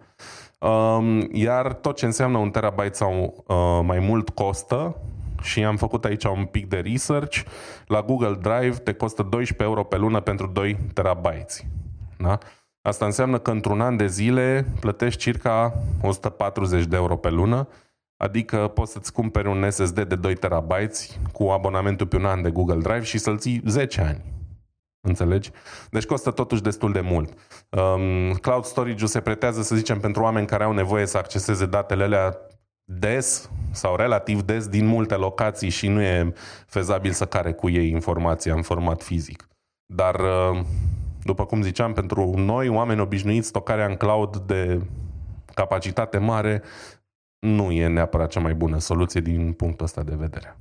Um, 0.59 1.29
iar 1.31 1.73
tot 1.73 1.95
ce 1.95 2.05
înseamnă 2.05 2.37
un 2.37 2.49
terabyte 2.49 2.93
sau 2.93 3.43
uh, 3.47 3.79
mai 3.83 3.99
mult 3.99 4.29
costă, 4.29 4.95
și 5.41 5.63
am 5.63 5.77
făcut 5.77 6.05
aici 6.05 6.23
un 6.23 6.45
pic 6.45 6.67
de 6.67 6.77
research, 6.77 7.41
la 7.87 8.01
Google 8.01 8.37
Drive 8.41 8.77
te 8.77 8.93
costă 8.93 9.23
12 9.23 9.67
euro 9.67 9.83
pe 9.83 9.97
lună 9.97 10.19
pentru 10.19 10.47
2 10.47 10.77
terabytes. 10.93 11.63
Da? 12.17 12.37
Asta 12.81 13.05
înseamnă 13.05 13.37
că 13.37 13.51
într-un 13.51 13.81
an 13.81 13.97
de 13.97 14.07
zile 14.07 14.65
plătești 14.79 15.19
circa 15.19 15.73
140 16.01 16.85
de 16.85 16.95
euro 16.95 17.15
pe 17.15 17.29
lună, 17.29 17.67
adică 18.17 18.57
poți 18.57 18.91
să-ți 18.91 19.13
cumperi 19.13 19.47
un 19.47 19.69
SSD 19.69 20.01
de 20.01 20.15
2 20.15 20.35
terabytes 20.35 21.19
cu 21.31 21.43
abonamentul 21.43 22.07
pe 22.07 22.15
un 22.15 22.25
an 22.25 22.41
de 22.41 22.49
Google 22.49 22.81
Drive 22.81 23.03
și 23.03 23.17
să-l 23.17 23.37
ții 23.37 23.61
10 23.65 24.01
ani. 24.01 24.36
Înțelegi? 25.01 25.51
Deci 25.89 26.05
costă 26.05 26.31
totuși 26.31 26.61
destul 26.61 26.91
de 26.91 27.01
mult. 27.01 27.33
Um, 27.69 28.33
cloud 28.33 28.63
storage-ul 28.63 29.07
se 29.07 29.19
pretează, 29.19 29.61
să 29.61 29.75
zicem, 29.75 29.99
pentru 29.99 30.23
oameni 30.23 30.47
care 30.47 30.63
au 30.63 30.71
nevoie 30.71 31.05
să 31.05 31.17
acceseze 31.17 31.65
datele 31.65 32.03
alea 32.03 32.37
des 32.83 33.49
sau 33.71 33.95
relativ 33.95 34.41
des 34.41 34.67
din 34.67 34.85
multe 34.85 35.15
locații 35.15 35.69
și 35.69 35.87
nu 35.87 36.01
e 36.01 36.33
fezabil 36.65 37.11
să 37.11 37.25
care 37.25 37.53
cu 37.53 37.69
ei 37.69 37.89
informația 37.89 38.53
în 38.53 38.61
format 38.61 39.01
fizic. 39.01 39.47
Dar, 39.85 40.15
uh, 40.19 40.59
după 41.23 41.45
cum 41.45 41.61
ziceam, 41.61 41.93
pentru 41.93 42.33
noi, 42.35 42.67
oameni 42.67 43.01
obișnuiți, 43.01 43.47
stocarea 43.47 43.85
în 43.85 43.95
cloud 43.95 44.37
de 44.37 44.81
capacitate 45.53 46.17
mare 46.17 46.63
nu 47.39 47.71
e 47.71 47.87
neapărat 47.87 48.29
cea 48.29 48.39
mai 48.39 48.53
bună 48.53 48.79
soluție 48.79 49.21
din 49.21 49.53
punctul 49.53 49.85
ăsta 49.85 50.03
de 50.03 50.15
vedere. 50.15 50.57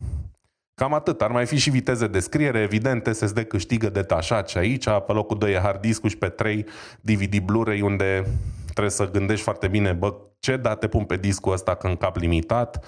Cam 0.80 0.92
atât. 0.92 1.22
Ar 1.22 1.30
mai 1.30 1.46
fi 1.46 1.56
și 1.56 1.70
viteze 1.70 2.06
de 2.06 2.20
scriere. 2.20 2.58
Evident, 2.58 3.06
SSD 3.06 3.40
câștigă 3.40 3.88
detașat 3.88 4.48
și 4.48 4.58
aici. 4.58 4.84
Pe 4.84 5.12
locul 5.12 5.38
2 5.38 5.52
e 5.52 5.58
hard 5.58 5.80
disk 5.80 6.06
și 6.06 6.16
pe 6.16 6.28
3 6.28 6.66
DVD 7.00 7.38
Blu-ray, 7.38 7.80
unde 7.80 8.24
trebuie 8.64 8.90
să 8.90 9.10
gândești 9.10 9.42
foarte 9.42 9.68
bine, 9.68 9.92
bă, 9.92 10.14
ce 10.38 10.56
date 10.56 10.88
pun 10.88 11.04
pe 11.04 11.16
discul 11.16 11.52
ăsta 11.52 11.74
că 11.74 11.86
în 11.86 11.96
cap 11.96 12.16
limitat, 12.16 12.84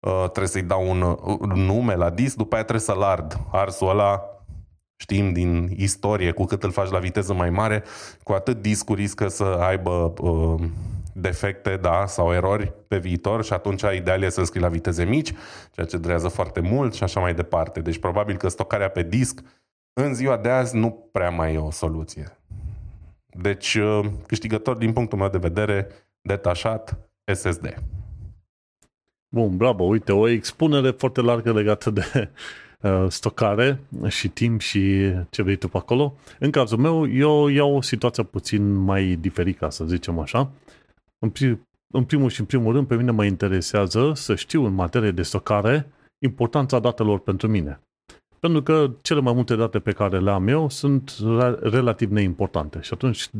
uh, 0.00 0.22
trebuie 0.22 0.46
să-i 0.46 0.62
dau 0.62 0.90
un, 0.90 1.00
un 1.40 1.64
nume 1.64 1.94
la 1.94 2.10
disc, 2.10 2.36
după 2.36 2.54
aia 2.54 2.64
trebuie 2.64 2.86
să-l 2.86 3.02
ard. 3.02 3.38
Arsul 3.52 3.88
ăla 3.88 4.22
știm 4.96 5.32
din 5.32 5.74
istorie, 5.76 6.30
cu 6.30 6.44
cât 6.44 6.62
îl 6.62 6.70
faci 6.70 6.90
la 6.90 6.98
viteză 6.98 7.34
mai 7.34 7.50
mare, 7.50 7.84
cu 8.22 8.32
atât 8.32 8.62
discul 8.62 8.94
riscă 8.94 9.28
să 9.28 9.44
aibă 9.44 10.12
uh, 10.20 10.60
defecte 11.12 11.76
da, 11.76 12.06
sau 12.06 12.32
erori 12.32 12.72
pe 12.88 12.98
viitor 12.98 13.44
și 13.44 13.52
atunci 13.52 13.82
ideal 13.96 14.22
e 14.22 14.28
să-l 14.28 14.44
scrii 14.44 14.62
la 14.62 14.68
viteze 14.68 15.04
mici, 15.04 15.32
ceea 15.70 15.86
ce 15.86 15.96
durează 15.96 16.28
foarte 16.28 16.60
mult 16.60 16.94
și 16.94 17.02
așa 17.02 17.20
mai 17.20 17.34
departe. 17.34 17.80
Deci 17.80 17.98
probabil 17.98 18.36
că 18.36 18.48
stocarea 18.48 18.88
pe 18.88 19.02
disc 19.02 19.40
în 19.92 20.14
ziua 20.14 20.36
de 20.36 20.48
azi 20.48 20.76
nu 20.76 21.08
prea 21.12 21.30
mai 21.30 21.54
e 21.54 21.58
o 21.58 21.70
soluție. 21.70 22.36
Deci 23.26 23.74
uh, 23.74 24.04
câștigător 24.26 24.76
din 24.76 24.92
punctul 24.92 25.18
meu 25.18 25.28
de 25.28 25.38
vedere 25.38 25.88
detașat 26.20 26.98
SSD. 27.34 27.74
Bun, 29.34 29.56
bravo, 29.56 29.84
uite, 29.84 30.12
o 30.12 30.28
expunere 30.28 30.90
foarte 30.90 31.20
largă 31.20 31.52
legată 31.52 31.90
de 31.90 32.30
uh, 32.80 33.06
stocare 33.08 33.80
și 34.08 34.28
timp 34.28 34.60
și 34.60 35.12
ce 35.30 35.42
vrei 35.42 35.56
tu 35.56 35.68
pe 35.68 35.76
acolo. 35.76 36.14
În 36.38 36.50
cazul 36.50 36.78
meu, 36.78 37.12
eu 37.12 37.48
iau 37.48 37.76
o 37.76 37.80
situație 37.80 38.22
puțin 38.22 38.74
mai 38.74 39.16
diferită, 39.20 39.70
să 39.70 39.84
zicem 39.84 40.18
așa. 40.18 40.50
În, 41.22 41.30
prim, 41.30 41.68
în 41.94 42.04
primul 42.04 42.30
și 42.30 42.40
în 42.40 42.46
primul 42.46 42.72
rând, 42.72 42.86
pe 42.86 42.96
mine 42.96 43.10
mă 43.10 43.24
interesează 43.24 44.12
să 44.14 44.34
știu 44.34 44.64
în 44.64 44.74
materie 44.74 45.10
de 45.10 45.22
stocare 45.22 45.92
importanța 46.18 46.78
datelor 46.78 47.18
pentru 47.18 47.48
mine. 47.48 47.80
Pentru 48.40 48.62
că 48.62 48.90
cele 49.02 49.20
mai 49.20 49.32
multe 49.32 49.56
date 49.56 49.78
pe 49.78 49.92
care 49.92 50.20
le 50.20 50.30
am 50.30 50.48
eu 50.48 50.68
sunt 50.68 51.12
relativ 51.60 52.10
neimportante 52.10 52.80
și 52.80 52.92
atunci 52.92 53.30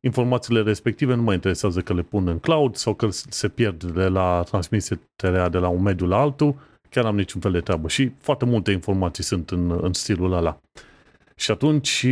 informațiile 0.00 0.62
respective 0.62 1.14
nu 1.14 1.22
mă 1.22 1.32
interesează 1.32 1.80
că 1.80 1.94
le 1.94 2.02
pun 2.02 2.28
în 2.28 2.38
cloud 2.38 2.74
sau 2.74 2.94
că 2.94 3.08
se 3.10 3.48
pierd 3.48 3.84
de 3.84 4.08
la 4.08 4.42
transmiterea 4.42 5.48
de 5.48 5.58
la 5.58 5.68
un 5.68 5.82
mediu 5.82 6.06
la 6.06 6.20
altul, 6.20 6.54
chiar 6.90 7.04
am 7.04 7.16
niciun 7.16 7.40
fel 7.40 7.52
de 7.52 7.60
treabă. 7.60 7.88
Și 7.88 8.12
foarte 8.18 8.44
multe 8.44 8.70
informații 8.70 9.24
sunt 9.24 9.50
în, 9.50 9.78
în 9.82 9.92
stilul 9.92 10.32
ăla. 10.32 10.60
Și 11.36 11.50
atunci, 11.50 12.06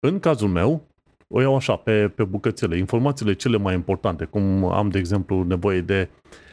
în 0.00 0.20
cazul 0.20 0.48
meu, 0.48 0.86
o 1.28 1.40
iau 1.40 1.56
așa, 1.56 1.76
pe, 1.76 2.08
pe 2.08 2.24
bucățele. 2.24 2.76
Informațiile 2.76 3.34
cele 3.34 3.56
mai 3.56 3.74
importante, 3.74 4.24
cum 4.24 4.64
am, 4.64 4.88
de 4.88 4.98
exemplu, 4.98 5.42
nevoie 5.42 5.80
de 5.80 6.08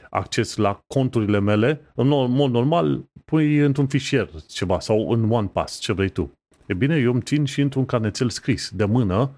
acces 0.10 0.56
la 0.56 0.80
conturile 0.88 1.40
mele, 1.40 1.82
în 1.96 2.08
mod 2.32 2.52
normal 2.52 3.04
pui 3.26 3.58
într-un 3.58 3.88
fișier 3.88 4.30
ceva 4.48 4.80
sau 4.80 5.10
în 5.12 5.32
OnePass, 5.32 5.80
ce 5.80 5.94
vrei 5.94 6.10
tu. 6.10 6.32
E 6.66 6.74
bine, 6.74 6.96
eu 6.96 7.12
îmi 7.12 7.22
țin 7.22 7.46
și 7.46 7.62
într-un 7.62 7.86
carnețel 7.86 8.30
scris 8.30 8.72
de 8.74 8.86
mână. 8.86 9.32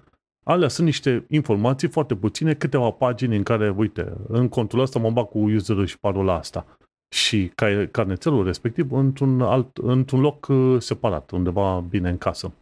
Alea 0.44 0.68
sunt 0.68 0.86
niște 0.86 1.24
informații 1.28 1.88
foarte 1.88 2.14
puține, 2.16 2.54
câteva 2.54 2.90
pagini 2.90 3.36
în 3.36 3.42
care, 3.42 3.74
uite, 3.76 4.12
în 4.28 4.48
contul 4.48 4.80
ăsta 4.80 4.98
mă 4.98 5.10
bag 5.10 5.28
cu 5.28 5.38
userul 5.38 5.86
și 5.86 5.98
parola 5.98 6.34
asta. 6.34 6.78
Și 7.08 7.52
carnețelul 7.90 8.44
respectiv 8.44 8.92
într-un, 8.92 9.40
alt, 9.40 9.76
într-un 9.76 10.20
loc 10.20 10.46
uh, 10.48 10.76
separat, 10.78 11.30
undeva 11.30 11.84
bine 11.88 12.08
în 12.08 12.18
casă. 12.18 12.52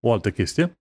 O 0.00 0.12
altă 0.12 0.30
chestie, 0.30 0.78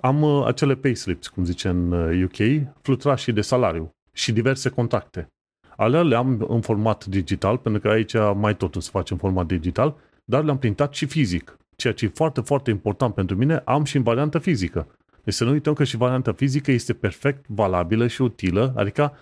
am 0.00 0.22
uh, 0.22 0.46
acele 0.46 0.74
payslips, 0.74 1.28
cum 1.28 1.44
zice 1.44 1.68
în 1.68 1.92
UK, 2.22 2.38
uh, 2.38 2.60
flutrașii 2.82 3.32
de 3.32 3.40
salariu 3.40 3.90
și 4.12 4.32
diverse 4.32 4.68
contacte. 4.68 5.28
Alea 5.76 6.02
le-am 6.02 6.46
în 6.48 6.60
format 6.60 7.04
digital, 7.04 7.58
pentru 7.58 7.80
că 7.80 7.88
aici 7.88 8.14
mai 8.34 8.56
totul 8.56 8.80
se 8.80 8.88
face 8.92 9.12
în 9.12 9.18
format 9.18 9.46
digital, 9.46 9.96
dar 10.24 10.44
le-am 10.44 10.58
printat 10.58 10.94
și 10.94 11.06
fizic. 11.06 11.56
Ceea 11.76 11.92
ce 11.92 12.04
e 12.04 12.08
foarte, 12.08 12.40
foarte 12.40 12.70
important 12.70 13.14
pentru 13.14 13.36
mine, 13.36 13.62
am 13.64 13.84
și 13.84 13.96
în 13.96 14.02
variantă 14.02 14.38
fizică. 14.38 14.86
Deci 15.24 15.34
să 15.34 15.44
nu 15.44 15.50
uităm 15.50 15.72
că 15.72 15.84
și 15.84 15.96
varianta 15.96 16.32
fizică 16.32 16.70
este 16.70 16.92
perfect 16.92 17.44
valabilă 17.48 18.06
și 18.06 18.22
utilă, 18.22 18.72
adică 18.76 19.12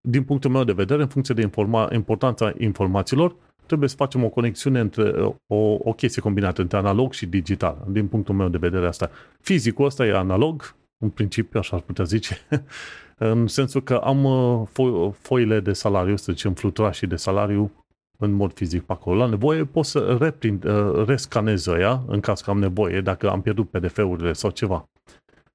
din 0.00 0.22
punctul 0.22 0.50
meu 0.50 0.64
de 0.64 0.72
vedere, 0.72 1.02
în 1.02 1.08
funcție 1.08 1.34
de 1.34 1.48
informa- 1.48 1.92
importanța 1.92 2.52
informațiilor, 2.58 3.36
trebuie 3.70 3.88
să 3.88 3.96
facem 3.96 4.24
o 4.24 4.28
conexiune 4.28 4.80
între 4.80 5.34
o, 5.46 5.56
o 5.78 5.92
chestie 5.92 6.22
combinată 6.22 6.60
între 6.60 6.76
analog 6.76 7.12
și 7.12 7.26
digital. 7.26 7.86
Din 7.88 8.06
punctul 8.06 8.34
meu 8.34 8.48
de 8.48 8.58
vedere 8.58 8.86
asta. 8.86 9.10
Fizicul 9.40 9.84
ăsta 9.84 10.06
e 10.06 10.16
analog, 10.16 10.74
în 10.98 11.08
principiu, 11.08 11.58
așa 11.58 11.76
ar 11.76 11.82
putea 11.82 12.04
zice, 12.04 12.38
în 13.32 13.46
sensul 13.46 13.82
că 13.82 13.94
am 13.94 14.24
uh, 14.24 14.68
fo- 14.68 15.20
foile 15.20 15.60
de 15.60 15.72
salariu, 15.72 16.16
să 16.16 16.32
zicem, 16.32 16.54
fluturașii 16.54 17.06
de 17.06 17.16
salariu 17.16 17.70
în 18.18 18.32
mod 18.32 18.52
fizic 18.52 18.82
pe 18.82 18.92
acolo. 18.92 19.16
La 19.16 19.26
nevoie 19.26 19.64
pot 19.64 19.84
să 19.84 20.16
reprint, 20.20 20.64
uh, 20.64 21.04
rescanez 21.06 21.66
ăia, 21.66 22.02
în 22.06 22.20
caz 22.20 22.40
că 22.40 22.50
am 22.50 22.58
nevoie, 22.58 23.00
dacă 23.00 23.30
am 23.30 23.40
pierdut 23.40 23.70
PDF-urile 23.70 24.32
sau 24.32 24.50
ceva. 24.50 24.88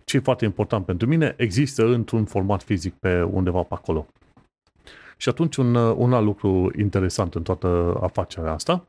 Ce 0.03 0.17
e 0.17 0.19
foarte 0.19 0.45
important 0.45 0.85
pentru 0.85 1.07
mine, 1.07 1.33
există 1.37 1.85
într-un 1.85 2.25
format 2.25 2.63
fizic 2.63 2.93
pe 2.93 3.21
undeva 3.21 3.61
pe 3.61 3.73
acolo. 3.73 4.07
Și 5.17 5.29
atunci 5.29 5.55
un, 5.55 5.75
uh, 5.75 5.95
un 5.97 6.13
alt 6.13 6.25
lucru 6.25 6.71
interesant 6.77 7.35
în 7.35 7.43
toată 7.43 7.97
afacerea 8.01 8.53
asta 8.53 8.87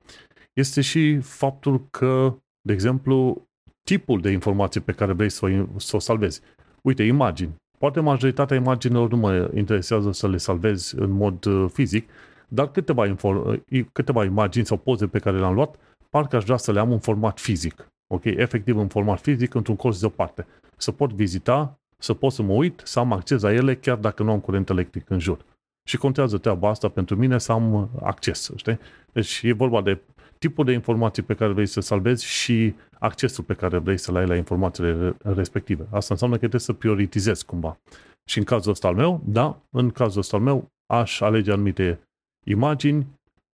este 0.52 0.80
și 0.80 1.18
faptul 1.18 1.86
că, 1.90 2.34
de 2.60 2.72
exemplu, 2.72 3.46
tipul 3.82 4.20
de 4.20 4.30
informație 4.30 4.80
pe 4.80 4.92
care 4.92 5.12
vrei 5.12 5.30
să 5.30 5.46
o, 5.46 5.78
să 5.78 5.96
o 5.96 5.98
salvezi. 5.98 6.40
Uite, 6.82 7.02
imagini. 7.02 7.54
Poate 7.78 8.00
majoritatea 8.00 8.56
imaginilor 8.56 9.10
nu 9.10 9.16
mă 9.16 9.50
interesează 9.54 10.12
să 10.12 10.28
le 10.28 10.36
salvezi 10.36 10.98
în 10.98 11.10
mod 11.10 11.44
uh, 11.44 11.70
fizic, 11.72 12.08
dar 12.48 12.70
câteva, 12.70 13.06
inform- 13.06 13.62
uh, 13.70 13.84
câteva 13.92 14.24
imagini 14.24 14.66
sau 14.66 14.76
poze 14.76 15.06
pe 15.06 15.18
care 15.18 15.38
le-am 15.38 15.54
luat, 15.54 15.76
parcă 16.10 16.36
aș 16.36 16.44
vrea 16.44 16.56
să 16.56 16.72
le 16.72 16.80
am 16.80 16.92
în 16.92 16.98
format 16.98 17.38
fizic. 17.38 17.88
Ok? 18.14 18.24
Efectiv 18.24 18.76
în 18.76 18.88
format 18.88 19.20
fizic, 19.20 19.54
într-un 19.54 19.76
colț 19.76 19.98
deoparte. 19.98 20.46
Să 20.76 20.92
pot 20.92 21.12
vizita, 21.12 21.78
să 21.98 22.14
pot 22.14 22.32
să 22.32 22.42
mă 22.42 22.52
uit, 22.52 22.80
să 22.84 22.98
am 22.98 23.12
acces 23.12 23.42
la 23.42 23.52
ele, 23.52 23.74
chiar 23.74 23.96
dacă 23.96 24.22
nu 24.22 24.30
am 24.30 24.40
curent 24.40 24.68
electric 24.68 25.10
în 25.10 25.18
jur. 25.18 25.44
Și 25.88 25.96
contează 25.96 26.38
treaba 26.38 26.68
asta 26.68 26.88
pentru 26.88 27.16
mine 27.16 27.38
să 27.38 27.52
am 27.52 27.90
acces, 28.02 28.50
știi? 28.56 28.78
Deci 29.12 29.40
e 29.42 29.52
vorba 29.52 29.82
de 29.82 30.00
tipul 30.38 30.64
de 30.64 30.72
informații 30.72 31.22
pe 31.22 31.34
care 31.34 31.52
vrei 31.52 31.66
să 31.66 31.80
salvezi 31.80 32.24
și 32.24 32.74
accesul 32.98 33.44
pe 33.44 33.54
care 33.54 33.78
vrei 33.78 33.98
să-l 33.98 34.16
ai 34.16 34.26
la 34.26 34.36
informațiile 34.36 35.16
respective. 35.18 35.86
Asta 35.90 36.06
înseamnă 36.10 36.34
că 36.34 36.40
trebuie 36.40 36.60
să 36.60 36.72
prioritizezi 36.72 37.44
cumva. 37.44 37.78
Și 38.24 38.38
în 38.38 38.44
cazul 38.44 38.70
ăsta 38.70 38.88
al 38.88 38.94
meu, 38.94 39.20
da, 39.24 39.62
în 39.70 39.90
cazul 39.90 40.20
ăsta 40.20 40.36
al 40.36 40.42
meu, 40.42 40.68
aș 40.86 41.20
alege 41.20 41.52
anumite 41.52 42.00
imagini, 42.44 43.06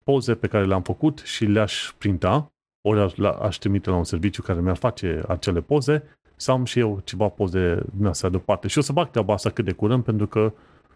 poze 0.05 0.35
pe 0.35 0.47
care 0.47 0.65
le-am 0.65 0.83
făcut 0.83 1.19
și 1.19 1.45
le-aș 1.45 1.93
printa, 1.99 2.53
ori 2.89 3.01
aș, 3.01 3.19
aș 3.19 3.57
trimite 3.57 3.91
la 3.91 3.97
un 3.97 4.05
serviciu 4.05 4.43
care 4.43 4.61
mi-ar 4.61 4.77
face 4.77 5.23
acele 5.29 5.61
poze, 5.61 6.03
să 6.37 6.51
am 6.51 6.65
și 6.65 6.79
eu 6.79 7.01
ceva 7.05 7.29
poze 7.29 7.83
din 7.97 8.07
astea 8.07 8.29
deoparte. 8.29 8.69
Și 8.69 8.79
o 8.79 8.81
să 8.81 8.93
fac 8.93 9.11
treaba 9.11 9.33
asta 9.33 9.51
cât 9.51 9.65
de 9.65 9.73
curând, 9.73 10.05
pentru 10.05 10.27
că 10.27 10.53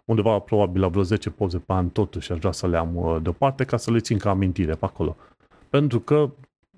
undeva 0.07 0.39
probabil 0.39 0.81
la 0.81 0.87
vreo 0.87 1.03
10 1.03 1.29
poze 1.29 1.57
pe 1.57 1.73
an 1.73 1.89
totuși 1.89 2.31
aș 2.31 2.37
vrea 2.37 2.51
să 2.51 2.67
le 2.67 2.77
am 2.77 2.95
uh, 2.95 3.17
deoparte 3.21 3.63
ca 3.63 3.77
să 3.77 3.91
le 3.91 3.99
țin 3.99 4.17
ca 4.17 4.29
amintire 4.29 4.73
pe 4.73 4.85
acolo. 4.85 5.15
Pentru 5.69 5.99
că 5.99 6.29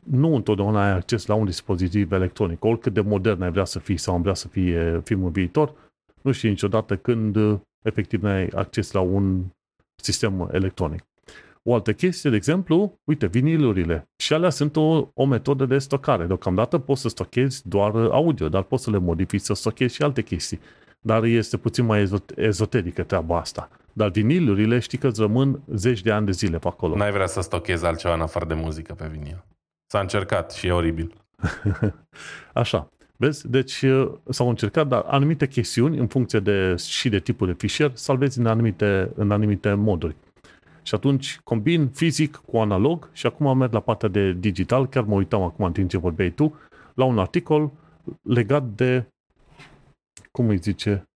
nu 0.04 0.36
întotdeauna 0.36 0.84
ai 0.84 0.92
acces 0.92 1.26
la 1.26 1.34
un 1.34 1.46
dispozitiv 1.46 2.12
electronic. 2.12 2.64
Oricât 2.64 2.94
de 2.94 3.02
modern 3.02 3.42
ai 3.42 3.52
vrea 3.52 3.66
să 3.66 3.80
fii 3.80 3.98
sau 3.98 4.14
am 4.16 4.22
vrea 4.22 4.34
să 4.34 4.48
fie 4.48 5.02
filmul 5.04 5.30
viitor, 5.30 5.74
nu 6.22 6.32
știi 6.32 6.50
niciodată 6.50 6.98
când 6.98 7.36
uh, 7.36 7.60
efectiv 7.82 8.22
nu 8.22 8.30
ai 8.30 8.48
acces 8.48 8.92
la 8.92 9.00
un 9.00 9.44
sistem 10.02 10.50
electronic. 10.52 11.04
O 11.64 11.74
altă 11.74 11.94
chestie, 11.94 12.30
de 12.30 12.36
exemplu, 12.36 13.00
uite, 13.04 13.28
vinilurile. 13.28 14.10
Și 14.16 14.34
alea 14.34 14.50
sunt 14.50 14.76
o, 14.76 15.08
o 15.14 15.26
metodă 15.26 15.66
de 15.66 15.78
stocare. 15.78 16.26
Deocamdată 16.26 16.78
poți 16.78 17.02
să 17.02 17.10
stochezi 17.10 17.68
doar 17.68 17.96
audio, 17.96 18.50
dar 18.50 18.64
poți 18.64 18.84
să 18.84 18.90
le 18.90 18.98
modifici 18.98 19.42
să 19.42 19.54
stochezi 19.54 19.96
și 19.96 20.02
alte 20.02 20.22
chestii. 20.22 20.60
Dar 21.00 21.24
este 21.24 21.58
puțin 21.58 21.86
mai 21.86 22.10
ezoterică 22.36 23.04
treaba 23.04 23.40
asta. 23.40 23.70
Dar 23.94 24.10
vinilurile 24.10 24.80
știi 24.80 24.98
că 24.98 25.08
îți 25.08 25.22
rămân 25.22 25.62
zeci 25.74 26.02
de 26.02 26.12
ani 26.12 26.26
de 26.26 26.32
zile 26.32 26.58
pe 26.58 26.68
acolo. 26.68 26.96
N-ai 26.96 27.12
vrea 27.12 27.28
să 27.28 27.42
stochezi 27.42 27.86
altceva 27.86 28.14
în 28.14 28.22
afară 28.22 28.46
de 28.46 28.54
muzică 28.54 28.94
pe 28.94 29.08
vinil. 29.12 29.44
S-a 29.92 30.00
încercat 30.00 30.52
și 30.52 30.68
e 30.68 30.72
oribil. 30.72 31.14
Așa. 32.54 32.90
Vezi? 33.18 33.50
Deci 33.50 33.82
uh, 33.82 34.12
s-au 34.30 34.50
încercat, 34.50 34.88
dar 34.88 35.04
anumite 35.08 35.48
chestiuni, 35.48 35.98
în 35.98 36.08
funcție 36.08 36.40
de, 36.40 36.76
și 36.76 37.10
de 37.10 37.20
tipul 37.20 37.48
de 37.48 37.54
fișier, 37.54 37.92
salvezi 37.94 38.40
în 38.40 38.46
anumite, 38.46 39.12
în 39.16 39.32
anumite 39.32 39.74
moduri. 39.74 40.16
Și 40.84 40.96
atunci 40.96 41.40
combin 41.44 41.88
fizic 41.88 42.36
cu 42.36 42.58
analog 42.58 43.10
și 43.14 43.26
acum 43.26 43.58
merg 43.58 43.74
la 43.74 43.80
partea 43.80 44.10
de 44.10 44.34
digital, 44.34 44.88
chiar 44.88 45.04
mă 45.04 45.16
uitam 45.16 45.42
acum 45.42 45.66
în 45.66 45.72
timp 45.72 45.90
ce 45.90 45.98
vorbeai 45.98 46.30
tu, 46.30 46.60
la 46.94 47.06
un 47.06 47.20
articol 47.20 47.72
legat 48.22 48.64
de, 48.64 49.06
cum 50.32 50.50
îi 50.50 50.58
zice, 50.58 51.10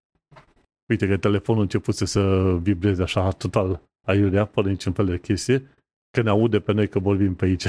uite 0.88 1.08
că 1.08 1.16
telefonul 1.16 1.62
început 1.62 1.94
să 1.94 2.54
vibreze 2.56 3.02
așa 3.02 3.30
total 3.30 3.82
aiurea, 4.06 4.44
fără 4.44 4.68
niciun 4.68 4.92
fel 4.92 5.06
de 5.06 5.18
chestie, 5.18 5.70
că 6.10 6.22
ne 6.22 6.30
aude 6.30 6.60
pe 6.60 6.72
noi 6.72 6.88
că 6.88 6.98
vorbim 6.98 7.34
pe 7.34 7.44
aici. 7.44 7.66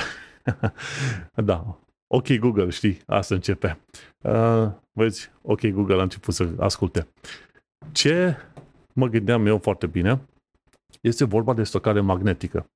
da, 1.49 1.79
ok 2.07 2.33
Google, 2.33 2.69
știi, 2.69 2.97
asta 3.05 3.35
începe. 3.35 3.79
Uh, 4.21 4.71
vezi, 4.91 5.31
ok 5.41 5.67
Google 5.67 5.99
a 5.99 6.01
început 6.01 6.33
să 6.33 6.49
asculte. 6.59 7.07
Ce 7.91 8.37
mă 8.93 9.07
gândeam 9.07 9.45
eu 9.45 9.57
foarte 9.57 9.87
bine 9.87 10.21
Este 11.01 11.25
vorba 11.25 11.53
de 11.53 11.63
stocare 11.63 11.99
magnetică. 11.99 12.69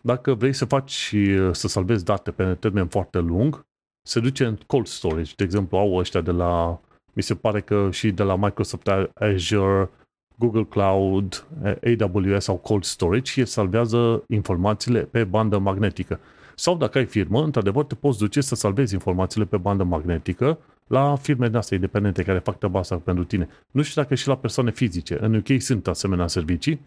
Dacă 0.00 0.34
vrei 0.34 0.52
să 0.52 0.64
faci, 0.64 1.14
să 1.52 1.68
salvezi 1.68 2.04
date 2.04 2.30
pe 2.30 2.54
termen 2.54 2.88
foarte 2.88 3.18
lung, 3.18 3.66
se 4.02 4.20
duce 4.20 4.44
în 4.44 4.56
cold 4.66 4.86
storage. 4.86 5.32
De 5.36 5.44
exemplu, 5.44 5.76
au 5.76 5.94
ăștia 5.94 6.20
de 6.20 6.30
la, 6.30 6.80
mi 7.18 7.24
se 7.24 7.34
pare 7.34 7.60
că 7.60 7.88
și 7.92 8.10
de 8.10 8.22
la 8.22 8.36
Microsoft 8.36 8.88
Azure, 9.14 9.90
Google 10.36 10.64
Cloud, 10.64 11.46
AWS 11.64 12.44
sau 12.44 12.56
cold 12.56 12.84
storage 12.84 13.30
și 13.30 13.44
salvează 13.44 14.22
informațiile 14.26 15.00
pe 15.00 15.24
bandă 15.24 15.58
magnetică. 15.58 16.20
Sau 16.54 16.76
dacă 16.76 16.98
ai 16.98 17.06
firmă, 17.06 17.42
într-adevăr 17.42 17.84
te 17.84 17.94
poți 17.94 18.18
duce 18.18 18.40
să 18.40 18.54
salvezi 18.54 18.94
informațiile 18.94 19.46
pe 19.46 19.56
bandă 19.56 19.84
magnetică 19.84 20.58
la 20.86 21.16
firme 21.16 21.48
de 21.48 21.56
astea 21.56 21.76
independente 21.76 22.22
care 22.22 22.38
fac 22.38 22.58
treaba 22.58 22.78
asta 22.78 22.96
pentru 22.96 23.24
tine. 23.24 23.48
Nu 23.70 23.82
știu 23.82 24.02
dacă 24.02 24.14
și 24.14 24.28
la 24.28 24.36
persoane 24.36 24.70
fizice. 24.70 25.18
În 25.20 25.34
UK 25.34 25.60
sunt 25.60 25.86
asemenea 25.86 26.26
servicii 26.26 26.80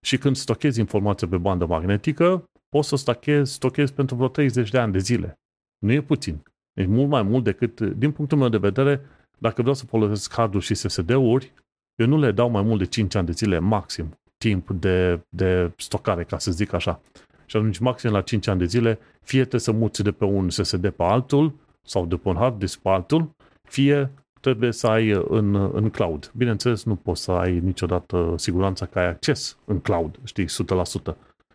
și 0.00 0.18
când 0.18 0.36
stochezi 0.36 0.80
informații 0.80 1.26
pe 1.26 1.36
bandă 1.36 1.66
magnetică, 1.66 2.44
poți 2.68 2.88
să 2.88 2.96
stochezi, 2.96 3.52
stochezi 3.52 3.92
pentru 3.92 4.16
vreo 4.16 4.28
30 4.28 4.70
de 4.70 4.78
ani 4.78 4.92
de 4.92 4.98
zile. 4.98 5.34
Nu 5.78 5.92
e 5.92 6.00
puțin. 6.00 6.42
E 6.80 6.86
mult 6.86 7.08
mai 7.08 7.22
mult 7.22 7.44
decât, 7.44 7.80
din 7.80 8.10
punctul 8.10 8.38
meu 8.38 8.48
de 8.48 8.58
vedere, 8.58 9.00
dacă 9.40 9.60
vreau 9.60 9.74
să 9.74 9.84
folosesc 9.84 10.32
harduri 10.32 10.64
și 10.64 10.74
SSD-uri, 10.74 11.52
eu 11.94 12.06
nu 12.06 12.18
le 12.18 12.32
dau 12.32 12.50
mai 12.50 12.62
mult 12.62 12.78
de 12.78 12.84
5 12.84 13.14
ani 13.14 13.26
de 13.26 13.32
zile 13.32 13.58
maxim 13.58 14.14
timp 14.38 14.70
de, 14.70 15.20
de 15.28 15.72
stocare, 15.76 16.24
ca 16.24 16.38
să 16.38 16.50
zic 16.50 16.72
așa. 16.72 17.00
Și 17.46 17.56
atunci, 17.56 17.78
maxim 17.78 18.10
la 18.10 18.20
5 18.20 18.46
ani 18.46 18.58
de 18.58 18.64
zile, 18.64 18.98
fie 19.22 19.40
trebuie 19.40 19.60
să 19.60 19.72
muți 19.72 20.02
de 20.02 20.12
pe 20.12 20.24
un 20.24 20.50
SSD 20.50 20.88
pe 20.88 21.02
altul, 21.02 21.54
sau 21.82 22.06
de 22.06 22.16
pe 22.16 22.28
un 22.28 22.36
hard 22.36 22.58
disk 22.58 22.78
pe 22.78 22.88
altul, 22.88 23.30
fie 23.68 24.10
trebuie 24.40 24.72
să 24.72 24.86
ai 24.86 25.10
în, 25.28 25.54
în 25.54 25.90
cloud. 25.90 26.30
Bineînțeles, 26.36 26.84
nu 26.84 26.96
poți 26.96 27.22
să 27.22 27.30
ai 27.32 27.58
niciodată 27.58 28.34
siguranța 28.36 28.86
că 28.86 28.98
ai 28.98 29.06
acces 29.06 29.58
în 29.64 29.80
cloud, 29.80 30.18
știi, 30.24 30.44
100%. 30.44 30.48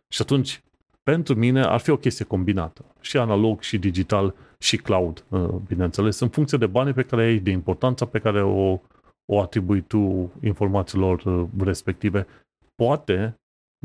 Și 0.07 0.21
atunci, 0.21 0.63
pentru 1.03 1.35
mine, 1.35 1.61
ar 1.63 1.79
fi 1.79 1.89
o 1.89 1.97
chestie 1.97 2.25
combinată. 2.25 2.85
Și 3.01 3.17
analog, 3.17 3.61
și 3.61 3.77
digital, 3.77 4.35
și 4.59 4.77
cloud, 4.77 5.25
uh, 5.29 5.47
bineînțeles, 5.67 6.19
în 6.19 6.29
funcție 6.29 6.57
de 6.57 6.65
banii 6.65 6.93
pe 6.93 7.03
care 7.03 7.23
ai, 7.23 7.39
de 7.39 7.51
importanța 7.51 8.05
pe 8.05 8.19
care 8.19 8.43
o, 8.43 8.79
o 9.25 9.41
atribui 9.41 9.81
tu 9.81 10.31
informațiilor 10.43 11.23
uh, 11.23 11.47
respective. 11.59 12.27
Poate, 12.75 13.35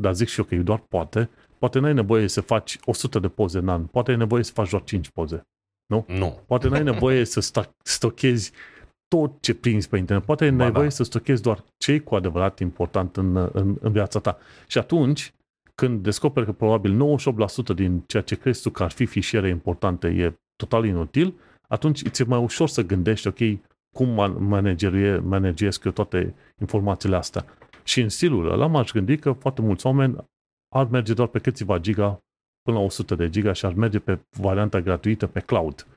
dar 0.01 0.13
zic 0.13 0.27
și 0.27 0.39
eu 0.39 0.45
că 0.45 0.55
e 0.55 0.59
doar 0.59 0.79
poate, 0.79 1.29
poate 1.59 1.79
n-ai 1.79 1.93
nevoie 1.93 2.27
să 2.27 2.41
faci 2.41 2.79
100 2.85 3.19
de 3.19 3.27
poze 3.27 3.57
în 3.57 3.69
an, 3.69 3.85
poate 3.85 4.11
ai 4.11 4.17
nevoie 4.17 4.43
să 4.43 4.51
faci 4.51 4.69
doar 4.69 4.83
5 4.83 5.09
poze. 5.09 5.41
Nu? 5.85 6.05
Nu. 6.07 6.39
Poate 6.47 6.67
n-ai 6.67 6.83
nevoie 6.83 7.25
să 7.25 7.63
stochezi 7.83 8.51
tot 9.07 9.41
ce 9.41 9.53
prinzi 9.53 9.89
pe 9.89 9.97
internet. 9.97 10.25
Poate 10.25 10.43
ai 10.43 10.51
nevoie 10.51 10.83
da. 10.83 10.89
să 10.89 11.03
stochezi 11.03 11.41
doar 11.41 11.63
ce 11.77 11.91
e 11.91 11.99
cu 11.99 12.15
adevărat 12.15 12.59
important 12.59 13.17
în, 13.17 13.35
în, 13.35 13.77
în 13.81 13.91
viața 13.91 14.19
ta. 14.19 14.37
Și 14.67 14.77
atunci, 14.77 15.33
când 15.75 16.03
descoperi 16.03 16.45
că 16.45 16.51
probabil 16.51 17.17
98% 17.71 17.75
din 17.75 18.03
ceea 18.07 18.23
ce 18.23 18.35
crezi 18.35 18.61
tu 18.61 18.69
că 18.69 18.83
ar 18.83 18.91
fi 18.91 19.05
fișiere 19.05 19.49
importante 19.49 20.07
e 20.07 20.39
total 20.61 20.85
inutil, 20.85 21.33
atunci 21.67 22.01
ți-e 22.09 22.25
mai 22.25 22.39
ușor 22.39 22.67
să 22.67 22.81
gândești, 22.81 23.27
ok, 23.27 23.39
cum 23.95 24.07
manageriesc 25.23 25.83
eu 25.83 25.91
toate 25.91 26.35
informațiile 26.59 27.15
astea. 27.15 27.45
Și 27.83 28.01
în 28.01 28.09
stilul 28.09 28.51
ăla 28.51 28.67
m-aș 28.67 28.91
gândi 28.91 29.17
că 29.17 29.31
foarte 29.31 29.61
mulți 29.61 29.85
oameni 29.85 30.15
ar 30.75 30.87
merge 30.87 31.13
doar 31.13 31.27
pe 31.27 31.39
câțiva 31.39 31.77
giga 31.77 32.19
până 32.61 32.77
la 32.77 32.83
100 32.83 33.15
de 33.15 33.29
giga 33.29 33.53
și 33.53 33.65
ar 33.65 33.73
merge 33.73 33.99
pe 33.99 34.19
varianta 34.37 34.81
gratuită 34.81 35.27
pe 35.27 35.39
cloud. 35.39 35.87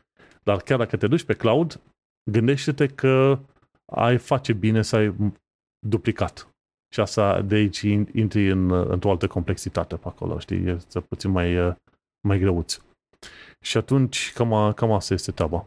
Dar 0.42 0.56
chiar 0.56 0.78
dacă 0.78 0.96
te 0.96 1.06
duci 1.06 1.24
pe 1.24 1.34
cloud, 1.34 1.80
gândește-te 2.30 2.86
că 2.86 3.38
ai 3.92 4.18
face 4.18 4.52
bine 4.52 4.82
să 4.82 4.96
ai 4.96 5.14
duplicat. 5.86 6.48
Și 6.94 7.00
asta 7.00 7.42
de 7.42 7.54
aici 7.54 7.80
intri 8.12 8.50
în, 8.50 8.70
într-o 8.70 9.10
altă 9.10 9.26
complexitate 9.26 9.96
pe 9.96 10.08
acolo, 10.08 10.38
știi? 10.38 10.66
Este 10.66 11.00
puțin 11.00 11.30
mai, 11.30 11.76
mai 12.26 12.38
greuț. 12.38 12.80
Și 13.64 13.76
atunci, 13.76 14.32
cam, 14.34 14.72
cam 14.72 14.92
asta 14.92 15.14
este 15.14 15.30
treaba. 15.30 15.66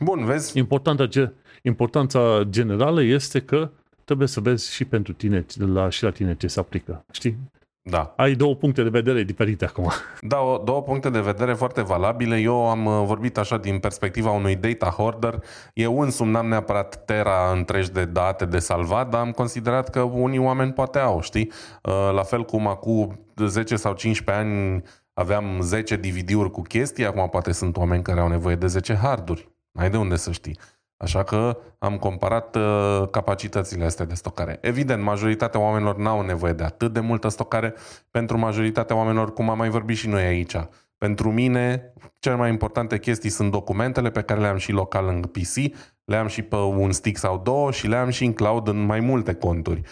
Bun, 0.00 0.24
vezi? 0.24 0.58
Importanța, 0.58 1.32
importanța 1.62 2.42
generală 2.50 3.02
este 3.02 3.40
că 3.40 3.70
trebuie 4.04 4.28
să 4.28 4.40
vezi 4.40 4.72
și 4.72 4.84
pentru 4.84 5.12
tine, 5.12 5.46
la, 5.56 5.88
și 5.88 6.02
la 6.02 6.10
tine 6.10 6.34
ce 6.34 6.46
se 6.46 6.60
aplică. 6.60 7.04
Știi? 7.12 7.38
Da. 7.82 8.12
Ai 8.16 8.34
două 8.34 8.54
puncte 8.54 8.82
de 8.82 8.88
vedere 8.88 9.22
diferite 9.22 9.64
acum. 9.64 9.90
Da, 10.20 10.40
o, 10.40 10.62
două 10.64 10.82
puncte 10.82 11.10
de 11.10 11.20
vedere 11.20 11.52
foarte 11.52 11.82
valabile. 11.82 12.38
Eu 12.38 12.68
am 12.68 12.86
uh, 12.86 13.02
vorbit 13.06 13.38
așa 13.38 13.56
din 13.56 13.78
perspectiva 13.78 14.30
unui 14.30 14.56
data 14.56 14.86
hoarder. 14.86 15.42
Eu 15.74 16.00
însumi 16.00 16.30
n-am 16.30 16.46
neapărat 16.46 17.04
tera 17.04 17.52
întregi 17.52 17.90
de 17.90 18.04
date 18.04 18.44
de 18.44 18.58
salvat, 18.58 19.08
dar 19.08 19.20
am 19.20 19.30
considerat 19.30 19.90
că 19.90 20.00
unii 20.00 20.38
oameni 20.38 20.72
poate 20.72 20.98
au, 20.98 21.20
știi? 21.20 21.52
Uh, 21.82 22.10
la 22.14 22.22
fel 22.22 22.44
cum 22.44 22.66
acum 22.66 23.20
10 23.46 23.76
sau 23.76 23.92
15 23.92 24.44
ani 24.44 24.82
aveam 25.14 25.60
10 25.60 25.96
DVD-uri 25.96 26.50
cu 26.50 26.62
chestii, 26.62 27.06
acum 27.06 27.28
poate 27.28 27.52
sunt 27.52 27.76
oameni 27.76 28.02
care 28.02 28.20
au 28.20 28.28
nevoie 28.28 28.54
de 28.54 28.66
10 28.66 28.94
harduri. 28.94 29.48
Ai 29.72 29.90
de 29.90 29.96
unde 29.96 30.16
să 30.16 30.32
știi. 30.32 30.58
Așa 30.96 31.22
că 31.22 31.58
am 31.78 31.98
comparat 31.98 32.56
uh, 32.56 33.08
capacitățile 33.10 33.84
astea 33.84 34.04
de 34.04 34.14
stocare. 34.14 34.58
Evident, 34.60 35.02
majoritatea 35.02 35.60
oamenilor 35.60 35.96
n-au 35.96 36.22
nevoie 36.22 36.52
de 36.52 36.64
atât 36.64 36.92
de 36.92 37.00
multă 37.00 37.28
stocare. 37.28 37.74
Pentru 38.10 38.38
majoritatea 38.38 38.96
oamenilor, 38.96 39.32
cum 39.32 39.50
am 39.50 39.58
mai 39.58 39.68
vorbit 39.68 39.96
și 39.96 40.08
noi 40.08 40.22
aici, 40.22 40.56
pentru 40.98 41.32
mine, 41.32 41.94
cele 42.18 42.34
mai 42.34 42.50
importante 42.50 42.98
chestii 42.98 43.30
sunt 43.30 43.50
documentele 43.50 44.10
pe 44.10 44.22
care 44.22 44.40
le 44.40 44.46
am 44.46 44.56
și 44.56 44.72
local 44.72 45.06
în 45.06 45.20
PC, 45.20 45.74
le 46.04 46.16
am 46.16 46.26
și 46.26 46.42
pe 46.42 46.56
un 46.56 46.92
stick 46.92 47.18
sau 47.18 47.38
două 47.38 47.70
și 47.70 47.86
le 47.86 47.96
am 47.96 48.10
și 48.10 48.24
în 48.24 48.32
cloud 48.32 48.68
în 48.68 48.80
mai 48.80 49.00
multe 49.00 49.34
conturi. 49.34 49.82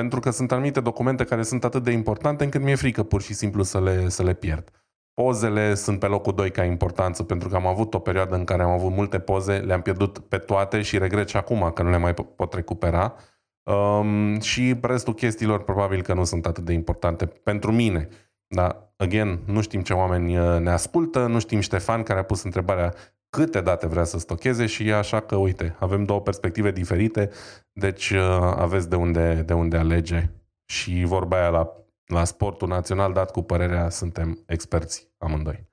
Pentru 0.00 0.20
că 0.20 0.30
sunt 0.30 0.52
anumite 0.52 0.80
documente 0.80 1.24
care 1.24 1.42
sunt 1.42 1.64
atât 1.64 1.82
de 1.82 1.90
importante 1.90 2.44
încât 2.44 2.62
mi-e 2.62 2.74
frică 2.74 3.02
pur 3.02 3.22
și 3.22 3.34
simplu 3.34 3.62
să 3.62 3.80
le, 3.80 4.08
să 4.08 4.22
le 4.22 4.34
pierd. 4.34 4.70
Pozele 5.14 5.74
sunt 5.74 5.98
pe 5.98 6.06
locul 6.06 6.34
2 6.34 6.50
ca 6.50 6.64
importanță, 6.64 7.22
pentru 7.22 7.48
că 7.48 7.56
am 7.56 7.66
avut 7.66 7.94
o 7.94 7.98
perioadă 7.98 8.34
în 8.34 8.44
care 8.44 8.62
am 8.62 8.70
avut 8.70 8.92
multe 8.92 9.18
poze, 9.18 9.56
le-am 9.56 9.82
pierdut 9.82 10.18
pe 10.18 10.38
toate 10.38 10.82
și 10.82 10.98
regret 10.98 11.28
și 11.28 11.36
acum 11.36 11.70
că 11.74 11.82
nu 11.82 11.90
le 11.90 11.96
mai 11.96 12.14
pot 12.14 12.52
recupera. 12.54 13.14
Um, 13.62 14.40
și 14.40 14.76
restul 14.82 15.14
chestiilor 15.14 15.62
probabil 15.62 16.02
că 16.02 16.14
nu 16.14 16.24
sunt 16.24 16.46
atât 16.46 16.64
de 16.64 16.72
importante 16.72 17.26
pentru 17.26 17.72
mine. 17.72 18.08
Dar, 18.46 18.92
again, 18.96 19.40
nu 19.46 19.60
știm 19.60 19.80
ce 19.80 19.92
oameni 19.92 20.38
uh, 20.38 20.60
ne 20.60 20.70
ascultă, 20.70 21.26
nu 21.26 21.38
știm 21.38 21.60
Ștefan 21.60 22.02
care 22.02 22.18
a 22.18 22.24
pus 22.24 22.42
întrebarea 22.42 22.94
câte 23.30 23.60
date 23.60 23.86
vrea 23.86 24.04
să 24.04 24.18
stocheze 24.18 24.66
și 24.66 24.88
e 24.88 24.94
așa 24.94 25.20
că, 25.20 25.36
uite, 25.36 25.76
avem 25.78 26.04
două 26.04 26.20
perspective 26.20 26.70
diferite, 26.70 27.30
deci 27.78 28.10
uh, 28.10 28.20
aveți 28.56 28.88
de 28.88 28.96
unde, 28.96 29.42
de 29.46 29.52
unde 29.52 29.76
alege. 29.76 30.30
Și 30.64 31.04
vorba 31.04 31.36
aia 31.36 31.48
la 31.48 31.76
la 32.06 32.24
sportul 32.24 32.68
național, 32.68 33.12
dat 33.12 33.30
cu 33.30 33.42
părerea, 33.42 33.90
suntem 33.90 34.38
experți 34.46 35.08
amândoi. 35.18 35.66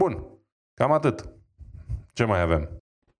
Bun, 0.00 0.24
cam 0.74 0.92
atât. 0.92 1.28
Ce 2.12 2.24
mai 2.24 2.40
avem? 2.40 2.68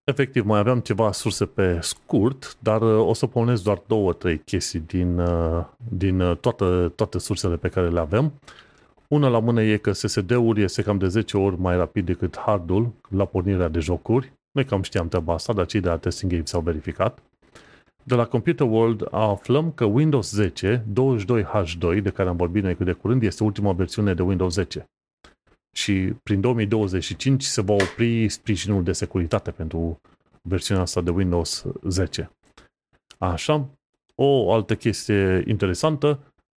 Efectiv, 0.04 0.44
mai 0.44 0.58
aveam 0.58 0.80
ceva 0.80 1.12
surse 1.12 1.46
pe 1.46 1.78
scurt, 1.80 2.56
dar 2.58 2.82
uh, 2.82 3.08
o 3.08 3.12
să 3.12 3.26
ponez 3.26 3.62
doar 3.62 3.82
două, 3.86 4.12
trei 4.12 4.38
chestii 4.38 4.80
din, 4.80 5.18
uh, 5.18 5.64
din 5.88 6.20
uh, 6.20 6.36
toate, 6.36 6.88
toate 6.88 7.18
sursele 7.18 7.56
pe 7.56 7.68
care 7.68 7.88
le 7.88 8.00
avem. 8.00 8.32
Una 9.08 9.28
la 9.28 9.38
mână 9.38 9.62
e 9.62 9.76
că 9.76 9.92
SSD-ul 9.92 10.58
este 10.58 10.82
cam 10.82 10.98
de 10.98 11.08
10 11.08 11.36
ori 11.36 11.60
mai 11.60 11.76
rapid 11.76 12.06
decât 12.06 12.38
hardul 12.38 12.92
la 13.08 13.24
pornirea 13.24 13.68
de 13.68 13.78
jocuri. 13.78 14.32
Noi 14.50 14.64
cam 14.64 14.82
știam 14.82 15.08
treaba 15.08 15.34
asta, 15.34 15.52
dar 15.52 15.66
cei 15.66 15.80
de 15.80 15.88
la 15.88 15.96
Testing 15.96 16.32
Games 16.32 16.52
au 16.52 16.60
verificat. 16.60 17.22
De 18.10 18.16
la 18.16 18.26
Computer 18.26 18.66
World 18.66 19.06
aflăm 19.10 19.72
că 19.72 19.84
Windows 19.84 20.30
10 20.30 20.84
22H2, 20.92 22.02
de 22.02 22.10
care 22.10 22.28
am 22.28 22.36
vorbit 22.36 22.62
noi 22.62 22.76
cât 22.76 22.86
de 22.86 22.92
curând, 22.92 23.22
este 23.22 23.44
ultima 23.44 23.72
versiune 23.72 24.14
de 24.14 24.22
Windows 24.22 24.54
10. 24.54 24.84
Și 25.76 26.14
prin 26.22 26.40
2025 26.40 27.42
se 27.42 27.60
va 27.60 27.72
opri 27.72 28.28
sprijinul 28.28 28.82
de 28.82 28.92
securitate 28.92 29.50
pentru 29.50 30.00
versiunea 30.42 30.82
asta 30.82 31.00
de 31.00 31.10
Windows 31.10 31.66
10. 31.88 32.30
Așa, 33.18 33.68
o 34.14 34.52
altă 34.52 34.76
chestie 34.76 35.44
interesantă, 35.46 36.18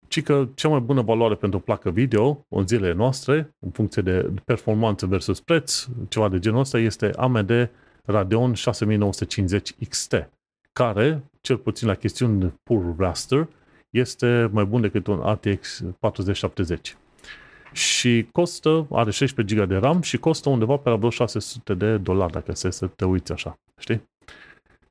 ci 0.09 0.23
că 0.23 0.49
cea 0.55 0.69
mai 0.69 0.81
bună 0.81 1.03
valoare 1.03 1.35
pentru 1.35 1.61
placă 1.61 1.91
video 1.91 2.45
în 2.49 2.67
zilele 2.67 2.93
noastre, 2.93 3.55
în 3.59 3.71
funcție 3.71 4.03
de 4.03 4.33
performanță 4.45 5.07
versus 5.07 5.41
preț, 5.41 5.87
ceva 6.09 6.29
de 6.29 6.39
genul 6.39 6.61
ăsta, 6.61 6.79
este 6.79 7.11
AMD 7.17 7.71
Radeon 8.05 8.55
6950 8.55 9.75
XT 9.89 10.15
care, 10.73 11.23
cel 11.41 11.57
puțin 11.57 11.89
la 11.89 11.95
chestiuni 11.95 12.55
pur 12.63 12.95
raster, 12.99 13.49
este 13.91 14.49
mai 14.53 14.65
bun 14.65 14.81
decât 14.81 15.07
un 15.07 15.33
RTX 15.33 15.83
4070. 15.99 16.97
Și 17.73 18.29
costă, 18.33 18.87
are 18.91 19.11
16 19.11 19.55
GB 19.55 19.69
de 19.69 19.77
RAM 19.77 20.01
și 20.01 20.19
costă 20.19 20.49
undeva 20.49 20.77
pe 20.77 20.89
la 20.89 20.97
vreo 20.97 21.11
600 21.11 21.75
de 21.75 21.97
dolari, 21.97 22.33
dacă 22.33 22.55
se 22.55 22.71
să 22.71 22.87
te 22.87 23.05
uiți 23.05 23.33
așa, 23.33 23.59
știi? 23.79 24.09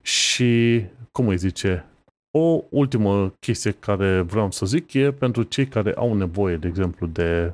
Și, 0.01 0.83
cum 1.11 1.27
îi 1.27 1.37
zice, 1.37 1.85
o 2.31 2.63
ultimă 2.69 3.33
chestie 3.39 3.71
care 3.71 4.21
vreau 4.21 4.51
să 4.51 4.65
zic 4.65 4.93
e 4.93 5.11
pentru 5.11 5.43
cei 5.43 5.67
care 5.67 5.93
au 5.93 6.13
nevoie, 6.13 6.57
de 6.57 6.67
exemplu, 6.67 7.07
de 7.07 7.53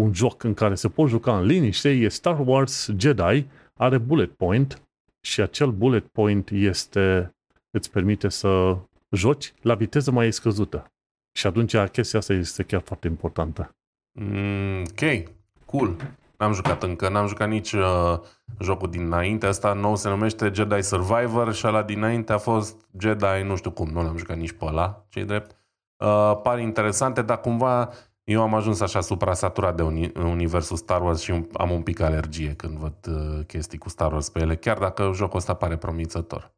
un 0.00 0.14
joc 0.14 0.42
în 0.42 0.54
care 0.54 0.74
se 0.74 0.88
pot 0.88 1.08
juca 1.08 1.38
în 1.38 1.46
liniște, 1.46 1.90
e 1.90 2.08
Star 2.08 2.42
Wars 2.46 2.90
Jedi, 2.96 3.46
are 3.74 3.98
bullet 3.98 4.32
point 4.32 4.82
și 5.20 5.40
acel 5.40 5.70
bullet 5.70 6.06
point 6.06 6.50
este 6.50 7.34
îți 7.72 7.90
permite 7.90 8.28
să 8.28 8.76
joci 9.10 9.54
la 9.60 9.74
viteză 9.74 10.10
mai 10.10 10.32
scăzută. 10.32 10.92
Și 11.32 11.46
atunci 11.46 11.76
chestia 11.76 12.18
asta 12.18 12.32
este 12.32 12.62
chiar 12.62 12.80
foarte 12.80 13.08
importantă. 13.08 13.76
Mm, 14.12 14.80
ok, 14.80 15.28
cool. 15.64 15.96
N-am 16.38 16.52
jucat 16.52 16.82
încă, 16.82 17.08
n-am 17.08 17.26
jucat 17.26 17.48
nici 17.48 17.72
uh, 17.72 18.18
jocul 18.60 18.90
dinainte. 18.90 19.46
Asta 19.46 19.72
nou 19.72 19.96
se 19.96 20.08
numește 20.08 20.50
Jedi 20.54 20.82
Survivor 20.82 21.54
și 21.54 21.66
ăla 21.66 21.82
dinainte 21.82 22.32
a 22.32 22.38
fost 22.38 22.86
Jedi, 22.98 23.42
nu 23.44 23.56
știu 23.56 23.70
cum, 23.70 23.88
nu 23.88 24.02
l-am 24.02 24.16
jucat 24.16 24.36
nici 24.36 24.52
pe 24.52 24.64
ăla, 24.64 25.06
ce 25.08 25.24
drept. 25.24 25.56
Uh, 25.96 26.40
par 26.42 26.58
interesante, 26.58 27.22
dar 27.22 27.40
cumva 27.40 27.92
eu 28.24 28.42
am 28.42 28.54
ajuns 28.54 28.80
așa 28.80 29.00
supra-saturat 29.00 29.76
de 29.76 29.82
uni- 29.82 30.12
universul 30.14 30.76
Star 30.76 31.02
Wars 31.02 31.20
și 31.20 31.46
am 31.52 31.70
un 31.70 31.82
pic 31.82 32.00
alergie 32.00 32.54
când 32.54 32.78
văd 32.78 33.06
uh, 33.08 33.46
chestii 33.46 33.78
cu 33.78 33.88
Star 33.88 34.12
Wars 34.12 34.28
pe 34.28 34.40
ele, 34.40 34.56
chiar 34.56 34.78
dacă 34.78 35.10
jocul 35.14 35.38
ăsta 35.38 35.54
pare 35.54 35.76
promițător. 35.76 36.52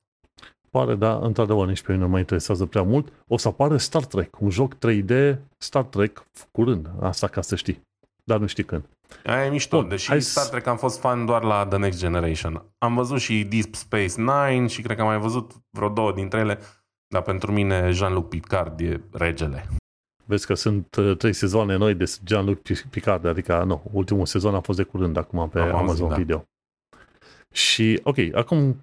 Pare, 0.75 0.95
dar 0.95 1.23
într-adevăr 1.23 1.67
nici 1.67 1.83
pe 1.83 1.93
mine 1.93 2.05
nu 2.05 2.11
mă 2.11 2.19
interesează 2.19 2.67
prea 2.67 2.83
mult. 2.83 3.13
O 3.29 3.37
să 3.37 3.49
apară 3.49 3.77
Star 3.77 4.05
Trek, 4.05 4.41
un 4.41 4.51
joc 4.51 4.75
3D 4.75 5.37
Star 5.59 5.83
Trek 5.85 6.27
curând, 6.53 6.91
asta 7.01 7.27
ca 7.29 7.41
să 7.41 7.57
știi. 7.57 7.81
Dar 8.25 8.39
nu 8.39 8.47
știi 8.47 8.65
când. 8.65 8.85
Aia 9.25 9.45
e 9.45 9.51
mișto, 9.51 9.81
Bun, 9.81 9.89
deși 9.89 10.09
hai 10.09 10.21
Star 10.23 10.45
să- 10.45 10.51
Trek 10.51 10.67
am 10.67 10.77
fost 10.77 11.01
fan 11.01 11.27
doar 11.27 11.43
la 11.45 11.67
The 11.67 11.79
Next 11.79 11.99
Generation. 11.99 12.63
Am 12.79 12.95
văzut 12.95 13.21
și 13.21 13.45
Deep 13.45 13.75
Space 13.75 14.15
Nine 14.17 14.67
și 14.67 14.83
cred 14.83 14.97
că 14.97 15.03
am 15.03 15.09
mai 15.09 15.19
văzut 15.19 15.53
vreo 15.71 15.89
două 15.89 16.13
dintre 16.13 16.39
ele, 16.41 16.59
dar 17.15 17.23
pentru 17.23 17.53
mine 17.53 17.91
Jean-Luc 17.91 18.29
Picard 18.29 18.81
e 18.81 19.01
regele. 19.13 19.67
Vezi 20.25 20.47
că 20.47 20.55
sunt 20.55 20.95
uh, 20.97 21.17
trei 21.17 21.33
sezoane 21.33 21.77
noi 21.77 21.95
de 21.95 22.05
Jean-Luc 22.27 22.59
Picard, 22.91 23.25
adică 23.25 23.63
nu, 23.65 23.83
ultimul 23.93 24.27
sezon 24.27 24.55
a 24.55 24.61
fost 24.61 24.79
de 24.79 24.85
curând 24.85 25.17
acum 25.17 25.49
pe 25.49 25.59
Am 25.59 25.65
auzit, 25.65 25.81
Amazon 25.83 26.09
da. 26.09 26.15
Video. 26.15 26.45
Și, 27.53 28.01
ok, 28.03 28.17
acum 28.35 28.77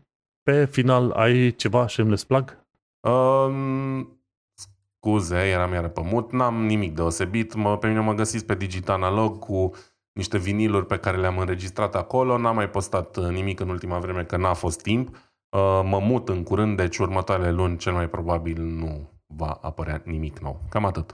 pe 0.44 0.66
final 0.66 1.12
ai 1.12 1.52
ceva 1.52 1.88
shameless 1.88 2.24
plug? 2.24 2.66
Um, 3.00 4.22
scuze, 4.54 5.36
eram 5.36 5.74
iară 5.74 5.88
pe 5.88 6.02
mut, 6.04 6.32
n-am 6.32 6.66
nimic 6.66 6.96
deosebit. 6.96 7.54
Mă, 7.54 7.78
pe 7.78 7.88
mine 7.88 8.00
mă 8.00 8.14
găsiți 8.14 8.46
pe 8.46 8.56
Digital 8.56 8.96
Analog 8.96 9.40
cu 9.40 9.72
niște 10.14 10.38
viniluri 10.38 10.86
pe 10.86 10.98
care 10.98 11.18
le-am 11.18 11.38
înregistrat 11.38 11.96
acolo. 11.96 12.38
N-am 12.38 12.56
mai 12.56 12.70
postat 12.70 13.18
uh, 13.18 13.28
nimic 13.28 13.60
în 13.60 13.70
ultima 13.70 14.00
vreme 14.00 14.24
că 14.24 14.38
n-a 14.38 14.54
fost 14.54 14.82
timp. 14.82 15.16
Uh, 15.50 15.82
mă 15.84 16.00
mut 16.00 16.30
în 16.30 16.44
curând, 16.44 16.78
deci 16.78 16.98
următoarele 16.98 17.52
luni 17.52 17.78
cel 17.78 17.94
mai 17.94 18.10
probabil 18.10 18.62
nu 18.62 19.10
va 19.28 19.58
apărea 19.62 20.02
nimic 20.06 20.40
nou. 20.40 20.62
Cam 20.70 20.86
atât. 20.86 21.12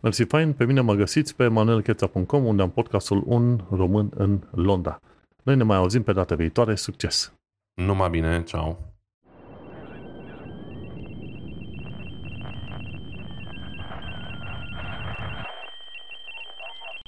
Mersi 0.00 0.24
fain, 0.24 0.52
pe 0.52 0.64
mine 0.64 0.80
mă 0.80 0.94
găsiți 0.94 1.36
pe 1.36 1.48
manuelcheța.com 1.48 2.44
unde 2.44 2.62
am 2.62 2.70
podcastul 2.70 3.22
Un 3.26 3.60
Român 3.70 4.10
în 4.14 4.40
Londra. 4.50 5.00
Noi 5.42 5.56
ne 5.56 5.62
mai 5.62 5.76
auzim 5.76 6.02
pe 6.02 6.12
data 6.12 6.34
viitoare, 6.34 6.74
succes! 6.74 7.37
Numai 7.78 8.10
bine, 8.10 8.42
ceau! 8.44 8.87